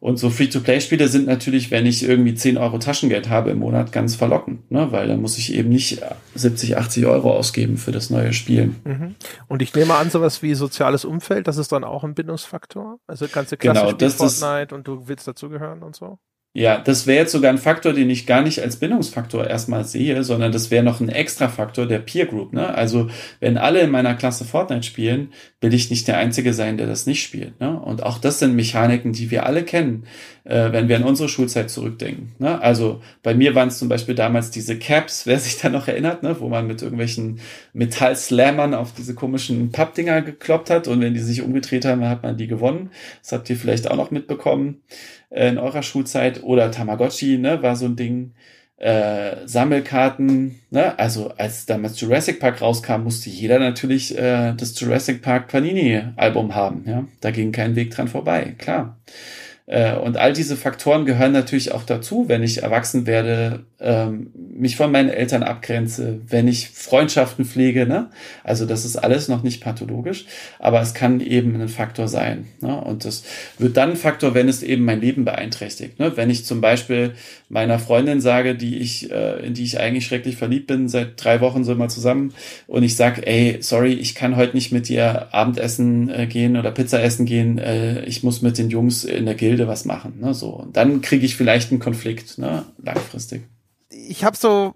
Und 0.00 0.16
so 0.16 0.30
Free-to-Play-Spiele 0.30 1.08
sind 1.08 1.26
natürlich, 1.26 1.70
wenn 1.70 1.84
ich 1.84 2.02
irgendwie 2.02 2.34
10 2.34 2.56
Euro 2.56 2.78
Taschengeld 2.78 3.28
habe 3.28 3.50
im 3.50 3.58
Monat, 3.58 3.92
ganz 3.92 4.14
verlockend, 4.14 4.70
ne? 4.70 4.90
weil 4.92 5.08
dann 5.08 5.20
muss 5.20 5.36
ich 5.36 5.52
eben 5.52 5.68
nicht 5.68 6.00
70, 6.34 6.78
80 6.78 7.04
Euro 7.04 7.36
ausgeben 7.36 7.76
für 7.76 7.92
das 7.92 8.08
neue 8.08 8.32
Spiel. 8.32 8.74
Mhm. 8.84 9.14
Und 9.46 9.60
ich 9.60 9.74
nehme 9.74 9.94
an, 9.94 10.08
sowas 10.08 10.42
wie 10.42 10.54
soziales 10.54 11.04
Umfeld, 11.04 11.46
das 11.48 11.58
ist 11.58 11.70
dann 11.70 11.84
auch 11.84 12.02
ein 12.02 12.14
Bindungsfaktor? 12.14 12.98
Also 13.06 13.28
ganze 13.28 13.58
Klasse 13.58 13.80
genau, 13.80 13.92
das, 13.92 14.14
Fortnite 14.14 14.74
und 14.74 14.88
du 14.88 15.06
willst 15.06 15.28
dazugehören 15.28 15.82
und 15.82 15.94
so? 15.94 16.18
Ja, 16.52 16.78
das 16.78 17.06
wäre 17.06 17.20
jetzt 17.20 17.30
sogar 17.30 17.52
ein 17.52 17.58
Faktor, 17.58 17.92
den 17.92 18.10
ich 18.10 18.26
gar 18.26 18.42
nicht 18.42 18.60
als 18.60 18.74
Bindungsfaktor 18.74 19.46
erstmal 19.46 19.84
sehe, 19.84 20.24
sondern 20.24 20.50
das 20.50 20.72
wäre 20.72 20.82
noch 20.82 20.98
ein 20.98 21.08
extra 21.08 21.46
Faktor 21.46 21.86
der 21.86 22.00
Peer 22.00 22.26
Group. 22.26 22.52
Ne? 22.52 22.74
Also 22.74 23.08
wenn 23.38 23.56
alle 23.56 23.82
in 23.82 23.90
meiner 23.90 24.16
Klasse 24.16 24.44
Fortnite 24.44 24.82
spielen, 24.82 25.32
will 25.60 25.72
ich 25.72 25.90
nicht 25.90 26.08
der 26.08 26.18
Einzige 26.18 26.52
sein, 26.52 26.76
der 26.76 26.88
das 26.88 27.06
nicht 27.06 27.22
spielt. 27.22 27.60
Ne? 27.60 27.78
Und 27.78 28.02
auch 28.02 28.18
das 28.18 28.40
sind 28.40 28.56
Mechaniken, 28.56 29.12
die 29.12 29.30
wir 29.30 29.46
alle 29.46 29.62
kennen, 29.62 30.06
äh, 30.42 30.72
wenn 30.72 30.88
wir 30.88 30.96
an 30.96 31.04
unsere 31.04 31.28
Schulzeit 31.28 31.70
zurückdenken. 31.70 32.32
Ne? 32.40 32.60
Also 32.60 33.00
bei 33.22 33.32
mir 33.32 33.54
waren 33.54 33.68
es 33.68 33.78
zum 33.78 33.88
Beispiel 33.88 34.16
damals 34.16 34.50
diese 34.50 34.76
Caps, 34.76 35.26
wer 35.26 35.38
sich 35.38 35.56
da 35.58 35.68
noch 35.68 35.86
erinnert, 35.86 36.24
ne? 36.24 36.34
wo 36.40 36.48
man 36.48 36.66
mit 36.66 36.82
irgendwelchen 36.82 37.38
Metallslammern 37.74 38.74
auf 38.74 38.92
diese 38.92 39.14
komischen 39.14 39.70
Pappdinger 39.70 40.20
gekloppt 40.22 40.68
hat 40.68 40.88
und 40.88 41.00
wenn 41.00 41.14
die 41.14 41.20
sich 41.20 41.42
umgedreht 41.42 41.84
haben, 41.84 42.04
hat 42.08 42.24
man 42.24 42.36
die 42.36 42.48
gewonnen. 42.48 42.90
Das 43.22 43.30
habt 43.30 43.48
ihr 43.50 43.56
vielleicht 43.56 43.88
auch 43.88 43.96
noch 43.96 44.10
mitbekommen 44.10 44.80
äh, 45.30 45.48
in 45.48 45.58
eurer 45.58 45.82
Schulzeit 45.82 46.42
oder 46.42 46.70
Tamagotchi, 46.70 47.38
ne, 47.38 47.62
war 47.62 47.76
so 47.76 47.86
ein 47.86 47.96
Ding. 47.96 48.34
Äh, 48.76 49.46
Sammelkarten, 49.46 50.58
ne? 50.70 50.98
also 50.98 51.32
als 51.36 51.66
damals 51.66 52.00
Jurassic 52.00 52.40
Park 52.40 52.62
rauskam, 52.62 53.02
musste 53.02 53.28
jeder 53.28 53.58
natürlich 53.58 54.16
äh, 54.16 54.54
das 54.56 54.80
Jurassic 54.80 55.20
Park 55.20 55.48
Panini 55.48 56.00
Album 56.16 56.54
haben, 56.54 56.84
ja, 56.86 57.04
da 57.20 57.30
ging 57.30 57.52
kein 57.52 57.76
Weg 57.76 57.90
dran 57.90 58.08
vorbei, 58.08 58.54
klar. 58.56 58.98
Äh, 59.70 59.94
und 59.94 60.16
all 60.16 60.32
diese 60.32 60.56
Faktoren 60.56 61.06
gehören 61.06 61.30
natürlich 61.30 61.70
auch 61.70 61.84
dazu, 61.84 62.24
wenn 62.26 62.42
ich 62.42 62.64
erwachsen 62.64 63.06
werde, 63.06 63.60
ähm, 63.78 64.32
mich 64.34 64.74
von 64.74 64.90
meinen 64.90 65.08
Eltern 65.08 65.44
abgrenze, 65.44 66.20
wenn 66.26 66.48
ich 66.48 66.70
Freundschaften 66.70 67.44
pflege. 67.44 67.86
Ne? 67.86 68.10
Also 68.42 68.66
das 68.66 68.84
ist 68.84 68.96
alles 68.96 69.28
noch 69.28 69.44
nicht 69.44 69.62
pathologisch, 69.62 70.26
aber 70.58 70.80
es 70.80 70.92
kann 70.92 71.20
eben 71.20 71.58
ein 71.60 71.68
Faktor 71.68 72.08
sein. 72.08 72.48
Ne? 72.60 72.78
Und 72.80 73.04
das 73.04 73.22
wird 73.58 73.76
dann 73.76 73.90
ein 73.90 73.96
Faktor, 73.96 74.34
wenn 74.34 74.48
es 74.48 74.64
eben 74.64 74.84
mein 74.84 75.00
Leben 75.00 75.24
beeinträchtigt. 75.24 76.00
Ne? 76.00 76.16
Wenn 76.16 76.30
ich 76.30 76.44
zum 76.44 76.60
Beispiel 76.60 77.14
meiner 77.48 77.78
Freundin 77.78 78.20
sage, 78.20 78.56
die 78.56 78.78
ich, 78.78 79.12
äh, 79.12 79.46
in 79.46 79.54
die 79.54 79.62
ich 79.62 79.78
eigentlich 79.78 80.04
schrecklich 80.04 80.36
verliebt 80.36 80.66
bin, 80.66 80.88
seit 80.88 81.22
drei 81.22 81.40
Wochen 81.40 81.62
sind 81.62 81.78
wir 81.78 81.88
zusammen, 81.88 82.34
und 82.66 82.82
ich 82.82 82.96
sage, 82.96 83.24
ey, 83.24 83.58
sorry, 83.60 83.92
ich 83.92 84.16
kann 84.16 84.34
heute 84.34 84.56
nicht 84.56 84.72
mit 84.72 84.88
dir 84.88 85.32
Abendessen 85.32 86.10
äh, 86.10 86.26
gehen 86.26 86.56
oder 86.56 86.72
Pizza 86.72 87.00
essen 87.00 87.24
gehen, 87.24 87.60
ich 88.06 88.22
muss 88.22 88.42
mit 88.42 88.58
den 88.58 88.70
Jungs 88.70 89.04
in 89.04 89.26
der 89.26 89.34
Gilde 89.34 89.59
was 89.68 89.84
machen. 89.84 90.20
Ne? 90.20 90.34
So. 90.34 90.50
Und 90.50 90.76
dann 90.76 91.00
kriege 91.00 91.26
ich 91.26 91.36
vielleicht 91.36 91.70
einen 91.70 91.80
Konflikt, 91.80 92.38
ne? 92.38 92.64
langfristig 92.82 93.42
ich 93.90 94.24
habe 94.24 94.36
so, 94.36 94.74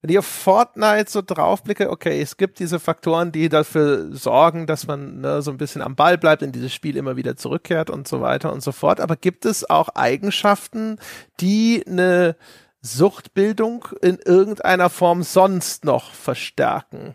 wenn 0.00 0.10
ich 0.10 0.18
auf 0.18 0.26
Fortnite 0.26 1.10
so 1.10 1.22
draufblicke, 1.22 1.90
okay, 1.90 2.20
es 2.20 2.36
gibt 2.36 2.58
diese 2.58 2.80
Faktoren, 2.80 3.32
die 3.32 3.48
dafür 3.48 4.14
sorgen, 4.14 4.66
dass 4.66 4.86
man 4.86 5.20
ne, 5.20 5.42
so 5.42 5.50
ein 5.50 5.58
bisschen 5.58 5.82
am 5.82 5.94
Ball 5.94 6.18
bleibt, 6.18 6.42
in 6.42 6.52
dieses 6.52 6.74
Spiel 6.74 6.96
immer 6.96 7.16
wieder 7.16 7.36
zurückkehrt 7.36 7.90
und 7.90 8.08
so 8.08 8.20
weiter 8.20 8.52
und 8.52 8.62
so 8.62 8.72
fort. 8.72 9.00
Aber 9.00 9.16
gibt 9.16 9.44
es 9.44 9.68
auch 9.68 9.90
Eigenschaften, 9.90 10.98
die 11.40 11.84
eine 11.86 12.36
Suchtbildung 12.80 13.86
in 14.00 14.18
irgendeiner 14.18 14.90
Form 14.90 15.22
sonst 15.22 15.84
noch 15.84 16.12
verstärken? 16.12 17.14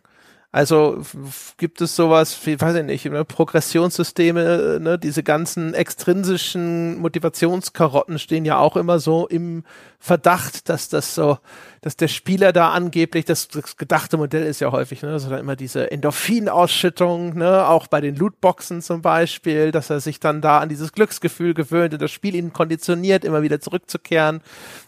Also 0.58 1.04
gibt 1.58 1.82
es 1.82 1.96
sowas, 1.96 2.36
wie, 2.48 2.60
weiß 2.60 2.78
ich 2.78 2.84
nicht, 2.84 3.06
ne, 3.06 3.24
Progressionssysteme, 3.24 4.80
ne, 4.82 4.98
diese 4.98 5.22
ganzen 5.22 5.76
extrinsischen 5.76 6.98
Motivationskarotten 6.98 8.18
stehen 8.18 8.44
ja 8.44 8.58
auch 8.58 8.76
immer 8.76 8.98
so 8.98 9.28
im 9.28 9.64
Verdacht, 10.00 10.68
dass 10.68 10.90
das 10.90 11.14
so, 11.14 11.38
dass 11.82 11.96
der 11.96 12.08
Spieler 12.08 12.54
da 12.54 12.72
angeblich, 12.72 13.26
das, 13.26 13.50
das 13.50 13.78
gedachte 13.78 14.18
Modell 14.18 14.48
ist 14.48 14.60
ja 14.60 14.72
häufig, 14.72 15.04
ne, 15.04 15.20
da 15.30 15.38
immer 15.38 15.56
diese 15.56 15.92
Endorphinausschüttung, 15.92 17.36
ne, 17.36 17.68
auch 17.68 17.86
bei 17.86 18.02
den 18.02 18.16
Lootboxen 18.16 18.82
zum 18.82 19.04
Beispiel, 19.04 19.70
dass 19.72 19.92
er 19.92 20.00
sich 20.00 20.20
dann 20.20 20.42
da 20.42 20.58
an 20.58 20.70
dieses 20.70 20.92
Glücksgefühl 20.92 21.54
gewöhnt 21.54 21.94
und 21.94 22.02
das 22.02 22.10
Spiel 22.10 22.34
ihn 22.34 22.52
konditioniert, 22.52 23.26
immer 23.26 23.44
wieder 23.44 23.60
zurückzukehren 23.60 24.42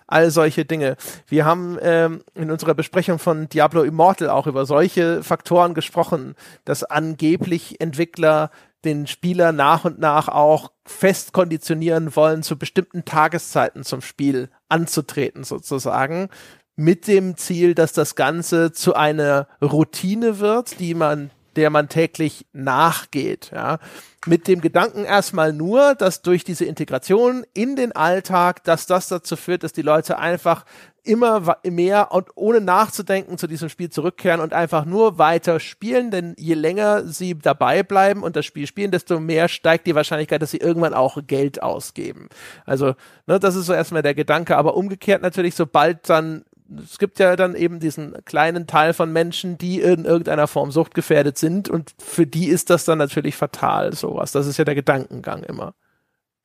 all 0.09 0.31
solche 0.31 0.65
Dinge. 0.65 0.97
Wir 1.27 1.45
haben 1.45 1.77
ähm, 1.81 2.23
in 2.33 2.51
unserer 2.51 2.73
Besprechung 2.73 3.19
von 3.19 3.47
Diablo 3.49 3.83
Immortal 3.83 4.29
auch 4.29 4.47
über 4.47 4.65
solche 4.65 5.23
Faktoren 5.23 5.73
gesprochen, 5.73 6.35
dass 6.65 6.83
angeblich 6.83 7.79
Entwickler 7.79 8.51
den 8.85 9.07
Spieler 9.07 9.51
nach 9.51 9.85
und 9.85 9.99
nach 9.99 10.27
auch 10.27 10.71
fest 10.85 11.33
konditionieren 11.33 12.15
wollen, 12.15 12.43
zu 12.43 12.57
bestimmten 12.57 13.05
Tageszeiten 13.05 13.83
zum 13.83 14.01
Spiel 14.01 14.49
anzutreten 14.69 15.43
sozusagen, 15.43 16.29
mit 16.75 17.07
dem 17.07 17.35
Ziel, 17.35 17.75
dass 17.75 17.91
das 17.91 18.15
Ganze 18.15 18.71
zu 18.71 18.95
einer 18.95 19.47
Routine 19.61 20.39
wird, 20.39 20.79
die 20.79 20.93
man 20.93 21.29
der 21.55 21.69
man 21.69 21.89
täglich 21.89 22.45
nachgeht. 22.53 23.51
Ja. 23.53 23.79
Mit 24.25 24.47
dem 24.47 24.61
Gedanken 24.61 25.05
erstmal 25.05 25.53
nur, 25.53 25.95
dass 25.95 26.21
durch 26.21 26.43
diese 26.43 26.65
Integration 26.65 27.45
in 27.53 27.75
den 27.75 27.91
Alltag, 27.93 28.63
dass 28.63 28.85
das 28.85 29.07
dazu 29.07 29.35
führt, 29.35 29.63
dass 29.63 29.73
die 29.73 29.81
Leute 29.81 30.19
einfach 30.19 30.65
immer 31.03 31.57
mehr 31.63 32.11
und 32.11 32.27
ohne 32.35 32.61
nachzudenken 32.61 33.37
zu 33.37 33.47
diesem 33.47 33.69
Spiel 33.69 33.89
zurückkehren 33.89 34.41
und 34.41 34.53
einfach 34.53 34.85
nur 34.85 35.17
weiter 35.17 35.59
spielen, 35.59 36.11
denn 36.11 36.35
je 36.37 36.53
länger 36.53 37.05
sie 37.05 37.37
dabei 37.37 37.83
bleiben 37.83 38.21
und 38.21 38.35
das 38.35 38.45
Spiel 38.45 38.67
spielen, 38.67 38.91
desto 38.91 39.19
mehr 39.19 39.47
steigt 39.47 39.87
die 39.87 39.95
Wahrscheinlichkeit, 39.95 40.41
dass 40.41 40.51
sie 40.51 40.57
irgendwann 40.57 40.93
auch 40.93 41.17
Geld 41.25 41.63
ausgeben. 41.63 42.29
Also, 42.65 42.93
ne, 43.25 43.39
das 43.39 43.55
ist 43.55 43.65
so 43.65 43.73
erstmal 43.73 44.03
der 44.03 44.13
Gedanke, 44.13 44.55
aber 44.57 44.75
umgekehrt 44.75 45.21
natürlich, 45.21 45.55
sobald 45.55 46.07
dann 46.09 46.43
es 46.83 46.99
gibt 46.99 47.19
ja 47.19 47.35
dann 47.35 47.55
eben 47.55 47.79
diesen 47.79 48.13
kleinen 48.25 48.67
Teil 48.67 48.93
von 48.93 49.11
Menschen, 49.11 49.57
die 49.57 49.79
in 49.81 50.05
irgendeiner 50.05 50.47
Form 50.47 50.71
suchtgefährdet 50.71 51.37
sind 51.37 51.69
und 51.69 51.93
für 51.97 52.27
die 52.27 52.47
ist 52.47 52.69
das 52.69 52.85
dann 52.85 52.97
natürlich 52.97 53.35
fatal, 53.35 53.93
sowas. 53.93 54.31
Das 54.31 54.47
ist 54.47 54.57
ja 54.57 54.65
der 54.65 54.75
Gedankengang 54.75 55.43
immer. 55.43 55.73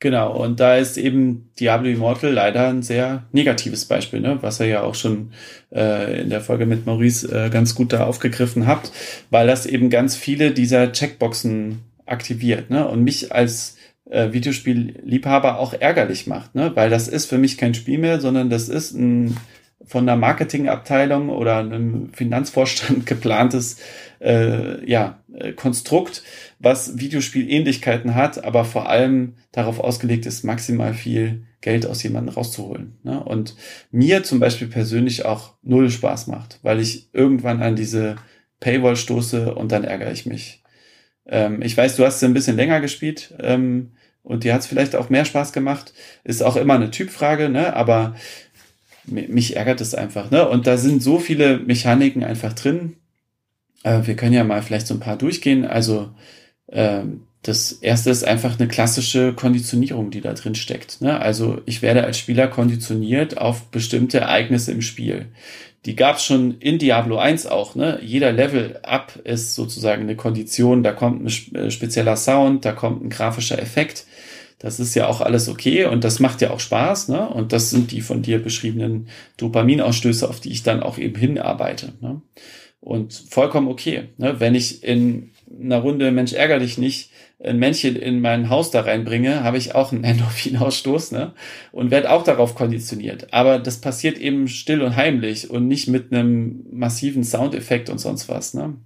Genau, 0.01 0.36
und 0.36 0.60
da 0.60 0.76
ist 0.76 0.98
eben 0.98 1.51
Diablo 1.59 1.88
Immortal 1.88 2.30
leider 2.30 2.68
ein 2.68 2.82
sehr 2.82 3.24
negatives 3.32 3.86
Beispiel, 3.86 4.20
ne? 4.20 4.38
was 4.42 4.60
er 4.60 4.66
ja 4.66 4.82
auch 4.82 4.94
schon 4.94 5.32
äh, 5.72 6.20
in 6.20 6.30
der 6.30 6.40
Folge 6.40 6.66
mit 6.66 6.84
Maurice 6.84 7.26
äh, 7.32 7.48
ganz 7.48 7.74
gut 7.74 7.92
da 7.92 8.05
aufgegriffen 8.05 8.66
hat, 8.66 8.92
weil 9.30 9.46
das 9.46 9.66
eben 9.66 9.90
ganz 9.90 10.16
viele 10.16 10.51
dieser 10.51 10.92
Checkboxen 10.92 11.80
aktiviert 12.05 12.70
ne? 12.70 12.86
und 12.86 13.02
mich 13.02 13.32
als 13.32 13.76
äh, 14.10 14.32
Videospielliebhaber 14.32 15.59
auch 15.59 15.72
ärgerlich 15.72 16.26
macht, 16.26 16.55
ne? 16.55 16.72
weil 16.74 16.90
das 16.90 17.09
ist 17.09 17.26
für 17.26 17.38
mich 17.38 17.56
kein 17.56 17.72
Spiel 17.72 17.98
mehr, 17.98 18.20
sondern 18.20 18.51
das 18.51 18.68
ist 18.68 18.92
ein 18.92 19.36
von 19.86 20.06
der 20.06 20.16
Marketingabteilung 20.16 21.28
oder 21.28 21.59
einem 21.59 22.12
Finanzvorstand 22.12 23.06
geplantes 23.06 23.78
äh, 24.20 24.89
ja, 24.89 25.19
äh, 25.35 25.52
Konstrukt, 25.52 26.23
was 26.59 26.98
Videospielähnlichkeiten 26.98 28.15
hat, 28.15 28.43
aber 28.44 28.65
vor 28.65 28.89
allem 28.89 29.35
darauf 29.52 29.81
ausgelegt 29.81 30.27
ist, 30.27 30.44
maximal 30.44 30.94
viel 30.94 31.44
Geld 31.61 31.86
aus 31.86 32.02
jemandem 32.02 32.35
rauszuholen. 32.35 32.98
Ne? 33.02 33.23
Und 33.23 33.56
mir 33.90 34.23
zum 34.23 34.40
Beispiel 34.40 34.69
persönlich 34.69 35.24
auch 35.24 35.55
null 35.62 35.90
Spaß 35.90 36.27
macht, 36.27 36.59
weil 36.62 36.81
ich 36.81 37.09
irgendwann 37.12 37.62
an 37.62 37.77
diese 37.77 38.16
Paywall 38.61 38.97
stoße 38.97 39.55
und 39.55 39.73
dann 39.73 39.85
ärgere 39.85 40.12
ich 40.12 40.27
mich. 40.27 40.62
Ähm, 41.27 41.62
ich 41.62 41.77
weiß, 41.77 41.97
du 41.97 42.05
hast 42.05 42.20
sie 42.20 42.27
ein 42.27 42.35
bisschen 42.35 42.56
länger 42.56 42.81
gespielt 42.81 43.35
ähm, 43.40 43.93
und 44.23 44.44
dir 44.44 44.55
hat 44.55 44.61
es 44.61 44.66
vielleicht 44.66 44.97
auch 44.97 45.11
mehr 45.11 45.24
Spaß 45.24 45.52
gemacht. 45.52 45.93
Ist 46.23 46.43
auch 46.43 46.56
immer 46.56 46.74
eine 46.74 46.90
Typfrage, 46.90 47.48
ne? 47.48 47.74
aber 47.74 48.15
mich 49.06 49.56
ärgert 49.56 49.81
es 49.81 49.94
einfach. 49.94 50.31
Ne? 50.31 50.48
Und 50.48 50.66
da 50.66 50.76
sind 50.76 51.02
so 51.02 51.18
viele 51.18 51.59
Mechaniken 51.59 52.24
einfach 52.24 52.52
drin. 52.52 52.97
Äh, 53.82 54.01
wir 54.05 54.16
können 54.16 54.32
ja 54.32 54.44
mal 54.44 54.62
vielleicht 54.62 54.86
so 54.86 54.94
ein 54.94 55.01
paar 55.01 55.16
durchgehen. 55.16 55.64
Also 55.64 56.10
äh, 56.68 57.02
das 57.43 57.72
erste 57.72 58.10
ist 58.10 58.24
einfach 58.24 58.59
eine 58.59 58.68
klassische 58.68 59.35
Konditionierung, 59.35 60.10
die 60.10 60.22
da 60.22 60.32
drin 60.32 60.55
steckt. 60.55 61.02
Ne? 61.02 61.20
Also 61.20 61.60
ich 61.66 61.82
werde 61.82 62.05
als 62.05 62.18
Spieler 62.18 62.48
konditioniert 62.48 63.36
auf 63.36 63.70
bestimmte 63.70 64.20
Ereignisse 64.20 64.72
im 64.72 64.81
Spiel. 64.81 65.26
Die 65.85 65.97
gab 65.97 66.16
es 66.16 66.24
schon 66.24 66.56
in 66.60 66.78
Diablo 66.78 67.18
1 67.18 67.47
auch. 67.47 67.74
Ne? 67.74 68.01
Jeder 68.02 68.32
Level 68.32 68.81
up 68.82 69.16
ist 69.24 69.55
sozusagen 69.55 70.05
eine 70.05 70.16
Kondition. 70.16 70.82
Da 70.82 70.93
kommt 70.93 71.22
ein 71.22 71.55
äh, 71.55 71.70
spezieller 71.70 72.16
Sound, 72.16 72.64
da 72.64 72.72
kommt 72.72 73.05
ein 73.05 73.10
grafischer 73.10 73.60
Effekt 73.60 74.06
das 74.64 74.80
ist 74.80 74.94
ja 74.94 75.08
auch 75.08 75.20
alles 75.20 75.50
okay 75.50 75.84
und 75.84 76.04
das 76.04 76.20
macht 76.20 76.40
ja 76.40 76.50
auch 76.50 76.58
Spaß, 76.58 77.08
ne? 77.08 77.28
Und 77.28 77.52
das 77.52 77.68
sind 77.68 77.92
die 77.92 78.00
von 78.00 78.22
dir 78.22 78.42
beschriebenen 78.42 79.08
Dopaminausstöße, 79.36 80.26
auf 80.26 80.40
die 80.40 80.52
ich 80.52 80.62
dann 80.62 80.82
auch 80.82 80.96
eben 80.96 81.16
hinarbeite. 81.16 81.92
Ne? 82.00 82.22
Und 82.80 83.12
vollkommen 83.28 83.68
okay. 83.68 84.04
Ne? 84.16 84.40
Wenn 84.40 84.54
ich 84.54 84.82
in 84.82 85.32
einer 85.60 85.80
Runde 85.80 86.10
Mensch 86.12 86.32
ärgerlich 86.32 86.78
nicht 86.78 87.10
ein 87.44 87.58
Männchen 87.58 87.94
in 87.94 88.22
mein 88.22 88.48
Haus 88.48 88.70
da 88.70 88.80
reinbringe, 88.80 89.44
habe 89.44 89.58
ich 89.58 89.74
auch 89.74 89.92
einen 89.92 90.04
Endorphinausstoß 90.04 91.12
ne? 91.12 91.34
und 91.70 91.90
werde 91.90 92.10
auch 92.10 92.24
darauf 92.24 92.54
konditioniert. 92.54 93.34
Aber 93.34 93.58
das 93.58 93.82
passiert 93.82 94.16
eben 94.16 94.48
still 94.48 94.80
und 94.80 94.96
heimlich 94.96 95.50
und 95.50 95.68
nicht 95.68 95.88
mit 95.88 96.10
einem 96.10 96.64
massiven 96.72 97.22
Soundeffekt 97.22 97.90
und 97.90 97.98
sonst 97.98 98.30
was. 98.30 98.54
Ne? 98.54 98.78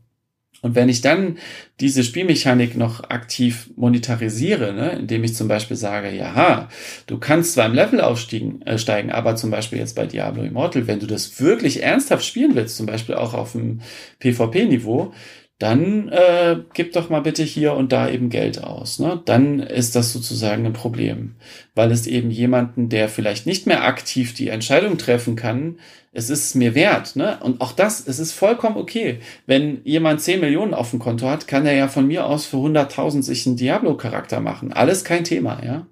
Und 0.61 0.75
wenn 0.75 0.89
ich 0.89 1.01
dann 1.01 1.39
diese 1.79 2.03
Spielmechanik 2.03 2.77
noch 2.77 3.11
aktiv 3.11 3.71
monetarisiere, 3.77 4.73
ne, 4.73 4.93
indem 4.99 5.23
ich 5.23 5.35
zum 5.35 5.47
Beispiel 5.47 5.77
sage, 5.77 6.11
ja, 6.11 6.69
du 7.07 7.19
kannst 7.19 7.53
zwar 7.53 7.67
im 7.67 7.75
Level 7.75 8.01
aufsteigen, 8.01 8.63
äh, 8.63 8.79
steigen, 8.79 9.13
aber 9.13 9.37
zum 9.37 9.51
Beispiel 9.51 9.79
jetzt 9.79 9.95
bei 9.95 10.07
Diablo 10.07 10.43
Immortal, 10.43 10.87
wenn 10.89 10.99
du 10.99 11.07
das 11.07 11.41
wirklich 11.41 11.83
ernsthaft 11.83 12.25
spielen 12.25 12.57
willst, 12.57 12.77
zum 12.77 12.87
Beispiel 12.87 13.15
auch 13.15 13.35
auf 13.35 13.53
dem 13.53 13.81
PvP-Niveau, 14.19 15.13
dann 15.59 16.09
äh, 16.09 16.57
gib 16.73 16.93
doch 16.93 17.11
mal 17.11 17.21
bitte 17.21 17.43
hier 17.43 17.75
und 17.75 17.91
da 17.91 18.09
eben 18.09 18.31
Geld 18.31 18.63
aus. 18.63 19.01
Ne? 19.01 19.21
Dann 19.25 19.59
ist 19.59 19.97
das 19.97 20.13
sozusagen 20.13 20.65
ein 20.67 20.73
Problem, 20.73 21.35
weil 21.75 21.91
es 21.91 22.07
eben 22.07 22.31
jemanden, 22.31 22.89
der 22.89 23.09
vielleicht 23.09 23.47
nicht 23.47 23.67
mehr 23.67 23.85
aktiv 23.85 24.35
die 24.35 24.49
Entscheidung 24.49 24.99
treffen 24.99 25.35
kann, 25.35 25.79
es 26.13 26.31
ist 26.31 26.55
mir 26.55 26.75
wert. 26.75 27.17
Ne? 27.17 27.39
Und 27.43 27.61
auch 27.61 27.73
das, 27.73 28.07
es 28.07 28.21
ist 28.21 28.33
vollkommen 28.33 28.77
okay. 28.77 29.19
Wenn 29.47 29.81
jemand 29.85 30.21
10 30.21 30.41
Millionen 30.41 30.75
auf 30.75 30.91
dem 30.91 31.01
Konto 31.01 31.29
hat, 31.29 31.49
kann 31.49 31.67
er 31.67 31.75
ja 31.75 31.89
von 31.89 32.07
mir 32.07 32.27
aus 32.27 32.47
für 32.47 32.57
100.000 32.59 33.23
sich 33.23 33.47
einen 33.47 33.57
Diablo-Charakter 33.57 34.41
machen. 34.41 34.73
Alles 34.73 35.05
kein 35.05 35.25
Thema, 35.25 35.61
ja. 35.65 35.87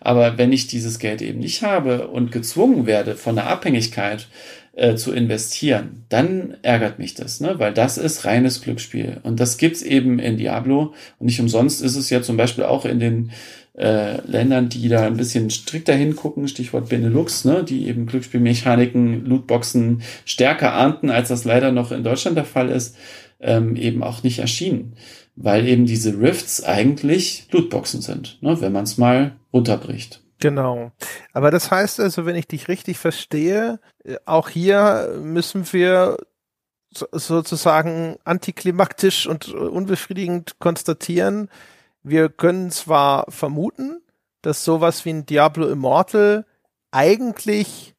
Aber 0.00 0.38
wenn 0.38 0.52
ich 0.52 0.68
dieses 0.68 0.98
Geld 0.98 1.22
eben 1.22 1.40
nicht 1.40 1.62
habe 1.62 2.08
und 2.08 2.32
gezwungen 2.32 2.86
werde 2.86 3.16
von 3.16 3.34
der 3.34 3.48
Abhängigkeit, 3.48 4.28
äh, 4.78 4.94
zu 4.94 5.12
investieren, 5.12 6.04
dann 6.08 6.56
ärgert 6.62 7.00
mich 7.00 7.14
das, 7.14 7.40
ne? 7.40 7.58
weil 7.58 7.74
das 7.74 7.98
ist 7.98 8.24
reines 8.24 8.62
Glücksspiel. 8.62 9.18
Und 9.24 9.40
das 9.40 9.58
gibt's 9.58 9.82
eben 9.82 10.20
in 10.20 10.36
Diablo. 10.36 10.94
Und 11.18 11.26
nicht 11.26 11.40
umsonst 11.40 11.82
ist 11.82 11.96
es 11.96 12.10
ja 12.10 12.22
zum 12.22 12.36
Beispiel 12.36 12.62
auch 12.62 12.84
in 12.84 13.00
den 13.00 13.32
äh, 13.76 14.20
Ländern, 14.20 14.68
die 14.68 14.88
da 14.88 15.04
ein 15.04 15.16
bisschen 15.16 15.50
strikter 15.50 15.94
hingucken, 15.94 16.46
Stichwort 16.46 16.90
Benelux, 16.90 17.44
ne? 17.44 17.64
die 17.64 17.88
eben 17.88 18.06
Glücksspielmechaniken, 18.06 19.24
Lootboxen 19.24 20.02
stärker 20.24 20.74
ahnten, 20.74 21.10
als 21.10 21.26
das 21.26 21.44
leider 21.44 21.72
noch 21.72 21.90
in 21.90 22.04
Deutschland 22.04 22.36
der 22.36 22.44
Fall 22.44 22.68
ist, 22.68 22.96
ähm, 23.40 23.74
eben 23.74 24.04
auch 24.04 24.22
nicht 24.22 24.38
erschienen. 24.38 24.94
Weil 25.34 25.66
eben 25.66 25.86
diese 25.86 26.20
Rifts 26.20 26.62
eigentlich 26.62 27.48
Lootboxen 27.50 28.00
sind, 28.00 28.38
ne? 28.42 28.60
wenn 28.60 28.72
man 28.72 28.84
es 28.84 28.96
mal 28.96 29.32
runterbricht. 29.52 30.20
Genau. 30.40 30.92
Aber 31.32 31.50
das 31.50 31.70
heißt 31.70 31.98
also, 32.00 32.26
wenn 32.26 32.36
ich 32.36 32.46
dich 32.46 32.68
richtig 32.68 32.98
verstehe, 32.98 33.80
auch 34.24 34.48
hier 34.48 35.18
müssen 35.22 35.70
wir 35.72 36.16
sozusagen 36.90 38.16
antiklimaktisch 38.24 39.26
und 39.26 39.52
unbefriedigend 39.52 40.58
konstatieren, 40.58 41.50
wir 42.02 42.28
können 42.28 42.70
zwar 42.70 43.30
vermuten, 43.30 44.00
dass 44.42 44.64
sowas 44.64 45.04
wie 45.04 45.10
ein 45.10 45.26
Diablo 45.26 45.68
Immortal 45.68 46.46
eigentlich 46.90 47.94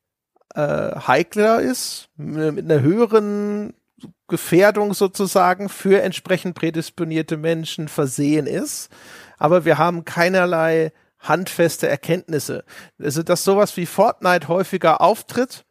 äh, 0.56 0.96
heikler 0.96 1.60
ist, 1.60 2.10
mit 2.16 2.66
einer 2.66 2.82
höheren 2.82 3.74
Gefährdung 4.28 4.94
sozusagen 4.94 5.70
für 5.70 6.02
entsprechend 6.02 6.56
prädisponierte 6.56 7.38
Menschen 7.38 7.88
versehen 7.88 8.48
ist, 8.48 8.90
aber 9.38 9.66
wir 9.66 9.78
haben 9.78 10.06
keinerlei 10.06 10.92
handfeste 11.20 11.88
Erkenntnisse. 11.88 12.64
Also, 12.98 13.24
dass 13.24 13.44
sowas 13.44 13.76
wie 13.76 13.86
Fortnite 13.86 14.48
häufiger 14.48 15.02
auftritt, 15.02 15.66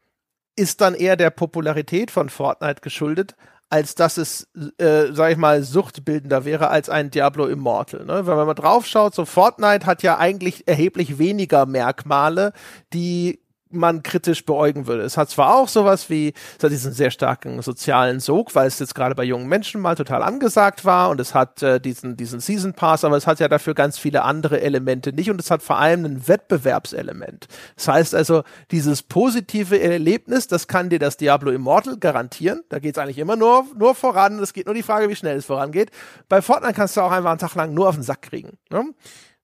ist 0.58 0.80
dann 0.80 0.94
eher 0.94 1.16
der 1.16 1.30
Popularität 1.30 2.10
von 2.10 2.28
Fortnite 2.28 2.80
geschuldet, 2.80 3.34
als 3.70 3.94
dass 3.94 4.16
es, 4.16 4.48
äh, 4.78 5.12
sag 5.12 5.32
ich 5.32 5.36
mal, 5.36 5.62
suchtbildender 5.62 6.44
wäre 6.44 6.68
als 6.68 6.88
ein 6.88 7.10
Diablo 7.10 7.46
Immortal. 7.46 8.04
Ne? 8.04 8.26
Wenn 8.26 8.36
man 8.36 8.46
mal 8.46 8.54
drauf 8.54 8.86
schaut, 8.86 9.14
so 9.14 9.24
Fortnite 9.24 9.86
hat 9.86 10.02
ja 10.02 10.18
eigentlich 10.18 10.66
erheblich 10.66 11.18
weniger 11.18 11.66
Merkmale, 11.66 12.52
die 12.92 13.40
man 13.70 14.02
kritisch 14.02 14.44
beäugen 14.44 14.86
würde. 14.86 15.02
Es 15.02 15.16
hat 15.16 15.30
zwar 15.30 15.56
auch 15.56 15.68
sowas 15.68 16.10
wie, 16.10 16.32
es 16.56 16.64
hat 16.64 16.70
diesen 16.70 16.92
sehr 16.92 17.10
starken 17.10 17.60
sozialen 17.62 18.20
Sog, 18.20 18.54
weil 18.54 18.66
es 18.66 18.78
jetzt 18.78 18.94
gerade 18.94 19.14
bei 19.14 19.24
jungen 19.24 19.48
Menschen 19.48 19.80
mal 19.80 19.94
total 19.94 20.22
angesagt 20.22 20.84
war 20.84 21.10
und 21.10 21.20
es 21.20 21.34
hat 21.34 21.62
äh, 21.62 21.80
diesen, 21.80 22.16
diesen 22.16 22.40
Season 22.40 22.74
Pass, 22.74 23.04
aber 23.04 23.16
es 23.16 23.26
hat 23.26 23.40
ja 23.40 23.48
dafür 23.48 23.74
ganz 23.74 23.98
viele 23.98 24.22
andere 24.22 24.60
Elemente 24.60 25.12
nicht 25.12 25.30
und 25.30 25.40
es 25.40 25.50
hat 25.50 25.62
vor 25.62 25.78
allem 25.78 26.04
ein 26.04 26.28
Wettbewerbselement. 26.28 27.46
Das 27.76 27.88
heißt 27.88 28.14
also, 28.14 28.42
dieses 28.70 29.02
positive 29.02 29.80
Erlebnis, 29.80 30.46
das 30.46 30.68
kann 30.68 30.88
dir 30.90 30.98
das 30.98 31.16
Diablo 31.16 31.50
Immortal 31.50 31.96
garantieren. 31.98 32.62
Da 32.68 32.78
geht 32.78 32.96
es 32.96 33.02
eigentlich 33.02 33.18
immer 33.18 33.36
nur, 33.36 33.66
nur 33.76 33.94
voran. 33.94 34.38
Es 34.38 34.52
geht 34.52 34.66
nur 34.66 34.74
die 34.74 34.82
Frage, 34.82 35.08
wie 35.08 35.16
schnell 35.16 35.36
es 35.36 35.46
vorangeht. 35.46 35.90
Bei 36.28 36.42
Fortnite 36.42 36.74
kannst 36.74 36.96
du 36.96 37.00
auch 37.00 37.10
einfach 37.10 37.30
einen 37.30 37.38
Tag 37.38 37.54
lang 37.54 37.74
nur 37.74 37.88
auf 37.88 37.94
den 37.94 38.04
Sack 38.04 38.22
kriegen. 38.22 38.58
Ne? 38.70 38.84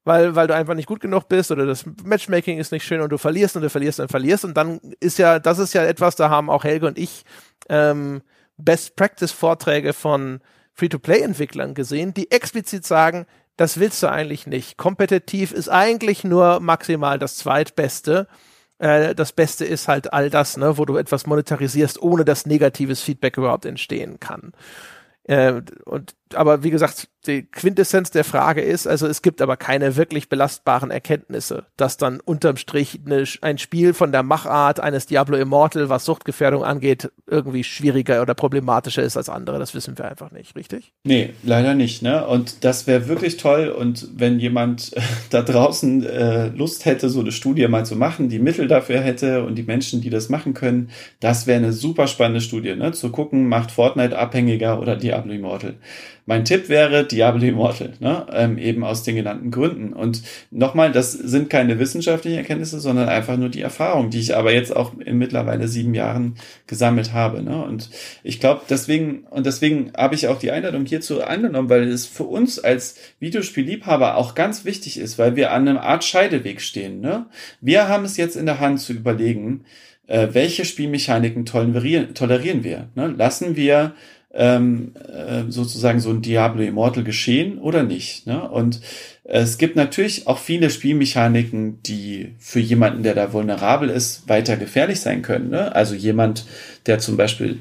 Weil, 0.05 0.35
weil 0.37 0.47
du 0.47 0.55
einfach 0.55 0.75
nicht 0.75 0.87
gut 0.87 1.01
genug 1.01 1.29
bist 1.29 1.51
oder 1.51 1.67
das 1.67 1.85
Matchmaking 2.05 2.59
ist 2.59 2.73
nicht 2.73 2.85
schön 2.85 3.01
und 3.01 3.11
du 3.11 3.19
verlierst 3.19 3.57
und 3.57 3.63
du 3.63 3.71
verlierst 3.71 4.01
und 4.01 4.11
verlierst 4.11 4.45
und 4.45 4.57
dann 4.57 4.81
ist 5.01 5.19
ja, 5.19 5.39
das 5.39 5.59
ist 5.59 5.75
ja 5.75 5.83
etwas, 5.85 6.17
da 6.17 6.31
haben 6.31 6.51
auch 6.51 6.65
Helge 6.65 6.87
und 6.87 6.99
ich 6.99 7.25
ähm, 7.69 8.23
Best 8.57 8.97
Practice 8.97 9.33
Vorträge 9.33 9.93
von 9.93 10.41
Free-to-Play-Entwicklern 10.75 11.75
gesehen, 11.75 12.15
die 12.15 12.31
explizit 12.31 12.85
sagen, 12.85 13.27
das 13.57 13.79
willst 13.79 14.03
du 14.03 14.11
eigentlich 14.11 14.47
nicht. 14.47 14.77
Kompetitiv 14.77 15.53
ist 15.53 15.69
eigentlich 15.69 16.25
nur 16.25 16.61
maximal 16.61 17.19
das 17.19 17.37
zweitbeste. 17.37 18.27
Äh, 18.79 19.15
das 19.15 19.33
Beste 19.33 19.65
ist 19.65 19.87
halt 19.87 20.13
all 20.13 20.31
das, 20.31 20.57
ne, 20.57 20.77
wo 20.77 20.85
du 20.85 20.97
etwas 20.97 21.27
monetarisierst, 21.27 22.03
ohne 22.03 22.25
dass 22.25 22.47
negatives 22.47 23.01
Feedback 23.01 23.37
überhaupt 23.37 23.65
entstehen 23.65 24.19
kann. 24.19 24.53
Äh, 25.25 25.63
und 25.85 26.15
aber 26.37 26.63
wie 26.63 26.71
gesagt, 26.71 27.09
die 27.27 27.43
Quintessenz 27.43 28.11
der 28.11 28.25
Frage 28.25 28.61
ist, 28.61 28.87
also 28.87 29.07
es 29.07 29.23
gibt 29.23 29.41
aber 29.41 29.57
keine 29.57 29.97
wirklich 29.97 30.29
belastbaren 30.29 30.91
Erkenntnisse, 30.91 31.67
dass 31.77 31.97
dann 31.97 32.21
unterm 32.21 32.57
Strich 32.57 33.01
eine, 33.05 33.25
ein 33.41 33.59
Spiel 33.59 33.95
von 33.95 34.13
der 34.13 34.23
Machart 34.23 34.81
eines 34.81 35.07
Diablo 35.07 35.37
Immortal, 35.37 35.89
was 35.89 36.05
Suchtgefährdung 36.05 36.65
angeht, 36.65 37.11
irgendwie 37.27 37.65
schwieriger 37.65 38.21
oder 38.23 38.35
problematischer 38.35 39.03
ist 39.03 39.17
als 39.17 39.29
andere. 39.29 39.59
Das 39.59 39.75
wissen 39.75 39.97
wir 39.97 40.05
einfach 40.05 40.31
nicht, 40.33 40.55
richtig? 40.57 40.93
Nee, 41.05 41.35
leider 41.43 41.75
nicht. 41.75 42.03
Ne? 42.03 42.27
Und 42.27 42.65
das 42.65 42.87
wäre 42.87 43.09
wirklich 43.09 43.37
toll. 43.37 43.69
Und 43.69 44.09
wenn 44.15 44.39
jemand 44.39 44.93
da 45.31 45.43
draußen 45.43 46.05
äh, 46.05 46.49
Lust 46.49 46.85
hätte, 46.85 47.09
so 47.09 47.21
eine 47.21 47.33
Studie 47.33 47.67
mal 47.69 47.87
zu 47.87 47.97
machen, 47.97 48.29
die 48.29 48.39
Mittel 48.39 48.69
dafür 48.69 49.01
hätte 49.01 49.45
und 49.45 49.57
die 49.57 49.63
Menschen, 49.63 50.01
die 50.01 50.11
das 50.11 50.29
machen 50.29 50.55
können, 50.55 50.91
das 51.21 51.47
wäre 51.47 51.59
eine 51.59 51.73
super 51.73 52.07
spannende 52.07 52.41
Studie. 52.41 52.75
Ne? 52.75 52.93
Zu 52.93 53.11
gucken, 53.11 53.49
macht 53.49 53.71
Fortnite 53.71 54.19
abhängiger 54.19 54.81
oder 54.81 54.97
Diablo 54.97 55.33
Immortal. 55.33 55.75
Mein 56.27 56.47
Tipp 56.47 56.71
wäre 56.71 57.07
Diablo 57.07 57.45
Immortal, 57.45 57.93
ne? 58.01 58.27
ähm, 58.33 58.57
eben 58.57 58.83
aus 58.83 59.03
den 59.03 59.17
genannten 59.17 59.51
Gründen. 59.51 59.93
Und 59.93 60.23
nochmal, 60.51 60.91
das 60.91 61.13
sind 61.13 61.51
keine 61.51 61.79
wissenschaftlichen 61.79 62.39
Erkenntnisse, 62.39 62.81
sondern 62.81 63.11
einfach 63.11 63.37
nur 63.37 63.51
die 63.51 63.61
Erfahrung, 63.61 64.09
die 64.09 64.21
ich 64.21 64.35
aber 64.35 64.53
jetzt 64.53 64.75
auch 64.75 64.99
in 64.99 65.19
mittlerweile 65.19 65.69
sieben 65.69 65.93
Jahren 65.93 66.37
gesammelt 66.67 67.13
habe. 67.13 67.43
Ne? 67.43 67.63
Und 67.63 67.91
ich 68.23 68.41
glaube, 68.41 68.63
deswegen, 68.71 69.25
und 69.31 69.45
deswegen 69.45 69.93
habe 69.97 70.15
ich 70.15 70.29
auch 70.29 70.39
die 70.39 70.51
Einladung 70.51 70.87
hierzu 70.87 71.23
angenommen, 71.23 71.69
weil 71.69 71.89
es 71.89 72.07
für 72.07 72.25
uns 72.25 72.59
als 72.59 72.97
Videospielliebhaber 73.21 74.17
auch 74.17 74.35
ganz 74.35 74.65
wichtig 74.65 74.99
ist, 74.99 75.19
weil 75.19 75.37
wir 75.37 75.53
an 75.53 75.69
einem 75.69 75.79
Art 75.79 76.05
Scheideweg 76.05 76.63
stehen. 76.63 77.01
Ne? 77.01 77.27
Wir 77.61 77.89
haben 77.89 78.05
es 78.07 78.17
jetzt 78.17 78.37
in 78.37 78.47
der 78.47 78.61
Hand 78.61 78.81
zu 78.81 78.95
überlegen, 78.95 79.65
äh, 80.07 80.29
welche 80.33 80.65
Spielmechaniken 80.65 81.47
tolerieren, 81.47 82.15
tolerieren 82.15 82.65
wir. 82.65 82.89
Ne? 82.95 83.09
Lassen 83.09 83.57
wir 83.57 83.95
ähm, 84.35 84.93
äh, 85.09 85.45
sozusagen 85.49 86.01
so 86.01 86.11
ein 86.11 86.23
Diablo 86.23 86.63
Immortal 86.63 87.05
geschehen 87.05 87.59
oder 87.59 87.83
nicht. 87.83 88.27
Ne? 88.27 88.49
Und 88.49 88.81
es 89.23 89.59
gibt 89.59 89.77
natürlich 89.77 90.27
auch 90.27 90.39
viele 90.39 90.71
Spielmechaniken, 90.71 91.83
die 91.83 92.35
für 92.39 92.61
jemanden, 92.61 93.03
der 93.03 93.15
da 93.15 93.33
vulnerabel 93.33 93.89
ist, 93.89 94.29
weiter 94.29 94.57
gefährlich 94.57 95.01
sein 95.01 95.23
können. 95.23 95.51
Ne? 95.51 95.75
Also 95.75 95.95
jemand, 95.95 96.47
der 96.87 96.99
zum 96.99 97.17
Beispiel 97.17 97.61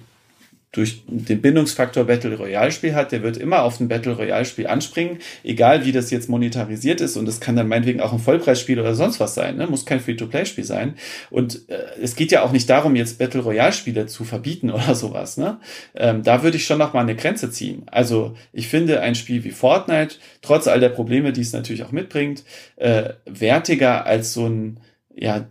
durch 0.73 1.03
den 1.07 1.39
Bindungsfaktor 1.41 2.03
Battle 2.03 2.35
Royale 2.35 2.71
Spiel 2.71 2.95
hat, 2.95 3.11
der 3.11 3.21
wird 3.21 3.37
immer 3.37 3.61
auf 3.61 3.79
ein 3.79 3.87
Battle 3.87 4.13
Royale 4.13 4.43
Spiel 4.43 4.65
anspringen, 4.67 5.19
egal 5.43 5.85
wie 5.85 5.91
das 5.91 6.09
jetzt 6.09 6.29
monetarisiert 6.29 6.99
ist 6.99 7.15
und 7.15 7.29
es 7.29 7.39
kann 7.39 7.55
dann 7.55 7.67
meinetwegen 7.67 8.01
auch 8.01 8.11
ein 8.11 8.19
Vollpreisspiel 8.19 8.79
oder 8.79 8.95
sonst 8.95 9.19
was 9.19 9.35
sein, 9.35 9.55
ne? 9.55 9.67
muss 9.67 9.85
kein 9.85 9.99
Free-to-Play 9.99 10.45
Spiel 10.45 10.63
sein 10.63 10.95
und 11.29 11.69
äh, 11.69 12.01
es 12.01 12.15
geht 12.15 12.31
ja 12.31 12.41
auch 12.41 12.51
nicht 12.51 12.69
darum, 12.69 12.95
jetzt 12.95 13.19
Battle 13.19 13.41
Royale 13.41 13.71
Spiele 13.71 14.07
zu 14.07 14.23
verbieten 14.23 14.71
oder 14.71 14.95
sowas, 14.95 15.37
ne? 15.37 15.59
Ähm, 15.95 16.23
da 16.23 16.41
würde 16.41 16.57
ich 16.57 16.65
schon 16.65 16.79
noch 16.79 16.93
mal 16.93 17.01
eine 17.01 17.15
Grenze 17.15 17.51
ziehen. 17.51 17.83
Also 17.85 18.35
ich 18.51 18.67
finde 18.67 19.01
ein 19.01 19.13
Spiel 19.13 19.43
wie 19.43 19.51
Fortnite, 19.51 20.15
trotz 20.41 20.67
all 20.67 20.79
der 20.79 20.89
Probleme, 20.89 21.31
die 21.33 21.41
es 21.41 21.53
natürlich 21.53 21.83
auch 21.83 21.91
mitbringt, 21.91 22.43
äh, 22.77 23.13
wertiger 23.25 24.07
als 24.07 24.33
so 24.33 24.47
ein 24.47 24.79
ja, 25.15 25.45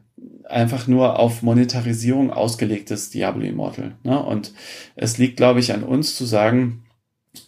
einfach 0.52 0.86
nur 0.86 1.18
auf 1.18 1.42
Monetarisierung 1.42 2.30
ausgelegtes 2.30 3.10
Diablo 3.10 3.44
Immortal. 3.44 3.96
Ne? 4.02 4.22
Und 4.22 4.52
es 4.94 5.18
liegt, 5.18 5.36
glaube 5.36 5.60
ich, 5.60 5.72
an 5.72 5.82
uns 5.82 6.16
zu 6.16 6.24
sagen, 6.24 6.84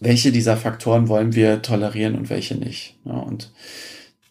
welche 0.01 0.32
dieser 0.32 0.56
Faktoren 0.56 1.09
wollen 1.09 1.35
wir 1.35 1.62
tolerieren 1.62 2.16
und 2.16 2.31
welche 2.31 2.56
nicht. 2.56 2.97
Ne? 3.05 3.12
Und 3.12 3.52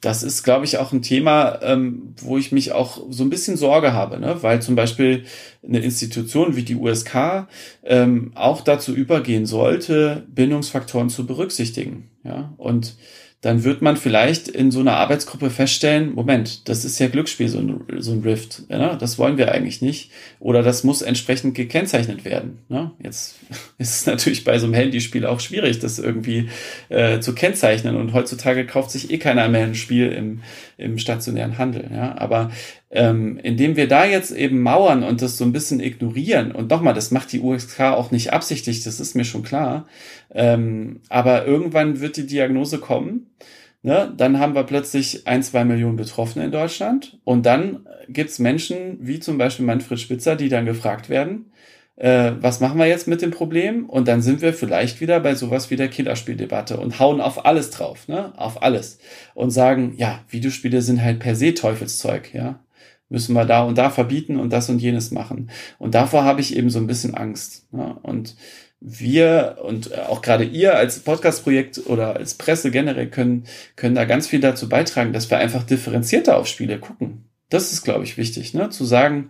das 0.01 0.21
ist, 0.21 0.43
glaube 0.43 0.65
ich, 0.65 0.79
auch 0.79 0.91
ein 0.91 1.01
Thema, 1.01 1.59
ähm, 1.61 2.13
wo 2.21 2.37
ich 2.37 2.51
mich 2.51 2.73
auch 2.73 3.01
so 3.09 3.23
ein 3.23 3.29
bisschen 3.29 3.55
Sorge 3.55 3.93
habe, 3.93 4.19
ne? 4.19 4.37
weil 4.41 4.61
zum 4.61 4.75
Beispiel 4.75 5.23
eine 5.65 5.79
Institution 5.79 6.57
wie 6.57 6.63
die 6.63 6.75
USK 6.75 7.47
ähm, 7.83 8.31
auch 8.35 8.61
dazu 8.61 8.93
übergehen 8.93 9.45
sollte, 9.45 10.23
Bindungsfaktoren 10.27 11.09
zu 11.09 11.25
berücksichtigen. 11.25 12.09
Ja, 12.25 12.53
und 12.57 12.95
dann 13.43 13.65
wird 13.65 13.81
man 13.81 13.97
vielleicht 13.97 14.47
in 14.47 14.71
so 14.71 14.79
einer 14.79 14.95
Arbeitsgruppe 14.95 15.49
feststellen, 15.49 16.15
Moment, 16.15 16.69
das 16.69 16.85
ist 16.85 16.97
ja 16.99 17.09
Glücksspiel, 17.09 17.49
so 17.49 17.59
ein, 17.59 17.83
so 17.97 18.13
ein 18.13 18.21
Rift. 18.21 18.63
Ja, 18.69 18.95
das 18.95 19.19
wollen 19.19 19.37
wir 19.37 19.51
eigentlich 19.51 19.81
nicht. 19.81 20.11
Oder 20.39 20.63
das 20.63 20.85
muss 20.85 21.01
entsprechend 21.01 21.53
gekennzeichnet 21.53 22.23
werden. 22.23 22.59
Ja, 22.69 22.93
jetzt 23.03 23.35
ist 23.77 23.95
es 23.95 24.05
natürlich 24.05 24.45
bei 24.45 24.57
so 24.59 24.65
einem 24.65 24.75
Handyspiel 24.75 25.25
auch 25.25 25.41
schwierig, 25.41 25.79
das 25.79 25.99
irgendwie 25.99 26.47
äh, 26.87 27.19
zu 27.19 27.35
kennzeichnen. 27.35 27.97
Und 27.97 28.13
heutzutage 28.13 28.65
kauft 28.65 28.91
sich 28.91 29.11
eh 29.11 29.17
keiner 29.17 29.49
mehr 29.49 29.65
ein 29.65 29.75
Spiel 29.75 30.13
im, 30.13 30.39
im 30.83 30.97
stationären 30.97 31.57
Handel. 31.57 31.89
Ja, 31.93 32.17
aber 32.17 32.51
ähm, 32.91 33.39
indem 33.41 33.75
wir 33.75 33.87
da 33.87 34.05
jetzt 34.05 34.31
eben 34.31 34.61
mauern 34.61 35.03
und 35.03 35.21
das 35.21 35.37
so 35.37 35.45
ein 35.45 35.53
bisschen 35.53 35.79
ignorieren, 35.79 36.51
und 36.51 36.69
nochmal, 36.69 36.93
das 36.93 37.11
macht 37.11 37.31
die 37.31 37.39
USK 37.39 37.79
auch 37.81 38.11
nicht 38.11 38.33
absichtlich, 38.33 38.83
das 38.83 38.99
ist 38.99 39.15
mir 39.15 39.25
schon 39.25 39.43
klar, 39.43 39.87
ähm, 40.33 40.99
aber 41.09 41.45
irgendwann 41.45 42.01
wird 42.01 42.17
die 42.17 42.27
Diagnose 42.27 42.77
kommen, 42.77 43.27
ne? 43.81 44.13
dann 44.15 44.39
haben 44.39 44.53
wir 44.53 44.63
plötzlich 44.63 45.25
ein, 45.25 45.41
zwei 45.41 45.65
Millionen 45.65 45.95
Betroffene 45.95 46.45
in 46.45 46.51
Deutschland 46.51 47.17
und 47.23 47.45
dann 47.45 47.87
gibt's 48.09 48.39
Menschen 48.39 48.97
wie 48.99 49.19
zum 49.19 49.37
Beispiel 49.37 49.65
Manfred 49.65 49.99
Spitzer, 49.99 50.35
die 50.35 50.49
dann 50.49 50.65
gefragt 50.65 51.09
werden, 51.09 51.45
äh, 51.95 52.31
was 52.39 52.59
machen 52.59 52.79
wir 52.79 52.87
jetzt 52.87 53.07
mit 53.07 53.21
dem 53.21 53.31
Problem? 53.31 53.89
Und 53.89 54.07
dann 54.07 54.21
sind 54.21 54.41
wir 54.41 54.53
vielleicht 54.53 55.01
wieder 55.01 55.19
bei 55.19 55.35
sowas 55.35 55.69
wie 55.69 55.75
der 55.75 55.89
Killerspieldebatte 55.89 56.77
und 56.77 56.99
hauen 56.99 57.21
auf 57.21 57.45
alles 57.45 57.69
drauf, 57.69 58.07
ne? 58.07 58.33
Auf 58.37 58.63
alles. 58.63 58.99
Und 59.33 59.51
sagen, 59.51 59.93
ja, 59.97 60.23
Videospiele 60.29 60.81
sind 60.81 61.01
halt 61.01 61.19
per 61.19 61.35
se 61.35 61.53
Teufelszeug, 61.53 62.33
ja 62.33 62.59
müssen 63.13 63.33
wir 63.33 63.45
da 63.45 63.61
und 63.63 63.77
da 63.77 63.91
verbieten 63.91 64.37
und 64.37 64.51
das 64.51 64.69
und 64.69 64.79
jenes 64.79 65.11
machen. 65.11 65.51
Und 65.77 65.93
davor 65.93 66.23
habe 66.25 66.41
ich 66.41 66.57
eben 66.57 66.71
so 66.71 66.79
ein 66.79 66.87
bisschen 66.87 67.13
Angst. 67.13 67.67
Ja, 67.71 67.99
und 68.01 68.35
wir 68.79 69.59
und 69.63 69.97
auch 69.97 70.21
gerade 70.21 70.43
ihr 70.43 70.75
als 70.75 70.99
Podcast-Projekt 70.99 71.85
oder 71.85 72.17
als 72.17 72.33
Presse 72.33 72.71
generell 72.71 73.07
können, 73.07 73.45
können 73.75 73.95
da 73.95 74.05
ganz 74.05 74.27
viel 74.27 74.41
dazu 74.41 74.67
beitragen, 74.67 75.13
dass 75.13 75.29
wir 75.29 75.37
einfach 75.37 75.63
differenzierter 75.63 76.37
auf 76.37 76.47
Spiele 76.47 76.79
gucken. 76.79 77.25
Das 77.49 77.71
ist, 77.71 77.83
glaube 77.83 78.03
ich, 78.03 78.17
wichtig, 78.17 78.55
ne? 78.55 78.71
zu 78.71 78.83
sagen, 78.83 79.29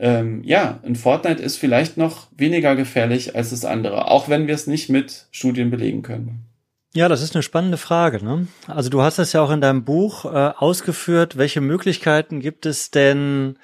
ähm, 0.00 0.42
ja, 0.44 0.80
ein 0.82 0.96
Fortnite 0.96 1.42
ist 1.42 1.58
vielleicht 1.58 1.98
noch 1.98 2.28
weniger 2.34 2.74
gefährlich 2.74 3.36
als 3.36 3.50
das 3.50 3.66
andere, 3.66 4.10
auch 4.10 4.30
wenn 4.30 4.46
wir 4.46 4.54
es 4.54 4.66
nicht 4.66 4.88
mit 4.88 5.26
Studien 5.30 5.70
belegen 5.70 6.02
können. 6.02 6.46
Ja, 6.92 7.08
das 7.08 7.22
ist 7.22 7.36
eine 7.36 7.44
spannende 7.44 7.76
Frage. 7.76 8.24
Ne? 8.24 8.48
Also 8.66 8.90
du 8.90 9.00
hast 9.00 9.20
das 9.20 9.32
ja 9.32 9.42
auch 9.42 9.52
in 9.52 9.60
deinem 9.60 9.84
Buch 9.84 10.24
äh, 10.24 10.52
ausgeführt. 10.56 11.36
Welche 11.36 11.60
Möglichkeiten 11.60 12.40
gibt 12.40 12.66
es 12.66 12.90
denn, 12.90 13.58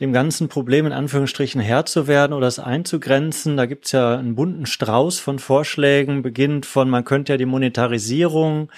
dem 0.00 0.14
ganzen 0.14 0.48
Problem 0.48 0.86
in 0.86 0.92
Anführungsstrichen 0.92 1.60
Herr 1.60 1.84
zu 1.84 2.06
werden 2.06 2.32
oder 2.32 2.46
es 2.46 2.58
einzugrenzen? 2.58 3.58
Da 3.58 3.66
gibt's 3.66 3.92
ja 3.92 4.16
einen 4.16 4.34
bunten 4.34 4.64
Strauß 4.64 5.18
von 5.18 5.38
Vorschlägen, 5.38 6.22
beginnt 6.22 6.64
von, 6.64 6.88
man 6.88 7.04
könnte 7.04 7.34
ja 7.34 7.36
die 7.36 7.44
Monetarisierung 7.44 8.70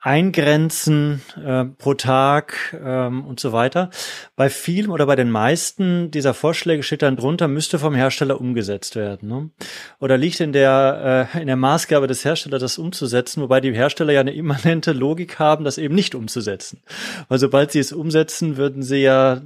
eingrenzen 0.00 1.20
äh, 1.36 1.64
pro 1.64 1.94
Tag 1.94 2.74
ähm, 2.82 3.24
und 3.26 3.38
so 3.38 3.52
weiter. 3.52 3.90
Bei 4.34 4.48
vielen 4.48 4.90
oder 4.90 5.04
bei 5.04 5.14
den 5.14 5.30
meisten 5.30 6.10
dieser 6.10 6.32
Vorschläge 6.32 6.82
steht 6.82 7.02
dann 7.02 7.16
drunter, 7.16 7.48
müsste 7.48 7.78
vom 7.78 7.94
Hersteller 7.94 8.40
umgesetzt 8.40 8.96
werden. 8.96 9.28
Ne? 9.28 9.50
Oder 9.98 10.16
liegt 10.16 10.40
in 10.40 10.52
der, 10.52 11.28
äh, 11.34 11.40
in 11.40 11.48
der 11.48 11.56
Maßgabe 11.56 12.06
des 12.06 12.24
Herstellers, 12.24 12.60
das 12.60 12.78
umzusetzen, 12.78 13.42
wobei 13.42 13.60
die 13.60 13.72
Hersteller 13.72 14.14
ja 14.14 14.20
eine 14.20 14.32
immanente 14.32 14.92
Logik 14.92 15.38
haben, 15.38 15.64
das 15.64 15.76
eben 15.76 15.94
nicht 15.94 16.14
umzusetzen. 16.14 16.82
Weil 17.28 17.38
sobald 17.38 17.70
sie 17.72 17.80
es 17.80 17.92
umsetzen, 17.92 18.56
würden 18.56 18.82
sie 18.82 19.02
ja 19.02 19.42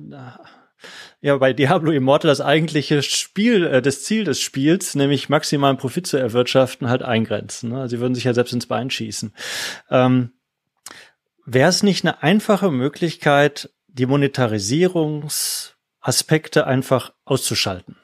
ja 1.25 1.39
bei 1.39 1.55
Diablo 1.55 1.91
Immortal 1.91 2.29
das 2.29 2.43
eigentliche 2.43 3.03
Spiel, 3.03 3.65
äh, 3.65 3.83
das 3.83 4.05
Ziel 4.05 4.25
des 4.25 4.41
Spiels, 4.41 4.95
nämlich 4.95 5.31
maximalen 5.31 5.79
Profit 5.79 6.07
zu 6.07 6.19
erwirtschaften, 6.19 6.89
halt 6.91 7.03
eingrenzen. 7.03 7.71
Ne? 7.71 7.89
Sie 7.89 7.99
würden 7.99 8.15
sich 8.15 8.25
ja 8.25 8.35
selbst 8.35 8.53
ins 8.53 8.67
Bein 8.67 8.91
schießen. 8.91 9.33
Ähm, 9.91 10.33
Wäre 11.47 11.69
es 11.69 11.83
nicht 11.83 12.05
eine 12.05 12.23
einfache 12.23 12.71
Möglichkeit, 12.71 13.71
die 13.89 14.07
Monetarisierungsaspekte 14.07 16.67
einfach 16.67 17.13
auszuschalten? 17.25 17.97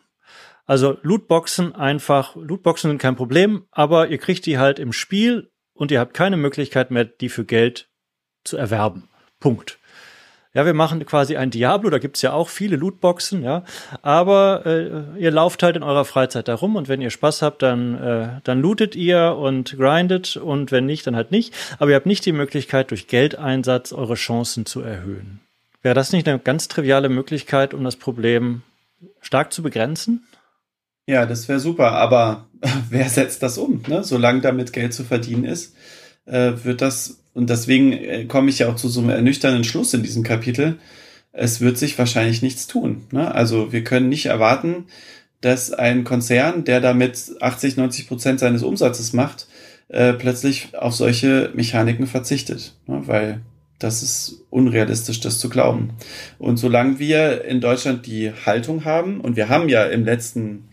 Also 0.66 0.98
Lootboxen 1.02 1.74
einfach, 1.74 2.36
Lootboxen 2.36 2.90
sind 2.90 2.98
kein 2.98 3.16
Problem, 3.16 3.66
aber 3.70 4.08
ihr 4.08 4.18
kriegt 4.18 4.44
die 4.46 4.58
halt 4.58 4.78
im 4.78 4.92
Spiel 4.92 5.50
und 5.72 5.90
ihr 5.90 6.00
habt 6.00 6.14
keine 6.14 6.36
Möglichkeit 6.36 6.90
mehr, 6.90 7.04
die 7.04 7.28
für 7.28 7.44
Geld 7.44 7.88
zu 8.44 8.56
erwerben. 8.56 9.08
Punkt 9.40 9.79
ja, 10.52 10.66
wir 10.66 10.74
machen 10.74 11.04
quasi 11.06 11.36
ein 11.36 11.50
Diablo, 11.50 11.90
da 11.90 11.98
gibt's 11.98 12.22
ja 12.22 12.32
auch 12.32 12.48
viele 12.48 12.76
Lootboxen, 12.76 13.42
ja, 13.42 13.64
aber 14.02 14.66
äh, 14.66 15.20
ihr 15.20 15.30
lauft 15.30 15.62
halt 15.62 15.76
in 15.76 15.84
eurer 15.84 16.04
Freizeit 16.04 16.48
da 16.48 16.54
rum 16.54 16.74
und 16.74 16.88
wenn 16.88 17.00
ihr 17.00 17.10
Spaß 17.10 17.42
habt, 17.42 17.62
dann, 17.62 17.94
äh, 18.02 18.28
dann 18.42 18.60
lootet 18.60 18.96
ihr 18.96 19.36
und 19.38 19.76
grindet 19.76 20.36
und 20.36 20.72
wenn 20.72 20.86
nicht, 20.86 21.06
dann 21.06 21.14
halt 21.14 21.30
nicht. 21.30 21.54
Aber 21.78 21.90
ihr 21.90 21.96
habt 21.96 22.06
nicht 22.06 22.26
die 22.26 22.32
Möglichkeit, 22.32 22.90
durch 22.90 23.06
Geldeinsatz 23.06 23.92
eure 23.92 24.14
Chancen 24.14 24.66
zu 24.66 24.80
erhöhen. 24.80 25.40
Wäre 25.82 25.94
das 25.94 26.12
nicht 26.12 26.28
eine 26.28 26.38
ganz 26.40 26.66
triviale 26.66 27.08
Möglichkeit, 27.08 27.72
um 27.72 27.84
das 27.84 27.96
Problem 27.96 28.62
stark 29.20 29.52
zu 29.52 29.62
begrenzen? 29.62 30.26
Ja, 31.06 31.26
das 31.26 31.48
wäre 31.48 31.60
super, 31.60 31.92
aber 31.92 32.46
wer 32.90 33.08
setzt 33.08 33.42
das 33.42 33.56
um? 33.56 33.82
Ne? 33.86 34.02
Solange 34.02 34.40
damit 34.40 34.72
Geld 34.72 34.94
zu 34.94 35.04
verdienen 35.04 35.44
ist, 35.44 35.76
äh, 36.26 36.52
wird 36.64 36.80
das 36.82 37.19
und 37.34 37.50
deswegen 37.50 37.92
äh, 37.92 38.24
komme 38.24 38.50
ich 38.50 38.58
ja 38.58 38.68
auch 38.68 38.76
zu 38.76 38.88
so 38.88 39.00
einem 39.00 39.10
ernüchternden 39.10 39.64
Schluss 39.64 39.94
in 39.94 40.02
diesem 40.02 40.22
Kapitel. 40.22 40.78
Es 41.32 41.60
wird 41.60 41.78
sich 41.78 41.98
wahrscheinlich 41.98 42.42
nichts 42.42 42.66
tun. 42.66 43.06
Ne? 43.12 43.32
Also 43.32 43.72
wir 43.72 43.84
können 43.84 44.08
nicht 44.08 44.26
erwarten, 44.26 44.86
dass 45.40 45.72
ein 45.72 46.04
Konzern, 46.04 46.64
der 46.64 46.80
damit 46.80 47.32
80, 47.40 47.76
90 47.76 48.08
Prozent 48.08 48.40
seines 48.40 48.62
Umsatzes 48.62 49.12
macht, 49.12 49.46
äh, 49.88 50.12
plötzlich 50.12 50.76
auf 50.76 50.94
solche 50.94 51.50
Mechaniken 51.54 52.06
verzichtet. 52.06 52.74
Ne? 52.86 53.02
Weil 53.06 53.40
das 53.78 54.02
ist 54.02 54.44
unrealistisch, 54.50 55.20
das 55.20 55.38
zu 55.38 55.48
glauben. 55.48 55.94
Und 56.38 56.58
solange 56.58 56.98
wir 56.98 57.44
in 57.44 57.60
Deutschland 57.60 58.06
die 58.06 58.30
Haltung 58.44 58.84
haben, 58.84 59.20
und 59.20 59.36
wir 59.36 59.48
haben 59.48 59.68
ja 59.68 59.84
im 59.84 60.04
letzten 60.04 60.68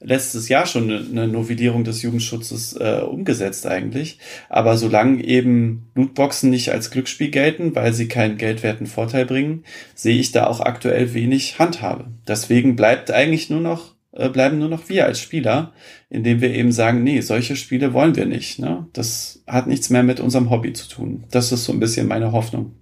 letztes 0.00 0.48
Jahr 0.48 0.66
schon 0.66 0.90
eine 0.90 1.28
Novellierung 1.28 1.84
des 1.84 2.02
Jugendschutzes 2.02 2.74
äh, 2.74 3.00
umgesetzt 3.00 3.66
eigentlich. 3.66 4.18
Aber 4.48 4.76
solange 4.76 5.24
eben 5.24 5.90
Lootboxen 5.94 6.50
nicht 6.50 6.72
als 6.72 6.90
Glücksspiel 6.90 7.30
gelten, 7.30 7.74
weil 7.74 7.92
sie 7.92 8.08
keinen 8.08 8.36
geldwerten 8.36 8.86
Vorteil 8.86 9.26
bringen, 9.26 9.64
sehe 9.94 10.18
ich 10.18 10.32
da 10.32 10.46
auch 10.46 10.60
aktuell 10.60 11.14
wenig 11.14 11.58
Handhabe. 11.58 12.06
Deswegen 12.28 12.76
bleibt 12.76 13.10
eigentlich 13.10 13.50
nur 13.50 13.60
noch 13.60 13.96
äh, 14.16 14.30
bleiben 14.30 14.58
nur 14.58 14.68
noch 14.68 14.88
wir 14.88 15.04
als 15.04 15.20
Spieler, 15.20 15.72
indem 16.08 16.40
wir 16.40 16.50
eben 16.50 16.72
sagen, 16.72 17.02
nee, 17.02 17.20
solche 17.20 17.54
Spiele 17.54 17.92
wollen 17.92 18.16
wir 18.16 18.26
nicht. 18.26 18.58
Ne? 18.58 18.86
Das 18.92 19.42
hat 19.46 19.66
nichts 19.66 19.90
mehr 19.90 20.02
mit 20.02 20.20
unserem 20.20 20.50
Hobby 20.50 20.72
zu 20.72 20.88
tun. 20.88 21.24
Das 21.30 21.52
ist 21.52 21.64
so 21.64 21.72
ein 21.72 21.80
bisschen 21.80 22.08
meine 22.08 22.32
Hoffnung. 22.32 22.76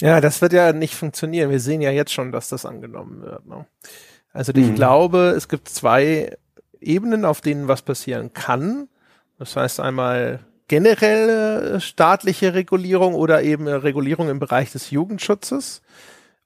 Ja, 0.00 0.20
das 0.20 0.40
wird 0.40 0.52
ja 0.52 0.72
nicht 0.72 0.94
funktionieren. 0.94 1.50
Wir 1.50 1.60
sehen 1.60 1.82
ja 1.82 1.90
jetzt 1.90 2.12
schon, 2.12 2.32
dass 2.32 2.48
das 2.48 2.64
angenommen 2.64 3.20
wird. 3.22 3.46
Ne? 3.46 3.66
Also 4.32 4.52
ich 4.54 4.68
mhm. 4.68 4.74
glaube, 4.74 5.34
es 5.36 5.48
gibt 5.48 5.68
zwei 5.68 6.36
Ebenen, 6.80 7.24
auf 7.24 7.40
denen 7.40 7.68
was 7.68 7.82
passieren 7.82 8.32
kann. 8.32 8.88
Das 9.38 9.56
heißt 9.56 9.80
einmal 9.80 10.40
generelle 10.68 11.80
staatliche 11.80 12.54
Regulierung 12.54 13.14
oder 13.14 13.42
eben 13.42 13.66
Regulierung 13.66 14.28
im 14.28 14.38
Bereich 14.38 14.70
des 14.70 14.90
Jugendschutzes. 14.90 15.82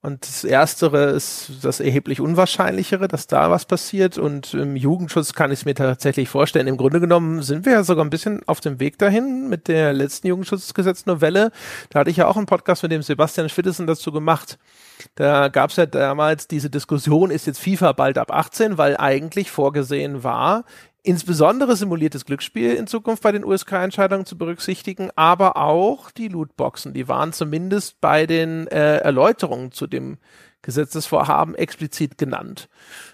Und 0.05 0.27
das 0.27 0.45
Erstere 0.45 1.13
ist 1.13 1.51
das 1.63 1.81
erheblich 1.81 2.21
Unwahrscheinlichere, 2.21 3.09
dass 3.09 3.27
da 3.27 3.51
was 3.51 3.65
passiert. 3.65 4.19
Und 4.19 4.53
im 4.53 4.77
Jugendschutz 4.77 5.33
kann 5.33 5.51
ich 5.51 5.61
es 5.61 5.65
mir 5.65 5.75
tatsächlich 5.75 6.29
vorstellen. 6.29 6.67
Im 6.67 6.77
Grunde 6.77 7.01
genommen 7.01 7.43
sind 7.43 7.65
wir 7.65 7.73
ja 7.73 7.85
sogar 7.85 8.05
ein 8.05 8.11
bisschen 8.11 8.43
auf 8.47 8.61
dem 8.61 8.81
Weg 8.81 8.99
dahin 8.99 9.49
mit 9.49 9.67
der 9.67 9.95
letzten 9.95 10.27
Jugendschutzgesetznovelle. 10.27 11.53
Da 11.89 12.01
hatte 12.01 12.11
ich 12.11 12.19
ja 12.19 12.27
auch 12.27 12.37
einen 12.37 12.45
Podcast 12.45 12.83
mit 12.83 12.93
dem 12.93 13.01
Sebastian 13.01 13.49
Schwittesen 13.49 13.87
dazu 13.87 14.13
gemacht. 14.13 14.59
Da 15.15 15.49
gab 15.49 15.71
es 15.71 15.77
ja 15.77 15.87
damals 15.87 16.49
diese 16.49 16.71
Diskussion, 16.71 17.31
ist 17.31 17.47
jetzt 17.47 17.61
FIFA 17.61 17.93
bald 17.93 18.19
ab 18.19 18.31
18, 18.33 18.79
weil 18.79 18.97
eigentlich 18.97 19.51
vorgesehen 19.51 20.25
war, 20.25 20.65
insbesondere 21.03 21.77
simuliertes 21.77 22.25
Glücksspiel 22.25 22.73
in 22.75 22.87
Zukunft 22.87 23.23
bei 23.23 23.31
den 23.31 23.45
USK-Entscheidungen 23.45 24.25
zu 24.25 24.39
berücksichtigen, 24.39 25.11
aber 25.15 25.57
auch 25.57 26.11
die 26.11 26.29
Lootboxen. 26.29 26.95
Die 26.95 27.09
waren 27.09 27.33
zumindest 27.33 28.01
bei 28.01 28.27
den 28.27 28.67
äh, 28.69 28.97
Erläuterungen 28.99 29.71
zu 29.71 29.87
dem 29.87 30.19
Gesetzesvorhaben 30.63 31.55
explizit 31.55 32.17
genannt. 32.17 32.71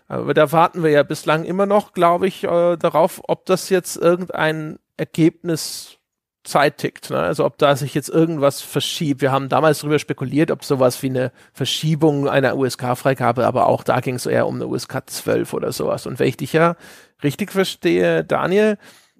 Aber 0.07 0.35
da 0.35 0.53
warten 0.53 0.85
wir 0.85 0.91
ja 0.91 1.03
bislang 1.03 1.45
immer 1.45 1.67
noch, 1.67 1.93
glaube 1.93 2.29
ich, 2.29 2.45
äh, 2.45 2.77
darauf, 2.77 3.21
ob 3.27 3.45
das 3.47 3.69
jetzt 3.71 3.97
irgendein 3.97 4.79
Ergebnis 4.97 5.99
Zeit 6.43 6.79
tickt. 6.79 7.11
Ne? 7.11 7.19
Also 7.19 7.45
ob 7.45 7.59
da 7.59 7.77
sich 7.77 7.95
jetzt 7.95 8.09
irgendwas 8.09 8.63
verschiebt. 8.63 9.21
Wir 9.21 9.33
haben 9.33 9.49
damals 9.49 9.81
darüber 9.81 9.99
spekuliert, 9.99 10.51
ob 10.51 10.65
sowas 10.65 11.03
wie 11.03 11.11
eine 11.11 11.33
Verschiebung 11.53 12.29
einer 12.29 12.57
USK-Freigabe, 12.57 13.47
aber 13.47 13.67
auch 13.67 13.85
da 13.85 14.01
ging 14.01 14.15
es 14.15 14.27
eher 14.27 14.47
um 14.47 14.57
eine 14.57 14.67
USK 14.67 15.03
12 15.07 15.53
oder 15.53 15.73
sowas. 15.73 16.07
Und 16.07 16.19
wenn 16.19 16.29
ich 16.29 16.39
dich 16.39 16.53
ja 16.53 16.77
richtig 17.23 17.53
verstehe, 17.53 18.25
Daniel, 18.25 18.79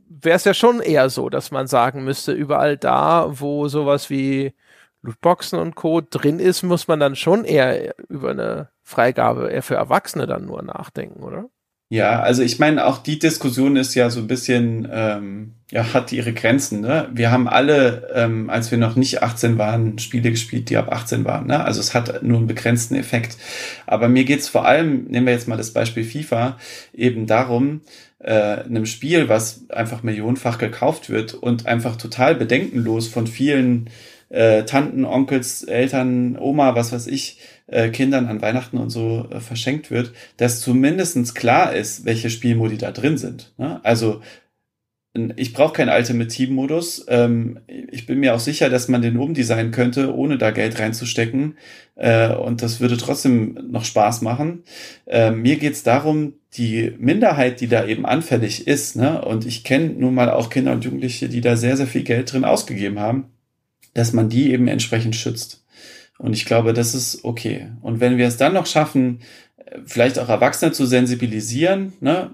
wäre 0.09 0.37
es 0.37 0.45
ja 0.45 0.55
schon 0.55 0.81
eher 0.81 1.11
so, 1.11 1.29
dass 1.29 1.51
man 1.51 1.67
sagen 1.67 2.05
müsste, 2.05 2.33
überall 2.33 2.77
da, 2.77 3.27
wo 3.29 3.69
sowas 3.69 4.11
wie 4.11 4.55
Lootboxen 5.03 5.59
und 5.59 5.77
Co. 5.77 6.01
drin 6.01 6.39
ist, 6.39 6.63
muss 6.63 6.89
man 6.89 7.01
dann 7.01 7.17
schon 7.17 7.45
eher 7.45 7.95
über 8.09 8.31
eine 8.31 8.71
Freigabe 8.83 9.51
eher 9.51 9.63
für 9.63 9.77
Erwachsene 9.77 10.27
dann 10.27 10.47
nur 10.47 10.63
nachdenken, 10.63 11.23
oder? 11.23 11.49
Ja, 11.93 12.21
also 12.21 12.45
ich 12.45 12.61
meine, 12.61 12.87
auch 12.87 12.99
die 12.99 13.19
Diskussion 13.19 13.75
ist 13.75 13.97
ja 13.97 14.11
so 14.11 14.21
ein 14.21 14.29
bisschen, 14.29 14.89
ähm, 14.93 15.55
ja, 15.73 15.93
hat 15.93 16.13
ihre 16.13 16.33
Grenzen. 16.33 16.81
Ne? 16.81 17.09
Wir 17.13 17.33
haben 17.33 17.49
alle, 17.49 18.09
ähm, 18.15 18.49
als 18.49 18.71
wir 18.71 18.79
noch 18.79 18.95
nicht 18.95 19.25
18 19.25 19.59
waren, 19.59 19.99
Spiele 19.99 20.31
gespielt, 20.31 20.71
die 20.71 20.77
ab 20.77 20.93
18 20.93 21.25
waren. 21.25 21.49
Ne? 21.49 21.65
Also 21.65 21.81
es 21.81 21.93
hat 21.93 22.23
nur 22.23 22.39
einen 22.39 22.47
begrenzten 22.47 22.95
Effekt. 22.95 23.37
Aber 23.87 24.09
mir 24.09 24.25
geht's 24.25 24.49
vor 24.49 24.67
allem, 24.67 25.07
nehmen 25.07 25.27
wir 25.27 25.33
jetzt 25.33 25.49
mal 25.49 25.57
das 25.57 25.73
Beispiel 25.73 26.05
FIFA, 26.05 26.59
eben 26.95 27.27
darum, 27.27 27.81
äh, 28.21 28.35
einem 28.35 28.87
Spiel, 28.87 29.29
was 29.29 29.69
einfach 29.71 30.05
millionenfach 30.05 30.59
gekauft 30.59 31.11
wird 31.11 31.35
und 31.35 31.67
einfach 31.67 31.97
total 31.97 32.37
bedenkenlos 32.37 33.09
von 33.09 33.27
vielen 33.27 33.91
äh, 34.29 34.63
Tanten, 34.63 35.05
Onkels, 35.05 35.65
Eltern, 35.65 36.39
Oma, 36.39 36.77
was 36.77 36.93
weiß 36.93 37.09
ich, 37.09 37.39
äh, 37.71 37.89
Kindern 37.91 38.27
an 38.27 38.43
Weihnachten 38.43 38.79
und 38.79 38.91
so 38.91 39.29
äh, 39.31 39.41
verschenkt 39.41 39.91
wird, 39.91 40.13
dass 40.37 40.61
zumindestens 40.61 41.35
klar 41.35 41.75
ist, 41.75 42.05
welche 42.05 42.31
Spielmodi 42.31 42.77
da 42.79 42.91
drin 42.91 43.19
sind. 43.19 43.53
Ne? 43.59 43.81
Also 43.83 44.21
ich 45.37 45.53
brauche 45.53 45.73
keinen 45.73 45.89
Ultimate-Team-Modus. 45.89 47.07
Ähm, 47.09 47.59
ich 47.67 48.07
bin 48.07 48.21
mir 48.21 48.35
auch 48.35 48.41
sicher, 48.41 48.71
dass 48.71 48.87
man 48.87 49.03
den 49.03 49.17
umdesignen 49.17 49.73
könnte, 49.73 50.15
ohne 50.15 50.39
da 50.39 50.53
Geld 50.53 50.79
reinzustecken. 50.79 51.57
Äh, 51.97 52.33
und 52.33 52.63
das 52.63 52.81
würde 52.81 52.97
trotzdem 52.97 53.59
noch 53.71 53.85
Spaß 53.85 54.23
machen. 54.23 54.63
Äh, 55.07 55.33
mir 55.33 55.57
geht's 55.57 55.83
darum, 55.83 56.35
die 56.55 56.93
Minderheit, 56.99 57.61
die 57.61 57.67
da 57.67 57.87
eben 57.87 58.07
anfällig 58.07 58.69
ist, 58.69 58.97
ne? 58.97 59.25
und 59.25 59.47
ich 59.47 59.65
kenne 59.65 59.91
nun 59.91 60.15
mal 60.15 60.31
auch 60.31 60.49
Kinder 60.49 60.73
und 60.73 60.85
Jugendliche, 60.85 61.29
die 61.29 61.41
da 61.41 61.57
sehr, 61.57 61.77
sehr 61.77 61.87
viel 61.87 62.03
Geld 62.03 62.33
drin 62.33 62.45
ausgegeben 62.45 62.99
haben, 63.01 63.27
dass 63.95 64.13
man 64.13 64.29
die 64.29 64.53
eben 64.53 64.69
entsprechend 64.69 65.17
schützt. 65.17 65.60
Und 66.21 66.35
ich 66.35 66.45
glaube, 66.45 66.75
das 66.75 66.95
ist 66.95 67.25
okay. 67.25 67.69
Und 67.81 68.01
wenn 68.01 68.19
wir 68.19 68.27
es 68.27 68.37
dann 68.37 68.53
noch 68.53 68.67
schaffen, 68.67 69.21
vielleicht 69.87 70.19
auch 70.19 70.29
Erwachsene 70.29 70.71
zu 70.71 70.85
sensibilisieren, 70.85 71.95
ne, 72.01 72.31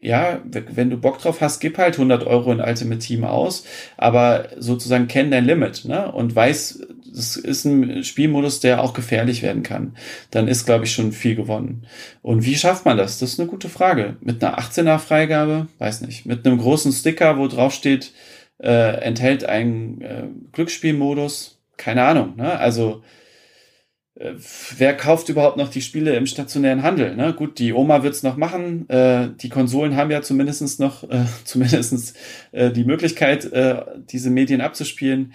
ja, 0.00 0.40
wenn 0.44 0.88
du 0.88 0.96
Bock 0.96 1.18
drauf 1.18 1.42
hast, 1.42 1.60
gib 1.60 1.76
halt 1.76 1.96
100 1.96 2.26
Euro 2.26 2.50
in 2.50 2.60
Ultimate 2.60 3.00
Team 3.00 3.24
aus, 3.24 3.66
aber 3.98 4.48
sozusagen 4.56 5.06
kenn 5.06 5.30
dein 5.30 5.44
Limit, 5.44 5.84
ne, 5.84 6.10
und 6.10 6.34
weiß, 6.34 6.86
das 7.14 7.36
ist 7.36 7.66
ein 7.66 8.04
Spielmodus, 8.04 8.60
der 8.60 8.82
auch 8.82 8.94
gefährlich 8.94 9.42
werden 9.42 9.62
kann. 9.62 9.96
Dann 10.30 10.48
ist, 10.48 10.64
glaube 10.64 10.84
ich, 10.84 10.92
schon 10.92 11.12
viel 11.12 11.34
gewonnen. 11.34 11.86
Und 12.22 12.46
wie 12.46 12.54
schafft 12.54 12.86
man 12.86 12.96
das? 12.96 13.18
Das 13.18 13.32
ist 13.32 13.40
eine 13.40 13.50
gute 13.50 13.68
Frage. 13.68 14.16
Mit 14.20 14.42
einer 14.42 14.58
18er 14.58 14.98
Freigabe? 14.98 15.66
Weiß 15.78 16.00
nicht. 16.02 16.24
Mit 16.24 16.46
einem 16.46 16.58
großen 16.58 16.92
Sticker, 16.92 17.36
wo 17.36 17.48
drauf 17.48 17.74
steht, 17.74 18.12
äh, 18.62 19.02
enthält 19.02 19.44
einen 19.44 20.00
äh, 20.00 20.22
Glücksspielmodus. 20.52 21.59
Keine 21.80 22.02
Ahnung. 22.02 22.36
Ne? 22.36 22.58
Also 22.58 23.02
äh, 24.14 24.34
wer 24.76 24.94
kauft 24.94 25.30
überhaupt 25.30 25.56
noch 25.56 25.70
die 25.70 25.80
Spiele 25.80 26.14
im 26.14 26.26
stationären 26.26 26.82
Handel? 26.82 27.16
Ne? 27.16 27.32
Gut, 27.32 27.58
die 27.58 27.72
Oma 27.72 28.02
wird's 28.02 28.22
noch 28.22 28.36
machen. 28.36 28.86
Äh, 28.90 29.30
die 29.40 29.48
Konsolen 29.48 29.96
haben 29.96 30.10
ja 30.10 30.20
zumindestens 30.20 30.78
noch 30.78 31.04
äh, 31.04 31.24
zumindestens 31.44 32.12
äh, 32.52 32.70
die 32.70 32.84
Möglichkeit, 32.84 33.50
äh, 33.50 33.82
diese 34.10 34.28
Medien 34.28 34.60
abzuspielen. 34.60 35.32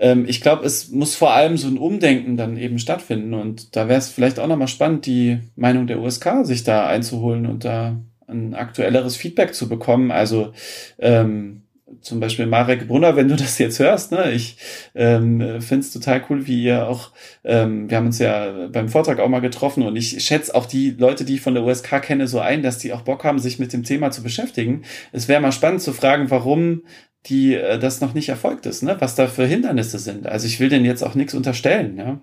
Ähm, 0.00 0.24
ich 0.26 0.40
glaube, 0.40 0.66
es 0.66 0.90
muss 0.90 1.14
vor 1.14 1.32
allem 1.32 1.56
so 1.56 1.68
ein 1.68 1.78
Umdenken 1.78 2.36
dann 2.36 2.56
eben 2.56 2.80
stattfinden. 2.80 3.32
Und 3.32 3.76
da 3.76 3.88
wäre 3.88 4.00
es 4.00 4.08
vielleicht 4.08 4.40
auch 4.40 4.48
nochmal 4.48 4.66
spannend, 4.66 5.06
die 5.06 5.38
Meinung 5.54 5.86
der 5.86 6.00
USK 6.00 6.44
sich 6.44 6.64
da 6.64 6.88
einzuholen 6.88 7.46
und 7.46 7.64
da 7.64 8.00
ein 8.26 8.54
aktuelleres 8.54 9.14
Feedback 9.14 9.54
zu 9.54 9.68
bekommen. 9.68 10.10
Also 10.10 10.52
ähm, 10.98 11.62
zum 12.00 12.20
Beispiel 12.20 12.46
Marek 12.46 12.88
Brunner, 12.88 13.16
wenn 13.16 13.28
du 13.28 13.36
das 13.36 13.58
jetzt 13.58 13.78
hörst, 13.78 14.12
ne, 14.12 14.32
ich 14.32 14.56
ähm, 14.94 15.60
finde 15.60 15.80
es 15.80 15.92
total 15.92 16.22
cool, 16.28 16.46
wie 16.46 16.62
ihr 16.62 16.88
auch, 16.88 17.10
ähm, 17.44 17.90
wir 17.90 17.96
haben 17.96 18.06
uns 18.06 18.18
ja 18.18 18.68
beim 18.68 18.88
Vortrag 18.88 19.20
auch 19.20 19.28
mal 19.28 19.40
getroffen 19.40 19.82
und 19.82 19.96
ich 19.96 20.22
schätze 20.24 20.54
auch 20.54 20.66
die 20.66 20.90
Leute, 20.90 21.24
die 21.24 21.34
ich 21.34 21.40
von 21.40 21.54
der 21.54 21.64
USK 21.64 22.02
kenne, 22.02 22.28
so 22.28 22.40
ein, 22.40 22.62
dass 22.62 22.78
die 22.78 22.92
auch 22.92 23.02
Bock 23.02 23.24
haben, 23.24 23.38
sich 23.38 23.58
mit 23.58 23.72
dem 23.72 23.82
Thema 23.82 24.10
zu 24.10 24.22
beschäftigen. 24.22 24.82
Es 25.12 25.28
wäre 25.28 25.40
mal 25.40 25.52
spannend 25.52 25.82
zu 25.82 25.92
fragen, 25.92 26.30
warum 26.30 26.82
die 27.26 27.54
äh, 27.54 27.78
das 27.78 28.00
noch 28.00 28.14
nicht 28.14 28.28
erfolgt 28.28 28.66
ist, 28.66 28.82
ne? 28.82 28.96
was 29.00 29.14
da 29.14 29.26
für 29.26 29.46
Hindernisse 29.46 29.98
sind. 29.98 30.26
Also 30.26 30.46
ich 30.46 30.60
will 30.60 30.68
denen 30.68 30.84
jetzt 30.84 31.02
auch 31.02 31.14
nichts 31.14 31.34
unterstellen, 31.34 31.96
ja. 31.98 32.20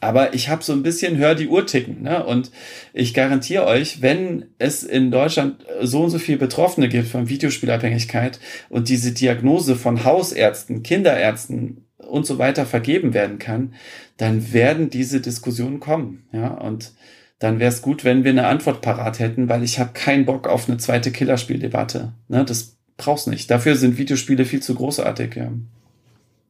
Aber 0.00 0.34
ich 0.34 0.48
habe 0.48 0.62
so 0.62 0.72
ein 0.72 0.82
bisschen 0.82 1.16
hör 1.18 1.34
die 1.34 1.48
Uhr 1.48 1.66
ticken, 1.66 2.02
ne? 2.02 2.24
Und 2.24 2.50
ich 2.92 3.14
garantiere 3.14 3.66
euch, 3.66 4.00
wenn 4.00 4.46
es 4.58 4.82
in 4.84 5.10
Deutschland 5.10 5.64
so 5.82 6.02
und 6.02 6.10
so 6.10 6.18
viel 6.18 6.38
Betroffene 6.38 6.88
gibt 6.88 7.08
von 7.08 7.28
Videospielabhängigkeit 7.28 8.38
und 8.68 8.88
diese 8.88 9.12
Diagnose 9.12 9.76
von 9.76 10.04
Hausärzten, 10.04 10.82
Kinderärzten 10.82 11.86
und 11.96 12.26
so 12.26 12.38
weiter 12.38 12.64
vergeben 12.64 13.12
werden 13.12 13.38
kann, 13.38 13.74
dann 14.16 14.52
werden 14.52 14.90
diese 14.90 15.20
Diskussionen 15.20 15.80
kommen, 15.80 16.28
ja? 16.32 16.48
Und 16.48 16.92
dann 17.38 17.60
wäre 17.60 17.68
es 17.68 17.82
gut, 17.82 18.04
wenn 18.04 18.24
wir 18.24 18.32
eine 18.32 18.46
Antwort 18.46 18.80
parat 18.80 19.20
hätten, 19.20 19.48
weil 19.48 19.62
ich 19.62 19.78
habe 19.78 19.92
keinen 19.92 20.26
Bock 20.26 20.48
auf 20.48 20.68
eine 20.68 20.78
zweite 20.78 21.12
Killerspieldebatte. 21.12 22.12
Ne? 22.26 22.44
Das 22.44 22.76
brauchst 22.96 23.28
nicht. 23.28 23.50
Dafür 23.50 23.76
sind 23.76 23.96
Videospiele 23.96 24.44
viel 24.44 24.60
zu 24.60 24.74
großartig, 24.74 25.36
ja. 25.36 25.52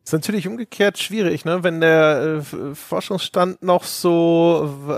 Ist 0.08 0.14
natürlich 0.14 0.48
umgekehrt 0.48 0.96
schwierig, 0.96 1.44
ne? 1.44 1.62
Wenn 1.64 1.82
der 1.82 2.40
äh, 2.40 2.74
Forschungsstand 2.74 3.62
noch 3.62 3.84
so 3.84 4.74
äh, 4.88 4.92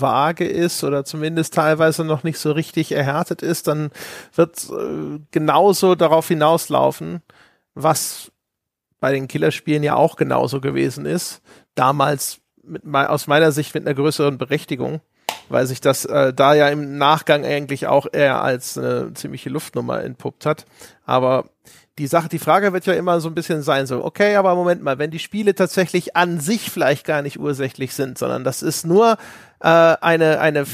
vage 0.00 0.46
ist 0.46 0.84
oder 0.84 1.04
zumindest 1.04 1.54
teilweise 1.54 2.04
noch 2.04 2.22
nicht 2.22 2.38
so 2.38 2.52
richtig 2.52 2.92
erhärtet 2.92 3.42
ist, 3.42 3.66
dann 3.66 3.90
wird 4.32 4.64
äh, 4.70 5.18
genauso 5.32 5.96
darauf 5.96 6.28
hinauslaufen, 6.28 7.20
was 7.74 8.30
bei 9.00 9.10
den 9.10 9.26
Killerspielen 9.26 9.82
ja 9.82 9.96
auch 9.96 10.14
genauso 10.14 10.60
gewesen 10.60 11.04
ist. 11.04 11.42
Damals 11.74 12.38
mit, 12.62 12.84
aus 12.94 13.26
meiner 13.26 13.50
Sicht 13.50 13.74
mit 13.74 13.88
einer 13.88 13.96
größeren 13.96 14.38
Berechtigung 14.38 15.00
weil 15.48 15.66
sich 15.66 15.80
das 15.80 16.04
äh, 16.04 16.32
da 16.32 16.54
ja 16.54 16.68
im 16.68 16.98
Nachgang 16.98 17.44
eigentlich 17.44 17.86
auch 17.86 18.06
eher 18.12 18.42
als 18.42 18.76
eine 18.76 19.14
ziemliche 19.14 19.48
Luftnummer 19.48 20.02
entpuppt 20.02 20.44
hat. 20.44 20.66
Aber 21.04 21.44
die 21.98 22.06
Sache, 22.06 22.28
die 22.28 22.38
Frage 22.38 22.72
wird 22.72 22.86
ja 22.86 22.94
immer 22.94 23.20
so 23.20 23.28
ein 23.28 23.34
bisschen 23.34 23.62
sein, 23.62 23.86
so, 23.86 24.04
okay, 24.04 24.36
aber 24.36 24.54
Moment 24.54 24.82
mal, 24.82 24.98
wenn 24.98 25.10
die 25.10 25.18
Spiele 25.18 25.54
tatsächlich 25.54 26.16
an 26.16 26.40
sich 26.40 26.70
vielleicht 26.70 27.06
gar 27.06 27.22
nicht 27.22 27.38
ursächlich 27.38 27.94
sind, 27.94 28.18
sondern 28.18 28.44
das 28.44 28.62
ist 28.62 28.86
nur 28.86 29.16
äh, 29.60 29.68
eine, 29.68 30.40
eine, 30.40 30.64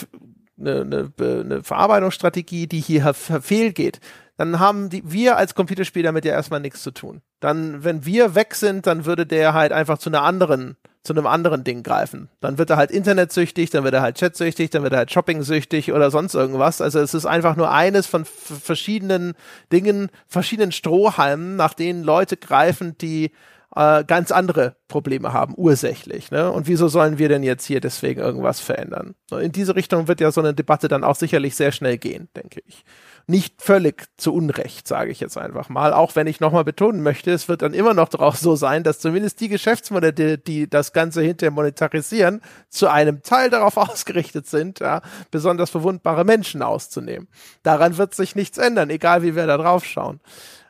eine, 0.59 0.81
eine, 0.81 1.13
eine 1.19 1.63
Verarbeitungsstrategie, 1.63 2.67
die 2.67 2.81
hier 2.81 3.15
verfehlt 3.15 3.77
geht, 3.77 4.01
dann 4.37 4.59
haben 4.59 4.91
die, 4.91 5.03
wir 5.05 5.37
als 5.37 5.55
Computerspieler 5.55 6.09
damit 6.09 6.25
ja 6.25 6.33
erstmal 6.33 6.61
nichts 6.61 6.83
zu 6.83 6.91
tun. 6.91 7.23
Dann, 7.39 7.85
wenn 7.85 8.05
wir 8.05 8.35
weg 8.35 8.55
sind, 8.55 8.87
dann 8.87 9.05
würde 9.05 9.27
der 9.27 9.55
halt 9.55 9.73
einfach 9.73 9.99
zu 9.99 10.11
einer 10.11 10.23
anderen 10.23 10.77
zu 11.03 11.13
einem 11.13 11.27
anderen 11.27 11.65
Ding 11.65 11.83
greifen. 11.83 12.29
Dann 12.41 12.59
wird 12.59 12.71
er 12.71 12.77
halt 12.77 12.91
internetsüchtig, 12.91 13.71
dann 13.71 13.83
wird 13.83 13.95
er 13.95 14.03
halt 14.03 14.19
chatsüchtig, 14.19 14.71
dann 14.71 14.85
wird 14.85 14.93
er 14.93 15.01
halt 15.01 15.11
shoppingsüchtig 15.11 15.93
oder 15.93 16.11
sonst 16.11 16.35
irgendwas. 16.35 16.81
Also 16.81 17.01
es 17.01 17.13
ist 17.13 17.27
einfach 17.27 17.57
nur 17.57 17.73
eines 17.73 18.07
von 18.07 18.25
verschiedenen 18.25 19.35
Dingen, 19.73 20.11
verschiedenen 20.29 20.71
Strohhalmen, 20.71 21.57
nach 21.57 21.75
denen 21.75 22.05
Leute 22.05 22.37
greifen, 22.37 22.97
die 22.99 23.33
äh, 23.75 24.05
ganz 24.05 24.31
andere 24.31 24.77
Probleme 24.87 25.33
haben, 25.33 25.55
ursächlich. 25.57 26.31
Ne? 26.31 26.53
Und 26.53 26.69
wieso 26.69 26.87
sollen 26.87 27.19
wir 27.19 27.29
denn 27.29 27.43
jetzt 27.43 27.65
hier 27.65 27.81
deswegen 27.81 28.21
irgendwas 28.21 28.61
verändern? 28.61 29.15
In 29.31 29.51
diese 29.51 29.75
Richtung 29.75 30.07
wird 30.07 30.21
ja 30.21 30.31
so 30.31 30.41
eine 30.41 30.55
Debatte 30.55 30.87
dann 30.87 31.03
auch 31.03 31.17
sicherlich 31.17 31.57
sehr 31.57 31.73
schnell 31.73 31.99
gehen, 31.99 32.29
denke 32.37 32.61
ich 32.67 32.85
nicht 33.27 33.63
völlig 33.63 34.07
zu 34.17 34.35
Unrecht, 34.35 34.89
sage 34.89 35.11
ich 35.11 35.21
jetzt 35.21 35.37
einfach 35.39 35.69
mal. 35.69 35.93
Auch 35.93 36.17
wenn 36.17 36.27
ich 36.27 36.41
nochmal 36.41 36.65
betonen 36.65 37.03
möchte, 37.03 37.31
es 37.31 37.49
wird 37.49 37.63
dann 37.63 37.75
immer 37.75 37.95
noch 37.95 38.09
darauf 38.09 38.37
so 38.37 38.57
sein, 38.57 38.83
dass 38.83 38.99
zumindest 38.99 39.41
die 39.41 39.49
Geschäftsmodelle, 39.49 40.39
die 40.39 40.69
das 40.69 40.93
Ganze 40.93 41.23
hinterher 41.23 41.53
monetarisieren, 41.53 42.41
zu 42.69 42.89
einem 42.89 43.23
Teil 43.23 43.51
darauf 43.51 43.77
ausgerichtet 43.77 44.47
sind, 44.47 44.81
ja, 44.81 45.03
besonders 45.31 45.71
verwundbare 45.71 46.25
Menschen 46.25 46.63
auszunehmen. 46.63 47.29
Daran 47.63 47.97
wird 47.99 48.15
sich 48.15 48.35
nichts 48.35 48.59
ändern, 48.59 48.91
egal 48.91 49.23
wie 49.23 49.37
wir 49.37 49.47
da 49.47 49.57
drauf 49.57 49.85
schauen. 49.85 50.21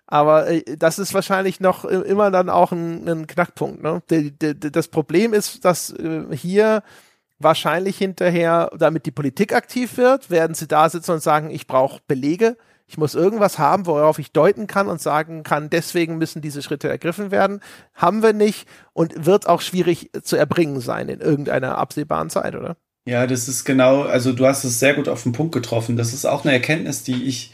Aber 0.07 0.49
äh, 0.49 0.77
das 0.77 0.99
ist 0.99 1.15
wahrscheinlich 1.15 1.61
noch 1.61 1.87
immer 1.87 2.31
dann 2.31 2.51
auch 2.51 2.71
ein, 2.73 3.09
ein 3.09 3.27
Knackpunkt. 3.27 3.83
Ne? 3.83 4.03
das 4.51 4.89
Problem 4.89 5.33
ist, 5.33 5.65
dass 5.65 5.91
äh, 5.91 6.25
hier 6.33 6.83
wahrscheinlich 7.43 7.99
hinterher, 7.99 8.71
damit 8.77 9.07
die 9.07 9.11
Politik 9.11 9.55
aktiv 9.55 9.97
wird, 9.97 10.31
werden 10.31 10.55
sie 10.55 10.69
da 10.69 10.89
sitzen 10.89 11.13
und 11.13 11.23
sagen, 11.23 11.51
ich 11.51 11.67
brauche 11.67 12.01
Belege, 12.07 12.57
ich 12.87 12.99
muss 12.99 13.15
irgendwas 13.15 13.59
haben, 13.59 13.87
worauf 13.87 14.19
ich 14.19 14.33
deuten 14.33 14.67
kann 14.67 14.89
und 14.89 15.01
sagen 15.01 15.45
kann, 15.45 15.71
deswegen 15.71 16.19
müssen 16.19 16.43
diese 16.43 16.63
Schritte 16.63 16.89
ergriffen 16.89 17.31
werden. 17.31 17.61
Haben 17.95 18.23
wir 18.23 18.35
nicht 18.35 18.69
und 18.93 19.25
wird 19.25 19.49
auch 19.49 19.63
schwierig 19.63 20.11
zu 20.23 20.37
erbringen 20.37 20.81
sein 20.81 21.09
in 21.09 21.21
irgendeiner 21.21 21.79
absehbaren 21.79 22.29
Zeit, 22.29 22.55
oder? 22.55 22.77
Ja, 23.07 23.27
das 23.27 23.49
ist 23.49 23.65
genau, 23.65 24.03
also 24.03 24.33
du 24.33 24.47
hast 24.47 24.65
es 24.65 24.79
sehr 24.79 24.95
gut 24.95 25.09
auf 25.09 25.23
den 25.23 25.33
Punkt 25.33 25.55
getroffen. 25.55 25.97
Das 25.97 26.13
ist 26.13 26.27
auch 26.27 26.45
eine 26.45 26.53
Erkenntnis, 26.53 27.03
die 27.03 27.25
ich 27.25 27.53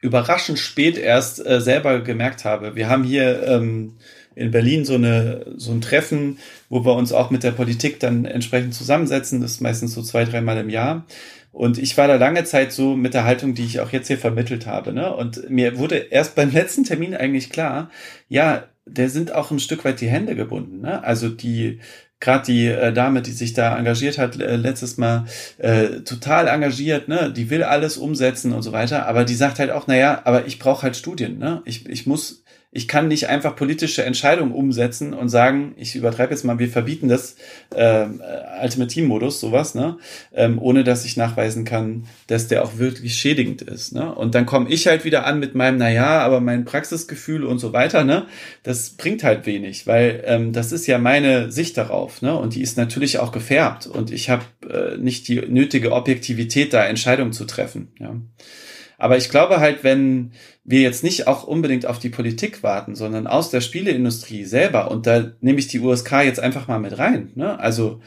überraschend 0.00 0.58
spät 0.58 0.96
erst 0.96 1.44
äh, 1.44 1.60
selber 1.60 2.00
gemerkt 2.00 2.44
habe. 2.44 2.74
Wir 2.74 2.88
haben 2.88 3.04
hier 3.04 3.42
ähm, 3.46 3.98
in 4.38 4.50
Berlin 4.50 4.84
so, 4.84 4.94
eine, 4.94 5.44
so 5.56 5.72
ein 5.72 5.80
Treffen, 5.80 6.38
wo 6.68 6.84
wir 6.84 6.94
uns 6.94 7.12
auch 7.12 7.30
mit 7.30 7.42
der 7.42 7.50
Politik 7.50 8.00
dann 8.00 8.24
entsprechend 8.24 8.74
zusammensetzen. 8.74 9.40
Das 9.40 9.52
ist 9.52 9.60
meistens 9.60 9.94
so 9.94 10.02
zwei, 10.02 10.24
dreimal 10.24 10.58
im 10.58 10.70
Jahr. 10.70 11.06
Und 11.52 11.78
ich 11.78 11.96
war 11.96 12.06
da 12.06 12.16
lange 12.16 12.44
Zeit 12.44 12.72
so 12.72 12.94
mit 12.94 13.14
der 13.14 13.24
Haltung, 13.24 13.54
die 13.54 13.64
ich 13.64 13.80
auch 13.80 13.90
jetzt 13.90 14.06
hier 14.06 14.18
vermittelt 14.18 14.66
habe. 14.66 14.92
Ne? 14.92 15.12
Und 15.12 15.50
mir 15.50 15.78
wurde 15.78 15.96
erst 15.96 16.34
beim 16.34 16.50
letzten 16.52 16.84
Termin 16.84 17.14
eigentlich 17.14 17.50
klar, 17.50 17.90
ja, 18.28 18.64
der 18.86 19.10
sind 19.10 19.32
auch 19.32 19.50
ein 19.50 19.58
Stück 19.58 19.84
weit 19.84 20.00
die 20.00 20.08
Hände 20.08 20.34
gebunden. 20.34 20.80
Ne? 20.80 21.02
Also 21.02 21.28
die 21.28 21.80
gerade 22.20 22.44
die 22.46 22.66
äh, 22.66 22.92
Dame, 22.92 23.22
die 23.22 23.30
sich 23.30 23.54
da 23.54 23.78
engagiert 23.78 24.18
hat, 24.18 24.40
äh, 24.40 24.56
letztes 24.56 24.96
Mal 24.96 25.26
äh, 25.58 26.00
total 26.00 26.48
engagiert, 26.48 27.08
ne, 27.08 27.32
die 27.32 27.48
will 27.48 27.62
alles 27.62 27.96
umsetzen 27.96 28.52
und 28.52 28.62
so 28.62 28.72
weiter, 28.72 29.06
aber 29.06 29.24
die 29.24 29.36
sagt 29.36 29.60
halt 29.60 29.70
auch, 29.70 29.86
naja, 29.86 30.22
aber 30.24 30.46
ich 30.46 30.58
brauche 30.58 30.82
halt 30.82 30.96
Studien, 30.96 31.38
ne? 31.38 31.62
Ich, 31.64 31.88
ich 31.88 32.06
muss 32.06 32.42
ich 32.70 32.86
kann 32.86 33.08
nicht 33.08 33.28
einfach 33.28 33.56
politische 33.56 34.04
Entscheidungen 34.04 34.52
umsetzen 34.52 35.14
und 35.14 35.30
sagen, 35.30 35.74
ich 35.78 35.96
übertreibe 35.96 36.34
jetzt 36.34 36.44
mal, 36.44 36.58
wir 36.58 36.68
verbieten 36.68 37.08
das 37.08 37.36
äh, 37.74 38.06
Ultimate 38.62 38.88
Team 38.88 39.06
Modus, 39.06 39.40
sowas, 39.40 39.74
ne, 39.74 39.96
ähm, 40.34 40.58
ohne 40.60 40.84
dass 40.84 41.06
ich 41.06 41.16
nachweisen 41.16 41.64
kann, 41.64 42.06
dass 42.26 42.46
der 42.46 42.62
auch 42.62 42.76
wirklich 42.76 43.14
schädigend 43.14 43.62
ist, 43.62 43.94
ne. 43.94 44.14
Und 44.14 44.34
dann 44.34 44.44
komme 44.44 44.68
ich 44.68 44.86
halt 44.86 45.06
wieder 45.06 45.24
an 45.24 45.38
mit 45.40 45.54
meinem, 45.54 45.78
na 45.78 45.90
ja, 45.90 46.20
aber 46.20 46.40
mein 46.40 46.66
Praxisgefühl 46.66 47.44
und 47.44 47.58
so 47.58 47.72
weiter, 47.72 48.04
ne, 48.04 48.26
das 48.64 48.90
bringt 48.90 49.24
halt 49.24 49.46
wenig, 49.46 49.86
weil 49.86 50.22
ähm, 50.26 50.52
das 50.52 50.70
ist 50.70 50.86
ja 50.86 50.98
meine 50.98 51.50
Sicht 51.50 51.78
darauf, 51.78 52.20
ne, 52.20 52.36
und 52.36 52.54
die 52.54 52.60
ist 52.60 52.76
natürlich 52.76 53.18
auch 53.18 53.32
gefärbt 53.32 53.86
und 53.86 54.10
ich 54.10 54.28
habe 54.28 54.44
äh, 54.68 54.98
nicht 54.98 55.26
die 55.28 55.40
nötige 55.40 55.92
Objektivität, 55.92 56.74
da 56.74 56.84
Entscheidungen 56.84 57.32
zu 57.32 57.46
treffen, 57.46 57.92
ja. 57.98 58.14
Aber 58.98 59.16
ich 59.16 59.30
glaube 59.30 59.60
halt, 59.60 59.84
wenn 59.84 60.32
wir 60.64 60.80
jetzt 60.80 61.04
nicht 61.04 61.28
auch 61.28 61.44
unbedingt 61.44 61.86
auf 61.86 62.00
die 62.00 62.10
Politik 62.10 62.62
warten, 62.64 62.96
sondern 62.96 63.28
aus 63.28 63.48
der 63.50 63.60
Spieleindustrie 63.60 64.44
selber, 64.44 64.90
und 64.90 65.06
da 65.06 65.32
nehme 65.40 65.60
ich 65.60 65.68
die 65.68 65.78
USK 65.78 66.24
jetzt 66.24 66.40
einfach 66.40 66.66
mal 66.68 66.80
mit 66.80 66.98
rein, 66.98 67.30
ne? 67.36 67.58
Also 67.58 68.00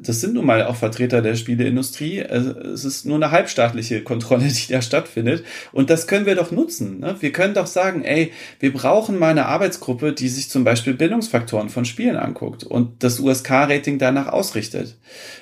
das 0.00 0.20
sind 0.20 0.34
nun 0.34 0.46
mal 0.46 0.64
auch 0.64 0.76
Vertreter 0.76 1.22
der 1.22 1.34
Spieleindustrie. 1.34 2.18
Es 2.20 2.84
ist 2.84 3.04
nur 3.04 3.16
eine 3.16 3.30
halbstaatliche 3.30 4.02
Kontrolle, 4.02 4.46
die 4.46 4.72
da 4.72 4.82
stattfindet. 4.82 5.44
Und 5.72 5.90
das 5.90 6.06
können 6.06 6.26
wir 6.26 6.34
doch 6.34 6.50
nutzen. 6.50 7.00
Ne? 7.00 7.16
Wir 7.20 7.32
können 7.32 7.54
doch 7.54 7.66
sagen, 7.66 8.04
ey, 8.04 8.32
wir 8.60 8.72
brauchen 8.72 9.18
mal 9.18 9.30
eine 9.30 9.46
Arbeitsgruppe, 9.46 10.12
die 10.12 10.28
sich 10.28 10.50
zum 10.50 10.64
Beispiel 10.64 10.94
Bildungsfaktoren 10.94 11.68
von 11.68 11.84
Spielen 11.84 12.16
anguckt 12.16 12.64
und 12.64 13.02
das 13.02 13.20
USK-Rating 13.20 13.98
danach 13.98 14.28
ausrichtet. 14.28 14.96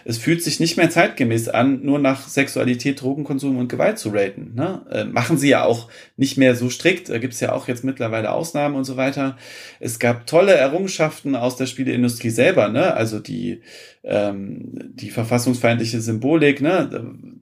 Es 0.05 0.19
fühlt 0.19 0.43
sich 0.43 0.61
nicht 0.61 0.77
mehr 0.77 0.91
zeitgemäß 0.91 1.49
an, 1.49 1.83
nur 1.83 1.99
nach 1.99 2.29
Sexualität, 2.29 3.01
Drogenkonsum 3.01 3.59
und 3.59 3.69
Gewalt 3.69 3.99
zu 3.99 4.11
raten. 4.11 4.53
Ne? 4.55 4.83
Äh, 4.91 5.05
machen 5.05 5.39
sie 5.39 5.49
ja 5.49 5.65
auch 5.65 5.89
nicht 6.17 6.37
mehr 6.37 6.55
so 6.55 6.71
strikt. 6.71 7.09
Da 7.09 7.19
gibt's 7.19 7.41
ja 7.41 7.53
auch 7.53 7.69
jetzt 7.69 7.85
mittlerweile 7.85 8.33
Ausnahmen 8.33 8.77
und 8.77 8.85
so 8.85 8.97
weiter. 8.97 9.37
Es 9.81 9.99
gab 9.99 10.27
tolle 10.27 10.55
Errungenschaften 10.55 11.37
aus 11.37 11.57
der 11.57 11.67
Spieleindustrie 11.67 12.31
selber. 12.31 12.69
Ne? 12.69 12.95
Also 12.95 13.19
die 13.19 13.61
ähm, 14.07 14.93
die 14.95 15.11
verfassungsfeindliche 15.11 16.01
Symbolik, 16.01 16.61
ne, 16.61 16.89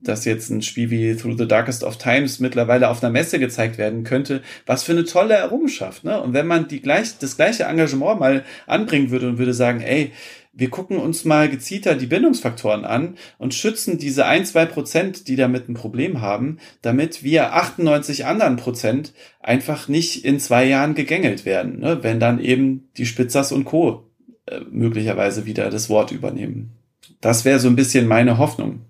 dass 0.01 0.25
jetzt 0.25 0.49
ein 0.49 0.63
Spiel 0.63 0.89
wie 0.89 1.15
Through 1.15 1.37
the 1.37 1.47
Darkest 1.47 1.83
of 1.83 1.97
Times 1.97 2.39
mittlerweile 2.39 2.89
auf 2.89 3.03
einer 3.03 3.11
Messe 3.11 3.39
gezeigt 3.39 3.77
werden 3.77 4.03
könnte, 4.03 4.41
was 4.65 4.83
für 4.83 4.91
eine 4.93 5.05
tolle 5.05 5.35
Errungenschaft, 5.35 6.03
ne? 6.03 6.19
Und 6.19 6.33
wenn 6.33 6.47
man 6.47 6.67
die 6.67 6.81
gleich, 6.81 7.17
das 7.19 7.37
gleiche 7.37 7.63
Engagement 7.63 8.19
mal 8.19 8.43
anbringen 8.65 9.11
würde 9.11 9.29
und 9.29 9.37
würde 9.37 9.53
sagen, 9.53 9.81
ey, 9.81 10.11
wir 10.57 10.69
gucken 10.69 10.97
uns 10.97 11.25
mal 11.25 11.49
gezielter 11.49 11.95
die 11.95 12.05
Bindungsfaktoren 12.05 12.85
an 12.85 13.15
und 13.37 13.53
schützen 13.53 13.97
diese 13.97 14.25
ein, 14.25 14.45
zwei 14.45 14.65
Prozent, 14.65 15.27
die 15.27 15.35
damit 15.35 15.67
ein 15.67 15.73
Problem 15.73 16.21
haben, 16.21 16.59
damit 16.81 17.23
wir 17.23 17.53
98 17.53 18.25
anderen 18.25 18.55
Prozent 18.55 19.13
einfach 19.41 19.89
nicht 19.89 20.23
in 20.23 20.39
zwei 20.39 20.65
Jahren 20.65 20.95
gegängelt 20.95 21.45
werden, 21.45 21.79
ne? 21.79 22.03
wenn 22.03 22.21
dann 22.21 22.39
eben 22.39 22.87
die 22.97 23.05
Spitzers 23.05 23.51
und 23.51 23.65
Co. 23.65 24.09
Äh, 24.47 24.61
möglicherweise 24.69 25.45
wieder 25.45 25.69
das 25.69 25.89
Wort 25.89 26.11
übernehmen. 26.11 26.71
Das 27.19 27.45
wäre 27.45 27.59
so 27.59 27.67
ein 27.67 27.75
bisschen 27.75 28.07
meine 28.07 28.37
Hoffnung. 28.37 28.85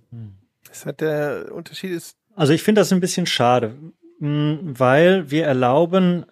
Das 0.68 0.86
hat 0.86 1.00
der 1.00 1.52
Unterschied 1.54 1.92
ist. 1.92 2.18
Also 2.36 2.52
ich 2.52 2.64
finde 2.64 2.82
das 2.82 2.92
ein 2.92 3.00
bisschen 3.00 3.26
schade, 3.26 3.76
weil 4.20 5.32
wir 5.32 5.46
erlauben 5.46 6.26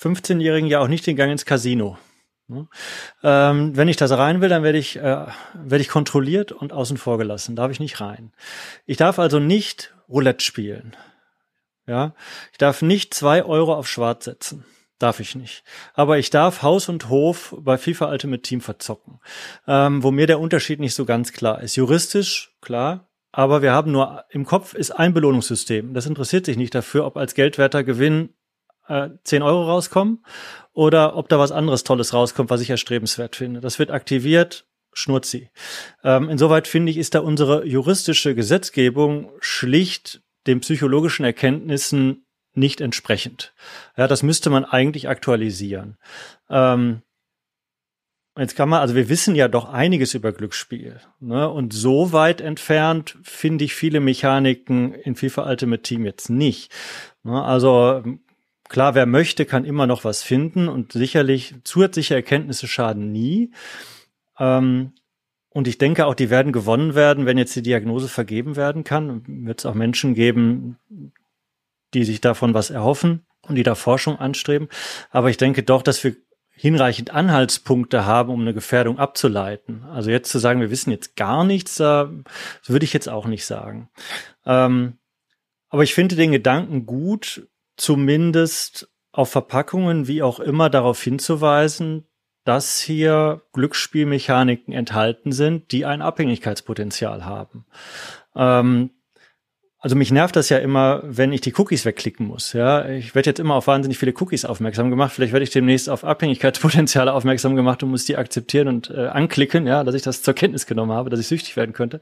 15-Jährigen 0.00 0.70
ja 0.70 0.80
auch 0.80 0.88
nicht 0.88 1.06
den 1.06 1.16
Gang 1.16 1.30
ins 1.30 1.44
Casino. 1.44 1.98
Ne? 2.48 2.66
Ähm, 3.22 3.76
wenn 3.76 3.88
ich 3.88 3.96
das 3.96 4.12
rein 4.12 4.40
will, 4.40 4.48
dann 4.48 4.62
werde 4.62 4.78
ich, 4.78 4.96
äh, 4.96 5.26
werde 5.54 5.82
ich 5.82 5.88
kontrolliert 5.88 6.50
und 6.50 6.72
außen 6.72 6.96
vor 6.96 7.18
gelassen. 7.18 7.56
Darf 7.56 7.70
ich 7.70 7.80
nicht 7.80 8.00
rein. 8.00 8.32
Ich 8.86 8.96
darf 8.96 9.18
also 9.18 9.38
nicht 9.38 9.94
Roulette 10.08 10.42
spielen. 10.42 10.96
Ja, 11.86 12.14
ich 12.52 12.58
darf 12.58 12.80
nicht 12.80 13.12
zwei 13.12 13.44
Euro 13.44 13.74
auf 13.74 13.88
Schwarz 13.88 14.24
setzen. 14.24 14.64
Darf 15.00 15.18
ich 15.18 15.34
nicht. 15.34 15.64
Aber 15.94 16.18
ich 16.18 16.28
darf 16.28 16.60
Haus 16.60 16.90
und 16.90 17.08
Hof 17.08 17.56
bei 17.58 17.78
FIFA 17.78 18.10
Ultimate 18.10 18.42
Team 18.42 18.60
verzocken. 18.60 19.18
Ähm, 19.66 20.02
wo 20.02 20.10
mir 20.10 20.26
der 20.26 20.38
Unterschied 20.38 20.78
nicht 20.78 20.94
so 20.94 21.06
ganz 21.06 21.32
klar 21.32 21.62
ist. 21.62 21.74
Juristisch, 21.74 22.54
klar. 22.60 23.08
Aber 23.32 23.62
wir 23.62 23.72
haben 23.72 23.92
nur, 23.92 24.24
im 24.28 24.44
Kopf 24.44 24.74
ist 24.74 24.90
ein 24.90 25.14
Belohnungssystem. 25.14 25.94
Das 25.94 26.04
interessiert 26.04 26.44
sich 26.44 26.58
nicht 26.58 26.74
dafür, 26.74 27.06
ob 27.06 27.16
als 27.16 27.32
geldwerter 27.32 27.82
Gewinn 27.82 28.34
äh, 28.88 29.08
10 29.24 29.40
Euro 29.42 29.64
rauskommen 29.64 30.22
oder 30.74 31.16
ob 31.16 31.30
da 31.30 31.38
was 31.38 31.50
anderes 31.50 31.82
Tolles 31.82 32.12
rauskommt, 32.12 32.50
was 32.50 32.60
ich 32.60 32.68
erstrebenswert 32.68 33.36
finde. 33.36 33.60
Das 33.60 33.78
wird 33.78 33.90
aktiviert, 33.90 34.66
Schnurzi. 34.92 35.48
Ähm, 36.04 36.28
insoweit 36.28 36.68
finde 36.68 36.90
ich, 36.90 36.98
ist 36.98 37.14
da 37.14 37.20
unsere 37.20 37.64
juristische 37.64 38.34
Gesetzgebung 38.34 39.30
schlicht 39.40 40.20
den 40.46 40.60
psychologischen 40.60 41.24
Erkenntnissen 41.24 42.26
nicht 42.54 42.80
entsprechend. 42.80 43.54
Ja, 43.96 44.06
das 44.06 44.22
müsste 44.22 44.50
man 44.50 44.64
eigentlich 44.64 45.08
aktualisieren. 45.08 45.96
Ähm, 46.48 47.02
Jetzt 48.38 48.54
kann 48.54 48.68
man, 48.68 48.80
also 48.80 48.94
wir 48.94 49.08
wissen 49.08 49.34
ja 49.34 49.48
doch 49.48 49.70
einiges 49.70 50.14
über 50.14 50.32
Glücksspiel. 50.32 51.00
Ne? 51.18 51.50
Und 51.50 51.74
so 51.74 52.12
weit 52.12 52.40
entfernt 52.40 53.18
finde 53.22 53.64
ich 53.64 53.74
viele 53.74 53.98
Mechaniken 53.98 54.94
in 54.94 55.16
FIFA 55.16 55.50
Ultimate 55.50 55.82
Team 55.82 56.06
jetzt 56.06 56.30
nicht. 56.30 56.72
Ne? 57.24 57.42
Also 57.42 58.02
Klar, 58.70 58.94
wer 58.94 59.04
möchte, 59.04 59.46
kann 59.46 59.64
immer 59.64 59.88
noch 59.88 60.04
was 60.04 60.22
finden 60.22 60.68
und 60.68 60.92
sicherlich 60.92 61.56
zusätzliche 61.64 62.14
Erkenntnisse 62.14 62.68
schaden 62.68 63.10
nie. 63.10 63.50
Ähm, 64.38 64.92
und 65.48 65.66
ich 65.66 65.76
denke 65.76 66.06
auch, 66.06 66.14
die 66.14 66.30
werden 66.30 66.52
gewonnen 66.52 66.94
werden, 66.94 67.26
wenn 67.26 67.36
jetzt 67.36 67.56
die 67.56 67.62
Diagnose 67.62 68.06
vergeben 68.06 68.54
werden 68.54 68.84
kann. 68.84 69.24
Wird 69.44 69.58
es 69.58 69.66
auch 69.66 69.74
Menschen 69.74 70.14
geben, 70.14 70.76
die 71.94 72.04
sich 72.04 72.20
davon 72.20 72.54
was 72.54 72.70
erhoffen 72.70 73.26
und 73.42 73.54
die 73.54 73.62
da 73.62 73.74
Forschung 73.74 74.18
anstreben. 74.18 74.68
Aber 75.10 75.30
ich 75.30 75.36
denke 75.36 75.62
doch, 75.62 75.82
dass 75.82 76.02
wir 76.04 76.16
hinreichend 76.50 77.10
Anhaltspunkte 77.10 78.04
haben, 78.04 78.30
um 78.30 78.42
eine 78.42 78.52
Gefährdung 78.52 78.98
abzuleiten. 78.98 79.84
Also 79.84 80.10
jetzt 80.10 80.30
zu 80.30 80.38
sagen, 80.38 80.60
wir 80.60 80.70
wissen 80.70 80.90
jetzt 80.90 81.16
gar 81.16 81.42
nichts, 81.42 81.76
das 81.76 82.08
würde 82.66 82.84
ich 82.84 82.92
jetzt 82.92 83.08
auch 83.08 83.26
nicht 83.26 83.46
sagen. 83.46 83.88
Ähm, 84.44 84.98
aber 85.70 85.84
ich 85.84 85.94
finde 85.94 86.16
den 86.16 86.32
Gedanken 86.32 86.84
gut, 86.84 87.48
zumindest 87.76 88.90
auf 89.10 89.30
Verpackungen 89.30 90.06
wie 90.06 90.22
auch 90.22 90.38
immer 90.38 90.68
darauf 90.68 91.02
hinzuweisen, 91.02 92.06
dass 92.44 92.78
hier 92.78 93.42
Glücksspielmechaniken 93.52 94.74
enthalten 94.74 95.32
sind, 95.32 95.72
die 95.72 95.86
ein 95.86 96.02
Abhängigkeitspotenzial 96.02 97.24
haben. 97.24 97.64
Ähm, 98.34 98.90
also 99.82 99.96
mich 99.96 100.12
nervt 100.12 100.36
das 100.36 100.50
ja 100.50 100.58
immer, 100.58 101.00
wenn 101.04 101.32
ich 101.32 101.40
die 101.40 101.54
Cookies 101.56 101.86
wegklicken 101.86 102.26
muss. 102.26 102.52
Ja, 102.52 102.86
ich 102.86 103.14
werde 103.14 103.30
jetzt 103.30 103.40
immer 103.40 103.54
auf 103.54 103.66
wahnsinnig 103.66 103.98
viele 103.98 104.12
Cookies 104.18 104.44
aufmerksam 104.44 104.90
gemacht. 104.90 105.12
Vielleicht 105.12 105.32
werde 105.32 105.44
ich 105.44 105.50
demnächst 105.50 105.88
auf 105.88 106.04
Abhängigkeitspotenziale 106.04 107.12
aufmerksam 107.14 107.56
gemacht 107.56 107.82
und 107.82 107.90
muss 107.90 108.04
die 108.04 108.18
akzeptieren 108.18 108.68
und 108.68 108.90
äh, 108.90 109.06
anklicken, 109.06 109.66
ja, 109.66 109.82
dass 109.82 109.94
ich 109.94 110.02
das 110.02 110.22
zur 110.22 110.34
Kenntnis 110.34 110.66
genommen 110.66 110.92
habe, 110.92 111.08
dass 111.08 111.18
ich 111.18 111.28
süchtig 111.28 111.56
werden 111.56 111.72
könnte. 111.72 112.00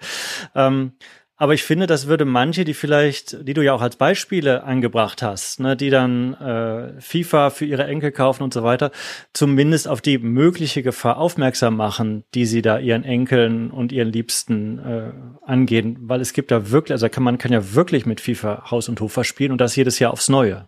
Ähm, 0.57 0.93
aber 1.40 1.55
ich 1.55 1.62
finde, 1.62 1.86
das 1.86 2.09
würde 2.09 2.24
manche, 2.24 2.65
die 2.65 2.74
vielleicht, 2.74 3.47
die 3.47 3.55
du 3.55 3.62
ja 3.62 3.73
auch 3.73 3.81
als 3.81 3.94
Beispiele 3.94 4.65
angebracht 4.65 5.23
hast, 5.23 5.60
ne, 5.60 5.77
die 5.77 5.89
dann 5.89 6.35
äh, 6.35 7.01
FIFA 7.01 7.51
für 7.51 7.65
ihre 7.65 7.85
Enkel 7.85 8.10
kaufen 8.10 8.43
und 8.43 8.52
so 8.52 8.65
weiter, 8.65 8.90
zumindest 9.32 9.86
auf 9.86 10.01
die 10.01 10.19
mögliche 10.19 10.82
Gefahr 10.82 11.16
aufmerksam 11.16 11.77
machen, 11.77 12.24
die 12.35 12.44
sie 12.44 12.60
da 12.60 12.81
ihren 12.81 13.05
Enkeln 13.05 13.70
und 13.70 13.93
ihren 13.93 14.09
Liebsten 14.09 14.78
äh, 14.81 15.12
angehen. 15.47 15.97
Weil 16.01 16.20
es 16.20 16.32
gibt 16.32 16.51
da 16.51 16.70
wirklich, 16.70 16.93
also 16.93 17.09
kann 17.09 17.23
man 17.23 17.39
kann 17.39 17.52
ja 17.52 17.73
wirklich 17.73 18.05
mit 18.05 18.20
FIFA 18.20 18.73
Haus 18.73 18.89
und 18.89 19.01
Hof 19.01 19.12
verspielen 19.12 19.52
und 19.52 19.60
das 19.60 19.77
jedes 19.77 20.01
Jahr 20.01 20.12
aufs 20.12 20.28
Neue. 20.28 20.66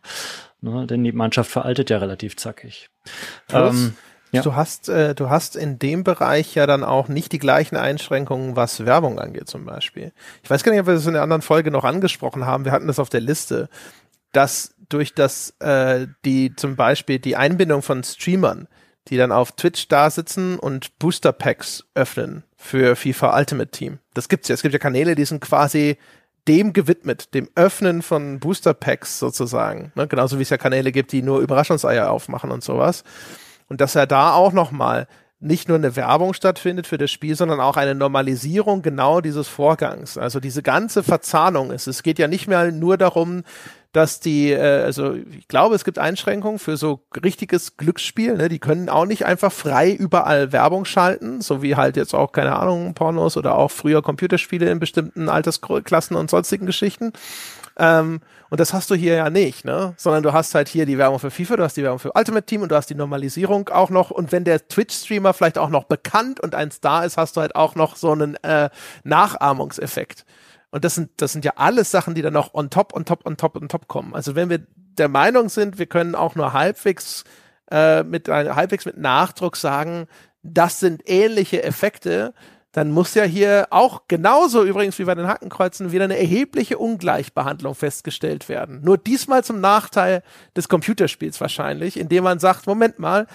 Ne, 0.60 0.86
denn 0.86 1.02
die 1.02 1.12
Mannschaft 1.12 1.51
veraltet 1.51 1.90
ja 1.90 1.98
relativ 1.98 2.36
zackig. 2.36 2.90
Ähm, 3.52 3.94
ja. 4.32 4.43
Du 4.43 4.55
hast, 4.55 4.89
äh, 4.89 5.15
du 5.15 5.28
hast 5.31 5.57
in 5.57 5.78
dem 5.78 6.05
Bereich 6.05 6.55
ja 6.55 6.66
dann 6.66 6.85
auch 6.85 7.09
nicht 7.09 7.32
die 7.32 7.39
gleichen 7.39 7.77
Einschränkungen, 7.77 8.57
was 8.57 8.85
Werbung 8.85 9.19
angeht 9.19 9.48
zum 9.48 9.65
Beispiel. 9.65 10.12
Ich 10.43 10.51
weiß 10.51 10.62
gar 10.62 10.73
nicht, 10.73 10.81
ob 10.81 10.86
wir 10.86 10.94
das 10.94 11.07
in 11.07 11.15
der 11.15 11.23
anderen 11.23 11.43
Folge 11.43 11.70
noch 11.70 11.85
angesprochen 11.85 12.47
haben. 12.47 12.65
Wir 12.65 12.73
hatten 12.73 12.86
das 12.86 12.98
auf 12.98 13.09
der 13.09 13.20
Liste, 13.20 13.69
dass 14.32 14.74
durch 14.89 15.15
das 15.15 15.55
äh, 15.61 16.07
die 16.24 16.55
zum 16.55 16.77
Beispiel 16.77 17.19
die 17.19 17.36
Einbindung 17.36 17.82
von 17.82 18.05
Streamern, 18.05 18.69
die 19.09 19.16
dann 19.16 19.32
auf 19.32 19.52
Twitch 19.52 19.89
da 19.89 20.11
sitzen 20.11 20.59
und 20.59 20.98
Booster 20.98 21.32
Packs 21.32 21.85
öffnen 21.94 22.44
für 22.57 22.97
FIFA 22.97 23.36
Ultimate 23.36 23.70
Team. 23.70 23.98
Das 24.15 24.28
gibt's 24.28 24.48
ja. 24.48 24.55
Es 24.55 24.62
gibt 24.62 24.73
ja 24.73 24.78
Kanäle, 24.78 25.15
die 25.15 25.24
sind 25.24 25.40
quasi 25.40 25.97
dem 26.48 26.73
gewidmet, 26.73 27.35
dem 27.35 27.48
Öffnen 27.55 28.02
von 28.02 28.40
Booster 28.40 28.74
Packs 28.74 29.19
sozusagen. 29.19 29.93
Ne? 29.94 30.09
Genauso 30.09 30.39
wie 30.39 30.43
es 30.43 30.51
ja 30.51 30.59
Kanäle 30.59 30.93
gibt, 30.93 31.12
die 31.12 31.23
nur 31.23 31.40
Überraschungseier 31.40 32.11
aufmachen 32.11 32.51
und 32.51 32.62
sowas. 32.65 33.05
Und 33.70 33.80
dass 33.80 33.94
er 33.94 34.06
da 34.06 34.34
auch 34.34 34.52
nochmal 34.52 35.06
nicht 35.38 35.68
nur 35.68 35.78
eine 35.78 35.97
Werbung 35.97 36.34
stattfindet 36.34 36.86
für 36.86 36.98
das 36.98 37.10
Spiel, 37.10 37.34
sondern 37.34 37.60
auch 37.60 37.78
eine 37.78 37.94
Normalisierung 37.94 38.82
genau 38.82 39.22
dieses 39.22 39.48
Vorgangs. 39.48 40.18
Also 40.18 40.38
diese 40.38 40.62
ganze 40.62 41.02
Verzahnung 41.02 41.70
ist. 41.70 41.86
Es 41.86 42.02
geht 42.02 42.18
ja 42.18 42.28
nicht 42.28 42.47
mehr 42.47 42.70
nur 42.72 42.98
darum, 42.98 43.44
dass 43.92 44.20
die, 44.20 44.51
äh, 44.52 44.82
also 44.82 45.14
ich 45.14 45.48
glaube, 45.48 45.74
es 45.76 45.84
gibt 45.84 45.98
Einschränkungen 45.98 46.59
für 46.59 46.76
so 46.76 47.01
richtiges 47.24 47.78
Glücksspiel. 47.78 48.36
Ne? 48.36 48.48
Die 48.51 48.59
können 48.59 48.90
auch 48.90 49.06
nicht 49.06 49.24
einfach 49.24 49.51
frei 49.51 49.92
überall 49.92 50.52
Werbung 50.52 50.84
schalten, 50.84 51.40
so 51.40 51.62
wie 51.62 51.74
halt 51.74 51.97
jetzt 51.97 52.14
auch, 52.14 52.32
keine 52.32 52.56
Ahnung, 52.56 52.92
Pornos 52.92 53.36
oder 53.36 53.56
auch 53.56 53.70
früher 53.70 54.02
Computerspiele 54.02 54.70
in 54.70 54.78
bestimmten 54.78 55.28
Altersklassen 55.28 56.16
und 56.16 56.28
sonstigen 56.28 56.66
Geschichten. 56.66 57.12
Ähm, 57.76 58.20
und 58.51 58.60
das 58.60 58.74
hast 58.74 58.90
du 58.90 58.94
hier 58.94 59.14
ja 59.14 59.30
nicht, 59.30 59.64
ne? 59.64 59.94
Sondern 59.97 60.22
du 60.22 60.32
hast 60.32 60.55
halt 60.55 60.68
hier 60.68 60.86
die 60.86 60.98
Werbung 60.98 61.18
für 61.18 61.30
FIFA, 61.30 61.56
du 61.56 61.62
hast 61.64 61.76
die 61.76 61.82
Werbung 61.82 61.98
für 61.98 62.12
Ultimate 62.14 62.44
Team 62.44 62.62
und 62.62 62.70
du 62.70 62.76
hast 62.76 62.90
die 62.90 62.94
Normalisierung 62.94 63.68
auch 63.68 63.90
noch. 63.90 64.10
Und 64.10 64.32
wenn 64.32 64.44
der 64.44 64.66
Twitch-Streamer 64.66 65.32
vielleicht 65.32 65.59
auch 65.59 65.70
noch 65.70 65.84
bekannt 65.84 66.40
und 66.40 66.55
ein 66.55 66.70
Star 66.70 67.05
ist, 67.05 67.16
hast 67.16 67.36
du 67.36 67.40
halt 67.40 67.55
auch 67.55 67.74
noch 67.74 67.97
so 67.97 68.12
einen 68.12 68.34
äh, 68.42 68.70
Nachahmungseffekt. 69.05 70.24
Und 70.70 70.84
das 70.84 70.94
sind, 70.94 71.10
das 71.16 71.32
sind 71.32 71.44
ja 71.44 71.52
alles 71.56 71.90
Sachen, 71.90 72.14
die 72.14 72.22
dann 72.22 72.32
noch 72.32 72.55
on 72.55 72.70
top, 72.70 72.94
on 72.94 73.05
top, 73.05 73.26
on 73.26 73.36
top, 73.36 73.56
on 73.56 73.68
top 73.68 73.88
kommen. 73.88 74.14
Also 74.14 74.34
wenn 74.34 74.51
wir 74.51 74.60
der 74.76 75.09
Meinung 75.09 75.48
sind, 75.48 75.78
wir 75.78 75.86
können 75.86 76.14
auch 76.14 76.34
nur 76.34 76.52
halbwegs 76.52 77.24
äh, 77.70 78.02
mit 78.02 78.28
halbwegs 78.28 78.84
mit 78.84 78.98
Nachdruck 78.98 79.56
sagen, 79.56 80.06
das 80.42 80.80
sind 80.80 81.02
ähnliche 81.09 81.62
Effekte, 81.62 82.34
dann 82.72 82.90
muss 82.90 83.14
ja 83.14 83.24
hier 83.24 83.66
auch 83.70 84.02
genauso 84.06 84.64
übrigens 84.64 84.98
wie 84.98 85.05
bei 85.05 85.14
den 85.14 85.26
Hackenkreuzen 85.26 85.90
wieder 85.90 86.05
eine 86.05 86.18
erhebliche 86.18 86.78
Ungleichbehandlung 86.78 87.74
festgestellt 87.74 88.48
werden. 88.48 88.80
Nur 88.82 88.97
diesmal 88.97 89.42
zum 89.42 89.60
Nachteil 89.60 90.22
des 90.56 90.68
Computerspiels 90.68 91.40
wahrscheinlich, 91.40 91.98
indem 91.98 92.24
man 92.24 92.38
sagt, 92.38 92.66
Moment 92.66 92.98
mal, 93.01 93.26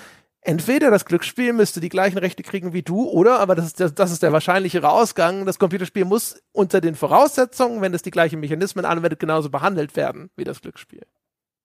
entweder 0.42 0.90
das 0.90 1.06
Glücksspiel 1.06 1.52
müsste 1.52 1.82
die 1.82 1.90
gleichen 1.90 2.18
Rechte 2.18 2.44
kriegen 2.44 2.72
wie 2.72 2.84
du, 2.84 3.10
oder, 3.10 3.40
aber 3.40 3.56
das 3.56 3.66
ist, 3.66 3.80
der, 3.80 3.90
das 3.90 4.12
ist 4.12 4.24
der 4.24 4.32
wahrscheinlichere 4.32 4.90
Ausgang, 4.90 5.46
das 5.46 5.60
Computerspiel 5.60 6.06
muss 6.06 6.42
unter 6.54 6.80
den 6.80 6.96
Voraussetzungen, 6.96 7.82
wenn 7.82 7.94
es 7.94 8.04
die 8.04 8.12
gleichen 8.12 8.40
Mechanismen 8.40 8.86
anwendet, 8.86 9.20
genauso 9.20 9.50
behandelt 9.50 9.98
werden 9.98 10.30
wie 10.38 10.46
das 10.46 10.62
Glücksspiel. 10.62 11.02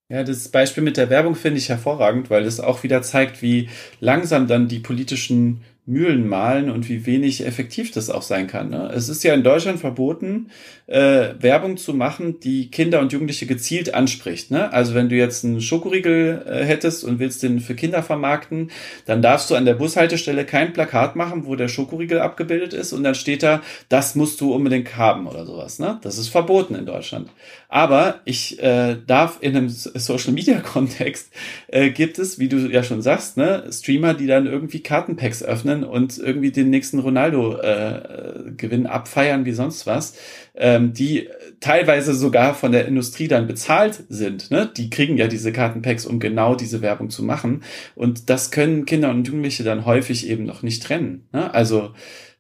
Ja, 0.09 0.25
das 0.25 0.49
Beispiel 0.49 0.83
mit 0.83 0.97
der 0.97 1.09
Werbung 1.09 1.37
finde 1.37 1.59
ich 1.59 1.69
hervorragend, 1.69 2.31
weil 2.31 2.43
das 2.43 2.59
auch 2.59 2.83
wieder 2.83 3.01
zeigt, 3.01 3.43
wie 3.43 3.69
langsam 4.01 4.49
dann 4.49 4.67
die 4.67 4.81
politischen 4.81 5.63
Mühlen 5.91 6.29
malen 6.29 6.71
und 6.71 6.89
wie 6.89 7.05
wenig 7.05 7.45
effektiv 7.45 7.91
das 7.91 8.11
auch 8.11 8.23
sein 8.23 8.47
kann. 8.47 8.71
Ne? 8.71 8.93
Es 8.95 9.09
ist 9.09 9.25
ja 9.25 9.35
in 9.35 9.43
Deutschland 9.43 9.81
verboten, 9.81 10.51
äh, 10.87 11.35
Werbung 11.41 11.77
zu 11.77 11.95
machen, 11.95 12.39
die 12.39 12.71
Kinder 12.71 13.01
und 13.01 13.13
Jugendliche 13.13 13.47
gezielt 13.47 13.93
anspricht. 13.93 14.53
Ne? 14.53 14.73
Also 14.73 14.95
wenn 14.95 15.09
du 15.09 15.17
jetzt 15.17 15.45
einen 15.45 15.61
Schokoriegel 15.61 16.45
äh, 16.47 16.65
hättest 16.65 17.03
und 17.03 17.19
willst 17.19 17.43
den 17.43 17.59
für 17.59 17.75
Kinder 17.75 18.05
vermarkten, 18.05 18.71
dann 19.05 19.21
darfst 19.21 19.51
du 19.51 19.57
an 19.57 19.65
der 19.65 19.75
Bushaltestelle 19.75 20.45
kein 20.45 20.73
Plakat 20.73 21.17
machen, 21.17 21.45
wo 21.45 21.57
der 21.57 21.69
Schokoriegel 21.69 22.21
abgebildet 22.21 22.73
ist 22.73 22.93
und 22.93 23.03
dann 23.03 23.17
steht 23.17 23.43
da, 23.43 23.61
das 23.89 24.15
musst 24.15 24.41
du 24.41 24.55
unbedingt 24.55 24.97
haben 24.97 25.27
oder 25.27 25.45
sowas. 25.45 25.81
Ne? 25.81 25.99
Das 26.03 26.19
ist 26.19 26.29
verboten 26.29 26.77
in 26.77 26.87
Deutschland. 26.87 27.31
Aber 27.69 28.21
ich 28.25 28.61
äh, 28.63 28.97
darf 29.07 29.39
in 29.41 29.57
einem 29.57 29.69
Social-Media-Kontext 29.69 31.31
äh, 31.69 31.91
gibt 31.91 32.19
es, 32.19 32.39
wie 32.39 32.49
du 32.49 32.57
ja 32.69 32.83
schon 32.83 33.03
sagst, 33.03 33.37
ne, 33.37 33.65
Streamer, 33.71 34.15
die 34.15 34.27
dann 34.27 34.47
irgendwie 34.47 34.81
Kartenpacks 34.81 35.43
öffnen 35.43 35.80
und 35.85 36.19
irgendwie 36.19 36.51
den 36.51 36.71
nächsten 36.71 36.99
Ronaldo-Gewinn 36.99 38.85
äh, 38.85 38.89
abfeiern 38.89 39.45
wie 39.45 39.53
sonst 39.53 39.87
was, 39.87 40.15
ähm, 40.55 40.93
die 40.93 41.29
teilweise 41.61 42.15
sogar 42.15 42.55
von 42.55 42.73
der 42.73 42.87
Industrie 42.87 43.29
dann 43.29 43.47
bezahlt 43.47 44.05
sind. 44.09 44.51
Ne? 44.51 44.71
Die 44.77 44.91
kriegen 44.91 45.17
ja 45.17 45.27
diese 45.27 45.53
Kartenpacks, 45.53 46.07
um 46.07 46.21
genau 46.21 46.55
diese 46.55 46.83
Werbung 46.83 47.11
zu 47.11 47.23
machen. 47.23 47.63
Und 47.95 48.31
das 48.31 48.51
können 48.51 48.87
Kinder 48.87 49.11
und 49.11 49.27
Jugendliche 49.27 49.65
dann 49.65 49.85
häufig 49.85 50.29
eben 50.29 50.45
noch 50.45 50.63
nicht 50.63 50.83
trennen. 50.83 51.27
Ne? 51.33 51.53
Also 51.53 51.93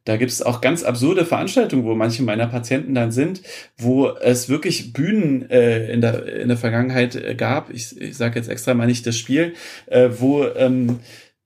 da 0.04 0.16
gibt 0.16 0.32
es 0.32 0.42
auch 0.42 0.60
ganz 0.60 0.82
absurde 0.82 1.26
Veranstaltungen, 1.26 1.84
wo 1.84 1.94
manche 1.94 2.22
meiner 2.22 2.46
Patienten 2.46 2.94
dann 2.94 3.12
sind, 3.12 3.42
wo 3.76 4.08
es 4.08 4.48
wirklich 4.48 4.94
Bühnen 4.94 5.48
äh, 5.50 5.92
in, 5.92 6.00
der, 6.00 6.40
in 6.40 6.48
der 6.48 6.56
Vergangenheit 6.56 7.16
äh, 7.16 7.34
gab. 7.34 7.70
Ich, 7.70 8.00
ich 8.00 8.16
sage 8.16 8.38
jetzt 8.38 8.48
extra 8.48 8.72
mal 8.72 8.86
nicht 8.86 9.06
das 9.06 9.18
Spiel, 9.18 9.54
äh, 9.86 10.08
wo 10.18 10.46
ähm, 10.46 11.00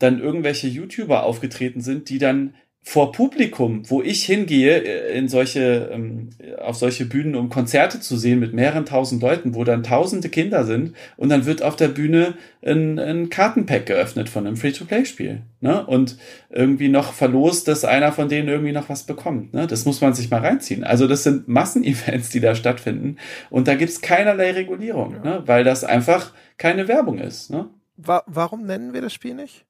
dann 0.04 0.20
irgendwelche 0.20 0.68
YouTuber 0.68 1.24
aufgetreten 1.24 1.80
sind, 1.80 2.08
die 2.08 2.18
dann 2.18 2.54
vor 2.86 3.12
Publikum, 3.12 3.88
wo 3.88 4.02
ich 4.02 4.24
hingehe, 4.26 4.84
äh, 4.84 5.18
in 5.18 5.26
solche, 5.26 5.88
ähm, 5.90 6.28
auf 6.60 6.76
solche 6.76 7.06
Bühnen, 7.06 7.34
um 7.34 7.48
Konzerte 7.48 7.98
zu 7.98 8.18
sehen 8.18 8.40
mit 8.40 8.52
mehreren 8.52 8.84
tausend 8.84 9.22
Leuten, 9.22 9.54
wo 9.54 9.64
dann 9.64 9.82
tausende 9.82 10.28
Kinder 10.28 10.64
sind 10.64 10.94
und 11.16 11.30
dann 11.30 11.46
wird 11.46 11.62
auf 11.62 11.76
der 11.76 11.88
Bühne 11.88 12.34
ein, 12.62 12.98
ein 12.98 13.30
Kartenpack 13.30 13.86
geöffnet 13.86 14.28
von 14.28 14.46
einem 14.46 14.58
Free-to-Play-Spiel. 14.58 15.40
Ne? 15.62 15.86
Und 15.86 16.18
irgendwie 16.50 16.90
noch 16.90 17.14
verlost, 17.14 17.68
dass 17.68 17.86
einer 17.86 18.12
von 18.12 18.28
denen 18.28 18.48
irgendwie 18.48 18.72
noch 18.72 18.90
was 18.90 19.04
bekommt. 19.04 19.54
Ne? 19.54 19.66
Das 19.66 19.86
muss 19.86 20.02
man 20.02 20.12
sich 20.12 20.30
mal 20.30 20.40
reinziehen. 20.40 20.84
Also 20.84 21.06
das 21.08 21.22
sind 21.22 21.48
Massenevents, 21.48 22.28
die 22.28 22.40
da 22.40 22.54
stattfinden 22.54 23.16
und 23.48 23.66
da 23.66 23.76
gibt's 23.76 24.02
keinerlei 24.02 24.50
Regulierung, 24.50 25.14
ja. 25.14 25.22
ne? 25.22 25.42
weil 25.46 25.64
das 25.64 25.84
einfach 25.84 26.32
keine 26.58 26.86
Werbung 26.86 27.18
ist. 27.18 27.50
Ne? 27.50 27.70
Wa 27.96 28.22
warum 28.26 28.66
nennen 28.66 28.92
wir 28.92 29.00
das 29.00 29.14
Spiel 29.14 29.34
nicht? 29.34 29.64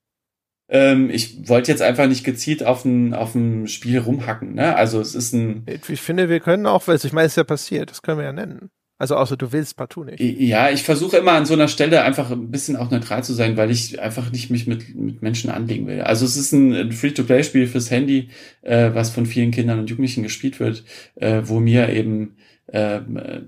Ähm, 0.69 1.11
ich 1.11 1.49
wollte 1.49 1.71
jetzt 1.71 1.83
einfach 1.83 2.07
nicht 2.07 2.25
gezielt 2.25 2.65
auf 2.65 2.85
ein, 2.85 3.15
auf 3.15 3.35
ein 3.35 3.69
Spiel 3.69 3.99
rumhacken. 3.99 4.55
Ne? 4.55 4.75
Also 4.77 5.01
es 5.01 5.15
ist 5.15 5.33
ein. 5.33 5.65
Ich 5.89 6.01
finde, 6.01 6.29
wir 6.29 6.41
können 6.41 6.67
auch, 6.67 6.87
weil 6.89 6.97
ich 6.97 7.13
meine, 7.13 7.27
es 7.27 7.33
ist 7.33 7.37
ja 7.37 7.45
passiert, 7.45 7.91
das 7.91 8.03
können 8.03 8.19
wir 8.19 8.25
ja 8.25 8.33
nennen. 8.33 8.71
Also 8.97 9.17
außer 9.17 9.37
du 9.37 9.53
willst 9.53 9.77
partout 9.77 10.05
nicht. 10.05 10.21
Ja, 10.21 10.71
ich 10.71 10.85
versuche 10.85 11.17
immer 11.17 11.33
an 11.33 11.47
so 11.47 11.55
einer 11.55 11.67
Stelle 11.67 12.03
einfach 12.03 12.31
ein 12.31 12.51
bisschen 12.53 12.77
auch 12.77 12.93
neutral 12.93 13.25
zu 13.25 13.33
sein, 13.33 13.57
weil 13.57 13.71
ich 13.73 14.01
einfach 14.01 14.31
nicht 14.31 14.51
mich 14.51 14.69
mit, 14.69 14.95
mit 14.95 15.21
Menschen 15.21 15.51
anlegen 15.51 15.89
will. 15.89 16.03
Also 16.03 16.25
es 16.25 16.37
ist 16.37 16.53
ein 16.53 16.93
Free-to-Play-Spiel 16.93 17.67
fürs 17.67 17.91
Handy, 17.91 18.29
äh, 18.63 18.91
was 18.95 19.11
von 19.11 19.27
vielen 19.27 19.51
Kindern 19.51 19.81
und 19.81 19.91
Jugendlichen 19.91 20.23
gespielt 20.23 20.61
wird, 20.61 20.85
äh, 21.17 21.43
wo 21.45 21.59
mir 21.59 21.89
eben 21.89 22.37
äh, 22.75 23.01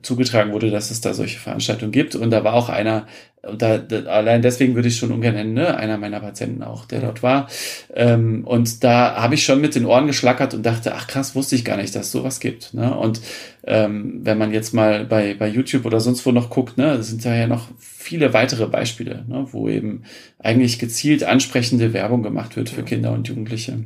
zugetragen 0.03 0.53
wurde, 0.53 0.71
dass 0.71 0.93
es 0.93 1.01
da 1.01 1.13
solche 1.13 1.41
Veranstaltungen 1.41 1.91
gibt. 1.91 2.15
Und 2.15 2.31
da 2.31 2.45
war 2.45 2.55
auch 2.55 2.69
einer, 2.69 3.07
und 3.43 3.61
da, 3.61 3.79
da, 3.79 4.05
allein 4.05 4.41
deswegen 4.41 4.77
würde 4.77 4.87
ich 4.87 4.97
schon 4.97 5.11
ungern 5.11 5.35
nennen, 5.35 5.53
ne? 5.53 5.77
einer 5.77 5.99
meiner 5.99 6.21
Patienten 6.21 6.63
auch, 6.63 6.85
der 6.85 7.01
dort 7.01 7.25
war. 7.25 7.49
Ähm, 7.93 8.45
und 8.45 8.85
da 8.85 9.17
habe 9.17 9.35
ich 9.35 9.45
schon 9.45 9.61
mit 9.61 9.75
den 9.75 9.85
Ohren 9.85 10.07
geschlackert 10.07 10.55
und 10.55 10.65
dachte, 10.65 10.95
ach 10.95 11.09
krass, 11.09 11.35
wusste 11.35 11.57
ich 11.57 11.65
gar 11.65 11.77
nicht, 11.77 11.95
dass 11.97 12.13
sowas 12.13 12.39
gibt. 12.39 12.73
Ne? 12.73 12.97
Und 12.97 13.21
ähm, 13.65 14.21
wenn 14.23 14.39
man 14.39 14.53
jetzt 14.53 14.73
mal 14.73 15.05
bei, 15.05 15.35
bei 15.35 15.49
YouTube 15.49 15.87
oder 15.87 15.99
sonst 15.99 16.25
wo 16.25 16.31
noch 16.31 16.49
guckt, 16.49 16.79
ne, 16.79 17.03
sind 17.03 17.25
da 17.25 17.35
ja 17.35 17.49
noch 17.49 17.69
viele 17.79 18.33
weitere 18.33 18.69
Beispiele, 18.69 19.25
ne, 19.27 19.49
wo 19.51 19.69
eben 19.69 20.05
eigentlich 20.39 20.79
gezielt 20.79 21.25
ansprechende 21.25 21.93
Werbung 21.93 22.23
gemacht 22.23 22.57
wird 22.57 22.69
für 22.69 22.85
Kinder 22.85 23.13
und 23.13 23.27
Jugendliche. 23.27 23.79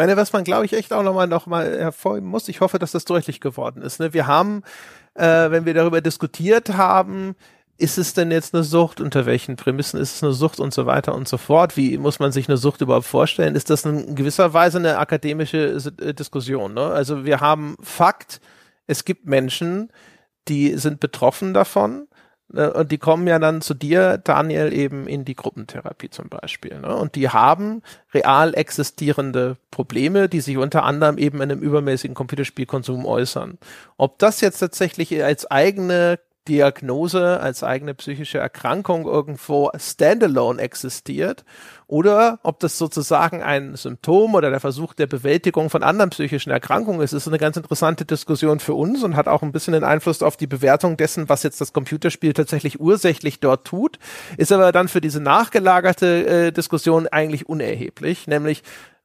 Meine, 0.00 0.16
was 0.16 0.32
man, 0.32 0.44
glaube 0.44 0.64
ich, 0.64 0.72
echt 0.72 0.94
auch 0.94 1.02
nochmal 1.02 1.26
noch 1.26 1.46
mal 1.46 1.78
hervorheben 1.78 2.26
muss, 2.26 2.48
ich 2.48 2.62
hoffe, 2.62 2.78
dass 2.78 2.92
das 2.92 3.04
deutlich 3.04 3.38
geworden 3.38 3.82
ist. 3.82 4.00
Ne? 4.00 4.14
Wir 4.14 4.26
haben, 4.26 4.62
äh, 5.12 5.50
wenn 5.50 5.66
wir 5.66 5.74
darüber 5.74 6.00
diskutiert 6.00 6.70
haben, 6.70 7.36
ist 7.76 7.98
es 7.98 8.14
denn 8.14 8.30
jetzt 8.30 8.54
eine 8.54 8.64
Sucht? 8.64 9.02
Unter 9.02 9.26
welchen 9.26 9.56
Prämissen 9.56 10.00
ist 10.00 10.14
es 10.14 10.22
eine 10.22 10.32
Sucht 10.32 10.58
und 10.58 10.72
so 10.72 10.86
weiter 10.86 11.14
und 11.14 11.28
so 11.28 11.36
fort? 11.36 11.76
Wie 11.76 11.98
muss 11.98 12.18
man 12.18 12.32
sich 12.32 12.48
eine 12.48 12.56
Sucht 12.56 12.80
überhaupt 12.80 13.04
vorstellen? 13.04 13.54
Ist 13.54 13.68
das 13.68 13.84
in 13.84 14.14
gewisser 14.14 14.54
Weise 14.54 14.78
eine 14.78 14.96
akademische 14.96 15.76
äh, 16.00 16.14
Diskussion? 16.14 16.72
Ne? 16.72 16.80
Also 16.80 17.26
wir 17.26 17.40
haben 17.40 17.76
Fakt, 17.82 18.40
es 18.86 19.04
gibt 19.04 19.26
Menschen, 19.26 19.92
die 20.48 20.78
sind 20.78 21.00
betroffen 21.00 21.52
davon. 21.52 22.08
Ne? 22.52 22.72
Und 22.72 22.90
die 22.90 22.98
kommen 22.98 23.26
ja 23.26 23.38
dann 23.38 23.60
zu 23.60 23.74
dir, 23.74 24.18
Daniel, 24.18 24.72
eben 24.72 25.06
in 25.06 25.24
die 25.24 25.36
Gruppentherapie 25.36 26.10
zum 26.10 26.28
Beispiel. 26.28 26.80
Ne? 26.80 26.94
Und 26.94 27.14
die 27.14 27.28
haben 27.28 27.82
real 28.12 28.54
existierende 28.54 29.56
Probleme, 29.70 30.28
die 30.28 30.40
sich 30.40 30.56
unter 30.56 30.84
anderem 30.84 31.18
eben 31.18 31.38
in 31.38 31.50
einem 31.50 31.60
übermäßigen 31.60 32.14
Computerspielkonsum 32.14 33.06
äußern. 33.06 33.58
Ob 33.96 34.18
das 34.18 34.40
jetzt 34.40 34.58
tatsächlich 34.58 35.22
als 35.22 35.50
eigene 35.50 36.18
Diagnose 36.48 37.40
als 37.40 37.62
eigene 37.62 37.94
psychische 37.94 38.38
Erkrankung 38.38 39.06
irgendwo 39.06 39.70
standalone 39.76 40.60
existiert 40.60 41.44
oder 41.86 42.38
ob 42.42 42.60
das 42.60 42.78
sozusagen 42.78 43.42
ein 43.42 43.76
Symptom 43.76 44.34
oder 44.34 44.50
der 44.50 44.60
Versuch 44.60 44.94
der 44.94 45.06
Bewältigung 45.06 45.70
von 45.70 45.82
anderen 45.82 46.10
psychischen 46.10 46.50
Erkrankungen 46.50 47.02
ist, 47.02 47.12
ist 47.12 47.28
eine 47.28 47.38
ganz 47.38 47.56
interessante 47.56 48.04
Diskussion 48.04 48.58
für 48.58 48.74
uns 48.74 49.02
und 49.02 49.16
hat 49.16 49.28
auch 49.28 49.42
ein 49.42 49.52
bisschen 49.52 49.72
den 49.72 49.84
Einfluss 49.84 50.22
auf 50.22 50.36
die 50.36 50.46
Bewertung 50.46 50.96
dessen, 50.96 51.28
was 51.28 51.42
jetzt 51.42 51.60
das 51.60 51.72
Computerspiel 51.72 52.32
tatsächlich 52.32 52.80
ursächlich 52.80 53.40
dort 53.40 53.66
tut, 53.66 53.98
ist 54.36 54.52
aber 54.52 54.72
dann 54.72 54.88
für 54.88 55.00
diese 55.00 55.20
nachgelagerte 55.20 56.26
äh, 56.26 56.52
Diskussion 56.52 57.06
eigentlich 57.08 57.48
unerheblich, 57.48 58.26
nämlich 58.26 58.62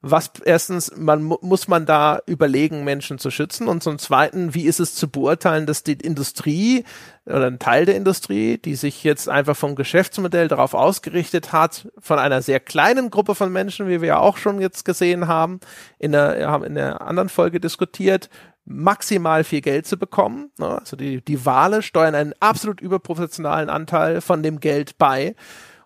was 0.07 0.33
erstens, 0.43 0.95
man 0.95 1.23
muss 1.23 1.67
man 1.67 1.87
da 1.87 2.19
überlegen, 2.27 2.83
Menschen 2.83 3.17
zu 3.17 3.31
schützen 3.31 3.67
und 3.67 3.81
zum 3.81 3.97
zweiten, 3.97 4.53
wie 4.53 4.65
ist 4.65 4.79
es 4.79 4.93
zu 4.93 5.09
beurteilen, 5.09 5.65
dass 5.65 5.81
die 5.81 5.93
Industrie 5.93 6.85
oder 7.25 7.47
ein 7.47 7.57
Teil 7.57 7.87
der 7.87 7.95
Industrie, 7.95 8.59
die 8.59 8.75
sich 8.75 9.03
jetzt 9.03 9.27
einfach 9.27 9.57
vom 9.57 9.75
Geschäftsmodell 9.75 10.47
darauf 10.47 10.75
ausgerichtet 10.75 11.53
hat, 11.53 11.87
von 11.97 12.19
einer 12.19 12.43
sehr 12.43 12.59
kleinen 12.59 13.09
Gruppe 13.09 13.33
von 13.33 13.51
Menschen, 13.51 13.87
wie 13.87 13.99
wir 13.99 14.09
ja 14.09 14.19
auch 14.19 14.37
schon 14.37 14.61
jetzt 14.61 14.85
gesehen 14.85 15.27
haben, 15.27 15.59
in 15.97 16.11
der, 16.11 16.51
haben 16.51 16.63
in 16.63 16.75
der 16.75 17.01
anderen 17.01 17.29
Folge 17.29 17.59
diskutiert, 17.59 18.29
maximal 18.63 19.43
viel 19.43 19.61
Geld 19.61 19.87
zu 19.87 19.97
bekommen. 19.97 20.51
Ne? 20.59 20.67
Also 20.67 20.95
die, 20.95 21.25
die 21.25 21.47
Wale 21.47 21.81
steuern 21.81 22.13
einen 22.13 22.33
absolut 22.39 22.79
überproportionalen 22.79 23.71
Anteil 23.71 24.21
von 24.21 24.43
dem 24.43 24.59
Geld 24.59 24.99
bei 24.99 25.35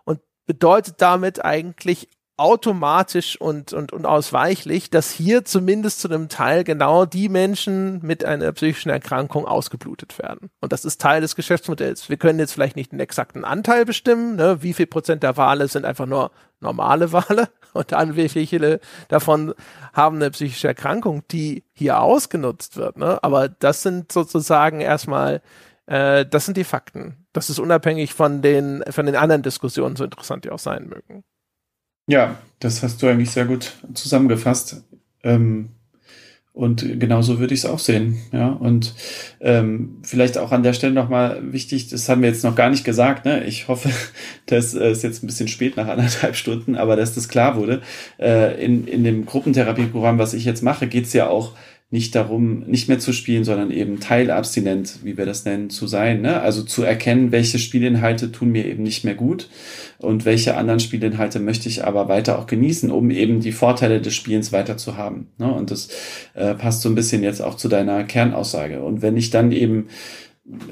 und 0.04 0.20
bedeutet 0.46 0.96
damit 0.98 1.46
eigentlich 1.46 2.10
automatisch 2.40 3.40
und, 3.40 3.74
und 3.74 3.92
unausweichlich, 3.92 4.90
dass 4.90 5.12
hier 5.12 5.44
zumindest 5.44 6.00
zu 6.00 6.08
einem 6.08 6.30
Teil 6.30 6.64
genau 6.64 7.06
die 7.06 7.28
Menschen 7.28 8.00
mit 8.02 8.24
einer 8.24 8.52
psychischen 8.54 8.90
Erkrankung 8.90 9.46
ausgeblutet 9.46 10.18
werden. 10.20 10.50
Und 10.62 10.72
das 10.72 10.86
ist 10.86 11.02
Teil 11.02 11.20
des 11.20 11.36
Geschäftsmodells. 11.36 12.10
Wir 12.10 12.16
können 12.18 12.40
jetzt 12.40 12.54
vielleicht 12.54 12.78
nicht 12.78 12.94
den 12.94 13.02
exakten 13.02 13.44
Anteil 13.44 13.86
bestimmen, 13.86 14.38
ne? 14.38 14.64
wie 14.64 14.74
viel 14.74 14.88
Prozent 14.88 15.22
der 15.22 15.36
Wale 15.36 15.68
sind 15.68 15.84
einfach 15.84 16.06
nur 16.06 16.32
normale 16.62 17.12
Wale 17.12 17.50
und 17.74 17.92
dann 17.92 18.16
wie 18.16 18.30
viele 18.30 18.80
davon 19.10 19.54
haben 19.94 20.16
eine 20.16 20.32
psychische 20.32 20.70
Erkrankung, 20.70 21.24
die 21.32 21.66
hier 21.74 22.00
ausgenutzt 22.00 22.78
wird. 22.78 22.98
Ne? 22.98 23.22
Aber 23.22 23.50
das 23.50 23.84
sind 23.84 24.14
sozusagen 24.14 24.80
erstmal, 24.80 25.42
äh, 25.88 26.26
das 26.26 26.46
sind 26.46 26.56
die 26.56 26.64
Fakten. 26.64 27.26
Das 27.34 27.50
ist 27.50 27.60
unabhängig 27.60 28.14
von 28.14 28.42
den, 28.42 28.84
von 28.90 29.06
den 29.06 29.18
anderen 29.18 29.44
Diskussionen, 29.44 29.98
so 29.98 30.06
interessant 30.06 30.46
die 30.46 30.52
auch 30.52 30.60
sein 30.60 30.88
mögen. 30.88 31.26
Ja, 32.10 32.40
das 32.60 32.82
hast 32.82 33.02
du 33.04 33.08
eigentlich 33.08 33.30
sehr 33.30 33.46
gut 33.46 33.74
zusammengefasst. 33.94 34.84
Ähm, 35.24 35.70
und 36.54 37.00
genauso 37.00 37.40
würde 37.40 37.54
ich 37.54 37.62
es 37.62 37.66
auch 37.68 37.78
sehen. 37.78 38.18
Ja, 38.34 38.50
und 38.50 38.96
ähm, 39.40 40.00
vielleicht 40.02 40.40
auch 40.40 40.52
an 40.52 40.64
der 40.64 40.74
Stelle 40.74 40.94
nochmal 40.94 41.54
wichtig, 41.54 41.88
das 41.88 42.10
haben 42.10 42.24
wir 42.24 42.30
jetzt 42.30 42.44
noch 42.44 42.56
gar 42.56 42.72
nicht 42.72 42.84
gesagt, 42.84 43.26
ne? 43.26 43.44
Ich 43.46 43.68
hoffe, 43.68 43.92
das 44.48 44.74
äh, 44.74 44.92
ist 44.92 45.04
jetzt 45.04 45.24
ein 45.24 45.28
bisschen 45.28 45.48
spät 45.48 45.78
nach 45.78 45.88
anderthalb 45.88 46.36
Stunden, 46.36 46.76
aber 46.76 46.96
dass 46.96 47.14
das 47.14 47.30
klar 47.30 47.56
wurde. 47.56 47.84
Äh, 48.18 48.66
in, 48.66 48.88
in 48.88 49.04
dem 49.04 49.28
Gruppentherapieprogramm, 49.28 50.18
was 50.18 50.34
ich 50.34 50.46
jetzt 50.46 50.64
mache, 50.64 50.88
geht's 50.88 51.14
ja 51.14 51.30
auch 51.30 51.54
nicht 51.92 52.14
darum, 52.14 52.60
nicht 52.68 52.88
mehr 52.88 53.00
zu 53.00 53.14
spielen, 53.14 53.44
sondern 53.44 53.72
eben 53.72 54.00
teilabstinent, 54.00 55.00
wie 55.04 55.18
wir 55.18 55.26
das 55.26 55.46
nennen, 55.46 55.72
zu 55.72 55.88
sein. 55.88 56.22
Ne? 56.22 56.40
Also 56.40 56.62
zu 56.62 56.84
erkennen, 56.84 57.32
welche 57.32 57.58
Spielinhalte 57.58 58.32
tun 58.32 58.52
mir 58.52 58.66
eben 58.66 58.84
nicht 58.84 59.04
mehr 59.04 59.16
gut 59.16 59.50
und 59.98 60.24
welche 60.24 60.56
anderen 60.56 60.80
Spielinhalte 60.80 61.40
möchte 61.40 61.68
ich 61.68 61.84
aber 61.84 62.08
weiter 62.08 62.38
auch 62.38 62.46
genießen, 62.46 62.92
um 62.92 63.10
eben 63.10 63.40
die 63.40 63.52
Vorteile 63.52 64.02
des 64.02 64.14
Spielens 64.14 64.52
weiter 64.52 64.78
zu 64.78 64.98
haben. 64.98 65.30
Ne? 65.40 65.52
Und 65.52 65.72
das 65.72 65.90
äh, 66.36 66.54
passt 66.54 66.82
so 66.82 66.90
ein 66.90 66.96
bisschen 66.96 67.24
jetzt 67.24 67.42
auch 67.42 67.56
zu 67.56 67.68
deiner 67.68 68.04
Kernaussage. 68.04 68.84
Und 68.84 69.02
wenn 69.02 69.18
ich 69.18 69.32
dann 69.32 69.52
eben 69.52 69.88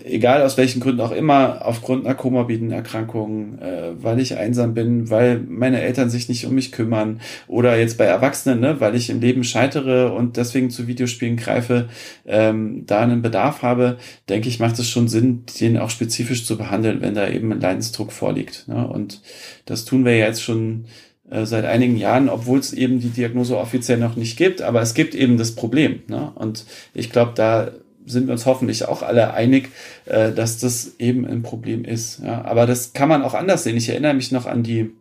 egal 0.03 0.41
aus 0.41 0.57
welchen 0.57 0.79
Gründen 0.79 1.01
auch 1.01 1.11
immer, 1.11 1.65
aufgrund 1.65 2.05
einer 2.05 2.15
komorbiden 2.15 2.71
Erkrankung, 2.71 3.59
äh, 3.59 3.91
weil 4.01 4.19
ich 4.19 4.35
einsam 4.35 4.73
bin, 4.73 5.09
weil 5.09 5.39
meine 5.39 5.81
Eltern 5.81 6.09
sich 6.09 6.29
nicht 6.29 6.45
um 6.45 6.55
mich 6.55 6.71
kümmern 6.71 7.21
oder 7.47 7.77
jetzt 7.77 7.97
bei 7.97 8.05
Erwachsenen, 8.05 8.59
ne, 8.59 8.79
weil 8.79 8.95
ich 8.95 9.09
im 9.09 9.21
Leben 9.21 9.43
scheitere 9.43 10.11
und 10.13 10.37
deswegen 10.37 10.69
zu 10.69 10.87
Videospielen 10.87 11.37
greife, 11.37 11.89
ähm, 12.25 12.83
da 12.87 13.01
einen 13.01 13.21
Bedarf 13.21 13.61
habe, 13.61 13.97
denke 14.29 14.49
ich, 14.49 14.59
macht 14.59 14.79
es 14.79 14.89
schon 14.89 15.07
Sinn, 15.07 15.43
den 15.59 15.77
auch 15.77 15.89
spezifisch 15.89 16.45
zu 16.45 16.57
behandeln, 16.57 17.01
wenn 17.01 17.13
da 17.13 17.27
eben 17.27 17.51
ein 17.51 17.61
Leidensdruck 17.61 18.11
vorliegt. 18.11 18.67
Ne? 18.67 18.87
Und 18.87 19.21
das 19.65 19.85
tun 19.85 20.05
wir 20.05 20.17
jetzt 20.17 20.41
schon 20.41 20.85
äh, 21.29 21.45
seit 21.45 21.65
einigen 21.65 21.97
Jahren, 21.97 22.29
obwohl 22.29 22.59
es 22.59 22.73
eben 22.73 22.99
die 22.99 23.09
Diagnose 23.09 23.57
offiziell 23.57 23.99
noch 23.99 24.15
nicht 24.15 24.37
gibt, 24.37 24.61
aber 24.61 24.81
es 24.81 24.95
gibt 24.95 25.13
eben 25.13 25.37
das 25.37 25.53
Problem. 25.53 26.01
Ne? 26.07 26.31
Und 26.35 26.65
ich 26.93 27.11
glaube, 27.11 27.33
da 27.35 27.71
sind 28.07 28.27
wir 28.27 28.33
uns 28.33 28.45
hoffentlich 28.45 28.87
auch 28.87 29.03
alle 29.03 29.33
einig, 29.33 29.69
äh, 30.05 30.31
dass 30.31 30.59
das 30.59 30.95
eben 30.99 31.25
ein 31.27 31.43
Problem 31.43 31.85
ist. 31.85 32.21
Ja, 32.23 32.43
aber 32.45 32.65
das 32.65 32.93
kann 32.93 33.09
man 33.09 33.23
auch 33.23 33.33
anders 33.33 33.63
sehen. 33.63 33.77
Ich 33.77 33.89
erinnere 33.89 34.13
mich 34.13 34.31
noch 34.31 34.45
an 34.45 34.63
die 34.63 34.91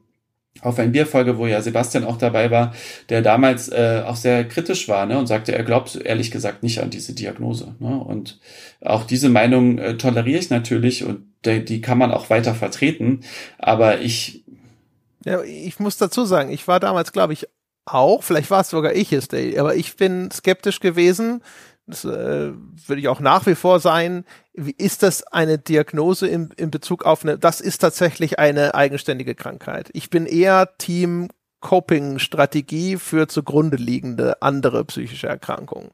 auf 0.62 0.78
ein 0.78 0.92
Bierfolge, 0.92 1.38
wo 1.38 1.46
ja 1.46 1.60
Sebastian 1.60 2.04
auch 2.04 2.16
dabei 2.16 2.50
war, 2.50 2.74
der 3.08 3.22
damals 3.22 3.68
äh, 3.68 4.02
auch 4.06 4.16
sehr 4.16 4.46
kritisch 4.46 4.88
war 4.88 5.06
ne, 5.06 5.18
und 5.18 5.26
sagte, 5.26 5.52
er 5.52 5.64
glaubt 5.64 5.96
ehrlich 5.96 6.30
gesagt 6.30 6.62
nicht 6.62 6.80
an 6.80 6.90
diese 6.90 7.12
Diagnose. 7.12 7.74
Ne? 7.78 7.98
Und 7.98 8.38
auch 8.80 9.04
diese 9.04 9.28
Meinung 9.28 9.78
äh, 9.78 9.96
toleriere 9.96 10.38
ich 10.38 10.50
natürlich 10.50 11.04
und 11.04 11.26
de, 11.44 11.62
die 11.62 11.80
kann 11.80 11.98
man 11.98 12.10
auch 12.10 12.30
weiter 12.30 12.54
vertreten. 12.54 13.20
Aber 13.58 14.00
ich. 14.00 14.44
Ja, 15.24 15.42
ich 15.42 15.78
muss 15.78 15.96
dazu 15.96 16.24
sagen, 16.24 16.50
ich 16.50 16.66
war 16.68 16.80
damals, 16.80 17.12
glaube 17.12 17.32
ich, 17.32 17.46
auch, 17.84 18.22
vielleicht 18.22 18.50
war 18.50 18.62
es 18.62 18.70
sogar 18.70 18.94
ich 18.94 19.12
es, 19.12 19.28
aber 19.56 19.76
ich 19.76 19.96
bin 19.96 20.30
skeptisch 20.32 20.80
gewesen, 20.80 21.40
das 21.86 22.04
äh, 22.04 22.52
würde 22.52 23.00
ich 23.00 23.08
auch 23.08 23.20
nach 23.20 23.46
wie 23.46 23.54
vor 23.54 23.78
sein, 23.80 24.24
wie 24.54 24.74
ist 24.76 25.02
das 25.02 25.22
eine 25.24 25.58
Diagnose 25.58 26.26
in, 26.26 26.50
in 26.56 26.70
Bezug 26.70 27.04
auf 27.04 27.22
eine, 27.22 27.38
das 27.38 27.60
ist 27.60 27.78
tatsächlich 27.78 28.38
eine 28.38 28.74
eigenständige 28.74 29.34
Krankheit. 29.34 29.90
Ich 29.92 30.10
bin 30.10 30.26
eher 30.26 30.76
Team 30.78 31.28
Coping-Strategie 31.60 32.96
für 32.96 33.28
zugrunde 33.28 33.76
liegende 33.76 34.42
andere 34.42 34.84
psychische 34.84 35.28
Erkrankungen. 35.28 35.90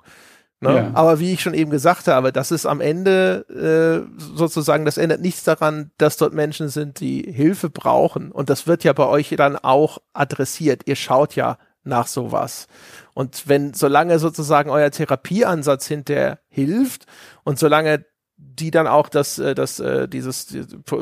Ne? 0.60 0.76
Ja. 0.76 0.90
Aber 0.94 1.18
wie 1.18 1.32
ich 1.32 1.42
schon 1.42 1.54
eben 1.54 1.70
gesagt 1.70 2.08
habe, 2.08 2.32
das 2.32 2.52
ist 2.52 2.66
am 2.66 2.80
Ende 2.80 4.06
äh, 4.08 4.22
sozusagen, 4.36 4.84
das 4.84 4.96
ändert 4.96 5.20
nichts 5.20 5.44
daran, 5.44 5.90
dass 5.98 6.16
dort 6.16 6.34
Menschen 6.34 6.68
sind, 6.68 7.00
die 7.00 7.22
Hilfe 7.22 7.68
brauchen. 7.68 8.30
Und 8.30 8.48
das 8.48 8.66
wird 8.66 8.84
ja 8.84 8.92
bei 8.92 9.06
euch 9.06 9.34
dann 9.36 9.56
auch 9.56 9.98
adressiert. 10.12 10.82
Ihr 10.86 10.96
schaut 10.96 11.34
ja 11.34 11.58
nach 11.84 12.06
sowas. 12.06 12.68
Und 13.14 13.48
wenn, 13.48 13.74
solange 13.74 14.18
sozusagen 14.18 14.70
euer 14.70 14.90
Therapieansatz 14.90 15.86
hinterher 15.86 16.40
hilft 16.48 17.06
und 17.44 17.58
solange 17.58 18.04
die 18.36 18.70
dann 18.70 18.86
auch 18.86 19.08
das, 19.08 19.38
äh, 19.38 19.54
das, 19.54 19.78
äh, 19.80 20.08
dieses 20.08 20.56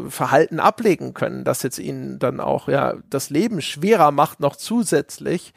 Verhalten 0.09 0.61
ablegen 0.61 1.15
können, 1.15 1.45
das 1.45 1.63
jetzt 1.63 1.79
ihnen 1.79 2.19
dann 2.19 2.41
auch 2.41 2.69
ja 2.69 2.95
das 3.09 3.31
Leben 3.31 3.63
schwerer 3.63 4.11
macht, 4.11 4.41
noch 4.41 4.57
zusätzlich, 4.57 5.55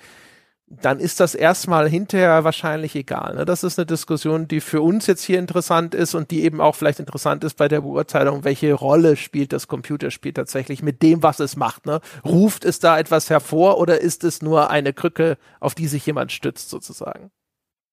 dann 0.81 0.99
ist 0.99 1.19
das 1.19 1.35
erstmal 1.35 1.89
hinterher 1.89 2.43
wahrscheinlich 2.43 2.95
egal. 2.95 3.35
Ne? 3.35 3.45
Das 3.45 3.63
ist 3.63 3.77
eine 3.77 3.85
Diskussion, 3.85 4.47
die 4.47 4.61
für 4.61 4.81
uns 4.81 5.07
jetzt 5.07 5.23
hier 5.23 5.39
interessant 5.39 5.93
ist 5.95 6.15
und 6.15 6.31
die 6.31 6.43
eben 6.43 6.61
auch 6.61 6.75
vielleicht 6.75 6.99
interessant 6.99 7.43
ist 7.43 7.55
bei 7.57 7.67
der 7.67 7.81
Beurteilung, 7.81 8.43
welche 8.43 8.73
Rolle 8.73 9.15
spielt 9.15 9.53
das 9.53 9.67
Computerspiel 9.67 10.33
tatsächlich 10.33 10.81
mit 10.81 11.01
dem, 11.01 11.23
was 11.23 11.39
es 11.39 11.55
macht. 11.55 11.85
Ne? 11.85 12.01
Ruft 12.25 12.65
es 12.65 12.79
da 12.79 12.97
etwas 12.97 13.29
hervor 13.29 13.77
oder 13.79 14.01
ist 14.01 14.23
es 14.23 14.41
nur 14.41 14.69
eine 14.69 14.93
Krücke, 14.93 15.37
auf 15.59 15.75
die 15.75 15.87
sich 15.87 16.05
jemand 16.05 16.31
stützt 16.31 16.69
sozusagen? 16.69 17.31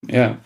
Ja, 0.09 0.39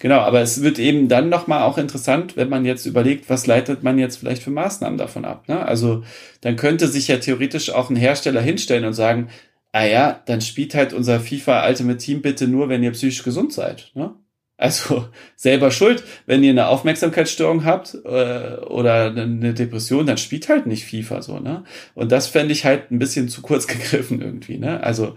genau. 0.00 0.18
Aber 0.18 0.40
es 0.40 0.62
wird 0.62 0.78
eben 0.78 1.08
dann 1.08 1.30
nochmal 1.30 1.62
auch 1.62 1.78
interessant, 1.78 2.36
wenn 2.36 2.50
man 2.50 2.66
jetzt 2.66 2.84
überlegt, 2.84 3.30
was 3.30 3.46
leitet 3.46 3.82
man 3.82 3.98
jetzt 3.98 4.16
vielleicht 4.16 4.42
für 4.42 4.50
Maßnahmen 4.50 4.98
davon 4.98 5.24
ab. 5.24 5.48
Ne? 5.48 5.64
Also 5.64 6.04
dann 6.42 6.56
könnte 6.56 6.88
sich 6.88 7.08
ja 7.08 7.16
theoretisch 7.16 7.70
auch 7.70 7.88
ein 7.88 7.96
Hersteller 7.96 8.42
hinstellen 8.42 8.84
und 8.84 8.92
sagen, 8.92 9.28
ah 9.72 9.84
ja, 9.84 10.22
dann 10.26 10.40
spielt 10.40 10.74
halt 10.74 10.92
unser 10.92 11.20
FIFA 11.20 11.66
Ultimate 11.68 11.98
Team 11.98 12.22
bitte 12.22 12.48
nur, 12.48 12.68
wenn 12.68 12.82
ihr 12.82 12.92
psychisch 12.92 13.22
gesund 13.22 13.52
seid. 13.52 13.90
Ne? 13.94 14.14
Also 14.58 15.08
selber 15.36 15.70
schuld, 15.70 16.02
wenn 16.26 16.42
ihr 16.42 16.50
eine 16.50 16.66
Aufmerksamkeitsstörung 16.66 17.64
habt 17.64 17.94
äh, 18.04 18.56
oder 18.66 19.12
eine 19.12 19.54
Depression, 19.54 20.04
dann 20.06 20.18
spielt 20.18 20.48
halt 20.48 20.66
nicht 20.66 20.84
FIFA 20.84 21.22
so, 21.22 21.38
ne? 21.38 21.64
Und 21.94 22.12
das 22.12 22.26
fände 22.26 22.52
ich 22.52 22.64
halt 22.64 22.90
ein 22.90 22.98
bisschen 22.98 23.28
zu 23.28 23.40
kurz 23.40 23.66
gegriffen 23.68 24.20
irgendwie, 24.20 24.58
ne? 24.58 24.82
Also 24.82 25.14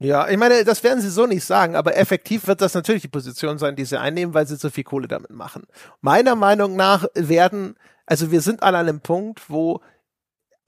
ja, 0.00 0.28
ich 0.28 0.36
meine, 0.36 0.64
das 0.64 0.82
werden 0.82 1.00
sie 1.00 1.10
so 1.10 1.26
nicht 1.26 1.44
sagen, 1.44 1.76
aber 1.76 1.96
effektiv 1.96 2.48
wird 2.48 2.60
das 2.60 2.74
natürlich 2.74 3.02
die 3.02 3.08
Position 3.08 3.58
sein, 3.58 3.76
die 3.76 3.84
sie 3.84 4.00
einnehmen, 4.00 4.34
weil 4.34 4.48
sie 4.48 4.56
so 4.56 4.68
viel 4.68 4.82
Kohle 4.82 5.06
damit 5.06 5.30
machen. 5.30 5.62
Meiner 6.00 6.34
Meinung 6.34 6.74
nach 6.74 7.06
werden, 7.14 7.76
also 8.04 8.32
wir 8.32 8.40
sind 8.40 8.64
an 8.64 8.74
einem 8.74 9.00
Punkt, 9.00 9.48
wo 9.48 9.80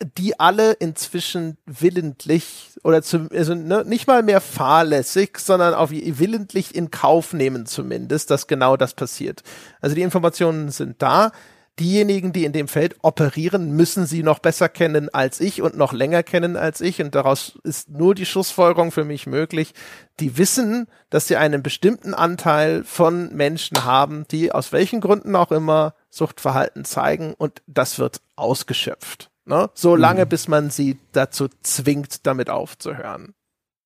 die 0.02 0.38
alle 0.40 0.72
inzwischen 0.72 1.56
willentlich 1.66 2.72
oder 2.82 3.02
zum, 3.02 3.28
also 3.32 3.54
ne, 3.54 3.84
nicht 3.86 4.06
mal 4.06 4.22
mehr 4.22 4.40
fahrlässig, 4.40 5.38
sondern 5.38 5.74
auch 5.74 5.90
willentlich 5.90 6.74
in 6.74 6.90
Kauf 6.90 7.32
nehmen 7.32 7.66
zumindest, 7.66 8.30
dass 8.30 8.46
genau 8.46 8.76
das 8.76 8.94
passiert. 8.94 9.42
Also 9.80 9.94
die 9.94 10.02
Informationen 10.02 10.70
sind 10.70 11.00
da. 11.00 11.32
Diejenigen, 11.80 12.32
die 12.32 12.44
in 12.44 12.52
dem 12.52 12.68
Feld 12.68 12.94
operieren, 13.02 13.72
müssen 13.72 14.06
sie 14.06 14.22
noch 14.22 14.38
besser 14.38 14.68
kennen 14.68 15.08
als 15.12 15.40
ich 15.40 15.60
und 15.60 15.76
noch 15.76 15.92
länger 15.92 16.22
kennen 16.22 16.56
als 16.56 16.80
ich. 16.80 17.02
Und 17.02 17.16
daraus 17.16 17.58
ist 17.64 17.90
nur 17.90 18.14
die 18.14 18.26
Schlussfolgerung 18.26 18.92
für 18.92 19.04
mich 19.04 19.26
möglich. 19.26 19.74
Die 20.20 20.38
wissen, 20.38 20.86
dass 21.10 21.26
sie 21.26 21.36
einen 21.36 21.64
bestimmten 21.64 22.14
Anteil 22.14 22.84
von 22.84 23.34
Menschen 23.34 23.84
haben, 23.84 24.24
die 24.30 24.52
aus 24.52 24.70
welchen 24.70 25.00
Gründen 25.00 25.34
auch 25.34 25.50
immer 25.50 25.94
Suchtverhalten 26.10 26.84
zeigen 26.84 27.34
und 27.34 27.60
das 27.66 27.98
wird 27.98 28.20
ausgeschöpft. 28.36 29.30
Ne? 29.46 29.70
So 29.74 29.96
lange, 29.96 30.24
mhm. 30.24 30.28
bis 30.28 30.48
man 30.48 30.70
sie 30.70 30.98
dazu 31.12 31.48
zwingt, 31.62 32.26
damit 32.26 32.50
aufzuhören. 32.50 33.34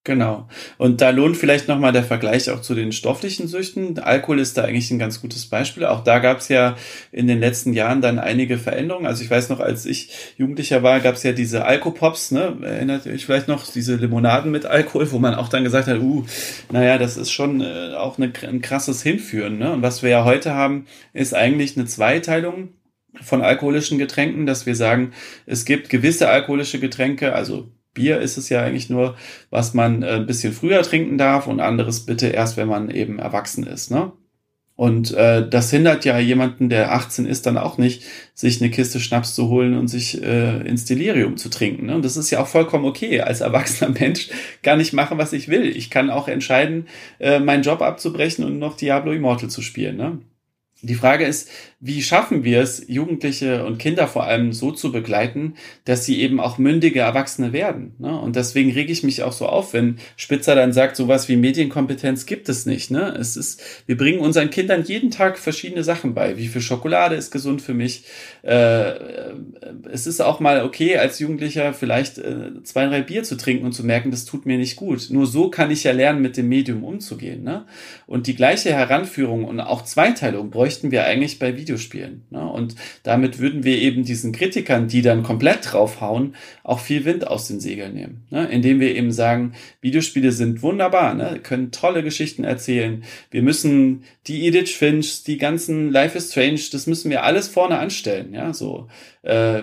Genau. 0.08 0.48
Und 0.78 1.02
da 1.02 1.10
lohnt 1.10 1.36
vielleicht 1.36 1.68
nochmal 1.68 1.92
der 1.92 2.02
Vergleich 2.02 2.48
auch 2.50 2.62
zu 2.62 2.74
den 2.74 2.92
stofflichen 2.92 3.46
Süchten. 3.46 3.98
Alkohol 3.98 4.38
ist 4.38 4.56
da 4.56 4.64
eigentlich 4.64 4.90
ein 4.90 4.98
ganz 4.98 5.20
gutes 5.20 5.44
Beispiel. 5.44 5.84
Auch 5.84 6.02
da 6.02 6.18
gab 6.18 6.38
es 6.38 6.48
ja 6.48 6.76
in 7.12 7.26
den 7.26 7.40
letzten 7.40 7.74
Jahren 7.74 8.00
dann 8.00 8.18
einige 8.18 8.56
Veränderungen. 8.56 9.04
Also 9.06 9.22
ich 9.22 9.30
weiß 9.30 9.50
noch, 9.50 9.60
als 9.60 9.84
ich 9.84 10.34
Jugendlicher 10.38 10.82
war, 10.82 11.00
gab 11.00 11.16
es 11.16 11.24
ja 11.24 11.32
diese 11.32 11.66
Alkopops, 11.66 12.30
ne? 12.30 12.56
Erinnert 12.62 13.04
ihr 13.04 13.12
euch 13.12 13.26
vielleicht 13.26 13.48
noch, 13.48 13.70
diese 13.70 13.96
Limonaden 13.96 14.50
mit 14.50 14.64
Alkohol, 14.64 15.12
wo 15.12 15.18
man 15.18 15.34
auch 15.34 15.50
dann 15.50 15.62
gesagt 15.62 15.88
hat, 15.88 15.98
uh, 15.98 16.24
naja, 16.72 16.96
das 16.96 17.18
ist 17.18 17.30
schon 17.30 17.60
äh, 17.60 17.92
auch 17.94 18.16
eine, 18.16 18.32
ein 18.48 18.62
krasses 18.62 19.02
Hinführen. 19.02 19.58
Ne? 19.58 19.72
Und 19.72 19.82
was 19.82 20.02
wir 20.02 20.08
ja 20.08 20.24
heute 20.24 20.54
haben, 20.54 20.86
ist 21.12 21.34
eigentlich 21.34 21.76
eine 21.76 21.84
Zweiteilung 21.84 22.70
von 23.20 23.42
alkoholischen 23.42 23.98
Getränken, 23.98 24.46
dass 24.46 24.66
wir 24.66 24.76
sagen, 24.76 25.12
es 25.46 25.64
gibt 25.64 25.90
gewisse 25.90 26.28
alkoholische 26.28 26.78
Getränke, 26.78 27.32
also 27.32 27.68
Bier 27.94 28.20
ist 28.20 28.36
es 28.36 28.48
ja 28.48 28.62
eigentlich 28.62 28.90
nur, 28.90 29.16
was 29.50 29.74
man 29.74 30.02
äh, 30.02 30.16
ein 30.16 30.26
bisschen 30.26 30.52
früher 30.52 30.82
trinken 30.82 31.18
darf 31.18 31.46
und 31.46 31.60
anderes 31.60 32.06
bitte 32.06 32.28
erst, 32.28 32.56
wenn 32.56 32.68
man 32.68 32.90
eben 32.90 33.18
erwachsen 33.18 33.66
ist. 33.66 33.90
Ne? 33.90 34.12
Und 34.76 35.12
äh, 35.14 35.48
das 35.48 35.72
hindert 35.72 36.04
ja 36.04 36.20
jemanden, 36.20 36.68
der 36.68 36.92
18 36.92 37.26
ist, 37.26 37.46
dann 37.46 37.58
auch 37.58 37.78
nicht, 37.78 38.04
sich 38.34 38.62
eine 38.62 38.70
Kiste 38.70 39.00
Schnaps 39.00 39.34
zu 39.34 39.48
holen 39.48 39.76
und 39.76 39.88
sich 39.88 40.22
äh, 40.22 40.60
ins 40.60 40.84
Delirium 40.84 41.36
zu 41.36 41.48
trinken. 41.48 41.86
Ne? 41.86 41.96
Und 41.96 42.04
das 42.04 42.16
ist 42.16 42.30
ja 42.30 42.40
auch 42.40 42.46
vollkommen 42.46 42.84
okay. 42.84 43.20
Als 43.20 43.40
erwachsener 43.40 43.90
Mensch 43.98 44.28
kann 44.62 44.78
ich 44.78 44.92
machen, 44.92 45.18
was 45.18 45.32
ich 45.32 45.48
will. 45.48 45.66
Ich 45.66 45.90
kann 45.90 46.10
auch 46.10 46.28
entscheiden, 46.28 46.86
äh, 47.18 47.40
meinen 47.40 47.64
Job 47.64 47.82
abzubrechen 47.82 48.44
und 48.44 48.60
noch 48.60 48.76
Diablo 48.76 49.10
Immortal 49.10 49.50
zu 49.50 49.62
spielen. 49.62 49.96
Ne? 49.96 50.18
Die 50.80 50.94
Frage 50.94 51.24
ist, 51.24 51.50
wie 51.80 52.02
schaffen 52.02 52.44
wir 52.44 52.60
es, 52.60 52.84
Jugendliche 52.86 53.64
und 53.66 53.78
Kinder 53.78 54.06
vor 54.06 54.24
allem 54.24 54.52
so 54.52 54.70
zu 54.70 54.92
begleiten, 54.92 55.54
dass 55.84 56.04
sie 56.04 56.20
eben 56.20 56.38
auch 56.38 56.56
mündige 56.56 57.00
Erwachsene 57.00 57.52
werden? 57.52 57.94
Ne? 57.98 58.16
Und 58.16 58.36
deswegen 58.36 58.70
rege 58.70 58.92
ich 58.92 59.02
mich 59.02 59.24
auch 59.24 59.32
so 59.32 59.46
auf, 59.46 59.72
wenn 59.72 59.98
Spitzer 60.16 60.54
dann 60.54 60.72
sagt, 60.72 60.94
sowas 60.94 61.28
wie 61.28 61.36
Medienkompetenz 61.36 62.26
gibt 62.26 62.48
es 62.48 62.64
nicht. 62.64 62.92
Ne? 62.92 63.12
Es 63.18 63.36
ist, 63.36 63.60
wir 63.86 63.96
bringen 63.96 64.20
unseren 64.20 64.50
Kindern 64.50 64.84
jeden 64.84 65.10
Tag 65.10 65.36
verschiedene 65.38 65.82
Sachen 65.82 66.14
bei. 66.14 66.36
Wie 66.36 66.46
viel 66.46 66.62
Schokolade 66.62 67.16
ist 67.16 67.32
gesund 67.32 67.60
für 67.60 67.74
mich? 67.74 68.04
Äh, 68.48 68.94
es 69.90 70.06
ist 70.06 70.20
auch 70.20 70.40
mal 70.40 70.64
okay, 70.64 70.98
als 70.98 71.18
Jugendlicher 71.18 71.72
vielleicht 71.72 72.18
äh, 72.18 72.62
zwei, 72.64 72.86
drei 72.86 73.02
Bier 73.02 73.22
zu 73.22 73.36
trinken 73.36 73.64
und 73.64 73.72
zu 73.72 73.84
merken, 73.84 74.10
das 74.10 74.24
tut 74.24 74.46
mir 74.46 74.58
nicht 74.58 74.76
gut. 74.76 75.08
Nur 75.10 75.26
so 75.26 75.50
kann 75.50 75.70
ich 75.70 75.84
ja 75.84 75.92
lernen, 75.92 76.22
mit 76.22 76.36
dem 76.36 76.48
Medium 76.48 76.84
umzugehen. 76.84 77.42
Ne? 77.44 77.64
Und 78.06 78.26
die 78.26 78.34
gleiche 78.34 78.70
Heranführung 78.70 79.44
und 79.44 79.60
auch 79.60 79.84
Zweiteilung 79.84 80.50
bräuchten 80.50 80.90
wir 80.90 81.04
eigentlich 81.04 81.38
bei 81.38 81.56
Videos 81.56 81.78
Videospielen. 81.78 82.22
Ne? 82.30 82.46
Und 82.46 82.74
damit 83.02 83.38
würden 83.38 83.64
wir 83.64 83.78
eben 83.78 84.04
diesen 84.04 84.32
Kritikern, 84.32 84.88
die 84.88 85.02
dann 85.02 85.22
komplett 85.22 85.72
draufhauen, 85.72 86.34
auch 86.64 86.80
viel 86.80 87.04
Wind 87.04 87.26
aus 87.26 87.48
den 87.48 87.60
Segeln 87.60 87.94
nehmen. 87.94 88.26
Ne? 88.30 88.46
Indem 88.46 88.80
wir 88.80 88.94
eben 88.94 89.12
sagen, 89.12 89.52
Videospiele 89.80 90.32
sind 90.32 90.62
wunderbar, 90.62 91.14
ne? 91.14 91.40
können 91.42 91.70
tolle 91.70 92.02
Geschichten 92.02 92.44
erzählen. 92.44 93.04
Wir 93.30 93.42
müssen 93.42 94.04
die 94.26 94.46
Edith 94.46 94.70
Finch, 94.70 95.24
die 95.24 95.38
ganzen 95.38 95.90
Life 95.90 96.16
is 96.16 96.30
Strange, 96.30 96.60
das 96.72 96.86
müssen 96.86 97.10
wir 97.10 97.24
alles 97.24 97.48
vorne 97.48 97.78
anstellen. 97.78 98.34
Ja, 98.34 98.37
so. 98.52 98.88
Äh, 99.22 99.62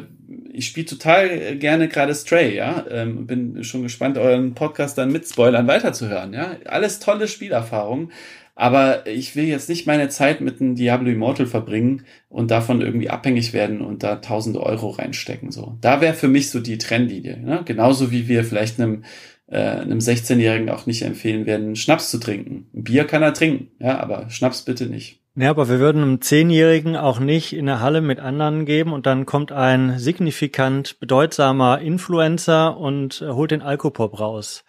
ich 0.52 0.68
spiele 0.68 0.86
total 0.86 1.58
gerne 1.58 1.88
gerade 1.88 2.14
Stray, 2.14 2.56
ja. 2.56 2.86
Ähm, 2.90 3.28
bin 3.28 3.64
schon 3.64 3.84
gespannt, 3.84 4.18
euren 4.18 4.54
Podcast 4.54 4.98
dann 4.98 5.12
mit 5.12 5.28
Spoilern 5.28 5.68
weiterzuhören, 5.68 6.34
ja. 6.34 6.56
Alles 6.66 7.00
tolle 7.00 7.28
Spielerfahrungen. 7.28 8.12
Aber 8.58 9.06
ich 9.06 9.36
will 9.36 9.44
jetzt 9.44 9.68
nicht 9.68 9.86
meine 9.86 10.08
Zeit 10.08 10.40
mit 10.40 10.62
einem 10.62 10.76
Diablo 10.76 11.10
Immortal 11.10 11.46
verbringen 11.46 12.06
und 12.30 12.52
davon 12.52 12.82
irgendwie 12.82 13.10
abhängig 13.10 13.52
werden 13.52 13.82
und 13.82 14.02
da 14.02 14.16
tausende 14.16 14.64
Euro 14.64 14.92
reinstecken. 14.92 15.52
So, 15.52 15.78
da 15.82 16.00
wäre 16.00 16.14
für 16.14 16.30
mich 16.30 16.50
so 16.50 16.62
die 16.62 16.78
Trennlinie. 16.78 17.38
Ne? 17.38 17.64
Genauso 17.66 18.12
wie 18.12 18.30
wir 18.30 18.46
vielleicht 18.46 18.80
einem 18.80 19.04
äh, 19.48 19.58
einem 19.58 20.00
16-Jährigen 20.00 20.70
auch 20.70 20.86
nicht 20.86 21.04
empfehlen 21.04 21.46
werden, 21.46 21.76
Schnaps 21.76 22.10
zu 22.10 22.18
trinken. 22.18 22.68
Ein 22.74 22.84
Bier 22.84 23.06
kann 23.06 23.22
er 23.22 23.34
trinken, 23.34 23.70
ja, 23.80 24.00
aber 24.00 24.30
Schnaps 24.30 24.64
bitte 24.64 24.88
nicht. 24.88 25.22
Ja, 25.38 25.50
aber 25.50 25.68
wir 25.68 25.80
würden 25.80 26.02
einem 26.02 26.22
Zehnjährigen 26.22 26.96
auch 26.96 27.20
nicht 27.20 27.52
in 27.52 27.66
der 27.66 27.82
Halle 27.82 28.00
mit 28.00 28.22
anderen 28.22 28.66
geben 28.66 28.94
und 28.94 29.06
dann 29.06 29.26
kommt 29.26 29.52
ein 29.52 30.00
signifikant 30.00 30.98
bedeutsamer 31.02 31.80
Influencer 31.80 32.78
und 32.78 33.22
äh, 33.22 33.28
holt 33.28 33.52
den 33.52 33.62
Alkopop 33.62 34.18
raus. 34.18 34.64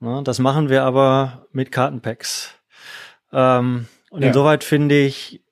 Ja, 0.00 0.22
das 0.22 0.38
machen 0.38 0.68
wir 0.68 0.84
aber 0.84 1.48
mit 1.50 1.72
Kartenpacks. 1.72 2.54
Ähm, 3.32 3.88
und 4.10 4.22
ja. 4.22 4.28
insoweit 4.28 4.62
finde 4.62 5.00
ich, 5.00 5.42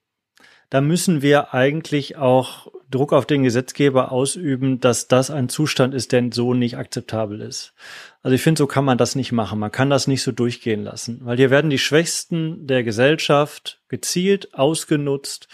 da 0.71 0.81
müssen 0.81 1.23
wir 1.23 1.53
eigentlich 1.53 2.17
auch 2.17 2.69
Druck 2.91 3.13
auf 3.13 3.27
den 3.27 3.43
Gesetzgeber 3.43 4.13
ausüben, 4.13 4.81
dass 4.81 5.09
das 5.09 5.31
ein 5.31 5.49
Zustand 5.49 5.95
ist, 5.95 6.13
der 6.13 6.31
so 6.33 6.55
nicht 6.55 6.77
akzeptabel 6.77 7.41
ist. 7.41 7.75
Also 8.23 8.35
ich 8.35 8.43
finde, 8.43 8.59
so 8.59 8.67
kann 8.67 8.85
man 8.85 8.99
das 8.99 9.17
nicht 9.17 9.33
machen. 9.33 9.59
Man 9.59 9.73
kann 9.73 9.91
das 9.91 10.07
nicht 10.07 10.23
so 10.23 10.33
durchgehen 10.33 10.85
lassen, 10.85 11.21
weil 11.23 11.37
hier 11.37 11.51
werden 11.51 11.71
die 11.71 11.79
Schwächsten 11.79 12.67
der 12.67 12.85
Gesellschaft 12.85 13.81
gezielt 13.89 14.55
ausgenutzt. 14.55 15.49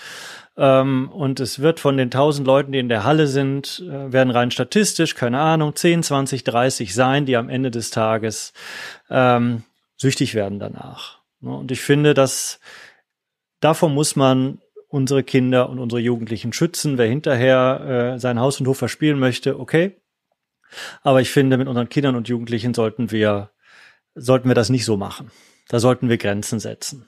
Ähm, 0.56 1.10
und 1.10 1.40
es 1.40 1.60
wird 1.60 1.80
von 1.80 1.96
den 1.96 2.10
tausend 2.10 2.46
Leuten, 2.46 2.72
die 2.72 2.78
in 2.78 2.90
der 2.90 3.04
Halle 3.04 3.26
sind, 3.26 3.82
äh, 3.88 4.12
werden 4.12 4.30
rein 4.30 4.50
statistisch, 4.50 5.14
keine 5.14 5.40
Ahnung, 5.40 5.74
10, 5.74 6.02
20, 6.02 6.44
30 6.44 6.94
sein, 6.94 7.24
die 7.24 7.36
am 7.36 7.48
Ende 7.48 7.70
des 7.70 7.90
Tages 7.90 8.52
ähm, 9.08 9.62
süchtig 9.96 10.34
werden 10.34 10.58
danach. 10.58 11.18
Und 11.40 11.70
ich 11.70 11.80
finde, 11.80 12.12
dass 12.14 12.60
davor 13.60 13.88
muss 13.88 14.16
man 14.16 14.58
unsere 14.92 15.22
Kinder 15.22 15.70
und 15.70 15.78
unsere 15.78 16.00
Jugendlichen 16.00 16.52
schützen. 16.52 16.98
Wer 16.98 17.08
hinterher 17.08 18.14
äh, 18.14 18.18
sein 18.18 18.38
Haus 18.38 18.60
und 18.60 18.66
Hof 18.66 18.78
verspielen 18.78 19.18
möchte, 19.18 19.58
okay, 19.58 19.96
aber 21.02 21.20
ich 21.20 21.30
finde, 21.30 21.56
mit 21.56 21.68
unseren 21.68 21.88
Kindern 21.88 22.14
und 22.14 22.28
Jugendlichen 22.28 22.74
sollten 22.74 23.10
wir, 23.10 23.50
sollten 24.14 24.48
wir 24.48 24.54
das 24.54 24.70
nicht 24.70 24.84
so 24.84 24.96
machen. 24.96 25.30
Da 25.68 25.80
sollten 25.80 26.08
wir 26.08 26.18
Grenzen 26.18 26.60
setzen. 26.60 27.06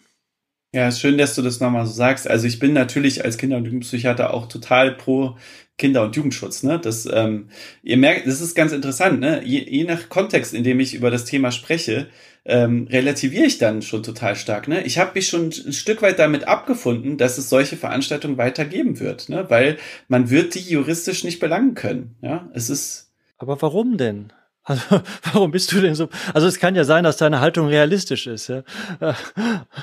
Ja, 0.73 0.91
schön, 0.91 1.19
dass 1.19 1.35
du 1.35 1.43
das 1.43 1.61
nochmal 1.61 1.87
so 1.87 1.93
sagst. 1.93 2.29
Also 2.29 2.47
ich 2.47 2.59
bin 2.59 2.73
natürlich 2.73 3.25
als 3.25 3.39
Kinder- 3.39 3.59
und 3.59 3.65
Jugendpsychiater 3.65 4.35
auch 4.35 4.49
total 4.49 4.93
pro 4.93 5.37
Kinder- 5.79 6.03
und 6.03 6.17
Jugendschutz. 6.17 6.63
Ne? 6.63 6.81
Das, 6.81 7.07
ähm, 7.07 7.49
ihr 7.83 7.97
merkt, 7.97 8.27
das 8.27 8.41
ist 8.41 8.55
ganz 8.55 8.73
interessant. 8.73 9.21
Ne? 9.21 9.43
Je, 9.45 9.61
je 9.61 9.85
nach 9.85 10.09
Kontext, 10.09 10.53
in 10.53 10.65
dem 10.65 10.81
ich 10.81 10.95
über 10.95 11.11
das 11.11 11.27
Thema 11.27 11.53
spreche, 11.53 12.09
ähm, 12.45 12.87
relativiere 12.91 13.47
ich 13.47 13.59
dann 13.59 13.83
schon 13.83 14.03
total 14.03 14.37
stark. 14.37 14.69
Ne? 14.69 14.83
Ich 14.83 14.99
habe 14.99 15.13
mich 15.15 15.29
schon 15.29 15.47
ein 15.47 15.73
Stück 15.73 16.03
weit 16.03 16.19
damit 16.19 16.47
abgefunden, 16.47 17.17
dass 17.17 17.39
es 17.39 17.49
solche 17.49 17.77
Veranstaltungen 17.77 18.37
weitergeben 18.37 19.01
wird, 19.01 19.29
ne? 19.29 19.47
weil 19.49 19.79
man 20.09 20.31
wird 20.31 20.55
die 20.55 20.61
juristisch 20.61 21.25
nicht 21.25 21.41
belangen 21.41 21.75
können. 21.75 22.17
Ja, 22.21 22.49
es 22.53 22.71
ist 22.71 23.05
aber 23.39 23.61
warum 23.61 23.97
denn? 23.97 24.33
Also, 24.63 25.03
warum 25.33 25.51
bist 25.51 25.71
du 25.73 25.81
denn 25.81 25.95
so? 25.95 26.09
Also, 26.33 26.47
es 26.47 26.59
kann 26.59 26.75
ja 26.75 26.85
sein, 26.85 27.05
dass 27.05 27.19
deine 27.19 27.41
Haltung 27.41 27.69
realistisch 27.69 28.27
ist, 28.27 28.49
ja. 28.49 28.63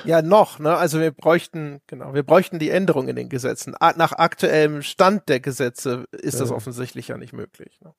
Ja, 0.04 0.22
noch, 0.22 0.58
ne? 0.58 0.76
Also, 0.76 0.98
wir 1.00 1.12
bräuchten, 1.12 1.80
genau, 1.86 2.14
wir 2.14 2.24
bräuchten 2.24 2.58
die 2.58 2.70
Änderung 2.70 3.08
in 3.08 3.16
den 3.16 3.28
Gesetzen. 3.28 3.76
Nach 3.80 4.12
aktuellem 4.12 4.82
Stand 4.82 5.28
der 5.28 5.38
Gesetze 5.38 6.06
ist 6.10 6.40
das 6.40 6.50
offensichtlich 6.50 7.08
ja 7.08 7.16
nicht 7.16 7.32
möglich. 7.32 7.78
Ne? 7.82 7.94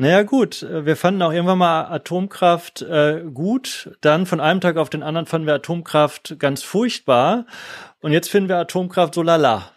Naja, 0.00 0.22
gut. 0.22 0.64
Wir 0.70 0.94
fanden 0.94 1.22
auch 1.22 1.32
irgendwann 1.32 1.58
mal 1.58 1.86
Atomkraft 1.86 2.82
äh, 2.82 3.24
gut. 3.34 3.90
Dann 4.00 4.26
von 4.26 4.38
einem 4.38 4.60
Tag 4.60 4.76
auf 4.76 4.90
den 4.90 5.02
anderen 5.02 5.26
fanden 5.26 5.48
wir 5.48 5.54
Atomkraft 5.54 6.36
ganz 6.38 6.62
furchtbar. 6.62 7.46
Und 8.00 8.12
jetzt 8.12 8.30
finden 8.30 8.48
wir 8.48 8.58
Atomkraft 8.58 9.12
so 9.12 9.22
lala. 9.22 9.72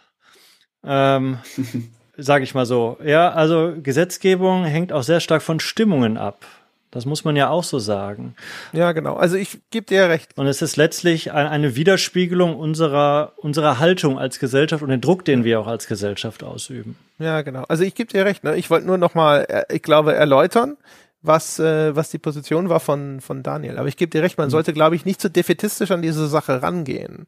Ähm, 0.84 1.38
sage 2.16 2.44
ich 2.44 2.54
mal 2.54 2.66
so. 2.66 2.98
Ja, 3.02 3.32
also 3.32 3.74
Gesetzgebung 3.82 4.64
hängt 4.64 4.92
auch 4.92 5.02
sehr 5.02 5.18
stark 5.18 5.42
von 5.42 5.58
Stimmungen 5.58 6.16
ab. 6.16 6.46
Das 6.92 7.06
muss 7.06 7.24
man 7.24 7.36
ja 7.36 7.48
auch 7.48 7.64
so 7.64 7.78
sagen. 7.78 8.36
Ja, 8.74 8.92
genau. 8.92 9.16
Also 9.16 9.36
ich 9.36 9.58
gebe 9.70 9.86
dir 9.86 10.10
recht. 10.10 10.36
Und 10.36 10.46
es 10.46 10.60
ist 10.60 10.76
letztlich 10.76 11.32
eine 11.32 11.74
Widerspiegelung 11.74 12.54
unserer, 12.54 13.32
unserer 13.38 13.78
Haltung 13.78 14.18
als 14.18 14.38
Gesellschaft 14.38 14.82
und 14.82 14.90
den 14.90 15.00
Druck, 15.00 15.24
den 15.24 15.42
wir 15.42 15.58
auch 15.58 15.66
als 15.66 15.86
Gesellschaft 15.86 16.44
ausüben. 16.44 16.98
Ja, 17.18 17.40
genau. 17.40 17.64
Also 17.64 17.82
ich 17.82 17.94
gebe 17.94 18.12
dir 18.12 18.26
recht. 18.26 18.44
Ne? 18.44 18.56
Ich 18.56 18.68
wollte 18.68 18.86
nur 18.86 18.98
noch 18.98 19.14
mal, 19.14 19.46
äh, 19.48 19.74
ich 19.74 19.80
glaube, 19.80 20.14
erläutern, 20.14 20.76
was, 21.22 21.58
äh, 21.58 21.96
was 21.96 22.10
die 22.10 22.18
Position 22.18 22.68
war 22.68 22.78
von, 22.78 23.22
von 23.22 23.42
Daniel. 23.42 23.78
Aber 23.78 23.88
ich 23.88 23.96
gebe 23.96 24.10
dir 24.10 24.22
recht, 24.22 24.36
man 24.36 24.48
mhm. 24.48 24.52
sollte, 24.52 24.74
glaube 24.74 24.94
ich, 24.94 25.06
nicht 25.06 25.22
so 25.22 25.30
defetistisch 25.30 25.92
an 25.92 26.02
diese 26.02 26.28
Sache 26.28 26.62
rangehen. 26.62 27.26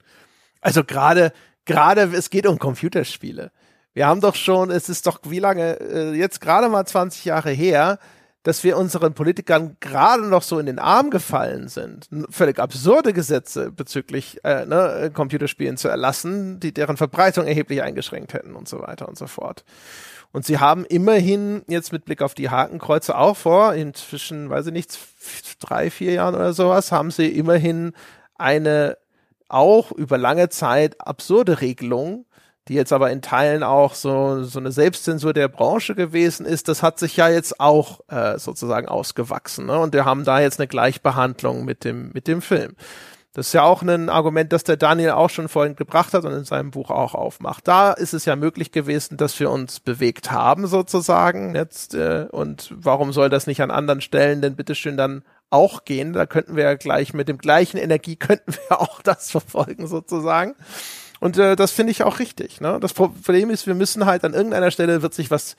Also 0.61 0.85
gerade, 0.85 1.33
gerade, 1.65 2.03
es 2.15 2.29
geht 2.29 2.47
um 2.47 2.59
Computerspiele. 2.59 3.51
Wir 3.95 4.09
haben 4.09 4.21
doch 4.21 4.35
schon, 4.35 4.71
es 4.71 4.91
ist 4.91 5.07
doch 5.07 5.21
wie 5.25 5.39
lange, 5.39 5.81
äh, 5.81 6.13
jetzt 6.13 6.43
gerade 6.43 6.69
mal 6.69 6.85
20 6.85 7.25
Jahre 7.25 7.51
her, 7.51 7.99
dass 8.45 8.63
wir 8.63 8.77
unseren 8.77 9.15
Politikern 9.15 9.79
gerade 9.81 10.27
noch 10.27 10.43
so 10.43 10.59
in 10.59 10.67
den 10.67 10.79
Arm 10.79 11.11
gefallen 11.11 11.69
sind, 11.69 12.09
völlig 12.31 12.59
absurde 12.59 13.13
Gesetze 13.13 13.73
bezüglich 13.73 14.45
äh, 14.45 14.67
ne, 14.67 15.11
Computerspielen 15.13 15.79
zu 15.79 15.89
erlassen, 15.89 16.61
die 16.61 16.73
deren 16.73 16.99
Verbreitung 16.99 17.47
erheblich 17.47 17.83
eingeschränkt 17.83 18.35
hätten 18.35 18.55
und 18.55 18.69
so 18.69 18.81
weiter 18.81 19.09
und 19.09 19.17
so 19.17 19.27
fort. 19.27 19.65
Und 20.31 20.45
sie 20.45 20.59
haben 20.59 20.85
immerhin 20.85 21.63
jetzt 21.69 21.91
mit 21.91 22.05
Blick 22.05 22.21
auf 22.21 22.35
die 22.35 22.51
Hakenkreuze 22.51 23.17
auch 23.17 23.37
vor, 23.37 23.75
inzwischen, 23.75 24.51
weiß 24.51 24.67
ich 24.67 24.73
nicht, 24.73 24.99
drei, 25.61 25.91
vier 25.91 26.13
Jahren 26.13 26.35
oder 26.35 26.53
sowas, 26.53 26.93
haben 26.93 27.11
sie 27.11 27.29
immerhin 27.29 27.93
eine 28.37 28.99
auch 29.49 29.91
über 29.91 30.19
lange 30.19 30.51
Zeit 30.51 31.01
absurde 31.01 31.61
Regelung 31.61 32.27
die 32.69 32.75
jetzt 32.75 32.93
aber 32.93 33.11
in 33.11 33.21
Teilen 33.21 33.63
auch 33.63 33.95
so, 33.95 34.43
so 34.45 34.59
eine 34.59 34.73
Selbstzensur 34.73 35.35
der 35.35 35.49
Branche 35.49 35.95
gewesen 35.95 36.47
ist, 36.47 36.69
das 36.69 36.83
hat 36.83 36.99
sich 36.99 37.17
ja 37.17 37.29
jetzt 37.29 37.61
auch 37.61 38.01
äh, 38.09 38.39
sozusagen 38.39 38.89
ausgewachsen. 38.89 39.67
Ne? 39.67 39.79
Und 39.79 39.93
wir 39.93 40.05
haben 40.05 40.25
da 40.25 40.41
jetzt 40.41 40.59
eine 40.59 40.67
Gleichbehandlung 40.67 41.65
mit 41.65 41.85
dem, 41.85 42.11
mit 42.13 42.27
dem 42.27 42.41
Film. 42.41 42.75
Das 43.35 43.49
ist 43.49 43.53
ja 43.53 43.65
auch 43.65 43.83
ein 43.83 44.09
Argument, 44.09 44.53
das 44.53 44.63
der 44.63 44.77
Daniel 44.77 45.11
auch 45.11 45.29
schon 45.29 45.49
vorhin 45.49 45.75
gebracht 45.75 46.15
hat 46.15 46.25
und 46.25 46.33
in 46.33 46.45
seinem 46.45 46.71
Buch 46.71 46.91
auch 46.91 47.15
aufmacht. 47.15 47.67
Da 47.67 47.93
ist 47.93 48.15
es 48.15 48.25
ja 48.27 48.37
möglich 48.37 48.71
gewesen, 48.71 49.17
dass 49.17 49.39
wir 49.41 49.51
uns 49.51 49.81
bewegt 49.81 50.31
haben 50.31 50.69
sozusagen. 50.69 51.57
Jetzt, 51.57 51.95
äh, 51.95 52.29
und 52.31 52.73
warum 52.77 53.13
soll 53.13 53.29
das 53.29 53.49
nicht 53.49 53.61
an 53.61 53.73
anderen 53.73 54.01
Stellen 54.01 54.41
denn 54.41 54.55
bitteschön 54.55 54.97
dann 54.97 55.25
auch 55.51 55.85
gehen? 55.85 56.13
Da 56.13 56.27
könnten 56.27 56.55
wir 56.55 56.63
ja 56.63 56.75
gleich 56.75 57.13
mit 57.13 57.29
dem 57.29 57.39
gleichen 57.39 57.77
Energie 57.77 58.15
könnten 58.17 58.55
wir 58.55 58.81
auch 58.81 59.03
das 59.03 59.33
verfolgen 59.33 59.89
sozusagen. 59.89 60.55
Und 61.25 61.39
äh, 61.39 61.57
das 61.57 61.71
finde 61.71 61.91
ich 61.91 62.03
auch 62.03 62.19
richtig. 62.19 62.61
Ne? 62.61 62.79
Das 62.81 62.93
Problem 62.93 63.49
ist, 63.49 63.67
wir 63.67 63.75
müssen 63.75 64.05
halt 64.05 64.25
an 64.25 64.35
irgendeiner 64.35 64.71
Stelle 64.71 65.01
wird 65.01 65.15
sich 65.15 65.31
was 65.31 65.57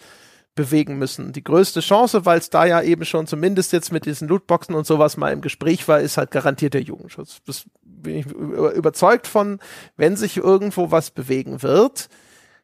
bewegen 0.54 1.00
müssen. 1.00 1.34
Die 1.34 1.44
größte 1.44 1.80
Chance, 1.80 2.24
weil 2.24 2.38
es 2.38 2.52
da 2.52 2.66
ja 2.66 2.84
eben 2.84 3.04
schon 3.04 3.26
zumindest 3.26 3.74
jetzt 3.74 3.92
mit 3.92 4.06
diesen 4.06 4.28
Lootboxen 4.28 4.76
und 4.76 4.86
sowas 4.86 5.18
mal 5.18 5.34
im 5.34 5.42
Gespräch 5.42 5.88
war, 5.88 6.02
ist 6.02 6.18
halt 6.18 6.30
garantiert 6.30 6.76
der 6.76 6.84
Jugendschutz. 6.84 7.40
Das 7.48 7.66
bin 7.82 8.18
ich 8.18 8.28
überzeugt 8.28 9.26
von, 9.26 9.58
wenn 9.98 10.16
sich 10.16 10.38
irgendwo 10.38 10.92
was 10.92 11.10
bewegen 11.10 11.64
wird, 11.64 12.10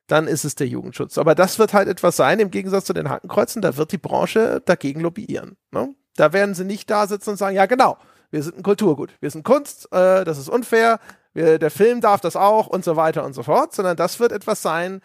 dann 0.06 0.28
ist 0.28 0.46
es 0.46 0.54
der 0.54 0.68
Jugendschutz. 0.68 1.18
Aber 1.18 1.34
das 1.34 1.58
wird 1.58 1.74
halt 1.74 1.88
etwas 1.88 2.18
sein, 2.18 2.40
im 2.40 2.52
Gegensatz 2.52 2.86
zu 2.86 2.94
den 2.94 3.10
Hakenkreuzen, 3.10 3.64
da 3.64 3.78
wird 3.78 3.94
die 3.94 3.98
Branche 3.98 4.62
dagegen 4.64 5.02
lobbyieren. 5.02 5.58
Ne? 5.72 5.96
Da 6.18 6.34
werden 6.34 6.54
sie 6.54 6.66
nicht 6.66 6.88
da 6.92 7.08
sitzen 7.08 7.32
und 7.32 7.38
sagen, 7.38 7.56
ja 7.56 7.66
genau, 7.66 7.98
wir 8.30 8.44
sind 8.44 8.58
ein 8.58 8.64
Kulturgut, 8.64 9.10
wir 9.22 9.32
sind 9.32 9.44
Kunst, 9.44 9.92
äh, 9.92 10.24
das 10.24 10.38
ist 10.38 10.50
unfair, 10.50 11.00
der 11.34 11.72
Film 11.72 12.02
darf 12.02 12.22
das 12.22 12.36
auch 12.36 12.68
und 12.68 12.84
so 12.84 12.96
weiter 12.96 13.24
und 13.24 13.34
so 13.34 13.44
fort, 13.44 13.74
sondern 13.74 13.96
das 13.96 14.20
wird 14.20 14.32
etwas 14.32 14.62
sein, 14.62 15.02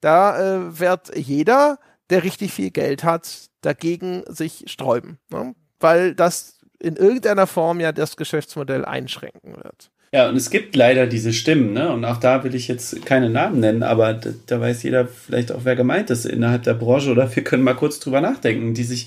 da 0.00 0.38
äh, 0.38 0.80
wird 0.80 1.16
jeder, 1.16 1.78
der 2.10 2.24
richtig 2.24 2.52
viel 2.52 2.70
Geld 2.70 3.04
hat, 3.04 3.48
dagegen 3.62 4.24
sich 4.26 4.64
sträuben, 4.66 5.18
ne? 5.30 5.54
weil 5.80 6.14
das 6.14 6.58
in 6.80 6.96
irgendeiner 6.96 7.46
Form 7.46 7.78
ja 7.80 7.92
das 7.92 8.16
Geschäftsmodell 8.16 8.84
einschränken 8.84 9.56
wird. 9.56 9.91
Ja, 10.14 10.28
und 10.28 10.36
es 10.36 10.50
gibt 10.50 10.76
leider 10.76 11.06
diese 11.06 11.32
Stimmen, 11.32 11.72
ne? 11.72 11.90
Und 11.90 12.04
auch 12.04 12.18
da 12.18 12.44
will 12.44 12.54
ich 12.54 12.68
jetzt 12.68 13.06
keine 13.06 13.30
Namen 13.30 13.60
nennen, 13.60 13.82
aber 13.82 14.12
da, 14.12 14.28
da 14.46 14.60
weiß 14.60 14.82
jeder 14.82 15.08
vielleicht 15.08 15.50
auch, 15.50 15.60
wer 15.64 15.74
gemeint 15.74 16.10
ist 16.10 16.26
innerhalb 16.26 16.64
der 16.64 16.74
Branche 16.74 17.10
oder 17.10 17.34
wir 17.34 17.42
können 17.42 17.62
mal 17.62 17.72
kurz 17.72 17.98
drüber 17.98 18.20
nachdenken, 18.20 18.74
die 18.74 18.84
sich 18.84 19.06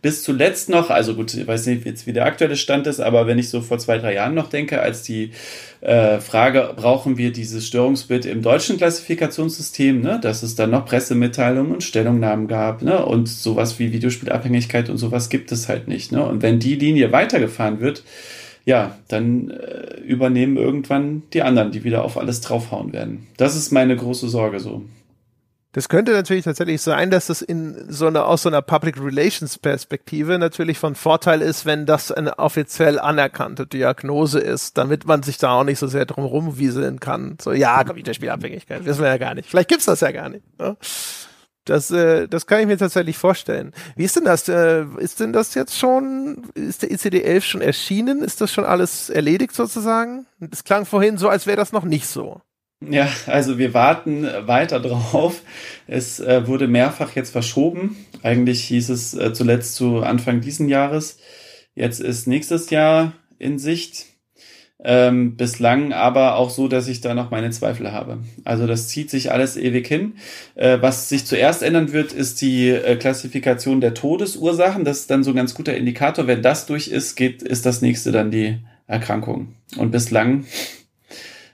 bis 0.00 0.22
zuletzt 0.22 0.68
noch, 0.68 0.90
also 0.90 1.16
gut, 1.16 1.34
ich 1.34 1.44
weiß 1.44 1.66
nicht 1.66 1.84
jetzt, 1.84 2.06
wie 2.06 2.12
der 2.12 2.24
aktuelle 2.24 2.54
Stand 2.56 2.86
ist, 2.86 3.00
aber 3.00 3.26
wenn 3.26 3.36
ich 3.40 3.48
so 3.48 3.62
vor 3.62 3.78
zwei, 3.78 3.98
drei 3.98 4.14
Jahren 4.14 4.34
noch 4.34 4.48
denke, 4.48 4.80
als 4.80 5.02
die 5.02 5.32
äh, 5.80 6.20
Frage, 6.20 6.72
brauchen 6.76 7.18
wir 7.18 7.32
dieses 7.32 7.66
Störungsbild 7.66 8.24
im 8.24 8.40
deutschen 8.40 8.76
Klassifikationssystem, 8.76 10.02
ne? 10.02 10.20
dass 10.22 10.44
es 10.44 10.54
dann 10.54 10.70
noch 10.70 10.86
Pressemitteilungen 10.86 11.72
und 11.72 11.82
Stellungnahmen 11.82 12.46
gab, 12.46 12.82
ne? 12.82 13.04
Und 13.04 13.28
sowas 13.28 13.80
wie 13.80 13.92
Videospielabhängigkeit 13.92 14.88
und 14.88 14.98
sowas 14.98 15.30
gibt 15.30 15.50
es 15.50 15.68
halt 15.68 15.88
nicht, 15.88 16.12
ne? 16.12 16.24
Und 16.24 16.42
wenn 16.42 16.60
die 16.60 16.76
Linie 16.76 17.10
weitergefahren 17.10 17.80
wird, 17.80 18.04
ja, 18.64 18.96
dann 19.08 19.50
äh, 19.50 20.00
übernehmen 20.00 20.56
irgendwann 20.56 21.22
die 21.32 21.42
anderen, 21.42 21.70
die 21.70 21.84
wieder 21.84 22.04
auf 22.04 22.16
alles 22.16 22.40
draufhauen 22.40 22.92
werden. 22.92 23.26
Das 23.36 23.56
ist 23.56 23.72
meine 23.72 23.96
große 23.96 24.28
Sorge 24.28 24.60
so. 24.60 24.82
Das 25.74 25.88
könnte 25.88 26.12
natürlich 26.12 26.44
tatsächlich 26.44 26.80
sein, 26.80 27.10
dass 27.10 27.26
das 27.26 27.42
in 27.42 27.90
so 27.90 28.06
einer, 28.06 28.26
aus 28.26 28.42
so 28.42 28.48
einer 28.48 28.62
Public 28.62 28.96
Relations 28.96 29.58
Perspektive 29.58 30.38
natürlich 30.38 30.78
von 30.78 30.94
Vorteil 30.94 31.42
ist, 31.42 31.66
wenn 31.66 31.84
das 31.84 32.12
eine 32.12 32.38
offiziell 32.38 33.00
anerkannte 33.00 33.66
Diagnose 33.66 34.38
ist, 34.38 34.78
damit 34.78 35.04
man 35.04 35.24
sich 35.24 35.36
da 35.36 35.58
auch 35.58 35.64
nicht 35.64 35.80
so 35.80 35.88
sehr 35.88 36.06
drum 36.06 36.26
rumwieseln 36.26 37.00
kann. 37.00 37.38
So, 37.42 37.52
ja, 37.52 37.82
Computerspielabhängigkeit, 37.82 38.84
wissen 38.84 39.02
wir 39.02 39.08
ja 39.08 39.18
gar 39.18 39.34
nicht. 39.34 39.50
Vielleicht 39.50 39.68
gibt's 39.68 39.86
das 39.86 40.00
ja 40.00 40.12
gar 40.12 40.28
nicht. 40.28 40.44
Ne? 40.60 40.76
Das, 41.64 41.90
äh, 41.90 42.28
das 42.28 42.46
kann 42.46 42.60
ich 42.60 42.66
mir 42.66 42.76
tatsächlich 42.76 43.16
vorstellen. 43.16 43.72
Wie 43.96 44.04
ist 44.04 44.16
denn 44.16 44.24
das? 44.24 44.48
Äh, 44.48 44.84
ist 44.98 45.20
denn 45.20 45.32
das 45.32 45.54
jetzt 45.54 45.78
schon, 45.78 46.44
ist 46.54 46.82
der 46.82 46.90
ICD-11 46.90 47.40
schon 47.40 47.60
erschienen? 47.62 48.22
Ist 48.22 48.40
das 48.40 48.52
schon 48.52 48.64
alles 48.64 49.08
erledigt 49.08 49.54
sozusagen? 49.54 50.26
Es 50.50 50.64
klang 50.64 50.84
vorhin 50.84 51.16
so, 51.16 51.28
als 51.28 51.46
wäre 51.46 51.56
das 51.56 51.72
noch 51.72 51.84
nicht 51.84 52.06
so. 52.06 52.42
Ja, 52.90 53.08
also 53.26 53.56
wir 53.56 53.72
warten 53.72 54.24
weiter 54.46 54.80
drauf. 54.80 55.40
Es 55.86 56.20
äh, 56.20 56.46
wurde 56.46 56.68
mehrfach 56.68 57.14
jetzt 57.14 57.30
verschoben. 57.30 57.96
Eigentlich 58.22 58.64
hieß 58.64 58.90
es 58.90 59.14
äh, 59.14 59.32
zuletzt 59.32 59.76
zu 59.76 60.02
Anfang 60.02 60.40
diesen 60.40 60.68
Jahres. 60.68 61.18
Jetzt 61.74 62.00
ist 62.00 62.26
nächstes 62.26 62.70
Jahr 62.70 63.12
in 63.38 63.58
Sicht. 63.58 64.06
Ähm, 64.82 65.36
bislang 65.36 65.92
aber 65.92 66.34
auch 66.36 66.50
so, 66.50 66.68
dass 66.68 66.88
ich 66.88 67.00
da 67.00 67.14
noch 67.14 67.30
meine 67.30 67.50
Zweifel 67.50 67.92
habe. 67.92 68.18
Also 68.44 68.66
das 68.66 68.88
zieht 68.88 69.08
sich 69.08 69.30
alles 69.30 69.56
ewig 69.56 69.86
hin. 69.86 70.14
Äh, 70.56 70.78
was 70.80 71.08
sich 71.08 71.24
zuerst 71.26 71.62
ändern 71.62 71.92
wird, 71.92 72.12
ist 72.12 72.40
die 72.40 72.70
äh, 72.70 72.96
Klassifikation 72.96 73.80
der 73.80 73.94
Todesursachen. 73.94 74.84
Das 74.84 75.00
ist 75.00 75.10
dann 75.10 75.22
so 75.22 75.30
ein 75.30 75.36
ganz 75.36 75.54
guter 75.54 75.76
Indikator. 75.76 76.26
Wenn 76.26 76.42
das 76.42 76.66
durch 76.66 76.88
ist, 76.88 77.14
geht, 77.14 77.42
ist 77.42 77.64
das 77.66 77.82
nächste 77.82 78.12
dann 78.12 78.30
die 78.30 78.58
Erkrankung. 78.86 79.54
Und 79.76 79.90
bislang 79.90 80.44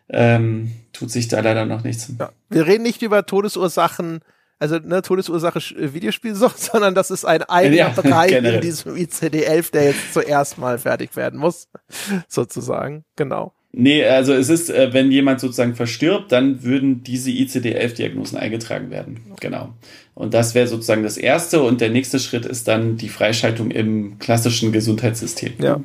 ähm, 0.09 0.73
tut 0.93 1.11
sich 1.11 1.29
da 1.29 1.41
leider 1.41 1.67
noch 1.67 1.85
nichts. 1.85 2.13
Ja. 2.19 2.33
Wir 2.49 2.67
reden 2.67 2.83
nicht 2.83 3.03
über 3.03 3.27
Todesursachen, 3.27 4.21
also 4.61 4.79
ne, 4.79 5.03
Todesursache 5.03 5.59
äh, 5.75 5.93
Videospielsucht, 5.93 6.59
sondern 6.73 6.95
das 6.95 7.11
ist 7.11 7.25
ein 7.25 7.43
eigener 7.43 7.77
ja, 7.77 7.89
Bereich 7.89 8.31
generell. 8.31 8.57
in 8.57 8.61
diesem 8.61 8.95
ICD-11, 8.95 9.73
der 9.73 9.85
jetzt 9.87 10.13
zuerst 10.13 10.59
mal 10.59 10.79
fertig 10.79 11.17
werden 11.17 11.41
muss, 11.41 11.69
sozusagen. 12.29 13.05
Genau. 13.17 13.53
Nee, 13.73 14.05
also 14.05 14.33
es 14.35 14.49
ist, 14.49 14.69
äh, 14.69 14.93
wenn 14.93 15.11
jemand 15.13 15.41
sozusagen 15.41 15.75
verstirbt, 15.75 16.33
dann 16.33 16.65
würden 16.65 17.05
diese 17.05 17.31
ICD-11-Diagnosen 17.31 18.37
eingetragen 18.37 18.91
werden. 18.91 19.21
Genau. 19.41 19.75
Und 20.15 20.35
das 20.35 20.55
wäre 20.55 20.67
sozusagen 20.67 21.05
das 21.05 21.17
erste. 21.17 21.63
Und 21.63 21.81
der 21.81 21.91
nächste 21.91 22.19
Schritt 22.19 22.47
ist 22.47 22.67
dann 22.67 22.97
die 22.97 23.09
Freischaltung 23.09 23.71
im 23.71 24.19
klassischen 24.19 24.73
Gesundheitssystem. 24.73 25.53
Ja. 25.59 25.81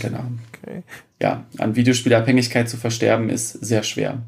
Genau. 0.00 0.24
Okay. 0.62 0.82
Ja, 1.22 1.46
an 1.58 1.76
Videospielabhängigkeit 1.76 2.68
zu 2.68 2.76
versterben 2.76 3.30
ist 3.30 3.52
sehr 3.52 3.84
schwer. 3.84 4.22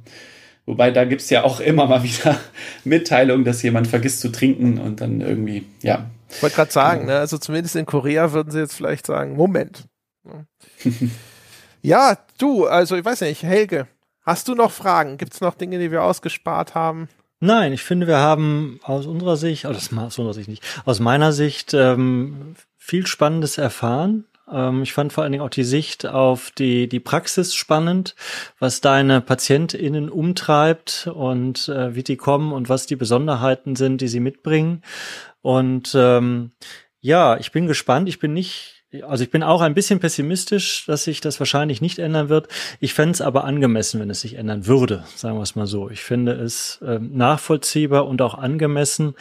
Wobei 0.67 0.91
da 0.91 1.05
gibt's 1.05 1.31
ja 1.31 1.45
auch 1.45 1.61
immer 1.61 1.87
mal 1.87 2.03
wieder 2.03 2.39
Mitteilungen, 2.85 3.45
dass 3.45 3.63
jemand 3.63 3.87
vergisst 3.87 4.21
zu 4.21 4.31
trinken 4.31 4.79
und 4.79 5.01
dann 5.01 5.21
irgendwie, 5.21 5.65
ja. 5.83 6.07
Ich 6.29 6.43
wollte 6.43 6.57
gerade 6.57 6.73
sagen, 6.73 7.01
genau. 7.03 7.13
ne, 7.13 7.19
also 7.21 7.39
zumindest 7.39 7.77
in 7.77 7.87
Korea 7.87 8.33
würden 8.33 8.51
sie 8.51 8.59
jetzt 8.59 8.75
vielleicht 8.75 9.07
sagen, 9.07 9.37
Moment. 9.37 9.85
ja, 11.83 12.19
du, 12.39 12.67
also 12.67 12.97
ich 12.97 13.05
weiß 13.05 13.21
nicht, 13.21 13.45
Helge, 13.45 13.87
hast 14.23 14.49
du 14.49 14.57
noch 14.57 14.73
Fragen? 14.73 15.19
Gibt's 15.19 15.41
noch 15.41 15.55
Dinge, 15.55 15.79
die 15.79 15.93
wir 15.93 16.03
ausgespart 16.03 16.75
haben? 16.75 17.09
Nein, 17.39 17.73
ich 17.73 17.83
finde, 17.83 18.09
wir 18.09 18.19
haben 18.19 18.81
aus 18.83 19.07
unserer 19.07 19.37
Sicht, 19.37 19.67
aus 19.67 19.93
unserer 19.93 20.35
Sicht 20.35 20.49
nicht, 20.49 20.65
aus 20.85 20.99
meiner 20.99 21.33
Sicht 21.33 21.75
ähm, 21.75 22.57
viel 22.77 23.07
Spannendes 23.07 23.57
erfahren. 23.59 24.25
Ähm, 24.51 24.83
ich 24.83 24.93
fand 24.93 25.13
vor 25.13 25.23
allen 25.23 25.33
Dingen 25.33 25.45
auch 25.45 25.51
die 25.51 25.65
Sicht 25.65 26.07
auf 26.07 26.51
die, 26.51 26.89
die 26.89 27.01
Praxis 27.01 27.55
spannend, 27.55 28.15
was 28.59 28.81
deine 28.81 29.21
PatientInnen 29.21 30.09
umtreibt 30.09 31.09
und 31.13 31.69
äh, 31.69 31.95
wie 31.95 32.03
die 32.03 32.17
kommen 32.17 32.53
und 32.53 32.69
was 32.69 32.87
die 32.87 32.97
Besonderheiten 32.97 33.77
sind, 33.77 34.01
die 34.01 34.09
sie 34.09 34.21
mitbringen. 34.21 34.83
Und 35.43 35.95
ähm, 35.95 36.53
ja, 37.01 37.37
ich 37.37 37.53
bin 37.53 37.67
gespannt. 37.67 38.09
Ich 38.09 38.19
bin 38.19 38.33
nicht 38.33 38.76
also 39.03 39.25
ich 39.25 39.31
bin 39.31 39.43
auch 39.43 39.61
ein 39.61 39.75
bisschen 39.75 40.01
pessimistisch, 40.01 40.85
dass 40.87 41.05
sich 41.05 41.21
das 41.21 41.39
wahrscheinlich 41.41 41.81
nicht 41.81 41.99
ändern 41.99 42.29
wird. 42.29 42.49
Ich 42.81 42.95
fände 42.95 43.13
es 43.13 43.21
aber 43.21 43.45
angemessen, 43.45 44.01
wenn 44.01 44.11
es 44.11 44.21
sich 44.21 44.35
ändern 44.35 44.67
würde, 44.67 45.05
sagen 45.15 45.37
wir 45.37 45.43
es 45.43 45.57
mal 45.57 45.67
so. 45.67 45.91
Ich 45.91 46.03
finde 46.03 46.33
es 46.33 46.81
äh, 46.83 46.99
nachvollziehbar 46.99 48.07
und 48.07 48.23
auch 48.23 48.35
angemessen, 48.35 49.15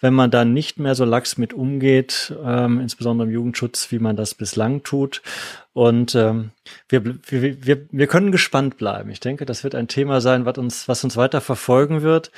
wenn 0.00 0.14
man 0.14 0.30
dann 0.30 0.52
nicht 0.52 0.78
mehr 0.78 0.94
so 0.94 1.04
lax 1.04 1.38
mit 1.38 1.52
umgeht, 1.52 2.34
ähm, 2.44 2.80
insbesondere 2.80 3.28
im 3.28 3.34
Jugendschutz, 3.34 3.90
wie 3.90 3.98
man 3.98 4.16
das 4.16 4.34
bislang 4.34 4.82
tut. 4.82 5.22
Und 5.74 6.14
ähm, 6.14 6.50
wir, 6.88 7.04
wir, 7.04 7.66
wir, 7.66 7.86
wir 7.90 8.06
können 8.06 8.30
gespannt 8.30 8.76
bleiben. 8.76 9.10
Ich 9.10 9.20
denke, 9.20 9.46
das 9.46 9.64
wird 9.64 9.74
ein 9.74 9.88
Thema 9.88 10.20
sein, 10.20 10.44
was 10.44 10.58
uns, 10.58 10.88
was 10.88 11.02
uns 11.02 11.16
weiter 11.16 11.40
verfolgen 11.40 12.02
wird. 12.02 12.30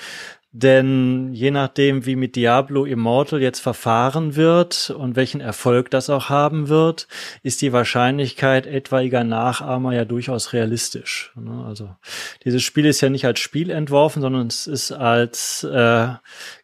Denn 0.57 1.33
je 1.33 1.51
nachdem, 1.51 2.07
wie 2.07 2.15
mit 2.15 2.37
Diablo 2.37 2.85
Immortal 2.85 3.43
jetzt 3.43 3.59
verfahren 3.59 4.37
wird 4.37 4.95
und 4.97 5.17
welchen 5.17 5.41
Erfolg 5.41 5.91
das 5.91 6.09
auch 6.09 6.29
haben 6.29 6.69
wird, 6.69 7.09
ist 7.43 7.61
die 7.61 7.73
Wahrscheinlichkeit 7.73 8.65
etwaiger 8.69 9.25
Nachahmer 9.25 9.95
ja 9.95 10.05
durchaus 10.05 10.53
realistisch. 10.53 11.33
Ne? 11.35 11.65
Also 11.67 11.97
dieses 12.45 12.63
Spiel 12.63 12.87
ist 12.87 13.01
ja 13.01 13.09
nicht 13.09 13.25
als 13.25 13.41
Spiel 13.41 13.69
entworfen, 13.69 14.23
sondern 14.23 14.47
es 14.47 14.69
ist 14.69 14.93
als 14.93 15.65
äh, 15.65 16.11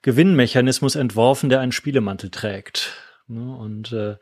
Gewinnmechanismus 0.03 0.95
entworfen, 0.95 1.51
der 1.51 1.59
einen 1.59 1.73
Spielemantel 1.73 2.31
trägt. 2.31 2.93
Ne? 3.27 3.57
Und 3.57 3.91
äh, 3.91 4.19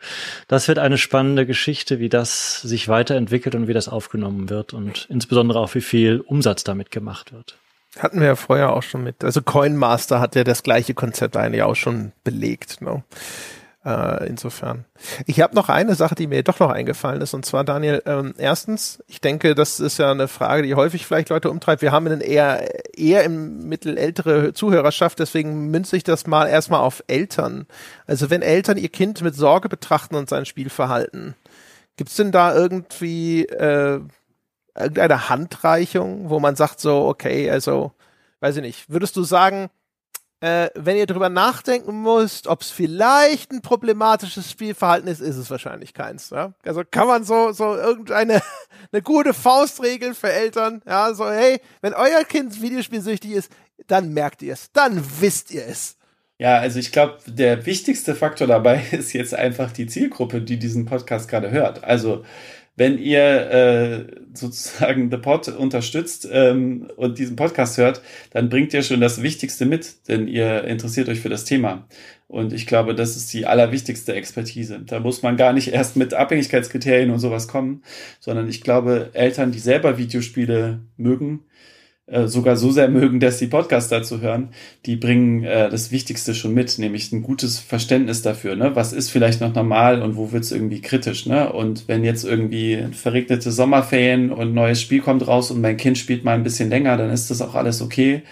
das 0.47 0.67
wird 0.69 0.79
eine 0.79 0.97
spannende 0.97 1.45
Geschichte, 1.45 1.99
wie 1.99 2.09
das 2.09 2.63
sich 2.63 2.89
weiterentwickelt 2.89 3.55
und 3.55 3.69
wie 3.69 3.75
das 3.75 3.91
aufgenommen 3.91 4.49
wird 4.49 4.73
und 4.73 5.07
insbesondere 5.11 5.61
auch 5.61 5.75
wie 5.75 5.83
viel 5.83 6.21
Umsatz 6.21 6.65
damit 6.65 6.91
gemacht 6.91 7.35
wird. 7.35 7.59
Hatten 7.99 8.21
wir 8.21 8.29
ja 8.29 8.37
vorher 8.37 8.73
auch 8.73 8.83
schon 8.83 9.03
mit. 9.03 9.25
Also 9.25 9.43
Coinmaster 9.43 10.21
hat 10.21 10.35
ja 10.35 10.45
das 10.45 10.63
gleiche 10.63 10.95
Konzept 10.95 11.37
eigentlich 11.37 11.63
auch 11.63 11.77
schon 11.77 12.13
belegt. 12.25 12.81
Ne? 12.81 13.03
Äh, 13.85 14.27
insofern. 14.29 14.85
Ich 15.27 15.41
habe 15.41 15.55
noch 15.55 15.69
eine 15.69 15.95
Sache, 15.95 16.15
die 16.15 16.27
mir 16.27 16.43
doch 16.43 16.61
noch 16.61 16.71
eingefallen 16.71 17.23
ist. 17.23 17.33
Und 17.33 17.47
zwar, 17.47 17.65
Daniel, 17.65 18.03
ähm, 18.07 18.35
erstens, 18.37 19.03
ich 19.07 19.21
denke, 19.21 19.55
das 19.55 19.81
ist 19.81 19.99
ja 19.99 20.11
eine 20.11 20.29
Frage, 20.29 20.63
die 20.63 20.75
häufig 20.75 21.07
vielleicht 21.07 21.31
Leute 21.31 21.51
umtreibt. 21.51 21.81
Wir 21.81 21.91
haben 21.91 22.07
eine 22.07 22.23
eher, 22.23 22.69
eher 22.97 23.25
im 23.25 23.69
Mittel 23.69 23.97
ältere 23.97 24.53
Zuhörerschaft, 24.53 25.21
deswegen 25.21 25.71
münze 25.71 25.97
ich 25.97 26.05
das 26.05 26.27
mal 26.27 26.49
erstmal 26.49 26.81
auf 26.81 27.03
Eltern. 27.07 27.67
Also 28.07 28.31
wenn 28.31 28.43
Eltern 28.43 28.79
ihr 28.79 28.91
Kind 28.91 29.23
mit 29.23 29.35
Sorge 29.35 29.69
betrachten 29.69 30.17
und 30.17 30.29
sein 30.29 30.45
Spielverhalten, 30.45 31.35
gibt's 31.97 32.17
denn 32.17 32.33
da 32.33 32.55
irgendwie 32.55 33.45
äh, 33.47 34.01
irgendeine 34.79 35.29
Handreichung, 35.29 36.31
wo 36.31 36.41
man 36.41 36.57
sagt 36.57 36.81
so, 36.81 37.07
okay, 37.07 37.51
also, 37.51 37.93
weiß 38.41 38.57
ich 38.57 38.63
nicht, 38.63 38.91
würdest 38.91 39.17
du 39.17 39.23
sagen, 39.23 39.71
äh, 40.41 40.69
wenn 40.75 40.97
ihr 40.97 41.07
drüber 41.07 41.29
nachdenken 41.29 42.03
müsst, 42.03 42.47
ob 42.47 42.63
es 42.63 42.71
vielleicht 42.71 43.51
ein 43.51 43.61
problematisches 43.61 44.51
Spielverhalten 44.51 45.09
ist, 45.09 45.21
ist 45.21 45.37
es 45.37 45.51
wahrscheinlich 45.51 45.95
keins. 45.95 46.31
Ja? 46.31 46.53
Also 46.65 46.83
kann 46.89 47.09
man 47.09 47.25
so 47.25 47.51
so 47.53 47.75
irgendeine 47.75 48.41
eine 48.93 49.03
gute 49.03 49.35
Faustregel 49.35 50.15
für 50.15 50.33
Eltern, 50.33 50.81
ja, 50.87 51.13
so 51.13 51.29
hey, 51.29 51.61
wenn 51.81 51.95
euer 51.95 52.23
Kind 52.25 52.63
Videospielsüchtig 52.63 53.33
ist, 53.33 53.51
dann 53.89 54.13
merkt 54.13 54.43
ihr 54.43 54.53
es, 54.53 54.71
dann 54.73 55.03
wisst 55.21 55.51
ihr 55.51 55.67
es. 55.67 55.97
Ja, 56.41 56.59
also 56.59 56.79
ich 56.79 56.93
glaube, 56.93 57.19
der 57.27 57.67
wichtigste 57.67 58.15
Faktor 58.15 58.47
dabei 58.47 58.85
ist 58.93 59.13
jetzt 59.13 59.35
einfach 59.35 59.73
die 59.73 59.89
Zielgruppe, 59.89 60.41
die 60.41 60.59
diesen 60.59 60.85
Podcast 60.85 61.29
gerade 61.29 61.51
hört. 61.51 61.83
Also 61.83 62.25
wenn 62.79 62.99
ihr 62.99 63.51
äh, 63.51 64.05
sozusagen 64.35 65.11
The 65.11 65.17
Pod 65.17 65.49
unterstützt 65.49 66.29
ähm, 66.31 66.89
und 66.97 67.19
diesen 67.19 67.35
Podcast 67.35 67.77
hört, 67.77 68.03
dann 68.31 68.49
bringt 68.49 68.73
ihr 68.73 68.83
schon 68.83 69.01
das 69.01 69.21
Wichtigste 69.21 69.67
mit, 69.67 70.09
denn 70.09 70.29
ihr 70.29 70.65
interessiert 70.65 71.09
euch 71.09 71.21
für 71.21 71.29
das 71.29 71.45
Thema. 71.45 71.89
Und 72.29 72.53
ich 72.53 72.67
glaube, 72.67 72.95
das 72.95 73.17
ist 73.17 73.33
die 73.33 73.47
allerwichtigste 73.47 74.15
Expertise. 74.15 74.81
Da 74.85 75.01
muss 75.01 75.23
man 75.23 75.37
gar 75.37 75.53
nicht 75.53 75.73
erst 75.73 75.97
mit 75.97 76.15
Abhängigkeitskriterien 76.15 77.11
und 77.11 77.19
sowas 77.19 77.49
kommen, 77.49 77.83
sondern 78.21 78.49
ich 78.49 78.61
glaube, 78.61 79.11
Eltern, 79.15 79.51
die 79.51 79.59
selber 79.59 79.99
Videospiele 79.99 80.81
mögen, 80.97 81.41
äh, 82.11 82.27
sogar 82.27 82.57
so 82.57 82.71
sehr 82.71 82.89
mögen, 82.89 83.21
dass 83.21 83.39
die 83.39 83.49
Podcasts 83.49 83.91
dazu 83.91 84.21
hören, 84.23 84.49
die 84.87 84.97
bringen 84.97 85.45
äh, 85.45 85.69
das 85.69 85.91
Wichtigste 85.91 86.35
schon 86.35 86.55
mit, 86.55 86.79
nämlich 86.79 87.13
ein 87.13 87.23
gutes 87.23 87.59
Verständnis 87.59 88.23
dafür, 88.23 88.57
ne? 88.57 88.75
Was 88.75 88.95
ist 88.95 89.11
vielleicht 89.11 89.43
noch 89.43 89.55
normal 89.55 90.01
und 90.01 90.17
wo 90.17 90.33
wird's 90.33 90.51
irgendwie 90.51 90.81
kritisch, 90.81 91.27
ne? 91.27 91.53
Und 91.53 91.87
wenn 91.87 92.05
jetzt 92.05 92.25
irgendwie 92.25 92.87
verregnete 92.93 93.53
Sommerferien 93.53 94.33
und 94.33 94.55
neues 94.55 94.81
Spiel 94.81 95.01
kommt 95.01 95.27
raus 95.29 95.51
und 95.51 95.61
mein 95.61 95.77
Kind 95.77 95.99
spielt 95.99 96.25
mal 96.25 96.35
ein 96.35 96.45
bisschen 96.45 96.71
länger, 96.71 96.97
dann 96.97 97.11
ist 97.11 97.31
das 97.31 97.43
auch 97.43 97.55
alles 97.55 97.83
okay. 97.83 98.23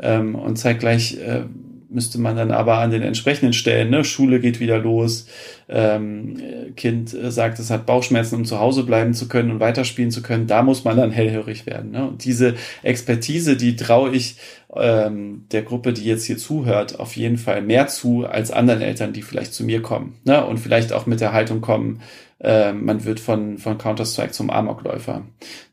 Ähm, 0.00 0.34
und 0.34 0.56
zeitgleich 0.56 1.18
äh, 1.18 1.42
müsste 1.90 2.18
man 2.18 2.36
dann 2.36 2.50
aber 2.50 2.78
an 2.78 2.90
den 2.90 3.02
entsprechenden 3.02 3.52
Stellen, 3.52 3.90
ne, 3.90 4.04
Schule 4.04 4.40
geht 4.40 4.60
wieder 4.60 4.78
los, 4.78 5.26
ähm, 5.68 6.36
Kind 6.76 7.14
äh, 7.14 7.30
sagt, 7.30 7.58
es 7.58 7.70
hat 7.70 7.86
Bauchschmerzen, 7.86 8.36
um 8.36 8.44
zu 8.44 8.58
Hause 8.58 8.84
bleiben 8.84 9.14
zu 9.14 9.28
können 9.28 9.50
und 9.50 9.60
weiterspielen 9.60 10.10
zu 10.10 10.22
können, 10.22 10.46
da 10.46 10.62
muss 10.62 10.84
man 10.84 10.96
dann 10.96 11.10
hellhörig 11.10 11.66
werden. 11.66 11.90
Ne? 11.90 12.08
Und 12.08 12.24
diese 12.24 12.54
Expertise, 12.82 13.56
die 13.56 13.76
traue 13.76 14.10
ich 14.10 14.36
ähm, 14.74 15.46
der 15.52 15.62
Gruppe, 15.62 15.92
die 15.92 16.04
jetzt 16.04 16.24
hier 16.24 16.38
zuhört, 16.38 17.00
auf 17.00 17.16
jeden 17.16 17.38
Fall 17.38 17.62
mehr 17.62 17.88
zu 17.88 18.26
als 18.26 18.50
anderen 18.50 18.82
Eltern, 18.82 19.12
die 19.12 19.22
vielleicht 19.22 19.54
zu 19.54 19.64
mir 19.64 19.82
kommen 19.82 20.16
ne? 20.24 20.44
und 20.44 20.58
vielleicht 20.58 20.92
auch 20.92 21.06
mit 21.06 21.20
der 21.20 21.32
Haltung 21.32 21.60
kommen, 21.60 22.00
äh, 22.40 22.72
man 22.72 23.04
wird 23.04 23.20
von, 23.20 23.58
von 23.58 23.78
Counter-Strike 23.78 24.32
zum 24.32 24.50
Amokläufer. 24.50 25.26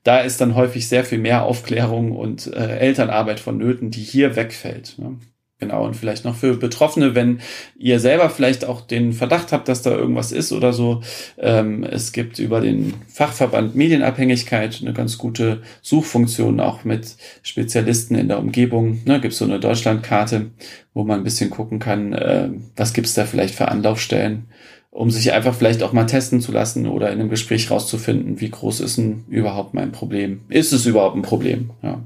Da 0.03 0.19
ist 0.19 0.41
dann 0.41 0.55
häufig 0.55 0.87
sehr 0.87 1.03
viel 1.03 1.19
mehr 1.19 1.43
Aufklärung 1.43 2.11
und 2.11 2.47
äh, 2.47 2.77
Elternarbeit 2.79 3.39
vonnöten, 3.39 3.91
die 3.91 4.01
hier 4.01 4.35
wegfällt. 4.35 4.95
Ne? 4.97 5.17
Genau, 5.57 5.85
und 5.85 5.95
vielleicht 5.95 6.25
noch 6.25 6.35
für 6.35 6.57
Betroffene, 6.57 7.15
wenn 7.15 7.39
ihr 7.77 8.01
selber 8.01 8.29
vielleicht 8.29 8.65
auch 8.65 8.81
den 8.81 9.13
Verdacht 9.13 9.53
habt, 9.53 9.69
dass 9.69 9.81
da 9.81 9.91
irgendwas 9.91 10.33
ist 10.33 10.51
oder 10.51 10.73
so. 10.73 11.01
Ähm, 11.37 11.85
es 11.85 12.11
gibt 12.11 12.39
über 12.39 12.59
den 12.59 12.93
Fachverband 13.07 13.73
Medienabhängigkeit 13.73 14.79
eine 14.81 14.91
ganz 14.91 15.17
gute 15.17 15.61
Suchfunktion, 15.81 16.59
auch 16.59 16.83
mit 16.83 17.15
Spezialisten 17.41 18.15
in 18.15 18.27
der 18.27 18.39
Umgebung. 18.39 18.99
Ne, 19.05 19.21
gibt 19.21 19.33
so 19.33 19.45
eine 19.45 19.61
Deutschlandkarte, 19.61 20.51
wo 20.93 21.05
man 21.05 21.21
ein 21.21 21.23
bisschen 21.23 21.51
gucken 21.51 21.79
kann, 21.79 22.11
äh, 22.11 22.49
was 22.75 22.91
gibt's 22.91 23.13
da 23.13 23.23
vielleicht 23.23 23.55
für 23.55 23.69
Anlaufstellen, 23.69 24.47
um 24.91 25.09
sich 25.09 25.31
einfach 25.31 25.55
vielleicht 25.55 25.83
auch 25.83 25.93
mal 25.93 26.05
testen 26.05 26.41
zu 26.41 26.51
lassen 26.51 26.85
oder 26.85 27.13
in 27.13 27.21
einem 27.21 27.29
Gespräch 27.29 27.71
rauszufinden, 27.71 28.41
wie 28.41 28.49
groß 28.49 28.81
ist 28.81 28.97
denn 28.97 29.23
überhaupt 29.29 29.73
mein 29.73 29.93
Problem? 29.93 30.41
Ist 30.49 30.73
es 30.73 30.85
überhaupt 30.85 31.15
ein 31.15 31.21
Problem? 31.21 31.69
Ja. 31.81 32.01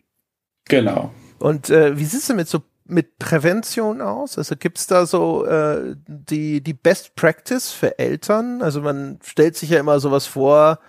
Genau. 0.66 1.14
Und 1.38 1.70
äh, 1.70 1.96
wie 1.96 2.04
sieht 2.04 2.20
es 2.20 2.26
denn 2.26 2.36
mit 2.36 2.48
so 2.48 2.62
mit 2.86 3.18
Prävention 3.18 4.02
aus? 4.02 4.36
Also 4.38 4.56
gibt's 4.56 4.86
da 4.86 5.06
so 5.06 5.46
äh, 5.46 5.96
die 6.06 6.62
die 6.62 6.74
Best 6.74 7.14
Practice 7.14 7.70
für 7.70 7.98
Eltern? 7.98 8.60
Also 8.60 8.80
man 8.80 9.20
stellt 9.22 9.56
sich 9.56 9.70
ja 9.70 9.80
immer 9.80 10.00
sowas 10.00 10.26
vor, 10.26 10.80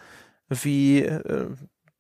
wie 0.50 1.04
äh, 1.04 1.48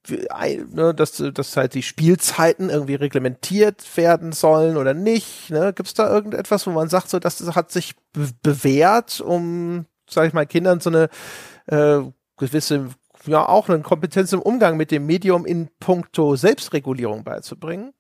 ne, 0.10 0.94
dass, 0.94 1.23
dass 1.34 1.57
halt 1.57 1.73
die 1.73 1.84
Spielzeiten 1.84 2.69
irgendwie 2.69 2.95
reglementiert 2.95 3.86
werden 3.98 4.32
sollen 4.32 4.77
oder 4.77 4.94
nicht. 4.94 5.49
Ne? 5.49 5.73
Gibt 5.73 5.88
es 5.88 5.94
da 5.94 6.10
irgendetwas, 6.10 6.68
wo 6.68 6.72
man 6.72 6.90
sagt, 6.90 7.10
so 7.10 7.19
das 7.19 7.41
hat 7.56 7.72
sich 7.72 7.95
be 8.14 8.30
bewährt, 8.44 9.22
um, 9.22 9.86
sag 10.10 10.27
ich 10.27 10.34
mal, 10.34 10.45
Kindern 10.45 10.80
so 10.80 10.90
eine 10.90 11.10
äh, 11.68 12.02
gewisse, 12.38 12.90
ja 13.26 13.48
auch 13.48 13.69
eine 13.69 13.82
Kompetenz 13.82 14.34
im 14.34 14.41
Umgang 14.41 14.77
mit 14.77 14.91
dem 14.91 15.06
Medium 15.06 15.45
in 15.45 15.69
puncto 15.80 16.36
Selbstregulierung 16.36 17.23
beizubringen? 17.23 17.94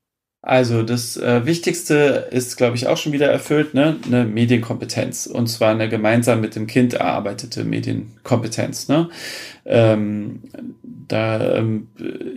Also 0.45 0.83
das 0.83 1.17
äh, 1.17 1.43
Wichtigste 1.47 2.27
ist, 2.29 2.55
glaube 2.55 2.75
ich, 2.75 2.85
auch 2.85 2.97
schon 2.97 3.13
wieder 3.13 3.31
erfüllt, 3.31 3.73
ne? 3.73 3.95
eine 4.05 4.25
Medienkompetenz. 4.25 5.25
Und 5.25 5.47
zwar 5.47 5.71
eine 5.71 5.89
gemeinsam 5.89 6.39
mit 6.39 6.55
dem 6.55 6.67
Kind 6.67 6.93
erarbeitete 6.93 7.63
Medienkompetenz. 7.63 8.87
Ne? 8.87 9.09
Ähm, 9.65 10.43
da 11.07 11.55
ähm, 11.57 11.87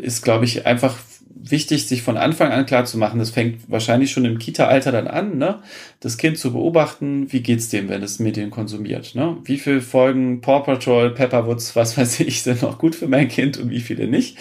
ist, 0.00 0.22
glaube 0.22 0.46
ich, 0.46 0.64
einfach 0.64 0.96
wichtig, 1.34 1.86
sich 1.86 2.00
von 2.00 2.16
Anfang 2.16 2.50
an 2.50 2.64
klar 2.64 2.86
zu 2.86 2.96
machen, 2.96 3.18
das 3.18 3.28
fängt 3.28 3.70
wahrscheinlich 3.70 4.10
schon 4.10 4.24
im 4.24 4.38
Kita-Alter 4.38 4.90
dann 4.90 5.06
an, 5.06 5.36
ne? 5.36 5.58
das 6.00 6.16
Kind 6.16 6.38
zu 6.38 6.54
beobachten, 6.54 7.30
wie 7.30 7.40
geht's 7.40 7.68
dem, 7.68 7.90
wenn 7.90 8.02
es 8.02 8.18
Medien 8.20 8.48
konsumiert. 8.48 9.16
Ne? 9.16 9.36
Wie 9.44 9.58
viele 9.58 9.82
Folgen 9.82 10.40
Paw 10.40 10.64
Patrol, 10.64 11.10
Pepperwoods, 11.10 11.76
was 11.76 11.98
weiß 11.98 12.20
ich, 12.20 12.40
sind 12.42 12.62
noch 12.62 12.78
gut 12.78 12.94
für 12.94 13.06
mein 13.06 13.28
Kind 13.28 13.58
und 13.58 13.68
wie 13.68 13.80
viele 13.80 14.08
nicht 14.08 14.38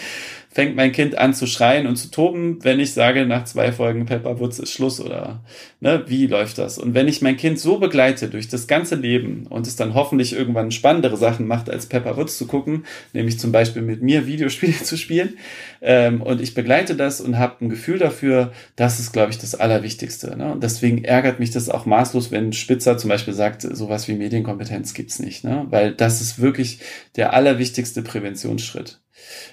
fängt 0.50 0.76
mein 0.76 0.92
Kind 0.92 1.18
an 1.18 1.34
zu 1.34 1.46
schreien 1.46 1.86
und 1.86 1.96
zu 1.96 2.10
toben, 2.10 2.58
wenn 2.62 2.80
ich 2.80 2.92
sage, 2.92 3.26
nach 3.26 3.44
zwei 3.44 3.70
Folgen 3.70 4.06
Pepperwoods 4.06 4.58
ist 4.58 4.72
Schluss 4.72 5.00
oder 5.00 5.40
ne, 5.80 6.04
wie 6.06 6.26
läuft 6.26 6.58
das? 6.58 6.78
Und 6.78 6.94
wenn 6.94 7.06
ich 7.06 7.22
mein 7.22 7.36
Kind 7.36 7.58
so 7.58 7.78
begleite 7.78 8.28
durch 8.28 8.48
das 8.48 8.66
ganze 8.66 8.94
Leben 8.94 9.46
und 9.48 9.66
es 9.66 9.76
dann 9.76 9.94
hoffentlich 9.94 10.34
irgendwann 10.34 10.70
spannendere 10.70 11.16
Sachen 11.16 11.46
macht, 11.46 11.68
als 11.68 11.86
Pepperwoods 11.86 12.38
zu 12.38 12.46
gucken, 12.46 12.84
nämlich 13.12 13.38
zum 13.38 13.52
Beispiel 13.52 13.82
mit 13.82 14.02
mir 14.02 14.26
Videospiele 14.26 14.72
zu 14.82 14.96
spielen, 14.96 15.36
ähm, 15.80 16.22
und 16.22 16.40
ich 16.40 16.54
begleite 16.54 16.96
das 16.96 17.20
und 17.20 17.38
habe 17.38 17.64
ein 17.64 17.68
Gefühl 17.68 17.98
dafür, 17.98 18.52
das 18.76 18.98
ist, 18.98 19.12
glaube 19.12 19.30
ich, 19.30 19.38
das 19.38 19.54
Allerwichtigste. 19.54 20.36
Ne? 20.36 20.52
Und 20.52 20.62
deswegen 20.62 21.04
ärgert 21.04 21.40
mich 21.40 21.50
das 21.50 21.68
auch 21.68 21.86
maßlos, 21.86 22.30
wenn 22.30 22.52
Spitzer 22.52 22.98
zum 22.98 23.10
Beispiel 23.10 23.34
sagt, 23.34 23.62
sowas 23.62 24.08
wie 24.08 24.14
Medienkompetenz 24.14 24.94
gibt's 24.94 25.18
nicht, 25.18 25.44
ne? 25.44 25.66
weil 25.70 25.92
das 25.92 26.20
ist 26.20 26.40
wirklich 26.40 26.80
der 27.16 27.32
allerwichtigste 27.32 28.02
Präventionsschritt. 28.02 29.00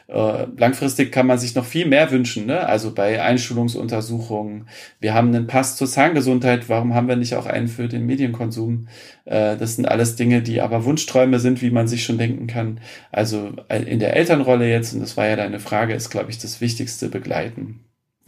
Äh, 0.08 0.46
langfristig 0.58 1.12
kann 1.12 1.28
man 1.28 1.38
sich 1.38 1.56
noch 1.56 1.66
viel 1.66 1.86
mehr 1.86 2.12
wünschen, 2.12 2.46
ne? 2.46 2.68
also 2.68 2.94
bei 2.94 3.22
Einschulungsuntersuchungen. 3.22 4.68
Wir 5.00 5.14
haben 5.14 5.30
einen 5.30 5.48
Pass 5.48 5.76
zur 5.78 5.88
Zahngesundheit, 5.88 6.70
warum 6.70 6.94
haben 6.94 7.08
wir 7.08 7.16
nicht 7.16 7.36
auch 7.36 7.46
einen 7.46 7.68
für 7.68 7.88
den 7.88 8.06
Medienkonsum? 8.06 8.88
Äh, 9.26 9.58
das 9.58 9.76
sind 9.76 9.88
alles 9.88 10.16
Dinge, 10.16 10.42
die 10.42 10.62
aber 10.62 10.86
Wunschträume 10.86 11.40
sind, 11.40 11.62
wie 11.62 11.72
man 11.72 11.88
sich 11.88 12.04
schon 12.04 12.18
denken 12.18 12.48
kann. 12.48 12.80
Also 13.12 13.54
äh, 13.70 13.82
in 13.84 14.00
der 14.00 14.16
Elternrolle 14.16 14.70
jetzt, 14.70 14.94
und 14.94 15.02
das 15.02 15.18
war 15.18 15.28
ja 15.28 15.36
deine 15.36 15.60
Frage, 15.60 15.94
ist, 15.94 16.10
glaube 16.10 16.32
ich, 16.32 16.38
das 16.38 16.62
Wichtigste 16.62 17.10
begleiten. 17.10 17.82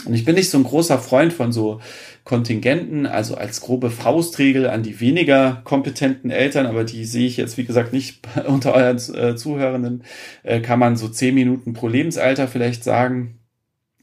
Und 0.06 0.14
ich 0.14 0.26
bin 0.26 0.36
nicht 0.36 0.50
so 0.50 0.58
ein 0.58 0.64
großer 0.64 1.00
Freund 1.00 1.34
von 1.34 1.52
so 1.52 1.82
Kontingenten, 2.24 3.06
also 3.08 3.36
als 3.36 3.62
grobe 3.62 3.90
Faustregel 3.90 4.70
an 4.70 4.84
die 4.84 5.00
weniger 5.00 5.62
kompetenten 5.64 6.30
Eltern, 6.30 6.68
aber 6.68 6.84
die 6.84 7.04
sehe 7.06 7.26
ich 7.26 7.38
jetzt, 7.38 7.58
wie 7.58 7.66
gesagt, 7.66 7.94
nicht 7.94 8.20
unter 8.48 8.74
euren 8.74 8.98
äh, 9.16 9.36
Zuhörenden, 9.36 10.04
äh, 10.44 10.60
kann 10.60 10.80
man 10.80 10.98
so 10.98 11.08
zehn 11.08 11.34
Minuten 11.34 11.74
pro 11.74 11.88
Lebensalter 11.88 12.48
vielleicht 12.48 12.84
sagen. 12.84 13.40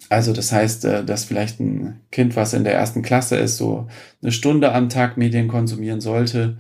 Also 0.09 0.33
das 0.33 0.53
heißt, 0.53 0.85
äh, 0.85 1.05
dass 1.05 1.25
vielleicht 1.25 1.61
ein 1.61 2.01
Kind, 2.11 2.35
was 2.35 2.55
in 2.55 2.65
der 2.65 2.75
ersten 2.75 3.03
Klasse 3.03 3.37
ist, 3.37 3.57
so 3.57 3.87
eine 4.21 4.33
Stunde 4.33 4.73
am 4.73 4.89
Tag 4.89 5.17
Medien 5.17 5.49
konsumieren 5.49 6.01
sollte. 6.01 6.59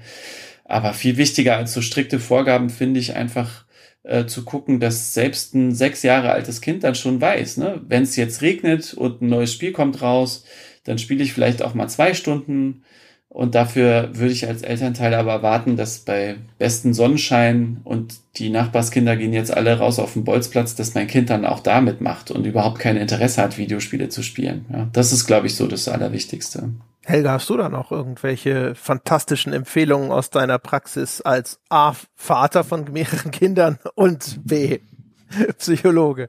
Aber 0.64 0.94
viel 0.94 1.16
wichtiger 1.16 1.56
als 1.56 1.74
so 1.74 1.82
strikte 1.82 2.20
Vorgaben 2.20 2.70
finde 2.70 3.00
ich 3.00 3.16
einfach 3.16 3.63
äh, 4.04 4.26
zu 4.26 4.44
gucken, 4.44 4.80
dass 4.80 5.14
selbst 5.14 5.54
ein 5.54 5.74
sechs 5.74 6.02
Jahre 6.02 6.30
altes 6.30 6.60
Kind 6.60 6.84
dann 6.84 6.94
schon 6.94 7.20
weiß, 7.20 7.56
ne? 7.56 7.80
wenn 7.88 8.02
es 8.02 8.16
jetzt 8.16 8.42
regnet 8.42 8.94
und 8.94 9.22
ein 9.22 9.28
neues 9.28 9.52
Spiel 9.52 9.72
kommt 9.72 10.02
raus, 10.02 10.44
dann 10.84 10.98
spiele 10.98 11.22
ich 11.24 11.32
vielleicht 11.32 11.62
auch 11.62 11.74
mal 11.74 11.88
zwei 11.88 12.14
Stunden. 12.14 12.82
Und 13.28 13.56
dafür 13.56 14.10
würde 14.12 14.32
ich 14.32 14.46
als 14.46 14.62
Elternteil 14.62 15.12
aber 15.12 15.32
erwarten, 15.32 15.76
dass 15.76 15.98
bei 15.98 16.36
besten 16.58 16.94
Sonnenschein 16.94 17.80
und 17.82 18.14
die 18.36 18.48
Nachbarskinder 18.48 19.16
gehen 19.16 19.32
jetzt 19.32 19.52
alle 19.52 19.76
raus 19.76 19.98
auf 19.98 20.12
den 20.12 20.22
Bolzplatz, 20.22 20.76
dass 20.76 20.94
mein 20.94 21.08
Kind 21.08 21.30
dann 21.30 21.44
auch 21.44 21.58
da 21.58 21.80
mitmacht 21.80 22.30
und 22.30 22.46
überhaupt 22.46 22.78
kein 22.78 22.96
Interesse 22.96 23.42
hat, 23.42 23.58
Videospiele 23.58 24.08
zu 24.08 24.22
spielen. 24.22 24.66
Ja, 24.72 24.88
das 24.92 25.12
ist, 25.12 25.26
glaube 25.26 25.48
ich, 25.48 25.56
so 25.56 25.66
das 25.66 25.88
Allerwichtigste. 25.88 26.74
Helga, 27.06 27.32
hast 27.32 27.50
du 27.50 27.56
da 27.58 27.68
noch 27.68 27.92
irgendwelche 27.92 28.74
fantastischen 28.74 29.52
Empfehlungen 29.52 30.10
aus 30.10 30.30
deiner 30.30 30.58
Praxis 30.58 31.20
als 31.20 31.60
A, 31.68 31.94
Vater 32.14 32.64
von 32.64 32.90
mehreren 32.90 33.30
Kindern 33.30 33.78
und 33.94 34.40
B, 34.44 34.80
Psychologe. 35.58 36.28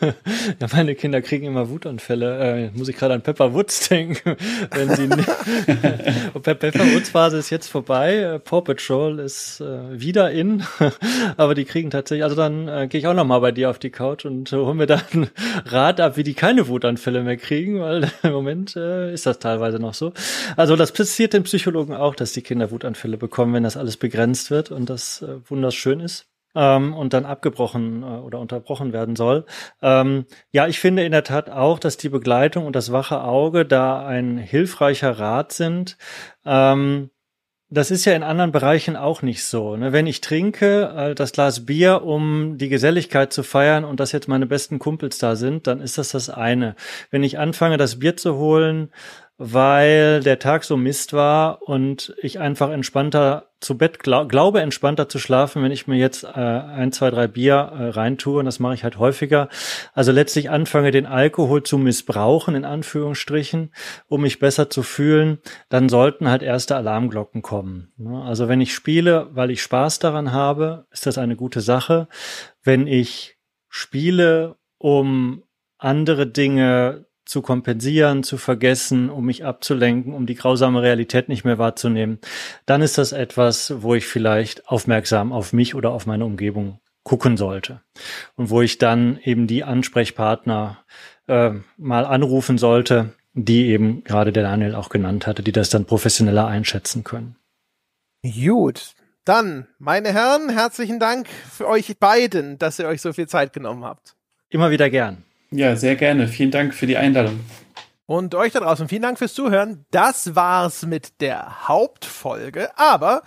Ja, 0.60 0.66
meine 0.72 0.96
Kinder 0.96 1.22
kriegen 1.22 1.46
immer 1.46 1.68
Wutanfälle. 1.68 2.66
Äh, 2.66 2.70
muss 2.76 2.88
ich 2.88 2.96
gerade 2.96 3.14
an 3.14 3.22
Pepper 3.22 3.54
Woods 3.54 3.88
denken. 3.88 4.36
Wenn 4.70 4.94
sie 4.96 5.08
Pepper 5.08 6.80
Woods 6.92 7.10
Phase 7.10 7.38
ist 7.38 7.50
jetzt 7.50 7.68
vorbei. 7.68 8.16
Äh, 8.16 8.38
Paw 8.40 8.62
Patrol 8.62 9.20
ist 9.20 9.60
äh, 9.60 10.00
wieder 10.00 10.32
in. 10.32 10.64
Aber 11.36 11.54
die 11.54 11.64
kriegen 11.64 11.90
tatsächlich, 11.90 12.24
also 12.24 12.34
dann 12.34 12.66
äh, 12.68 12.88
gehe 12.88 12.98
ich 13.00 13.06
auch 13.06 13.14
noch 13.14 13.24
mal 13.24 13.38
bei 13.38 13.52
dir 13.52 13.70
auf 13.70 13.78
die 13.78 13.90
Couch 13.90 14.24
und 14.24 14.52
äh, 14.52 14.56
hol 14.56 14.74
mir 14.74 14.86
dann 14.86 15.28
Rat 15.66 16.00
ab, 16.00 16.16
wie 16.16 16.24
die 16.24 16.34
keine 16.34 16.66
Wutanfälle 16.66 17.22
mehr 17.22 17.36
kriegen, 17.36 17.80
weil 17.80 18.10
im 18.22 18.32
Moment 18.32 18.74
äh, 18.76 19.12
ist 19.12 19.26
das 19.26 19.38
teilweise 19.38 19.78
noch 19.78 19.94
so. 19.94 20.12
Also 20.56 20.74
das 20.74 20.92
passiert 20.92 21.32
den 21.32 21.44
Psychologen 21.44 21.94
auch, 21.94 22.16
dass 22.16 22.32
die 22.32 22.42
Kinder 22.42 22.70
Wutanfälle 22.70 23.16
bekommen, 23.16 23.54
wenn 23.54 23.62
das 23.62 23.76
alles 23.76 23.96
begrenzt 23.96 24.50
wird 24.50 24.70
und 24.72 24.90
das 24.90 25.22
äh, 25.22 25.36
wunderschön 25.48 26.00
ist 26.00 26.31
ähm, 26.54 26.94
und 26.94 27.12
dann 27.12 27.24
abgebrochen 27.24 28.02
äh, 28.02 28.06
oder 28.06 28.38
unterbrochen 28.40 28.92
werden 28.92 29.16
soll. 29.16 29.44
Ähm, 29.80 30.26
ja, 30.50 30.66
ich 30.66 30.80
finde 30.80 31.04
in 31.04 31.12
der 31.12 31.24
Tat 31.24 31.50
auch, 31.50 31.78
dass 31.78 31.96
die 31.96 32.08
Begleitung 32.08 32.66
und 32.66 32.76
das 32.76 32.92
wache 32.92 33.22
Auge 33.22 33.64
da 33.64 34.04
ein 34.06 34.38
hilfreicher 34.38 35.18
Rat 35.18 35.52
sind. 35.52 35.96
Ähm, 36.44 37.10
das 37.72 37.90
ist 37.90 38.04
ja 38.04 38.12
in 38.12 38.22
anderen 38.22 38.52
Bereichen 38.52 38.96
auch 38.96 39.22
nicht 39.22 39.44
so. 39.44 39.76
Ne? 39.76 39.94
Wenn 39.94 40.06
ich 40.06 40.20
trinke 40.20 40.92
äh, 40.94 41.14
das 41.14 41.32
Glas 41.32 41.64
Bier, 41.64 42.02
um 42.02 42.58
die 42.58 42.68
Geselligkeit 42.68 43.32
zu 43.32 43.42
feiern 43.42 43.84
und 43.84 43.98
dass 43.98 44.12
jetzt 44.12 44.28
meine 44.28 44.46
besten 44.46 44.78
Kumpels 44.78 45.16
da 45.16 45.36
sind, 45.36 45.66
dann 45.66 45.80
ist 45.80 45.96
das 45.96 46.10
das 46.10 46.28
eine. 46.28 46.76
Wenn 47.10 47.22
ich 47.22 47.38
anfange, 47.38 47.78
das 47.78 47.98
Bier 47.98 48.14
zu 48.14 48.36
holen, 48.36 48.90
weil 49.38 50.20
der 50.22 50.38
Tag 50.38 50.64
so 50.64 50.76
Mist 50.76 51.12
war 51.12 51.62
und 51.62 52.14
ich 52.22 52.38
einfach 52.38 52.70
entspannter 52.70 53.48
zu 53.60 53.78
Bett 53.78 53.98
glaub, 54.00 54.28
glaube, 54.28 54.60
entspannter 54.60 55.08
zu 55.08 55.18
schlafen, 55.18 55.62
wenn 55.62 55.72
ich 55.72 55.86
mir 55.86 55.96
jetzt 55.96 56.24
äh, 56.24 56.28
ein, 56.28 56.92
zwei, 56.92 57.10
drei 57.10 57.28
Bier 57.28 57.54
äh, 57.54 57.88
reintue 57.88 58.38
und 58.38 58.44
das 58.44 58.58
mache 58.58 58.74
ich 58.74 58.84
halt 58.84 58.98
häufiger. 58.98 59.48
Also 59.94 60.12
letztlich 60.12 60.50
anfange, 60.50 60.90
den 60.90 61.06
Alkohol 61.06 61.62
zu 61.62 61.78
missbrauchen, 61.78 62.54
in 62.54 62.64
Anführungsstrichen, 62.64 63.72
um 64.08 64.22
mich 64.22 64.38
besser 64.38 64.68
zu 64.68 64.82
fühlen, 64.82 65.38
dann 65.68 65.88
sollten 65.88 66.28
halt 66.28 66.42
erste 66.42 66.76
Alarmglocken 66.76 67.42
kommen. 67.42 67.92
Ne? 67.96 68.22
Also 68.22 68.48
wenn 68.48 68.60
ich 68.60 68.74
spiele, 68.74 69.28
weil 69.32 69.50
ich 69.50 69.62
Spaß 69.62 69.98
daran 70.00 70.32
habe, 70.32 70.86
ist 70.90 71.06
das 71.06 71.18
eine 71.18 71.36
gute 71.36 71.60
Sache. 71.60 72.08
Wenn 72.62 72.86
ich 72.86 73.38
spiele, 73.68 74.56
um 74.78 75.44
andere 75.78 76.26
Dinge 76.26 77.06
zu 77.32 77.40
kompensieren, 77.40 78.22
zu 78.22 78.36
vergessen, 78.36 79.08
um 79.08 79.24
mich 79.24 79.44
abzulenken, 79.44 80.12
um 80.12 80.26
die 80.26 80.34
grausame 80.34 80.82
Realität 80.82 81.30
nicht 81.30 81.44
mehr 81.44 81.56
wahrzunehmen, 81.56 82.18
dann 82.66 82.82
ist 82.82 82.98
das 82.98 83.12
etwas, 83.12 83.82
wo 83.82 83.94
ich 83.94 84.06
vielleicht 84.06 84.68
aufmerksam 84.68 85.32
auf 85.32 85.54
mich 85.54 85.74
oder 85.74 85.92
auf 85.92 86.04
meine 86.04 86.26
Umgebung 86.26 86.78
gucken 87.04 87.38
sollte. 87.38 87.80
Und 88.36 88.50
wo 88.50 88.60
ich 88.60 88.76
dann 88.76 89.18
eben 89.24 89.46
die 89.46 89.64
Ansprechpartner 89.64 90.84
äh, 91.26 91.52
mal 91.78 92.04
anrufen 92.04 92.58
sollte, 92.58 93.14
die 93.32 93.68
eben 93.68 94.04
gerade 94.04 94.30
der 94.30 94.42
Daniel 94.42 94.74
auch 94.74 94.90
genannt 94.90 95.26
hatte, 95.26 95.42
die 95.42 95.52
das 95.52 95.70
dann 95.70 95.86
professioneller 95.86 96.46
einschätzen 96.46 97.02
können. 97.02 97.36
Gut, 98.22 98.94
Dann, 99.24 99.68
meine 99.78 100.12
Herren, 100.12 100.50
herzlichen 100.50 101.00
Dank 101.00 101.28
für 101.28 101.66
euch 101.66 101.98
beiden, 101.98 102.58
dass 102.58 102.78
ihr 102.78 102.88
euch 102.88 103.00
so 103.00 103.14
viel 103.14 103.26
Zeit 103.26 103.54
genommen 103.54 103.84
habt. 103.84 104.16
Immer 104.50 104.70
wieder 104.70 104.90
gern. 104.90 105.24
Ja, 105.52 105.76
sehr 105.76 105.96
gerne. 105.96 106.28
Vielen 106.28 106.50
Dank 106.50 106.74
für 106.74 106.86
die 106.86 106.96
Einladung. 106.96 107.40
Und 108.06 108.34
euch 108.34 108.52
da 108.52 108.60
draußen 108.60 108.88
vielen 108.88 109.02
Dank 109.02 109.18
fürs 109.18 109.34
Zuhören. 109.34 109.84
Das 109.90 110.34
war's 110.34 110.86
mit 110.86 111.20
der 111.20 111.68
Hauptfolge. 111.68 112.70
Aber 112.76 113.22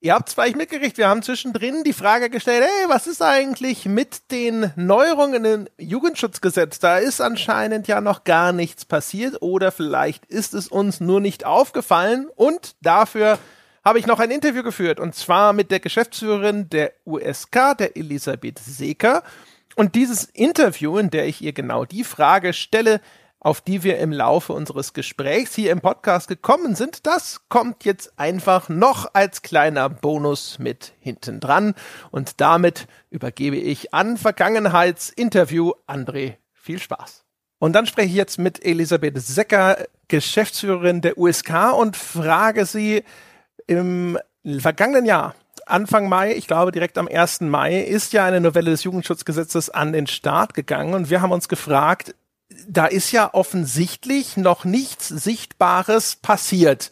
ihr 0.00 0.14
habt 0.14 0.28
es 0.28 0.34
vielleicht 0.34 0.56
mitgekriegt, 0.56 0.98
wir 0.98 1.08
haben 1.08 1.22
zwischendrin 1.22 1.84
die 1.84 1.92
Frage 1.92 2.28
gestellt, 2.28 2.64
hey, 2.64 2.88
was 2.88 3.06
ist 3.06 3.22
eigentlich 3.22 3.86
mit 3.86 4.32
den 4.32 4.72
Neuerungen 4.74 5.44
im 5.44 5.68
Jugendschutzgesetz? 5.78 6.80
Da 6.80 6.98
ist 6.98 7.20
anscheinend 7.20 7.86
ja 7.86 8.00
noch 8.00 8.24
gar 8.24 8.52
nichts 8.52 8.84
passiert 8.84 9.40
oder 9.40 9.70
vielleicht 9.70 10.26
ist 10.26 10.54
es 10.54 10.66
uns 10.66 11.00
nur 11.00 11.20
nicht 11.20 11.46
aufgefallen. 11.46 12.28
Und 12.34 12.74
dafür 12.82 13.38
habe 13.84 14.00
ich 14.00 14.06
noch 14.06 14.18
ein 14.18 14.32
Interview 14.32 14.64
geführt 14.64 14.98
und 14.98 15.14
zwar 15.14 15.52
mit 15.52 15.70
der 15.70 15.80
Geschäftsführerin 15.80 16.68
der 16.68 16.92
USK, 17.06 17.76
der 17.78 17.96
Elisabeth 17.96 18.58
Seeker. 18.58 19.22
Und 19.76 19.94
dieses 19.94 20.24
Interview, 20.24 20.98
in 20.98 21.10
der 21.10 21.26
ich 21.26 21.42
ihr 21.42 21.52
genau 21.52 21.84
die 21.84 22.04
Frage 22.04 22.52
stelle, 22.52 23.00
auf 23.40 23.62
die 23.62 23.82
wir 23.82 23.98
im 23.98 24.12
Laufe 24.12 24.52
unseres 24.52 24.92
Gesprächs 24.92 25.54
hier 25.54 25.72
im 25.72 25.80
Podcast 25.80 26.28
gekommen 26.28 26.74
sind, 26.74 27.06
das 27.06 27.48
kommt 27.48 27.84
jetzt 27.84 28.12
einfach 28.18 28.68
noch 28.68 29.14
als 29.14 29.40
kleiner 29.40 29.88
Bonus 29.88 30.58
mit 30.58 30.92
hinten 31.00 31.40
dran. 31.40 31.74
Und 32.10 32.40
damit 32.42 32.86
übergebe 33.08 33.56
ich 33.56 33.94
an 33.94 34.18
Vergangenheitsinterview 34.18 35.72
André. 35.86 36.34
Viel 36.52 36.78
Spaß. 36.78 37.24
Und 37.58 37.74
dann 37.74 37.86
spreche 37.86 38.08
ich 38.08 38.14
jetzt 38.14 38.38
mit 38.38 38.64
Elisabeth 38.64 39.20
Secker, 39.20 39.86
Geschäftsführerin 40.08 41.00
der 41.00 41.16
USK 41.16 41.72
und 41.78 41.96
frage 41.96 42.66
sie, 42.66 43.04
im 43.66 44.18
vergangenen 44.58 45.04
Jahr, 45.06 45.34
Anfang 45.70 46.08
Mai, 46.08 46.34
ich 46.34 46.46
glaube 46.46 46.72
direkt 46.72 46.98
am 46.98 47.08
1. 47.08 47.42
Mai, 47.42 47.80
ist 47.80 48.12
ja 48.12 48.24
eine 48.24 48.40
Novelle 48.40 48.70
des 48.70 48.84
Jugendschutzgesetzes 48.84 49.70
an 49.70 49.92
den 49.92 50.06
Start 50.06 50.54
gegangen 50.54 50.94
und 50.94 51.10
wir 51.10 51.22
haben 51.22 51.32
uns 51.32 51.48
gefragt, 51.48 52.14
da 52.68 52.86
ist 52.86 53.12
ja 53.12 53.32
offensichtlich 53.32 54.36
noch 54.36 54.64
nichts 54.64 55.08
Sichtbares 55.08 56.16
passiert 56.16 56.90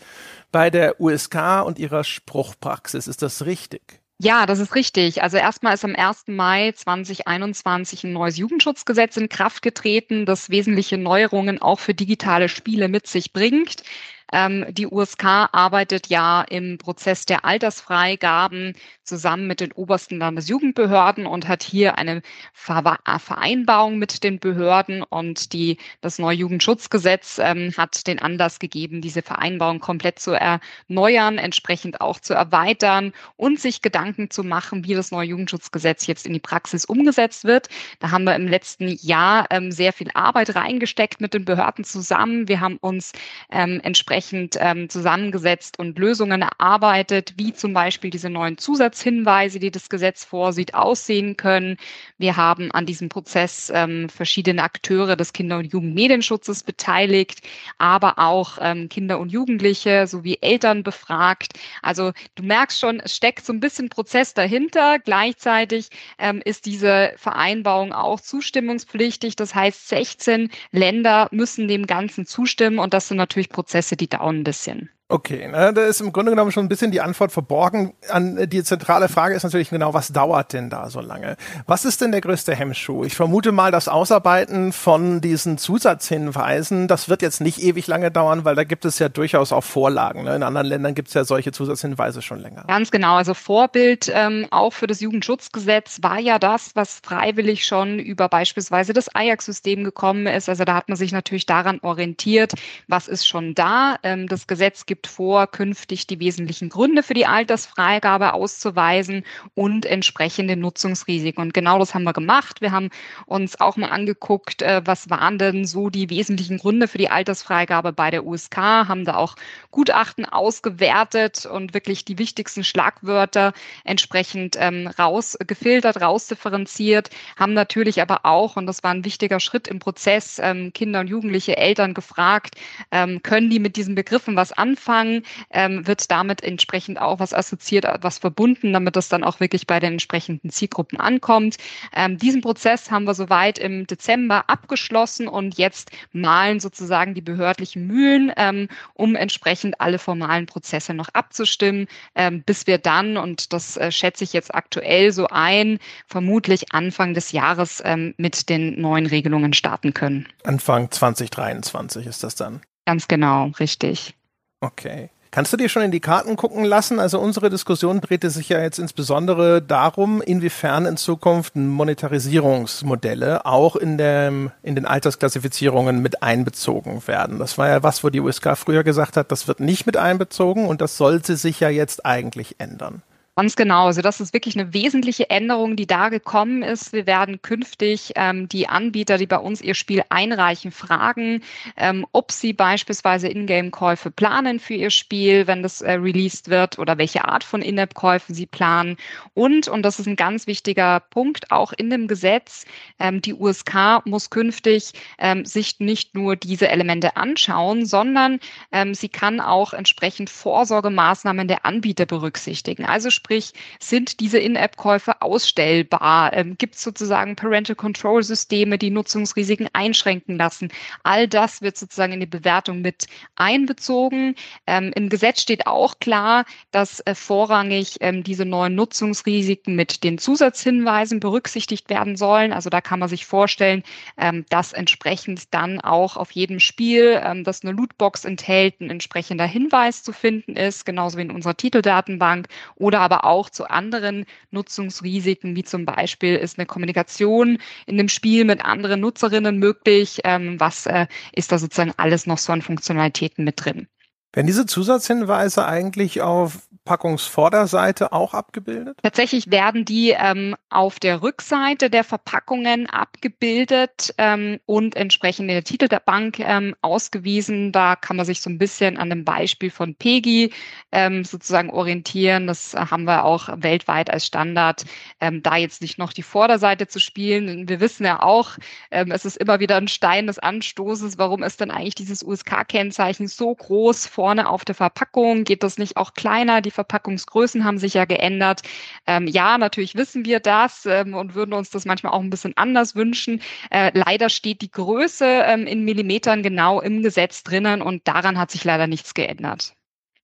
bei 0.53 0.71
der 0.71 1.01
USK 1.01 1.65
und 1.65 1.79
ihrer 1.79 2.05
Spruchpraxis. 2.05 3.07
Ist 3.07 3.23
das 3.23 3.45
richtig? 3.45 4.01
Ja, 4.21 4.47
das 4.47 4.59
ist 4.59 4.75
richtig. 4.75 5.23
Also 5.23 5.37
erstmal 5.37 5.75
ist 5.75 5.85
am 5.85 5.95
1. 5.95 6.25
Mai 6.27 6.73
2021 6.73 8.03
ein 8.03 8.13
neues 8.13 8.37
Jugendschutzgesetz 8.37 9.17
in 9.17 9.29
Kraft 9.29 9.63
getreten, 9.63 10.27
das 10.27 10.51
wesentliche 10.51 10.99
Neuerungen 10.99 11.63
auch 11.63 11.79
für 11.79 11.95
digitale 11.95 12.49
Spiele 12.49 12.89
mit 12.89 13.07
sich 13.07 13.33
bringt. 13.33 13.85
Ähm, 14.33 14.67
die 14.71 14.87
USK 14.87 15.25
arbeitet 15.25 16.09
ja 16.09 16.43
im 16.43 16.79
Prozess 16.79 17.25
der 17.25 17.45
Altersfreigaben 17.45 18.75
zusammen 19.03 19.47
mit 19.47 19.61
den 19.61 19.73
obersten 19.73 20.19
Landesjugendbehörden 20.19 21.27
und 21.27 21.49
hat 21.49 21.63
hier 21.63 21.97
eine 21.97 22.17
äh, 22.19 23.19
Vereinbarung 23.19 23.99
mit 23.99 24.23
den 24.23 24.39
Behörden 24.39 25.03
und 25.03 25.53
die, 25.53 25.79
das 26.01 26.19
neue 26.19 26.37
Jugendschutzgesetz 26.37 27.39
ähm, 27.43 27.73
hat 27.77 28.07
den 28.07 28.19
Anlass 28.19 28.59
gegeben, 28.59 29.01
diese 29.01 29.23
Vereinbarung 29.23 29.81
komplett 29.81 30.19
zu 30.19 30.33
erneuern, 30.33 31.39
entsprechend 31.39 32.01
auch 32.01 32.21
zu 32.21 32.35
erweitern 32.35 33.13
und 33.37 33.59
sich 33.59 33.81
Gedanken 33.81 34.31
zu 34.31 34.45
machen, 34.45 34.85
wie 34.85 34.95
das 34.95 35.11
neue 35.11 35.29
Jugendschutzgesetz 35.29 36.07
jetzt 36.07 36.27
in 36.27 36.35
die 36.35 36.41
Praxis 36.41 36.85
umgesetzt 36.85 37.45
wird. 37.45 37.69
Da 38.01 38.11
haben 38.11 38.25
wir 38.25 38.35
im 38.35 38.47
letzten 38.47 38.89
Jahr 39.01 39.47
ähm, 39.51 39.73
sehr 39.73 39.95
viel 39.95 40.11
Arbeit 40.13 40.55
reingesteckt 40.55 41.21
mit 41.21 41.33
den 41.33 41.47
Behörden 41.47 41.85
zusammen. 41.85 42.49
Wir 42.49 42.61
haben 42.61 42.77
uns 42.79 43.13
ähm, 43.51 43.81
entsprechend 43.83 44.18
entsprechend 44.19 44.57
ähm, 44.59 44.89
zusammengesetzt 44.89 45.79
und 45.79 45.99
Lösungen 45.99 46.43
erarbeitet, 46.43 47.35
wie 47.37 47.53
zum 47.53 47.73
Beispiel 47.73 48.11
diese 48.11 48.31
neuen 48.31 48.59
Zusatzhinweise, 48.59 49.61
die 49.61 49.71
das 49.71 49.89
Gesetz 49.89 50.25
vorsieht, 50.25 50.75
aussehen 50.75 51.37
können. 51.37 51.77
Wir 52.19 52.37
haben 52.37 52.73
an 52.73 52.85
diesem 52.85 53.09
Prozess 53.09 53.71
ähm, 53.73 54.09
verschiedene 54.09 54.63
Akteure 54.63 55.15
des 55.15 55.33
Kinder- 55.33 55.59
und 55.59 55.73
Jugendmedienschutzes 55.73 56.65
beteiligt, 56.65 57.43
aber 57.79 58.19
auch 58.19 58.59
ähm, 58.61 58.89
Kinder 58.89 59.21
und 59.21 59.31
Jugendliche 59.31 60.09
sowie 60.09 60.39
Eltern 60.41 60.83
befragt. 60.83 61.53
Also 61.83 62.13
du 62.35 62.43
merkst 62.43 62.81
schon, 62.81 63.01
es 63.01 63.15
steckt 63.15 63.45
so 63.45 63.53
ein 63.53 63.61
bisschen 63.61 63.89
Prozess 63.89 64.35
dahinter. 64.35 64.99
Gleichzeitig 64.99 65.91
ähm, 66.19 66.43
ist 66.45 66.67
diese 66.67 67.13
Vereinbarung 67.17 67.93
auch 67.93 68.21
zustimmungspflichtig. 68.21 69.37
Das 69.37 69.55
heißt, 69.55 69.89
16 69.89 70.51
Länder 70.73 71.29
müssen 71.31 71.69
dem 71.69 71.87
Ganzen 71.87 72.27
zustimmen 72.27 72.81
und 72.81 72.93
das 72.95 73.07
sind 73.07 73.17
natürlich 73.17 73.49
Prozesse, 73.51 73.97
die 73.97 74.08
dauern 74.09 74.39
ein 74.41 74.45
bisschen. 74.45 74.91
Okay, 75.11 75.49
na, 75.51 75.73
da 75.73 75.87
ist 75.87 76.03
im 76.03 76.13
Grunde 76.13 76.33
genommen 76.33 76.53
schon 76.53 76.67
ein 76.67 76.69
bisschen 76.69 76.91
die 76.91 77.01
Antwort 77.01 77.33
verborgen. 77.33 77.95
An 78.11 78.47
die 78.51 78.63
zentrale 78.63 79.09
Frage 79.09 79.35
ist 79.35 79.43
natürlich 79.43 79.71
genau, 79.71 79.95
was 79.95 80.09
dauert 80.09 80.53
denn 80.53 80.69
da 80.69 80.91
so 80.91 81.01
lange? 81.01 81.39
Was 81.67 81.87
ist 81.87 82.03
denn 82.03 82.13
der 82.13 82.21
größte 82.21 82.55
Hemmschuh? 82.55 83.05
Ich 83.05 83.17
vermute 83.17 83.51
mal, 83.51 83.71
das 83.71 83.89
Ausarbeiten 83.89 84.71
von 84.71 85.23
diesen 85.23 85.57
Zusatzhinweisen, 85.57 86.89
das 86.89 87.09
wird 87.09 87.23
jetzt 87.23 87.41
nicht 87.41 87.63
ewig 87.63 87.87
lange 87.87 88.11
dauern, 88.11 88.45
weil 88.45 88.55
da 88.55 88.65
gibt 88.65 88.85
es 88.85 88.99
ja 88.99 89.09
durchaus 89.09 89.51
auch 89.51 89.65
Vorlagen. 89.65 90.25
Ne? 90.25 90.37
In 90.37 90.43
anderen 90.43 90.67
Ländern 90.67 90.95
gibt 90.95 91.09
es 91.09 91.15
ja 91.15 91.25
solche 91.25 91.53
Zusatzhinweise 91.53 92.21
schon 92.21 92.41
länger. 92.41 92.65
Ganz 92.69 92.91
genau. 92.91 93.15
Also 93.15 93.33
Vorbild 93.33 94.13
ähm, 94.15 94.47
auch 94.51 94.75
für 94.75 94.87
das 94.87 95.01
Jugendschutzgesetz 95.01 96.01
war 96.03 96.19
ja 96.19 96.39
das, 96.39 96.73
was 96.77 97.01
freiwillig 97.03 97.65
schon 97.65 97.99
über 97.99 98.29
beispielsweise 98.29 98.93
das 98.93 99.09
Ajax-System 99.15 99.85
gekommen 99.85 100.27
ist. 100.27 100.51
Also 100.51 100.65
da 100.65 100.75
hat 100.75 100.91
man 100.91 100.99
sich 100.99 101.13
natürlich 101.13 101.47
daran 101.47 101.79
orientiert, 101.81 102.53
was 102.89 103.09
ist 103.09 103.27
schon 103.27 103.55
da. 103.55 103.97
Ähm, 104.03 104.27
das 104.27 104.47
Gesetz 104.47 104.85
gibt 104.85 104.98
gibt 104.99 105.07
vor, 105.07 105.47
künftig 105.47 106.09
die 106.09 106.19
wesentlichen 106.19 106.71
Gründe 106.71 107.05
für 107.05 107.15
die 107.15 107.27
Altersfreigabe 107.27 108.33
auszuweisen 108.33 109.25
und 109.55 109.87
entsprechende 109.87 110.57
Nutzungsrisiken. 110.57 111.41
Und 111.41 111.55
genau 111.55 111.79
das 111.79 111.95
haben 111.95 112.03
wir 112.03 112.13
gemacht. 112.13 112.61
Wir 112.61 112.73
haben 112.73 112.91
uns 113.27 113.61
auch 113.61 113.77
mal 113.77 113.91
angeguckt, 113.91 114.61
äh, 114.61 114.83
was 114.85 115.09
waren 115.09 115.39
denn 115.39 115.67
so 115.67 115.89
die 115.89 116.11
wesentlichen 116.11 116.59
Gründe 116.59 116.89
für 116.89 116.99
die 116.99 117.11
Altersfreigabe 117.11 117.93
bei 117.93 118.11
der 118.11 118.27
USK, 118.27 118.57
haben 118.57 119.05
da 119.05 119.15
auch 119.15 119.37
Gutachten 119.71 120.25
ausgewertet 120.25 121.47
und 121.47 121.75
wirklich 121.75 122.05
die 122.05 122.19
wichtigsten 122.19 122.65
Schlagwörter 122.65 123.53
entsprechend 123.85 124.57
ähm, 124.59 124.89
rausgefiltert, 124.89 126.01
rausdifferenziert, 126.01 127.11
haben 127.37 127.53
natürlich 127.53 128.03
aber 128.03 128.25
auch, 128.25 128.57
und 128.57 128.67
das 128.67 128.83
war 128.83 128.91
ein 128.91 129.05
wichtiger 129.05 129.39
Schritt 129.39 129.69
im 129.69 129.79
Prozess, 129.79 130.41
ähm, 130.43 130.73
Kinder 130.75 130.99
und 130.99 131.07
Jugendliche 131.07 131.57
Eltern 131.57 131.95
gefragt, 131.95 132.57
ähm, 132.91 133.23
können 133.23 133.49
die 133.49 133.61
mit 133.61 133.77
diesen 133.77 133.95
Begriffen 133.95 134.35
was 134.35 134.51
anfangen? 134.51 134.88
Anfang 134.89 135.23
ähm, 135.51 135.87
wird 135.87 136.11
damit 136.11 136.43
entsprechend 136.43 136.99
auch 136.99 137.21
was 137.21 137.35
assoziiert, 137.35 137.85
was 138.01 138.19
verbunden, 138.19 138.73
damit 138.73 138.97
das 138.97 139.11
dann 139.11 139.23
auch 139.23 139.39
wirklich 139.39 139.67
bei 139.67 139.81
den 139.81 139.93
entsprechenden 139.93 140.49
Zielgruppen 140.51 140.99
ankommt. 140.99 141.57
Ähm, 141.95 142.17
diesen 142.17 142.41
Prozess 142.41 142.91
haben 142.91 143.05
wir 143.05 143.15
soweit 143.15 143.59
im 143.59 143.87
Dezember 143.87 144.49
abgeschlossen 144.49 145.29
und 145.29 145.59
jetzt 145.59 145.91
malen 146.13 146.59
sozusagen 146.59 147.13
die 147.13 147.21
behördlichen 147.21 147.87
Mühlen, 147.87 148.33
ähm, 148.37 148.69
um 148.95 149.15
entsprechend 149.15 149.79
alle 149.79 149.99
formalen 149.99 150.47
Prozesse 150.47 150.95
noch 150.95 151.11
abzustimmen, 151.13 151.87
ähm, 152.15 152.43
bis 152.43 152.67
wir 152.67 152.79
dann, 152.79 153.19
und 153.19 153.53
das 153.53 153.77
äh, 153.77 153.93
schätze 153.93 154.25
ich 154.25 154.33
jetzt 154.33 154.55
aktuell 154.55 155.13
so 155.13 155.27
ein, 155.29 155.81
vermutlich 156.07 156.73
Anfang 156.73 157.13
des 157.13 157.33
Jahres 157.33 157.83
ähm, 157.85 158.15
mit 158.17 158.49
den 158.49 158.81
neuen 158.81 159.05
Regelungen 159.05 159.53
starten 159.53 159.93
können. 159.93 160.27
Anfang 160.45 160.91
2023 160.91 162.07
ist 162.07 162.25
das 162.25 162.37
dann. 162.37 162.63
Ganz 162.87 163.07
genau, 163.07 163.51
richtig. 163.61 164.18
Okay. 164.61 165.11
Kannst 165.31 165.53
du 165.53 165.59
dir 165.59 165.69
schon 165.69 165.83
in 165.83 165.91
die 165.91 166.01
Karten 166.01 166.37
gucken 166.37 166.65
lassen? 166.65 166.99
Also 166.99 167.21
unsere 167.21 167.51
Diskussion 167.51 168.01
drehte 168.01 168.31
sich 168.31 168.49
ja 168.49 168.61
jetzt 168.63 168.79
insbesondere 168.79 169.61
darum, 169.61 170.23
inwiefern 170.23 170.87
in 170.87 170.97
Zukunft 170.97 171.55
Monetarisierungsmodelle 171.55 173.45
auch 173.45 173.77
in, 173.77 173.99
dem, 173.99 174.51
in 174.63 174.75
den 174.75 174.87
Altersklassifizierungen 174.87 176.01
mit 176.01 176.23
einbezogen 176.23 177.07
werden. 177.07 177.39
Das 177.39 177.59
war 177.59 177.69
ja 177.69 177.83
was, 177.83 178.03
wo 178.03 178.09
die 178.09 178.21
USK 178.21 178.57
früher 178.57 178.85
gesagt 178.85 179.19
hat, 179.19 179.31
das 179.31 179.47
wird 179.47 179.61
nicht 179.61 179.85
mit 179.85 179.99
einbezogen 179.99 180.67
und 180.67 180.81
das 180.81 180.97
sollte 180.97 181.37
sich 181.37 181.61
ja 181.61 181.69
jetzt 181.69 182.07
eigentlich 182.07 182.57
ändern. 182.59 183.03
Ganz 183.39 183.55
genau. 183.55 183.87
Also 183.87 184.03
das 184.03 184.21
ist 184.21 184.35
wirklich 184.35 184.59
eine 184.59 184.75
wesentliche 184.75 185.31
Änderung, 185.31 185.77
die 185.77 185.87
da 185.87 186.09
gekommen 186.09 186.65
ist. 186.65 186.93
Wir 186.93 187.07
werden 187.07 187.41
künftig 187.41 188.15
ähm, 188.17 188.49
die 188.49 188.69
Anbieter, 188.69 189.17
die 189.17 189.29
bei 189.29 189.39
uns 189.39 189.61
ihr 189.61 189.77
Spiel 189.77 190.03
einreichen, 190.09 190.73
fragen, 190.73 191.45
ähm, 191.77 192.05
ob 192.11 192.33
sie 192.33 192.53
beispielsweise 192.53 193.29
Ingame-Käufe 193.29 194.11
planen 194.11 194.59
für 194.59 194.75
ihr 194.75 194.91
Spiel, 194.91 195.47
wenn 195.47 195.63
das 195.63 195.83
äh, 195.83 195.93
released 195.93 196.49
wird 196.49 196.81
oder 196.81 196.99
welche 196.99 197.27
Art 197.27 197.45
von 197.45 197.63
In-App-Käufen 197.63 198.35
sie 198.35 198.47
planen. 198.47 198.97
Und, 199.35 199.69
und 199.69 199.83
das 199.85 200.01
ist 200.01 200.09
ein 200.09 200.17
ganz 200.17 200.49
wichtiger 200.49 200.99
Punkt, 200.99 201.53
auch 201.53 201.73
in 201.73 201.91
dem 201.91 202.09
Gesetz, 202.09 202.65
ähm, 202.99 203.23
die 203.23 203.35
USK 203.35 204.05
muss 204.05 204.31
künftig 204.31 204.95
ähm, 205.19 205.45
sich 205.45 205.79
nicht 205.79 206.17
nur 206.17 206.35
diese 206.35 206.71
Elemente 206.71 207.17
anschauen, 207.17 207.87
sondern 207.87 208.41
ähm, 208.73 208.95
sie 208.95 209.09
kann 209.09 209.39
auch 209.39 209.75
entsprechend 209.75 210.29
Vorsorgemaßnahmen 210.29 211.47
der 211.47 211.65
Anbieter 211.65 212.05
berücksichtigen. 212.05 212.85
Also 212.85 213.11
sprich, 213.29 213.53
sind 213.79 214.21
diese 214.21 214.39
In-App-Käufe 214.39 215.21
ausstellbar? 215.21 216.33
Ähm, 216.33 216.57
Gibt 216.57 216.77
es 216.77 216.83
sozusagen 216.83 217.37
Parental 217.37 217.77
Control-Systeme, 217.77 218.79
die 218.79 218.89
Nutzungsrisiken 218.89 219.69
einschränken 219.75 220.39
lassen? 220.39 220.71
All 221.03 221.29
das 221.29 221.61
wird 221.61 221.77
sozusagen 221.77 222.15
in 222.15 222.21
die 222.21 222.27
Bewertung 222.27 222.81
mit 222.81 223.07
einbezogen. 223.37 224.35
Ähm, 224.67 224.93
Im 224.95 225.11
Gesetz 225.11 225.43
steht 225.43 225.67
auch 225.67 225.99
klar, 225.99 226.47
dass 226.71 227.01
äh, 227.01 227.15
vorrangig 227.15 227.99
ähm, 228.01 228.23
diese 228.23 228.47
neuen 228.47 228.75
Nutzungsrisiken 228.75 229.77
mit 229.77 230.05
den 230.05 230.17
Zusatzhinweisen 230.17 231.21
berücksichtigt 231.21 231.91
werden 231.91 232.17
sollen. 232.17 232.55
Also 232.55 232.71
da 232.71 232.81
kann 232.81 232.99
man 232.99 233.11
sich 233.11 233.27
vorstellen, 233.27 233.83
ähm, 234.17 234.47
dass 234.49 234.73
entsprechend 234.73 235.53
dann 235.53 235.83
auch 235.83 236.17
auf 236.17 236.31
jedem 236.31 236.61
Spiel, 236.61 237.21
ähm, 237.23 237.45
das 237.45 237.63
eine 237.63 237.73
Lootbox 237.73 238.25
enthält, 238.25 238.81
ein 238.81 238.89
entsprechender 238.89 239.45
Hinweis 239.45 240.03
zu 240.03 240.15
finden 240.15 240.57
ist, 240.57 240.87
genauso 240.87 241.19
wie 241.19 241.23
in 241.23 241.31
unserer 241.31 241.57
Titeldatenbank 241.57 242.49
oder 242.77 243.01
aber 243.01 243.18
auch 243.25 243.51
zu 243.51 243.69
anderen 243.69 244.25
Nutzungsrisiken, 244.51 245.57
wie 245.57 245.65
zum 245.65 245.85
Beispiel 245.85 246.37
ist 246.37 246.59
eine 246.59 246.67
Kommunikation 246.67 247.59
in 247.87 247.99
dem 247.99 248.09
Spiel 248.09 248.45
mit 248.45 248.65
anderen 248.65 249.01
Nutzerinnen 249.01 249.59
möglich. 249.59 250.21
Ähm, 250.25 250.59
was 250.61 250.87
äh, 250.87 251.07
ist 251.33 251.53
da 251.53 251.59
sozusagen 251.59 251.93
alles 251.97 252.27
noch 252.27 252.39
so 252.39 252.53
an 252.53 252.63
Funktionalitäten 252.63 253.45
mit 253.45 253.65
drin? 253.65 253.89
Werden 254.33 254.47
diese 254.47 254.67
Zusatzhinweise 254.67 255.67
eigentlich 255.67 256.21
auf 256.21 256.69
Packungsvorderseite 256.85 258.13
auch 258.13 258.35
abgebildet? 258.35 258.99
Tatsächlich 259.03 259.51
werden 259.51 259.85
die 259.85 260.15
ähm, 260.19 260.55
auf 260.71 260.99
der 260.99 261.23
Rückseite 261.23 261.91
der 261.91 262.03
Verpackungen 262.05 262.87
abgebildet 262.89 264.15
ähm, 264.17 264.59
und 264.67 264.97
entsprechend 264.97 265.49
in 265.49 265.55
der 265.55 265.65
Titel 265.65 265.89
der 265.89 266.01
Bank 266.01 266.41
ähm, 266.41 266.75
ausgewiesen. 266.83 267.73
Da 267.73 267.95
kann 267.95 268.17
man 268.17 268.27
sich 268.27 268.41
so 268.41 268.51
ein 268.51 268.59
bisschen 268.59 268.97
an 268.97 269.11
dem 269.11 269.25
Beispiel 269.25 269.71
von 269.71 269.95
PEGI 269.95 270.53
ähm, 270.93 271.25
sozusagen 271.25 271.71
orientieren. 271.71 272.47
Das 272.47 272.75
haben 272.75 273.05
wir 273.05 273.25
auch 273.25 273.49
weltweit 273.57 274.11
als 274.11 274.27
Standard, 274.27 274.85
ähm, 275.21 275.43
da 275.43 275.57
jetzt 275.57 275.83
nicht 275.83 275.99
noch 275.99 276.13
die 276.13 276.23
Vorderseite 276.23 276.87
zu 276.87 277.01
spielen. 277.01 277.69
Wir 277.69 277.81
wissen 277.81 278.05
ja 278.05 278.23
auch, 278.23 278.53
ähm, 278.91 279.11
es 279.11 279.25
ist 279.25 279.37
immer 279.37 279.61
wieder 279.61 279.77
ein 279.77 279.89
Stein 279.89 280.27
des 280.27 280.39
Anstoßes. 280.39 281.19
Warum 281.19 281.43
ist 281.43 281.61
denn 281.61 281.71
eigentlich 281.71 281.95
dieses 281.95 282.23
USK-Kennzeichen 282.23 283.27
so 283.27 283.55
groß 283.55 284.07
vorne 284.19 284.49
auf 284.49 284.65
der 284.65 284.75
Verpackung? 284.75 285.45
Geht 285.45 285.63
das 285.63 285.79
nicht 285.79 285.97
auch 285.97 286.13
kleiner? 286.13 286.61
Die 286.61 286.73
Verpackungsgrößen 286.73 287.65
haben 287.65 287.79
sich 287.79 287.95
ja 287.95 288.05
geändert. 288.05 288.63
Ähm, 289.07 289.29
ja, 289.29 289.59
natürlich 289.59 289.95
wissen 289.95 290.25
wir 290.25 290.41
das 290.41 290.87
ähm, 290.87 291.15
und 291.15 291.37
würden 291.37 291.53
uns 291.53 291.71
das 291.71 291.85
manchmal 291.85 292.15
auch 292.15 292.21
ein 292.21 292.29
bisschen 292.29 292.57
anders 292.57 292.97
wünschen. 292.97 293.41
Äh, 293.71 293.93
leider 293.95 294.29
steht 294.29 294.61
die 294.61 294.73
Größe 294.73 295.25
ähm, 295.25 295.69
in 295.69 295.85
Millimetern 295.85 296.43
genau 296.43 296.81
im 296.81 297.05
Gesetz 297.05 297.45
drinnen 297.45 297.81
und 297.81 298.09
daran 298.09 298.39
hat 298.39 298.51
sich 298.51 298.65
leider 298.65 298.89
nichts 298.89 299.15
geändert. 299.15 299.75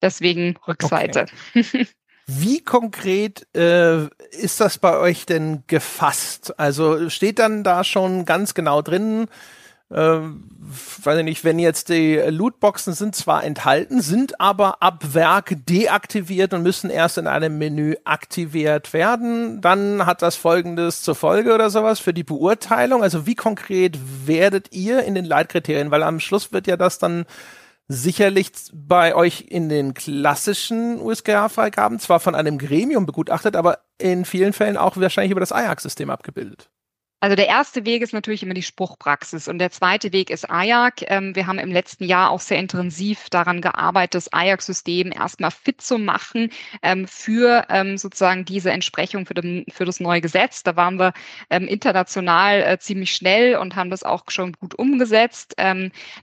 Deswegen 0.02 0.56
Rückseite. 0.66 1.26
Okay. 1.54 1.86
Wie 2.26 2.64
konkret 2.64 3.46
äh, 3.54 4.06
ist 4.32 4.58
das 4.58 4.78
bei 4.78 4.98
euch 4.98 5.24
denn 5.24 5.62
gefasst? 5.68 6.58
Also 6.58 7.10
steht 7.10 7.38
dann 7.38 7.62
da 7.62 7.84
schon 7.84 8.24
ganz 8.24 8.54
genau 8.54 8.82
drin, 8.82 9.28
äh, 9.90 10.18
weiß 11.04 11.18
ich 11.18 11.24
nicht, 11.24 11.44
wenn 11.44 11.58
jetzt 11.58 11.88
die 11.88 12.16
Lootboxen 12.16 12.94
sind 12.94 13.14
zwar 13.14 13.44
enthalten, 13.44 14.00
sind 14.00 14.40
aber 14.40 14.82
ab 14.82 15.14
Werk 15.14 15.54
deaktiviert 15.66 16.54
und 16.54 16.62
müssen 16.62 16.90
erst 16.90 17.18
in 17.18 17.26
einem 17.26 17.58
Menü 17.58 17.96
aktiviert 18.04 18.92
werden, 18.92 19.60
dann 19.60 20.06
hat 20.06 20.22
das 20.22 20.36
folgendes 20.36 21.02
zur 21.02 21.14
Folge 21.14 21.54
oder 21.54 21.70
sowas 21.70 22.00
für 22.00 22.14
die 22.14 22.24
Beurteilung. 22.24 23.02
Also 23.02 23.26
wie 23.26 23.34
konkret 23.34 23.98
werdet 24.26 24.74
ihr 24.74 25.04
in 25.04 25.14
den 25.14 25.24
Leitkriterien? 25.24 25.90
Weil 25.90 26.02
am 26.02 26.20
Schluss 26.20 26.52
wird 26.52 26.66
ja 26.66 26.76
das 26.76 26.98
dann 26.98 27.26
sicherlich 27.86 28.50
bei 28.72 29.14
euch 29.14 29.44
in 29.48 29.68
den 29.68 29.92
klassischen 29.92 30.98
USGA-Freigaben 31.00 31.98
zwar 31.98 32.18
von 32.18 32.34
einem 32.34 32.56
Gremium 32.56 33.04
begutachtet, 33.04 33.56
aber 33.56 33.80
in 33.98 34.24
vielen 34.24 34.54
Fällen 34.54 34.78
auch 34.78 34.96
wahrscheinlich 34.96 35.32
über 35.32 35.40
das 35.40 35.52
Ajax-System 35.52 36.08
abgebildet. 36.08 36.70
Also 37.24 37.36
der 37.36 37.48
erste 37.48 37.86
Weg 37.86 38.02
ist 38.02 38.12
natürlich 38.12 38.42
immer 38.42 38.52
die 38.52 38.62
Spruchpraxis 38.62 39.48
und 39.48 39.58
der 39.58 39.70
zweite 39.70 40.12
Weg 40.12 40.28
ist 40.28 40.50
Ajax. 40.50 41.04
Ähm, 41.06 41.34
wir 41.34 41.46
haben 41.46 41.58
im 41.58 41.72
letzten 41.72 42.04
Jahr 42.04 42.28
auch 42.28 42.40
sehr 42.42 42.58
intensiv 42.58 43.30
daran 43.30 43.62
gearbeitet, 43.62 44.12
das 44.16 44.32
Ajax-System 44.34 45.10
erstmal 45.10 45.50
fit 45.50 45.80
zu 45.80 45.96
machen 45.96 46.50
ähm, 46.82 47.08
für 47.08 47.64
ähm, 47.70 47.96
sozusagen 47.96 48.44
diese 48.44 48.72
Entsprechung 48.72 49.24
für, 49.24 49.32
das 49.86 50.00
neue 50.00 50.20
Gesetz. 50.20 50.64
Da 50.64 50.76
waren 50.76 50.98
wir 50.98 51.14
international 51.48 52.60
äh, 52.60 52.78
ziemlich 52.78 53.14
schnell 53.14 53.56
und 53.56 53.74
haben 53.74 53.88
das 53.88 54.02
auch 54.02 54.24
schon 54.28 54.52
gut 54.52 54.74
umgesetzt. 54.74 55.54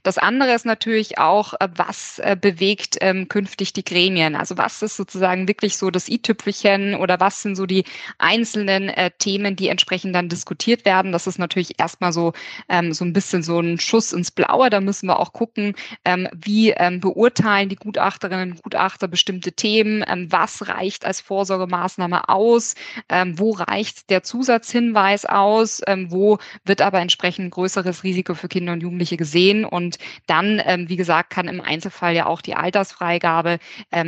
Das 0.04 0.18
andere 0.18 0.52
ist 0.52 0.66
natürlich 0.66 1.18
auch, 1.18 1.54
äh, 1.54 1.68
was 1.74 2.20
äh, 2.20 2.36
bewegt 2.40 3.00
künftig 3.28 3.72
die 3.72 3.84
Gremien? 3.84 4.36
Also 4.36 4.56
was 4.56 4.82
ist 4.82 4.96
sozusagen 4.96 5.48
wirklich 5.48 5.76
so 5.76 5.90
das 5.90 6.08
i-Tüpfelchen 6.08 6.94
oder 6.94 7.18
was 7.18 7.42
sind 7.42 7.56
so 7.56 7.66
die 7.66 7.84
einzelnen 8.18 8.92
Themen, 9.18 9.56
die 9.56 9.68
entsprechend 9.68 10.14
dann 10.14 10.28
diskutiert 10.28 10.84
werden? 10.84 10.91
Werden. 10.92 11.12
Das 11.12 11.26
ist 11.26 11.38
natürlich 11.38 11.80
erstmal 11.80 12.12
so, 12.12 12.34
ähm, 12.68 12.92
so 12.92 13.02
ein 13.04 13.14
bisschen 13.14 13.42
so 13.42 13.58
ein 13.60 13.78
Schuss 13.78 14.12
ins 14.12 14.30
Blaue. 14.30 14.68
Da 14.68 14.80
müssen 14.80 15.06
wir 15.06 15.18
auch 15.18 15.32
gucken, 15.32 15.74
ähm, 16.04 16.28
wie 16.34 16.70
ähm, 16.70 17.00
beurteilen 17.00 17.70
die 17.70 17.76
Gutachterinnen 17.76 18.52
und 18.52 18.62
Gutachter 18.62 19.08
bestimmte 19.08 19.52
Themen, 19.52 20.04
ähm, 20.06 20.30
was 20.30 20.68
reicht 20.68 21.06
als 21.06 21.22
Vorsorgemaßnahme 21.22 22.28
aus, 22.28 22.74
ähm, 23.08 23.38
wo 23.38 23.52
reicht 23.52 24.10
der 24.10 24.22
Zusatzhinweis 24.22 25.24
aus, 25.24 25.80
ähm, 25.86 26.10
wo 26.10 26.38
wird 26.66 26.82
aber 26.82 27.00
entsprechend 27.00 27.52
größeres 27.52 28.04
Risiko 28.04 28.34
für 28.34 28.48
Kinder 28.48 28.74
und 28.74 28.82
Jugendliche 28.82 29.16
gesehen. 29.16 29.64
Und 29.64 29.98
dann, 30.26 30.60
wie 30.88 30.96
gesagt, 30.96 31.30
kann 31.30 31.48
im 31.48 31.60
Einzelfall 31.60 32.14
ja 32.14 32.26
auch 32.26 32.40
die 32.40 32.54
Altersfreigabe 32.54 33.58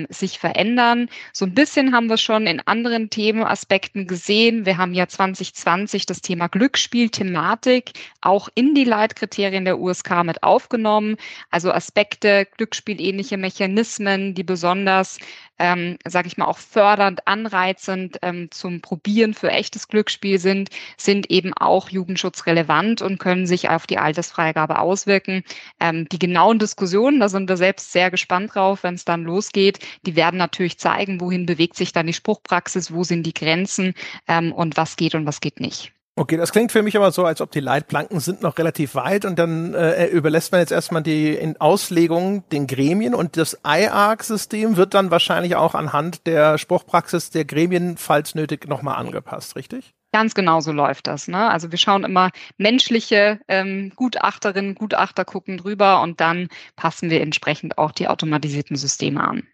sich 0.09 0.39
verändern. 0.39 1.09
So 1.32 1.44
ein 1.47 1.55
bisschen 1.55 1.94
haben 1.94 2.09
wir 2.09 2.16
schon 2.16 2.47
in 2.47 2.61
anderen 2.61 3.11
Themenaspekten 3.11 4.06
gesehen. 4.06 4.66
Wir 4.66 4.77
haben 4.77 4.94
ja 4.94 5.06
2020 5.06 6.06
das 6.06 6.20
Thema 6.20 6.48
Glück 6.48 6.74
Glücksspielthematik 6.75 7.93
auch 8.21 8.49
in 8.57 8.75
die 8.75 8.83
Leitkriterien 8.83 9.65
der 9.65 9.79
USK 9.79 10.25
mit 10.25 10.43
aufgenommen. 10.43 11.17
Also 11.53 11.71
Aspekte, 11.71 12.49
Glücksspielähnliche 12.57 13.37
Mechanismen, 13.37 14.35
die 14.35 14.43
besonders, 14.43 15.19
ähm, 15.61 15.99
sage 16.05 16.27
ich 16.27 16.37
mal, 16.37 16.47
auch 16.47 16.59
fördernd, 16.59 17.29
anreizend 17.29 18.19
ähm, 18.23 18.51
zum 18.51 18.81
Probieren 18.81 19.35
für 19.35 19.53
echtes 19.53 19.87
Glücksspiel 19.87 20.41
sind, 20.41 20.71
sind 20.97 21.31
eben 21.31 21.55
auch 21.55 21.91
jugendschutzrelevant 21.91 23.03
und 23.03 23.21
können 23.21 23.47
sich 23.47 23.69
auf 23.69 23.87
die 23.87 23.99
Altersfreigabe 23.99 24.81
auswirken. 24.81 25.45
Ähm, 25.79 26.09
die 26.09 26.19
genauen 26.19 26.59
Diskussionen, 26.59 27.21
da 27.21 27.29
sind 27.29 27.49
wir 27.49 27.57
selbst 27.57 27.93
sehr 27.93 28.11
gespannt 28.11 28.57
drauf, 28.57 28.83
wenn 28.83 28.95
es 28.95 29.05
dann 29.05 29.23
losgeht, 29.23 29.79
die 30.07 30.17
werden 30.17 30.39
natürlich 30.39 30.79
zeigen, 30.79 31.21
wohin 31.21 31.47
bewegt 31.47 31.77
sich 31.77 31.93
dann 31.93 32.09
die 32.09 32.13
Spruchpraxis, 32.13 32.93
wo 32.93 33.05
sind 33.05 33.25
die 33.25 33.35
Grenzen 33.35 33.95
ähm, 34.27 34.53
und 34.53 34.77
was 34.77 34.97
geht 34.97 35.15
und 35.15 35.25
was 35.25 35.41
geht 35.41 35.61
nicht. 35.61 35.95
Okay, 36.16 36.36
das 36.36 36.53
klingt 36.53 36.70
für 36.70 36.82
mich 36.82 36.97
aber 36.97 37.11
so, 37.11 37.24
als 37.24 37.41
ob 37.41 37.51
die 37.51 37.61
Leitplanken 37.61 38.20
sind 38.20 38.41
noch 38.41 38.57
relativ 38.57 38.95
weit 38.95 39.24
und 39.24 39.36
dann 39.36 39.74
äh, 39.74 40.07
überlässt 40.07 40.53
man 40.53 40.61
jetzt 40.61 40.70
erstmal 40.70 41.03
die 41.03 41.35
in 41.35 41.61
Auslegung 41.61 42.49
den 42.51 42.69
Gremien 42.69 43.16
und 43.16 43.36
das 43.36 43.59
IARC-System 43.66 44.77
wird 44.77 44.95
dann 44.95 45.11
wahrscheinlich 45.11 45.57
auch 45.57 45.74
anhand 45.74 46.28
der 46.28 46.57
Spruchpraxis 46.57 47.31
der 47.31 47.45
Gremien, 47.45 47.97
falls 47.97 48.36
nötig, 48.36 48.69
nochmal 48.69 48.95
angepasst, 48.95 49.57
richtig? 49.57 49.93
Ganz 50.12 50.35
genau 50.35 50.61
so 50.61 50.70
läuft 50.70 51.09
das. 51.09 51.27
Ne? 51.27 51.51
Also 51.51 51.73
wir 51.73 51.78
schauen 51.78 52.05
immer 52.05 52.31
menschliche 52.59 53.41
ähm, 53.49 53.93
Gutachterinnen, 53.97 54.77
Gutachter 54.77 55.24
gucken 55.24 55.57
drüber 55.57 56.01
und 56.01 56.20
dann 56.20 56.47
passen 56.77 57.11
wir 57.11 57.20
entsprechend 57.23 57.77
auch 57.78 57.91
die 57.91 58.07
automatisierten 58.07 58.77
Systeme 58.77 59.27
an. 59.27 59.49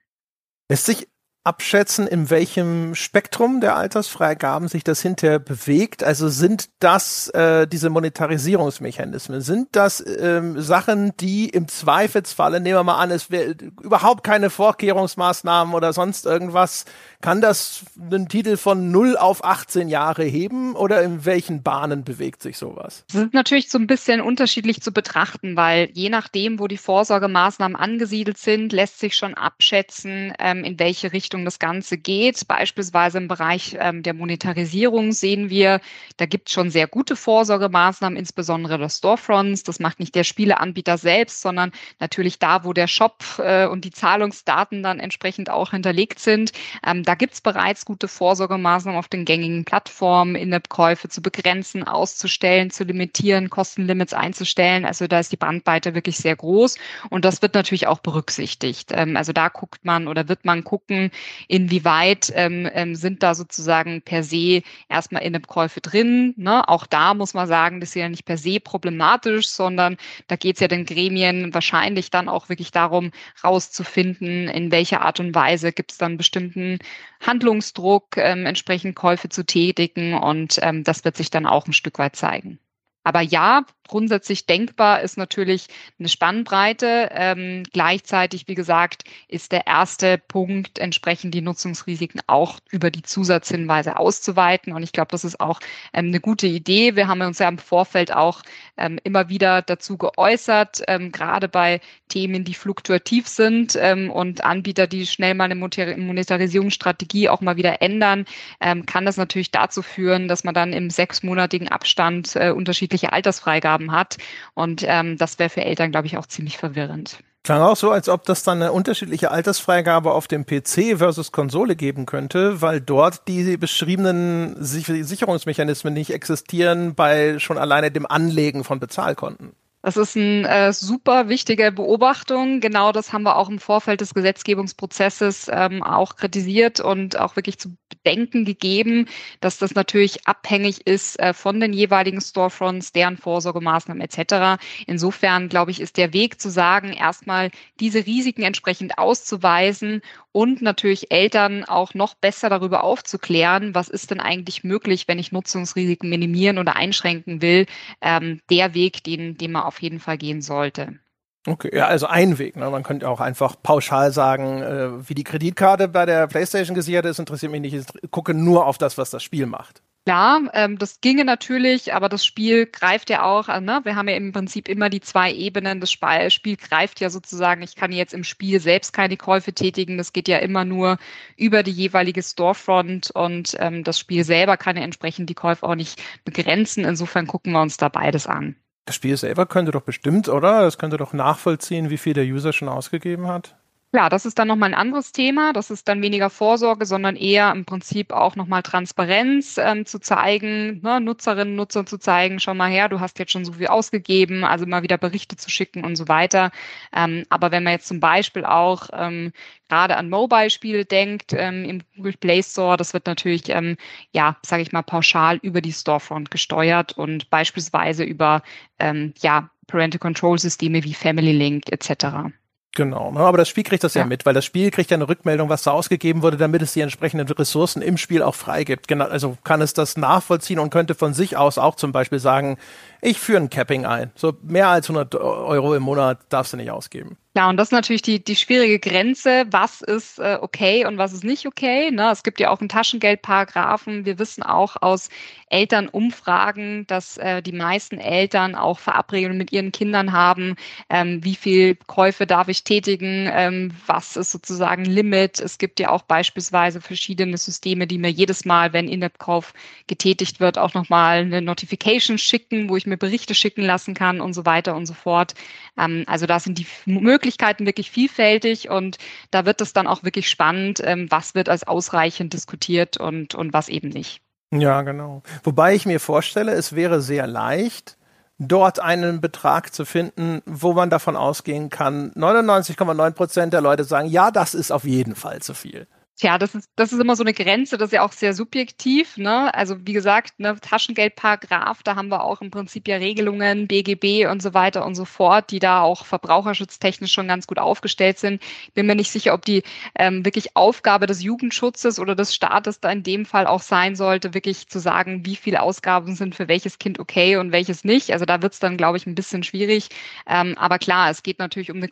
Lässt 0.68 0.84
sich 0.84 1.08
abschätzen, 1.42 2.06
in 2.06 2.28
welchem 2.28 2.94
Spektrum 2.94 3.62
der 3.62 3.76
Altersfreigaben 3.76 4.68
sich 4.68 4.84
das 4.84 5.00
hinterher 5.00 5.38
bewegt? 5.38 6.04
Also 6.04 6.28
sind 6.28 6.68
das 6.80 7.28
äh, 7.28 7.66
diese 7.66 7.88
Monetarisierungsmechanismen? 7.88 9.40
Sind 9.40 9.68
das 9.72 10.04
ähm, 10.06 10.60
Sachen, 10.60 11.16
die 11.18 11.48
im 11.48 11.66
Zweifelsfalle, 11.66 12.60
nehmen 12.60 12.76
wir 12.76 12.84
mal 12.84 12.98
an, 12.98 13.10
es 13.10 13.30
wäre 13.30 13.54
überhaupt 13.82 14.22
keine 14.22 14.50
Vorkehrungsmaßnahmen 14.50 15.74
oder 15.74 15.94
sonst 15.94 16.26
irgendwas, 16.26 16.84
kann 17.22 17.40
das 17.40 17.84
einen 18.00 18.28
Titel 18.28 18.56
von 18.56 18.90
0 18.90 19.16
auf 19.16 19.44
18 19.44 19.88
Jahre 19.88 20.24
heben 20.24 20.76
oder 20.76 21.02
in 21.02 21.24
welchen 21.24 21.62
Bahnen 21.62 22.04
bewegt 22.04 22.42
sich 22.42 22.58
sowas? 22.58 23.04
Das 23.12 23.22
ist 23.22 23.34
natürlich 23.34 23.70
so 23.70 23.78
ein 23.78 23.86
bisschen 23.86 24.20
unterschiedlich 24.20 24.82
zu 24.82 24.92
betrachten, 24.92 25.56
weil 25.56 25.90
je 25.92 26.10
nachdem, 26.10 26.58
wo 26.58 26.66
die 26.66 26.78
Vorsorgemaßnahmen 26.78 27.76
angesiedelt 27.76 28.38
sind, 28.38 28.72
lässt 28.72 29.00
sich 29.00 29.16
schon 29.16 29.34
abschätzen, 29.34 30.34
ähm, 30.38 30.64
in 30.64 30.78
welche 30.78 31.12
Richtung 31.12 31.29
Richtung 31.30 31.44
das 31.44 31.60
Ganze 31.60 31.96
geht. 31.96 32.48
Beispielsweise 32.48 33.18
im 33.18 33.28
Bereich 33.28 33.76
ähm, 33.78 34.02
der 34.02 34.14
Monetarisierung 34.14 35.12
sehen 35.12 35.48
wir, 35.48 35.80
da 36.16 36.26
gibt 36.26 36.48
es 36.48 36.54
schon 36.54 36.70
sehr 36.70 36.88
gute 36.88 37.14
Vorsorgemaßnahmen, 37.14 38.18
insbesondere 38.18 38.78
das 38.78 38.96
Storefronts. 38.96 39.62
Das 39.62 39.78
macht 39.78 40.00
nicht 40.00 40.16
der 40.16 40.24
Spieleanbieter 40.24 40.98
selbst, 40.98 41.40
sondern 41.40 41.70
natürlich 42.00 42.40
da, 42.40 42.64
wo 42.64 42.72
der 42.72 42.88
Shop 42.88 43.22
äh, 43.38 43.68
und 43.68 43.84
die 43.84 43.92
Zahlungsdaten 43.92 44.82
dann 44.82 44.98
entsprechend 44.98 45.50
auch 45.50 45.70
hinterlegt 45.70 46.18
sind. 46.18 46.50
Ähm, 46.84 47.04
da 47.04 47.14
gibt 47.14 47.34
es 47.34 47.40
bereits 47.40 47.84
gute 47.84 48.08
Vorsorgemaßnahmen 48.08 48.98
auf 48.98 49.06
den 49.06 49.24
gängigen 49.24 49.64
Plattformen, 49.64 50.34
In-App-Käufe 50.34 51.08
zu 51.10 51.22
begrenzen, 51.22 51.84
auszustellen, 51.84 52.70
zu 52.70 52.82
limitieren, 52.82 53.50
Kostenlimits 53.50 54.14
einzustellen. 54.14 54.84
Also 54.84 55.06
da 55.06 55.20
ist 55.20 55.30
die 55.30 55.36
Bandbreite 55.36 55.94
wirklich 55.94 56.16
sehr 56.16 56.34
groß 56.34 56.76
und 57.08 57.24
das 57.24 57.40
wird 57.40 57.54
natürlich 57.54 57.86
auch 57.86 58.00
berücksichtigt. 58.00 58.90
Ähm, 58.92 59.16
also 59.16 59.32
da 59.32 59.48
guckt 59.48 59.84
man 59.84 60.08
oder 60.08 60.28
wird 60.28 60.44
man 60.44 60.64
gucken, 60.64 61.12
inwieweit 61.48 62.32
ähm, 62.34 62.68
ähm, 62.72 62.94
sind 62.94 63.22
da 63.22 63.34
sozusagen 63.34 64.02
per 64.02 64.22
se 64.22 64.62
erstmal 64.88 65.22
In-App-Käufe 65.22 65.80
drin. 65.80 66.34
Ne? 66.36 66.68
Auch 66.68 66.86
da 66.86 67.14
muss 67.14 67.34
man 67.34 67.46
sagen, 67.46 67.80
das 67.80 67.90
ist 67.90 67.94
ja 67.96 68.08
nicht 68.08 68.24
per 68.24 68.38
se 68.38 68.60
problematisch, 68.60 69.48
sondern 69.48 69.96
da 70.26 70.36
geht 70.36 70.56
es 70.56 70.60
ja 70.60 70.68
den 70.68 70.84
Gremien 70.84 71.52
wahrscheinlich 71.54 72.10
dann 72.10 72.28
auch 72.28 72.48
wirklich 72.48 72.70
darum, 72.70 73.10
rauszufinden, 73.42 74.48
in 74.48 74.70
welcher 74.72 75.02
Art 75.02 75.20
und 75.20 75.34
Weise 75.34 75.72
gibt 75.72 75.92
es 75.92 75.98
dann 75.98 76.16
bestimmten 76.16 76.78
Handlungsdruck, 77.20 78.16
ähm, 78.16 78.46
entsprechend 78.46 78.96
Käufe 78.96 79.28
zu 79.28 79.44
tätigen 79.44 80.14
und 80.14 80.58
ähm, 80.62 80.84
das 80.84 81.04
wird 81.04 81.16
sich 81.16 81.30
dann 81.30 81.46
auch 81.46 81.66
ein 81.66 81.72
Stück 81.72 81.98
weit 81.98 82.16
zeigen. 82.16 82.58
Aber 83.02 83.20
ja, 83.20 83.64
grundsätzlich 83.90 84.46
denkbar 84.46 85.00
ist 85.00 85.18
natürlich 85.18 85.66
eine 85.98 86.08
Spannbreite. 86.08 87.08
Ähm, 87.12 87.64
gleichzeitig, 87.72 88.46
wie 88.46 88.54
gesagt, 88.54 89.02
ist 89.26 89.50
der 89.50 89.66
erste 89.66 90.16
Punkt, 90.16 90.78
entsprechend 90.78 91.34
die 91.34 91.40
Nutzungsrisiken 91.40 92.20
auch 92.28 92.60
über 92.70 92.92
die 92.92 93.02
Zusatzhinweise 93.02 93.98
auszuweiten. 93.98 94.72
Und 94.72 94.84
ich 94.84 94.92
glaube, 94.92 95.10
das 95.10 95.24
ist 95.24 95.40
auch 95.40 95.58
ähm, 95.92 96.06
eine 96.06 96.20
gute 96.20 96.46
Idee. 96.46 96.94
Wir 96.94 97.08
haben 97.08 97.20
uns 97.20 97.40
ja 97.40 97.48
im 97.48 97.58
Vorfeld 97.58 98.14
auch 98.14 98.42
ähm, 98.76 99.00
immer 99.02 99.28
wieder 99.28 99.60
dazu 99.60 99.98
geäußert, 99.98 100.82
ähm, 100.86 101.10
gerade 101.10 101.48
bei 101.48 101.80
Themen, 102.08 102.44
die 102.44 102.54
fluktuativ 102.54 103.26
sind 103.26 103.76
ähm, 103.80 104.10
und 104.10 104.44
Anbieter, 104.44 104.86
die 104.86 105.06
schnell 105.06 105.34
mal 105.34 105.44
eine 105.44 105.56
Monetarisierungsstrategie 105.56 107.28
auch 107.28 107.40
mal 107.40 107.56
wieder 107.56 107.82
ändern, 107.82 108.24
ähm, 108.60 108.86
kann 108.86 109.04
das 109.04 109.16
natürlich 109.16 109.50
dazu 109.50 109.82
führen, 109.82 110.28
dass 110.28 110.44
man 110.44 110.54
dann 110.54 110.72
im 110.72 110.90
sechsmonatigen 110.90 111.68
Abstand 111.68 112.36
äh, 112.36 112.50
unterschiedliche 112.50 113.12
Altersfreigaben 113.12 113.79
hat. 113.88 114.16
Und 114.54 114.84
ähm, 114.86 115.16
das 115.16 115.38
wäre 115.38 115.50
für 115.50 115.64
Eltern, 115.64 115.90
glaube 115.90 116.06
ich, 116.06 116.16
auch 116.16 116.26
ziemlich 116.26 116.58
verwirrend. 116.58 117.18
Klang 117.42 117.62
auch 117.62 117.76
so, 117.76 117.90
als 117.90 118.10
ob 118.10 118.24
das 118.24 118.42
dann 118.42 118.60
eine 118.60 118.72
unterschiedliche 118.72 119.30
Altersfreigabe 119.30 120.12
auf 120.12 120.28
dem 120.28 120.44
PC 120.44 120.98
versus 120.98 121.32
Konsole 121.32 121.74
geben 121.74 122.04
könnte, 122.04 122.60
weil 122.60 122.82
dort 122.82 123.26
die 123.28 123.56
beschriebenen 123.56 124.56
Sicherungsmechanismen 124.62 125.94
nicht 125.94 126.10
existieren 126.10 126.94
bei 126.94 127.38
schon 127.38 127.56
alleine 127.56 127.90
dem 127.90 128.04
Anlegen 128.04 128.62
von 128.62 128.78
Bezahlkonten. 128.78 129.52
Das 129.82 129.96
ist 129.96 130.14
eine 130.14 130.46
äh, 130.46 130.72
super 130.74 131.30
wichtige 131.30 131.72
Beobachtung. 131.72 132.60
Genau 132.60 132.92
das 132.92 133.14
haben 133.14 133.22
wir 133.22 133.36
auch 133.36 133.48
im 133.48 133.58
Vorfeld 133.58 134.02
des 134.02 134.12
Gesetzgebungsprozesses 134.12 135.48
ähm, 135.50 135.82
auch 135.82 136.16
kritisiert 136.16 136.80
und 136.80 137.18
auch 137.18 137.36
wirklich 137.36 137.58
zu 137.58 137.70
bedenken 138.02 138.44
gegeben, 138.44 139.06
dass 139.40 139.58
das 139.58 139.74
natürlich 139.74 140.26
abhängig 140.26 140.86
ist 140.86 141.18
äh, 141.20 141.34
von 141.34 141.60
den 141.60 141.72
jeweiligen 141.72 142.20
Storefronts, 142.20 142.92
deren 142.92 143.16
Vorsorgemaßnahmen 143.16 144.02
etc. 144.02 144.62
Insofern, 144.86 145.48
glaube 145.48 145.70
ich, 145.70 145.80
ist 145.80 145.96
der 145.96 146.12
Weg 146.12 146.40
zu 146.40 146.50
sagen, 146.50 146.92
erstmal 146.92 147.50
diese 147.78 148.06
Risiken 148.06 148.42
entsprechend 148.42 148.98
auszuweisen 148.98 150.02
und 150.32 150.62
natürlich 150.62 151.10
Eltern 151.10 151.64
auch 151.64 151.94
noch 151.94 152.14
besser 152.14 152.48
darüber 152.48 152.84
aufzuklären, 152.84 153.74
was 153.74 153.88
ist 153.88 154.10
denn 154.10 154.20
eigentlich 154.20 154.64
möglich, 154.64 155.08
wenn 155.08 155.18
ich 155.18 155.32
Nutzungsrisiken 155.32 156.08
minimieren 156.08 156.58
oder 156.58 156.76
einschränken 156.76 157.42
will, 157.42 157.66
ähm, 158.00 158.40
der 158.50 158.74
Weg, 158.74 159.04
den, 159.04 159.36
den 159.36 159.52
man 159.52 159.62
auf 159.62 159.82
jeden 159.82 160.00
Fall 160.00 160.18
gehen 160.18 160.42
sollte. 160.42 160.98
Okay, 161.46 161.74
ja, 161.74 161.86
also 161.86 162.06
ein 162.06 162.38
Weg. 162.38 162.56
Ne? 162.56 162.68
Man 162.68 162.82
könnte 162.82 163.08
auch 163.08 163.20
einfach 163.20 163.56
pauschal 163.62 164.12
sagen, 164.12 164.62
äh, 164.62 165.08
wie 165.08 165.14
die 165.14 165.24
Kreditkarte 165.24 165.88
bei 165.88 166.04
der 166.04 166.26
PlayStation 166.26 166.74
gesichert 166.74 167.06
ist, 167.06 167.18
interessiert 167.18 167.50
mich 167.50 167.62
nicht. 167.62 167.74
Ich 167.74 168.10
gucke 168.10 168.34
nur 168.34 168.66
auf 168.66 168.76
das, 168.76 168.98
was 168.98 169.08
das 169.10 169.22
Spiel 169.22 169.46
macht. 169.46 169.82
Klar, 170.06 170.50
ähm, 170.54 170.78
das 170.78 171.00
ginge 171.02 171.24
natürlich, 171.24 171.94
aber 171.94 172.08
das 172.08 172.24
Spiel 172.24 172.66
greift 172.66 173.10
ja 173.10 173.22
auch, 173.22 173.48
äh, 173.48 173.60
ne? 173.60 173.80
wir 173.84 173.96
haben 173.96 174.08
ja 174.08 174.16
im 174.16 174.32
Prinzip 174.32 174.68
immer 174.68 174.90
die 174.90 175.00
zwei 175.00 175.32
Ebenen. 175.32 175.80
Das 175.80 175.92
Spiel 175.92 176.56
greift 176.56 177.00
ja 177.00 177.10
sozusagen, 177.10 177.62
ich 177.62 177.76
kann 177.76 177.92
jetzt 177.92 178.14
im 178.14 178.24
Spiel 178.24 178.60
selbst 178.60 178.92
keine 178.92 179.16
Käufe 179.16 179.52
tätigen, 179.52 179.98
das 179.98 180.12
geht 180.12 180.26
ja 180.28 180.38
immer 180.38 180.64
nur 180.64 180.98
über 181.36 181.62
die 181.62 181.70
jeweilige 181.70 182.22
Storefront 182.22 183.10
und 183.10 183.56
ähm, 183.60 183.84
das 183.84 183.98
Spiel 183.98 184.24
selber 184.24 184.56
kann 184.56 184.76
ja 184.76 184.82
entsprechend 184.82 185.30
die 185.30 185.34
Käufe 185.34 185.66
auch 185.66 185.74
nicht 185.74 186.02
begrenzen. 186.24 186.84
Insofern 186.84 187.26
gucken 187.26 187.52
wir 187.52 187.62
uns 187.62 187.76
da 187.76 187.88
beides 187.88 188.26
an. 188.26 188.56
Das 188.86 188.96
Spiel 188.96 189.16
selber 189.16 189.46
könnte 189.46 189.72
doch 189.72 189.82
bestimmt, 189.82 190.28
oder? 190.28 190.62
Das 190.62 190.78
könnte 190.78 190.96
doch 190.96 191.12
nachvollziehen, 191.12 191.90
wie 191.90 191.98
viel 191.98 192.14
der 192.14 192.24
User 192.24 192.52
schon 192.52 192.68
ausgegeben 192.68 193.28
hat. 193.28 193.59
Klar, 193.92 194.08
das 194.08 194.24
ist 194.24 194.38
dann 194.38 194.46
nochmal 194.46 194.68
ein 194.70 194.78
anderes 194.78 195.10
Thema. 195.10 195.52
Das 195.52 195.68
ist 195.68 195.88
dann 195.88 196.00
weniger 196.00 196.30
Vorsorge, 196.30 196.86
sondern 196.86 197.16
eher 197.16 197.50
im 197.50 197.64
Prinzip 197.64 198.12
auch 198.12 198.36
nochmal 198.36 198.62
Transparenz 198.62 199.58
ähm, 199.58 199.84
zu 199.84 199.98
zeigen, 199.98 200.80
ne, 200.82 201.00
Nutzerinnen, 201.00 201.56
Nutzer 201.56 201.84
zu 201.84 201.98
zeigen, 201.98 202.38
schau 202.38 202.54
mal 202.54 202.70
her, 202.70 202.88
du 202.88 203.00
hast 203.00 203.18
jetzt 203.18 203.32
schon 203.32 203.44
so 203.44 203.54
viel 203.54 203.66
ausgegeben, 203.66 204.44
also 204.44 204.64
mal 204.64 204.84
wieder 204.84 204.96
Berichte 204.96 205.36
zu 205.36 205.50
schicken 205.50 205.84
und 205.84 205.96
so 205.96 206.06
weiter. 206.06 206.52
Ähm, 206.94 207.24
aber 207.30 207.50
wenn 207.50 207.64
man 207.64 207.72
jetzt 207.72 207.88
zum 207.88 207.98
Beispiel 207.98 208.44
auch 208.44 208.88
ähm, 208.92 209.32
gerade 209.68 209.96
an 209.96 210.08
Mobile-Spiele 210.08 210.84
denkt 210.84 211.32
ähm, 211.32 211.64
im 211.64 211.82
Google 211.96 212.14
Play 212.16 212.44
Store, 212.44 212.76
das 212.76 212.94
wird 212.94 213.06
natürlich, 213.06 213.48
ähm, 213.48 213.76
ja, 214.12 214.36
sage 214.42 214.62
ich 214.62 214.70
mal, 214.70 214.82
pauschal 214.82 215.38
über 215.42 215.60
die 215.60 215.72
Storefront 215.72 216.30
gesteuert 216.30 216.92
und 216.96 217.28
beispielsweise 217.30 218.04
über, 218.04 218.42
ähm, 218.78 219.14
ja, 219.20 219.50
Parental 219.66 219.98
Control 219.98 220.38
Systeme 220.38 220.84
wie 220.84 220.94
Family 220.94 221.32
Link 221.32 221.64
etc. 221.72 222.30
Genau, 222.76 223.10
ne? 223.10 223.18
aber 223.20 223.38
das 223.38 223.48
Spiel 223.48 223.64
kriegt 223.64 223.82
das 223.82 223.94
ja. 223.94 224.02
ja. 224.02 224.06
mit, 224.06 224.24
weil 224.24 224.34
das 224.34 224.44
Spiel 224.44 224.70
kriegt 224.70 224.92
ja 224.92 224.96
eine 224.96 225.08
Rückmeldung, 225.08 225.48
was 225.48 225.64
da 225.64 225.72
ausgegeben 225.72 226.22
wurde, 226.22 226.36
damit 226.36 226.62
es 226.62 226.72
die 226.72 226.80
entsprechenden 226.80 227.26
Ressourcen 227.26 227.82
im 227.82 227.96
Spiel 227.96 228.22
auch 228.22 228.36
freigibt. 228.36 228.86
Genau, 228.86 229.06
also 229.06 229.36
kann 229.42 229.60
es 229.60 229.74
das 229.74 229.96
nachvollziehen 229.96 230.60
und 230.60 230.70
könnte 230.70 230.94
von 230.94 231.12
sich 231.12 231.36
aus 231.36 231.58
auch 231.58 231.74
zum 231.74 231.90
Beispiel 231.90 232.20
sagen, 232.20 232.58
ich 233.02 233.18
führe 233.18 233.40
ein 233.40 233.50
Capping 233.50 233.86
ein. 233.86 234.10
So 234.14 234.34
mehr 234.42 234.68
als 234.68 234.88
100 234.88 235.14
Euro 235.14 235.74
im 235.74 235.82
Monat 235.82 236.18
darfst 236.28 236.52
du 236.52 236.56
nicht 236.56 236.70
ausgeben. 236.70 237.16
Ja, 237.36 237.48
und 237.48 237.56
das 237.58 237.68
ist 237.68 237.72
natürlich 237.72 238.02
die, 238.02 238.22
die 238.22 238.34
schwierige 238.34 238.80
Grenze. 238.80 239.44
Was 239.50 239.82
ist 239.82 240.18
äh, 240.18 240.38
okay 240.40 240.84
und 240.84 240.98
was 240.98 241.12
ist 241.12 241.22
nicht 241.22 241.46
okay? 241.46 241.92
Ne? 241.92 242.10
Es 242.10 242.24
gibt 242.24 242.40
ja 242.40 242.50
auch 242.50 242.58
einen 242.58 242.68
Taschengeldparagraphen. 242.68 244.04
Wir 244.04 244.18
wissen 244.18 244.42
auch 244.42 244.74
aus 244.80 245.10
Elternumfragen, 245.48 246.88
dass 246.88 247.18
äh, 247.18 247.40
die 247.40 247.52
meisten 247.52 247.98
Eltern 247.98 248.56
auch 248.56 248.80
Verabredungen 248.80 249.38
mit 249.38 249.52
ihren 249.52 249.70
Kindern 249.70 250.10
haben. 250.10 250.56
Ähm, 250.88 251.22
wie 251.22 251.36
viel 251.36 251.76
Käufe 251.86 252.26
darf 252.26 252.48
ich 252.48 252.64
tätigen? 252.64 253.30
Ähm, 253.32 253.70
was 253.86 254.16
ist 254.16 254.32
sozusagen 254.32 254.84
Limit? 254.84 255.38
Es 255.38 255.58
gibt 255.58 255.78
ja 255.78 255.90
auch 255.90 256.02
beispielsweise 256.02 256.80
verschiedene 256.80 257.36
Systeme, 257.36 257.86
die 257.86 257.98
mir 257.98 258.10
jedes 258.10 258.44
Mal, 258.44 258.72
wenn 258.72 258.88
In-App-Kauf 258.88 259.52
getätigt 259.86 260.40
wird, 260.40 260.58
auch 260.58 260.74
nochmal 260.74 261.20
eine 261.20 261.42
Notification 261.42 262.18
schicken, 262.18 262.68
wo 262.68 262.76
ich 262.76 262.86
mir 262.90 262.98
Berichte 262.98 263.34
schicken 263.34 263.62
lassen 263.62 263.94
kann 263.94 264.20
und 264.20 264.34
so 264.34 264.44
weiter 264.44 264.76
und 264.76 264.84
so 264.84 264.94
fort. 264.94 265.34
Ähm, 265.78 266.04
also 266.06 266.26
da 266.26 266.38
sind 266.38 266.58
die 266.58 266.66
Möglichkeiten 266.84 267.64
wirklich 267.64 267.90
vielfältig 267.90 268.68
und 268.68 268.98
da 269.30 269.46
wird 269.46 269.60
es 269.60 269.72
dann 269.72 269.86
auch 269.86 270.04
wirklich 270.04 270.28
spannend, 270.28 270.82
ähm, 270.84 271.06
was 271.10 271.34
wird 271.34 271.48
als 271.48 271.66
ausreichend 271.66 272.34
diskutiert 272.34 272.98
und, 272.98 273.34
und 273.34 273.52
was 273.52 273.68
eben 273.68 273.88
nicht. 273.88 274.20
Ja, 274.52 274.82
genau. 274.82 275.22
Wobei 275.44 275.74
ich 275.74 275.86
mir 275.86 276.00
vorstelle, 276.00 276.52
es 276.52 276.74
wäre 276.74 277.00
sehr 277.00 277.26
leicht, 277.26 277.96
dort 278.38 278.80
einen 278.80 279.20
Betrag 279.20 279.72
zu 279.72 279.84
finden, 279.84 280.42
wo 280.46 280.72
man 280.72 280.90
davon 280.90 281.14
ausgehen 281.14 281.70
kann, 281.70 282.10
99,9 282.12 283.12
Prozent 283.12 283.52
der 283.52 283.60
Leute 283.60 283.84
sagen, 283.84 284.08
ja, 284.08 284.30
das 284.30 284.54
ist 284.54 284.72
auf 284.72 284.84
jeden 284.84 285.14
Fall 285.14 285.40
zu 285.40 285.54
viel. 285.54 285.86
Tja, 286.16 286.36
das 286.36 286.54
ist, 286.54 286.68
das 286.76 286.92
ist 286.92 287.00
immer 287.00 287.16
so 287.16 287.22
eine 287.22 287.32
Grenze, 287.32 287.78
das 287.78 287.88
ist 287.88 287.92
ja 287.94 288.02
auch 288.02 288.12
sehr 288.12 288.34
subjektiv. 288.34 289.16
Ne? 289.16 289.54
Also 289.54 289.76
wie 289.86 289.94
gesagt, 289.94 290.38
ne, 290.38 290.54
Taschengeldparagraf, 290.60 291.82
da 291.82 291.96
haben 291.96 292.08
wir 292.08 292.24
auch 292.24 292.42
im 292.42 292.50
Prinzip 292.50 292.88
ja 292.88 292.96
Regelungen, 292.96 293.66
BGB 293.66 294.26
und 294.30 294.42
so 294.42 294.52
weiter 294.52 294.84
und 294.84 294.96
so 294.96 295.06
fort, 295.06 295.50
die 295.50 295.60
da 295.60 295.80
auch 295.80 296.04
verbraucherschutztechnisch 296.04 297.10
schon 297.10 297.26
ganz 297.26 297.46
gut 297.46 297.58
aufgestellt 297.58 298.18
sind. 298.18 298.42
Bin 298.74 298.84
mir 298.84 298.96
nicht 298.96 299.10
sicher, 299.10 299.32
ob 299.32 299.46
die 299.46 299.62
ähm, 299.98 300.22
wirklich 300.22 300.56
Aufgabe 300.56 301.06
des 301.06 301.22
Jugendschutzes 301.22 301.98
oder 301.98 302.14
des 302.14 302.34
Staates 302.34 302.80
da 302.80 302.90
in 302.90 303.02
dem 303.02 303.24
Fall 303.24 303.46
auch 303.46 303.62
sein 303.62 303.96
sollte, 303.96 304.34
wirklich 304.34 304.68
zu 304.68 304.78
sagen, 304.78 305.24
wie 305.24 305.36
viele 305.36 305.62
Ausgaben 305.62 306.16
sind 306.16 306.34
für 306.34 306.48
welches 306.48 306.78
Kind 306.78 306.98
okay 306.98 307.36
und 307.36 307.50
welches 307.50 307.82
nicht. 307.82 308.12
Also 308.12 308.26
da 308.26 308.42
wird 308.42 308.52
es 308.52 308.58
dann, 308.58 308.76
glaube 308.76 308.98
ich, 308.98 309.06
ein 309.06 309.14
bisschen 309.14 309.42
schwierig. 309.42 309.88
Ähm, 310.26 310.54
aber 310.58 310.78
klar, 310.78 311.08
es 311.08 311.22
geht 311.22 311.38
natürlich 311.38 311.70
um 311.70 311.78
eine 311.78 311.88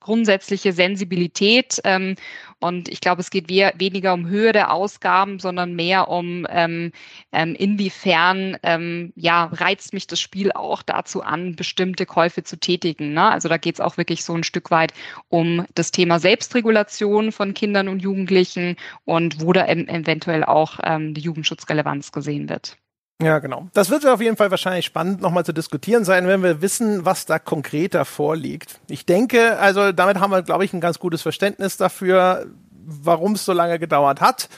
grundsätzliche 0.00 0.72
Sensibilität. 0.72 1.80
Ähm, 1.84 2.16
und 2.58 2.88
ich 2.88 3.00
glaube, 3.04 3.20
es 3.20 3.30
geht 3.30 3.48
weniger 3.48 4.12
um 4.12 4.26
Höhe 4.26 4.52
der 4.52 4.72
Ausgaben, 4.72 5.38
sondern 5.38 5.74
mehr 5.74 6.08
um 6.08 6.46
ähm, 6.50 6.90
ähm, 7.32 7.54
inwiefern 7.54 8.56
ähm, 8.62 9.12
ja, 9.14 9.44
reizt 9.52 9.92
mich 9.92 10.08
das 10.08 10.20
Spiel 10.20 10.50
auch 10.50 10.82
dazu 10.82 11.22
an, 11.22 11.54
bestimmte 11.54 12.06
Käufe 12.06 12.42
zu 12.42 12.58
tätigen. 12.58 13.12
Ne? 13.12 13.30
Also 13.30 13.48
da 13.48 13.58
geht 13.58 13.76
es 13.76 13.80
auch 13.80 13.96
wirklich 13.96 14.24
so 14.24 14.34
ein 14.34 14.42
Stück 14.42 14.70
weit 14.70 14.92
um 15.28 15.64
das 15.74 15.92
Thema 15.92 16.18
Selbstregulation 16.18 17.30
von 17.30 17.54
Kindern 17.54 17.88
und 17.88 18.00
Jugendlichen 18.00 18.76
und 19.04 19.40
wo 19.40 19.52
da 19.52 19.66
eventuell 19.66 20.42
auch 20.42 20.80
ähm, 20.82 21.14
die 21.14 21.20
Jugendschutzrelevanz 21.20 22.10
gesehen 22.10 22.48
wird. 22.48 22.76
Ja, 23.22 23.38
genau. 23.38 23.68
Das 23.74 23.90
wird 23.90 24.04
auf 24.06 24.20
jeden 24.20 24.36
Fall 24.36 24.50
wahrscheinlich 24.50 24.86
spannend 24.86 25.20
nochmal 25.20 25.44
zu 25.44 25.52
diskutieren 25.52 26.04
sein, 26.04 26.26
wenn 26.26 26.42
wir 26.42 26.60
wissen, 26.62 27.04
was 27.04 27.26
da 27.26 27.38
konkreter 27.38 28.04
vorliegt. 28.04 28.80
Ich 28.88 29.06
denke, 29.06 29.58
also 29.58 29.92
damit 29.92 30.18
haben 30.18 30.32
wir, 30.32 30.42
glaube 30.42 30.64
ich, 30.64 30.72
ein 30.72 30.80
ganz 30.80 30.98
gutes 30.98 31.22
Verständnis 31.22 31.76
dafür, 31.76 32.46
warum 32.86 33.32
es 33.32 33.44
so 33.44 33.52
lange 33.52 33.78
gedauert 33.78 34.20
hat, 34.20 34.48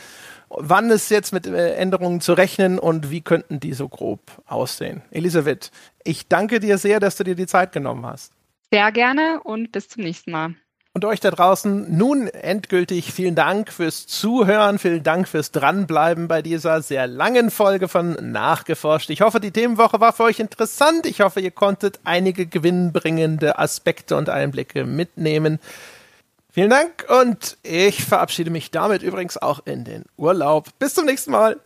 wann 0.49 0.91
ist 0.91 1.11
jetzt 1.11 1.33
mit 1.33 1.47
äh, 1.47 1.75
Änderungen 1.75 2.21
zu 2.21 2.33
rechnen 2.33 2.79
und 2.79 3.11
wie 3.11 3.21
könnten 3.21 3.61
die 3.61 3.73
so 3.73 3.89
grob 3.89 4.21
aussehen. 4.47 5.03
Elisabeth, 5.11 5.71
ich 6.05 6.29
danke 6.29 6.61
dir 6.61 6.79
sehr, 6.79 7.01
dass 7.01 7.17
du 7.17 7.25
dir 7.25 7.35
die 7.35 7.47
Zeit 7.47 7.73
genommen 7.73 8.07
hast. 8.07 8.33
Sehr 8.71 8.91
gerne 8.93 9.41
und 9.43 9.73
bis 9.73 9.89
zum 9.89 10.03
nächsten 10.03 10.31
Mal. 10.31 10.55
Und 10.97 11.05
euch 11.05 11.21
da 11.21 11.31
draußen 11.31 11.95
nun 11.95 12.27
endgültig 12.29 13.13
vielen 13.13 13.35
Dank 13.35 13.71
fürs 13.71 14.07
Zuhören, 14.07 14.79
vielen 14.79 15.03
Dank 15.03 15.29
fürs 15.29 15.51
Dranbleiben 15.51 16.27
bei 16.27 16.41
dieser 16.41 16.81
sehr 16.81 17.07
langen 17.07 17.51
Folge 17.51 17.87
von 17.87 18.13
Nachgeforscht. 18.33 19.11
Ich 19.11 19.21
hoffe, 19.21 19.39
die 19.39 19.51
Themenwoche 19.51 20.01
war 20.01 20.15
für 20.15 20.23
euch 20.23 20.41
interessant. 20.41 21.05
Ich 21.05 21.21
hoffe, 21.21 21.41
ihr 21.41 21.51
konntet 21.51 22.01
einige 22.05 22.47
gewinnbringende 22.47 23.59
Aspekte 23.59 24.17
und 24.17 24.31
Einblicke 24.31 24.87
mitnehmen. 24.87 25.59
Vielen 26.57 26.71
Dank 26.71 27.05
und 27.11 27.59
ich 27.63 28.03
verabschiede 28.03 28.49
mich 28.49 28.71
damit 28.71 29.03
übrigens 29.03 29.37
auch 29.37 29.67
in 29.67 29.85
den 29.85 30.07
Urlaub. 30.17 30.71
Bis 30.79 30.95
zum 30.95 31.05
nächsten 31.05 31.31
Mal. 31.31 31.61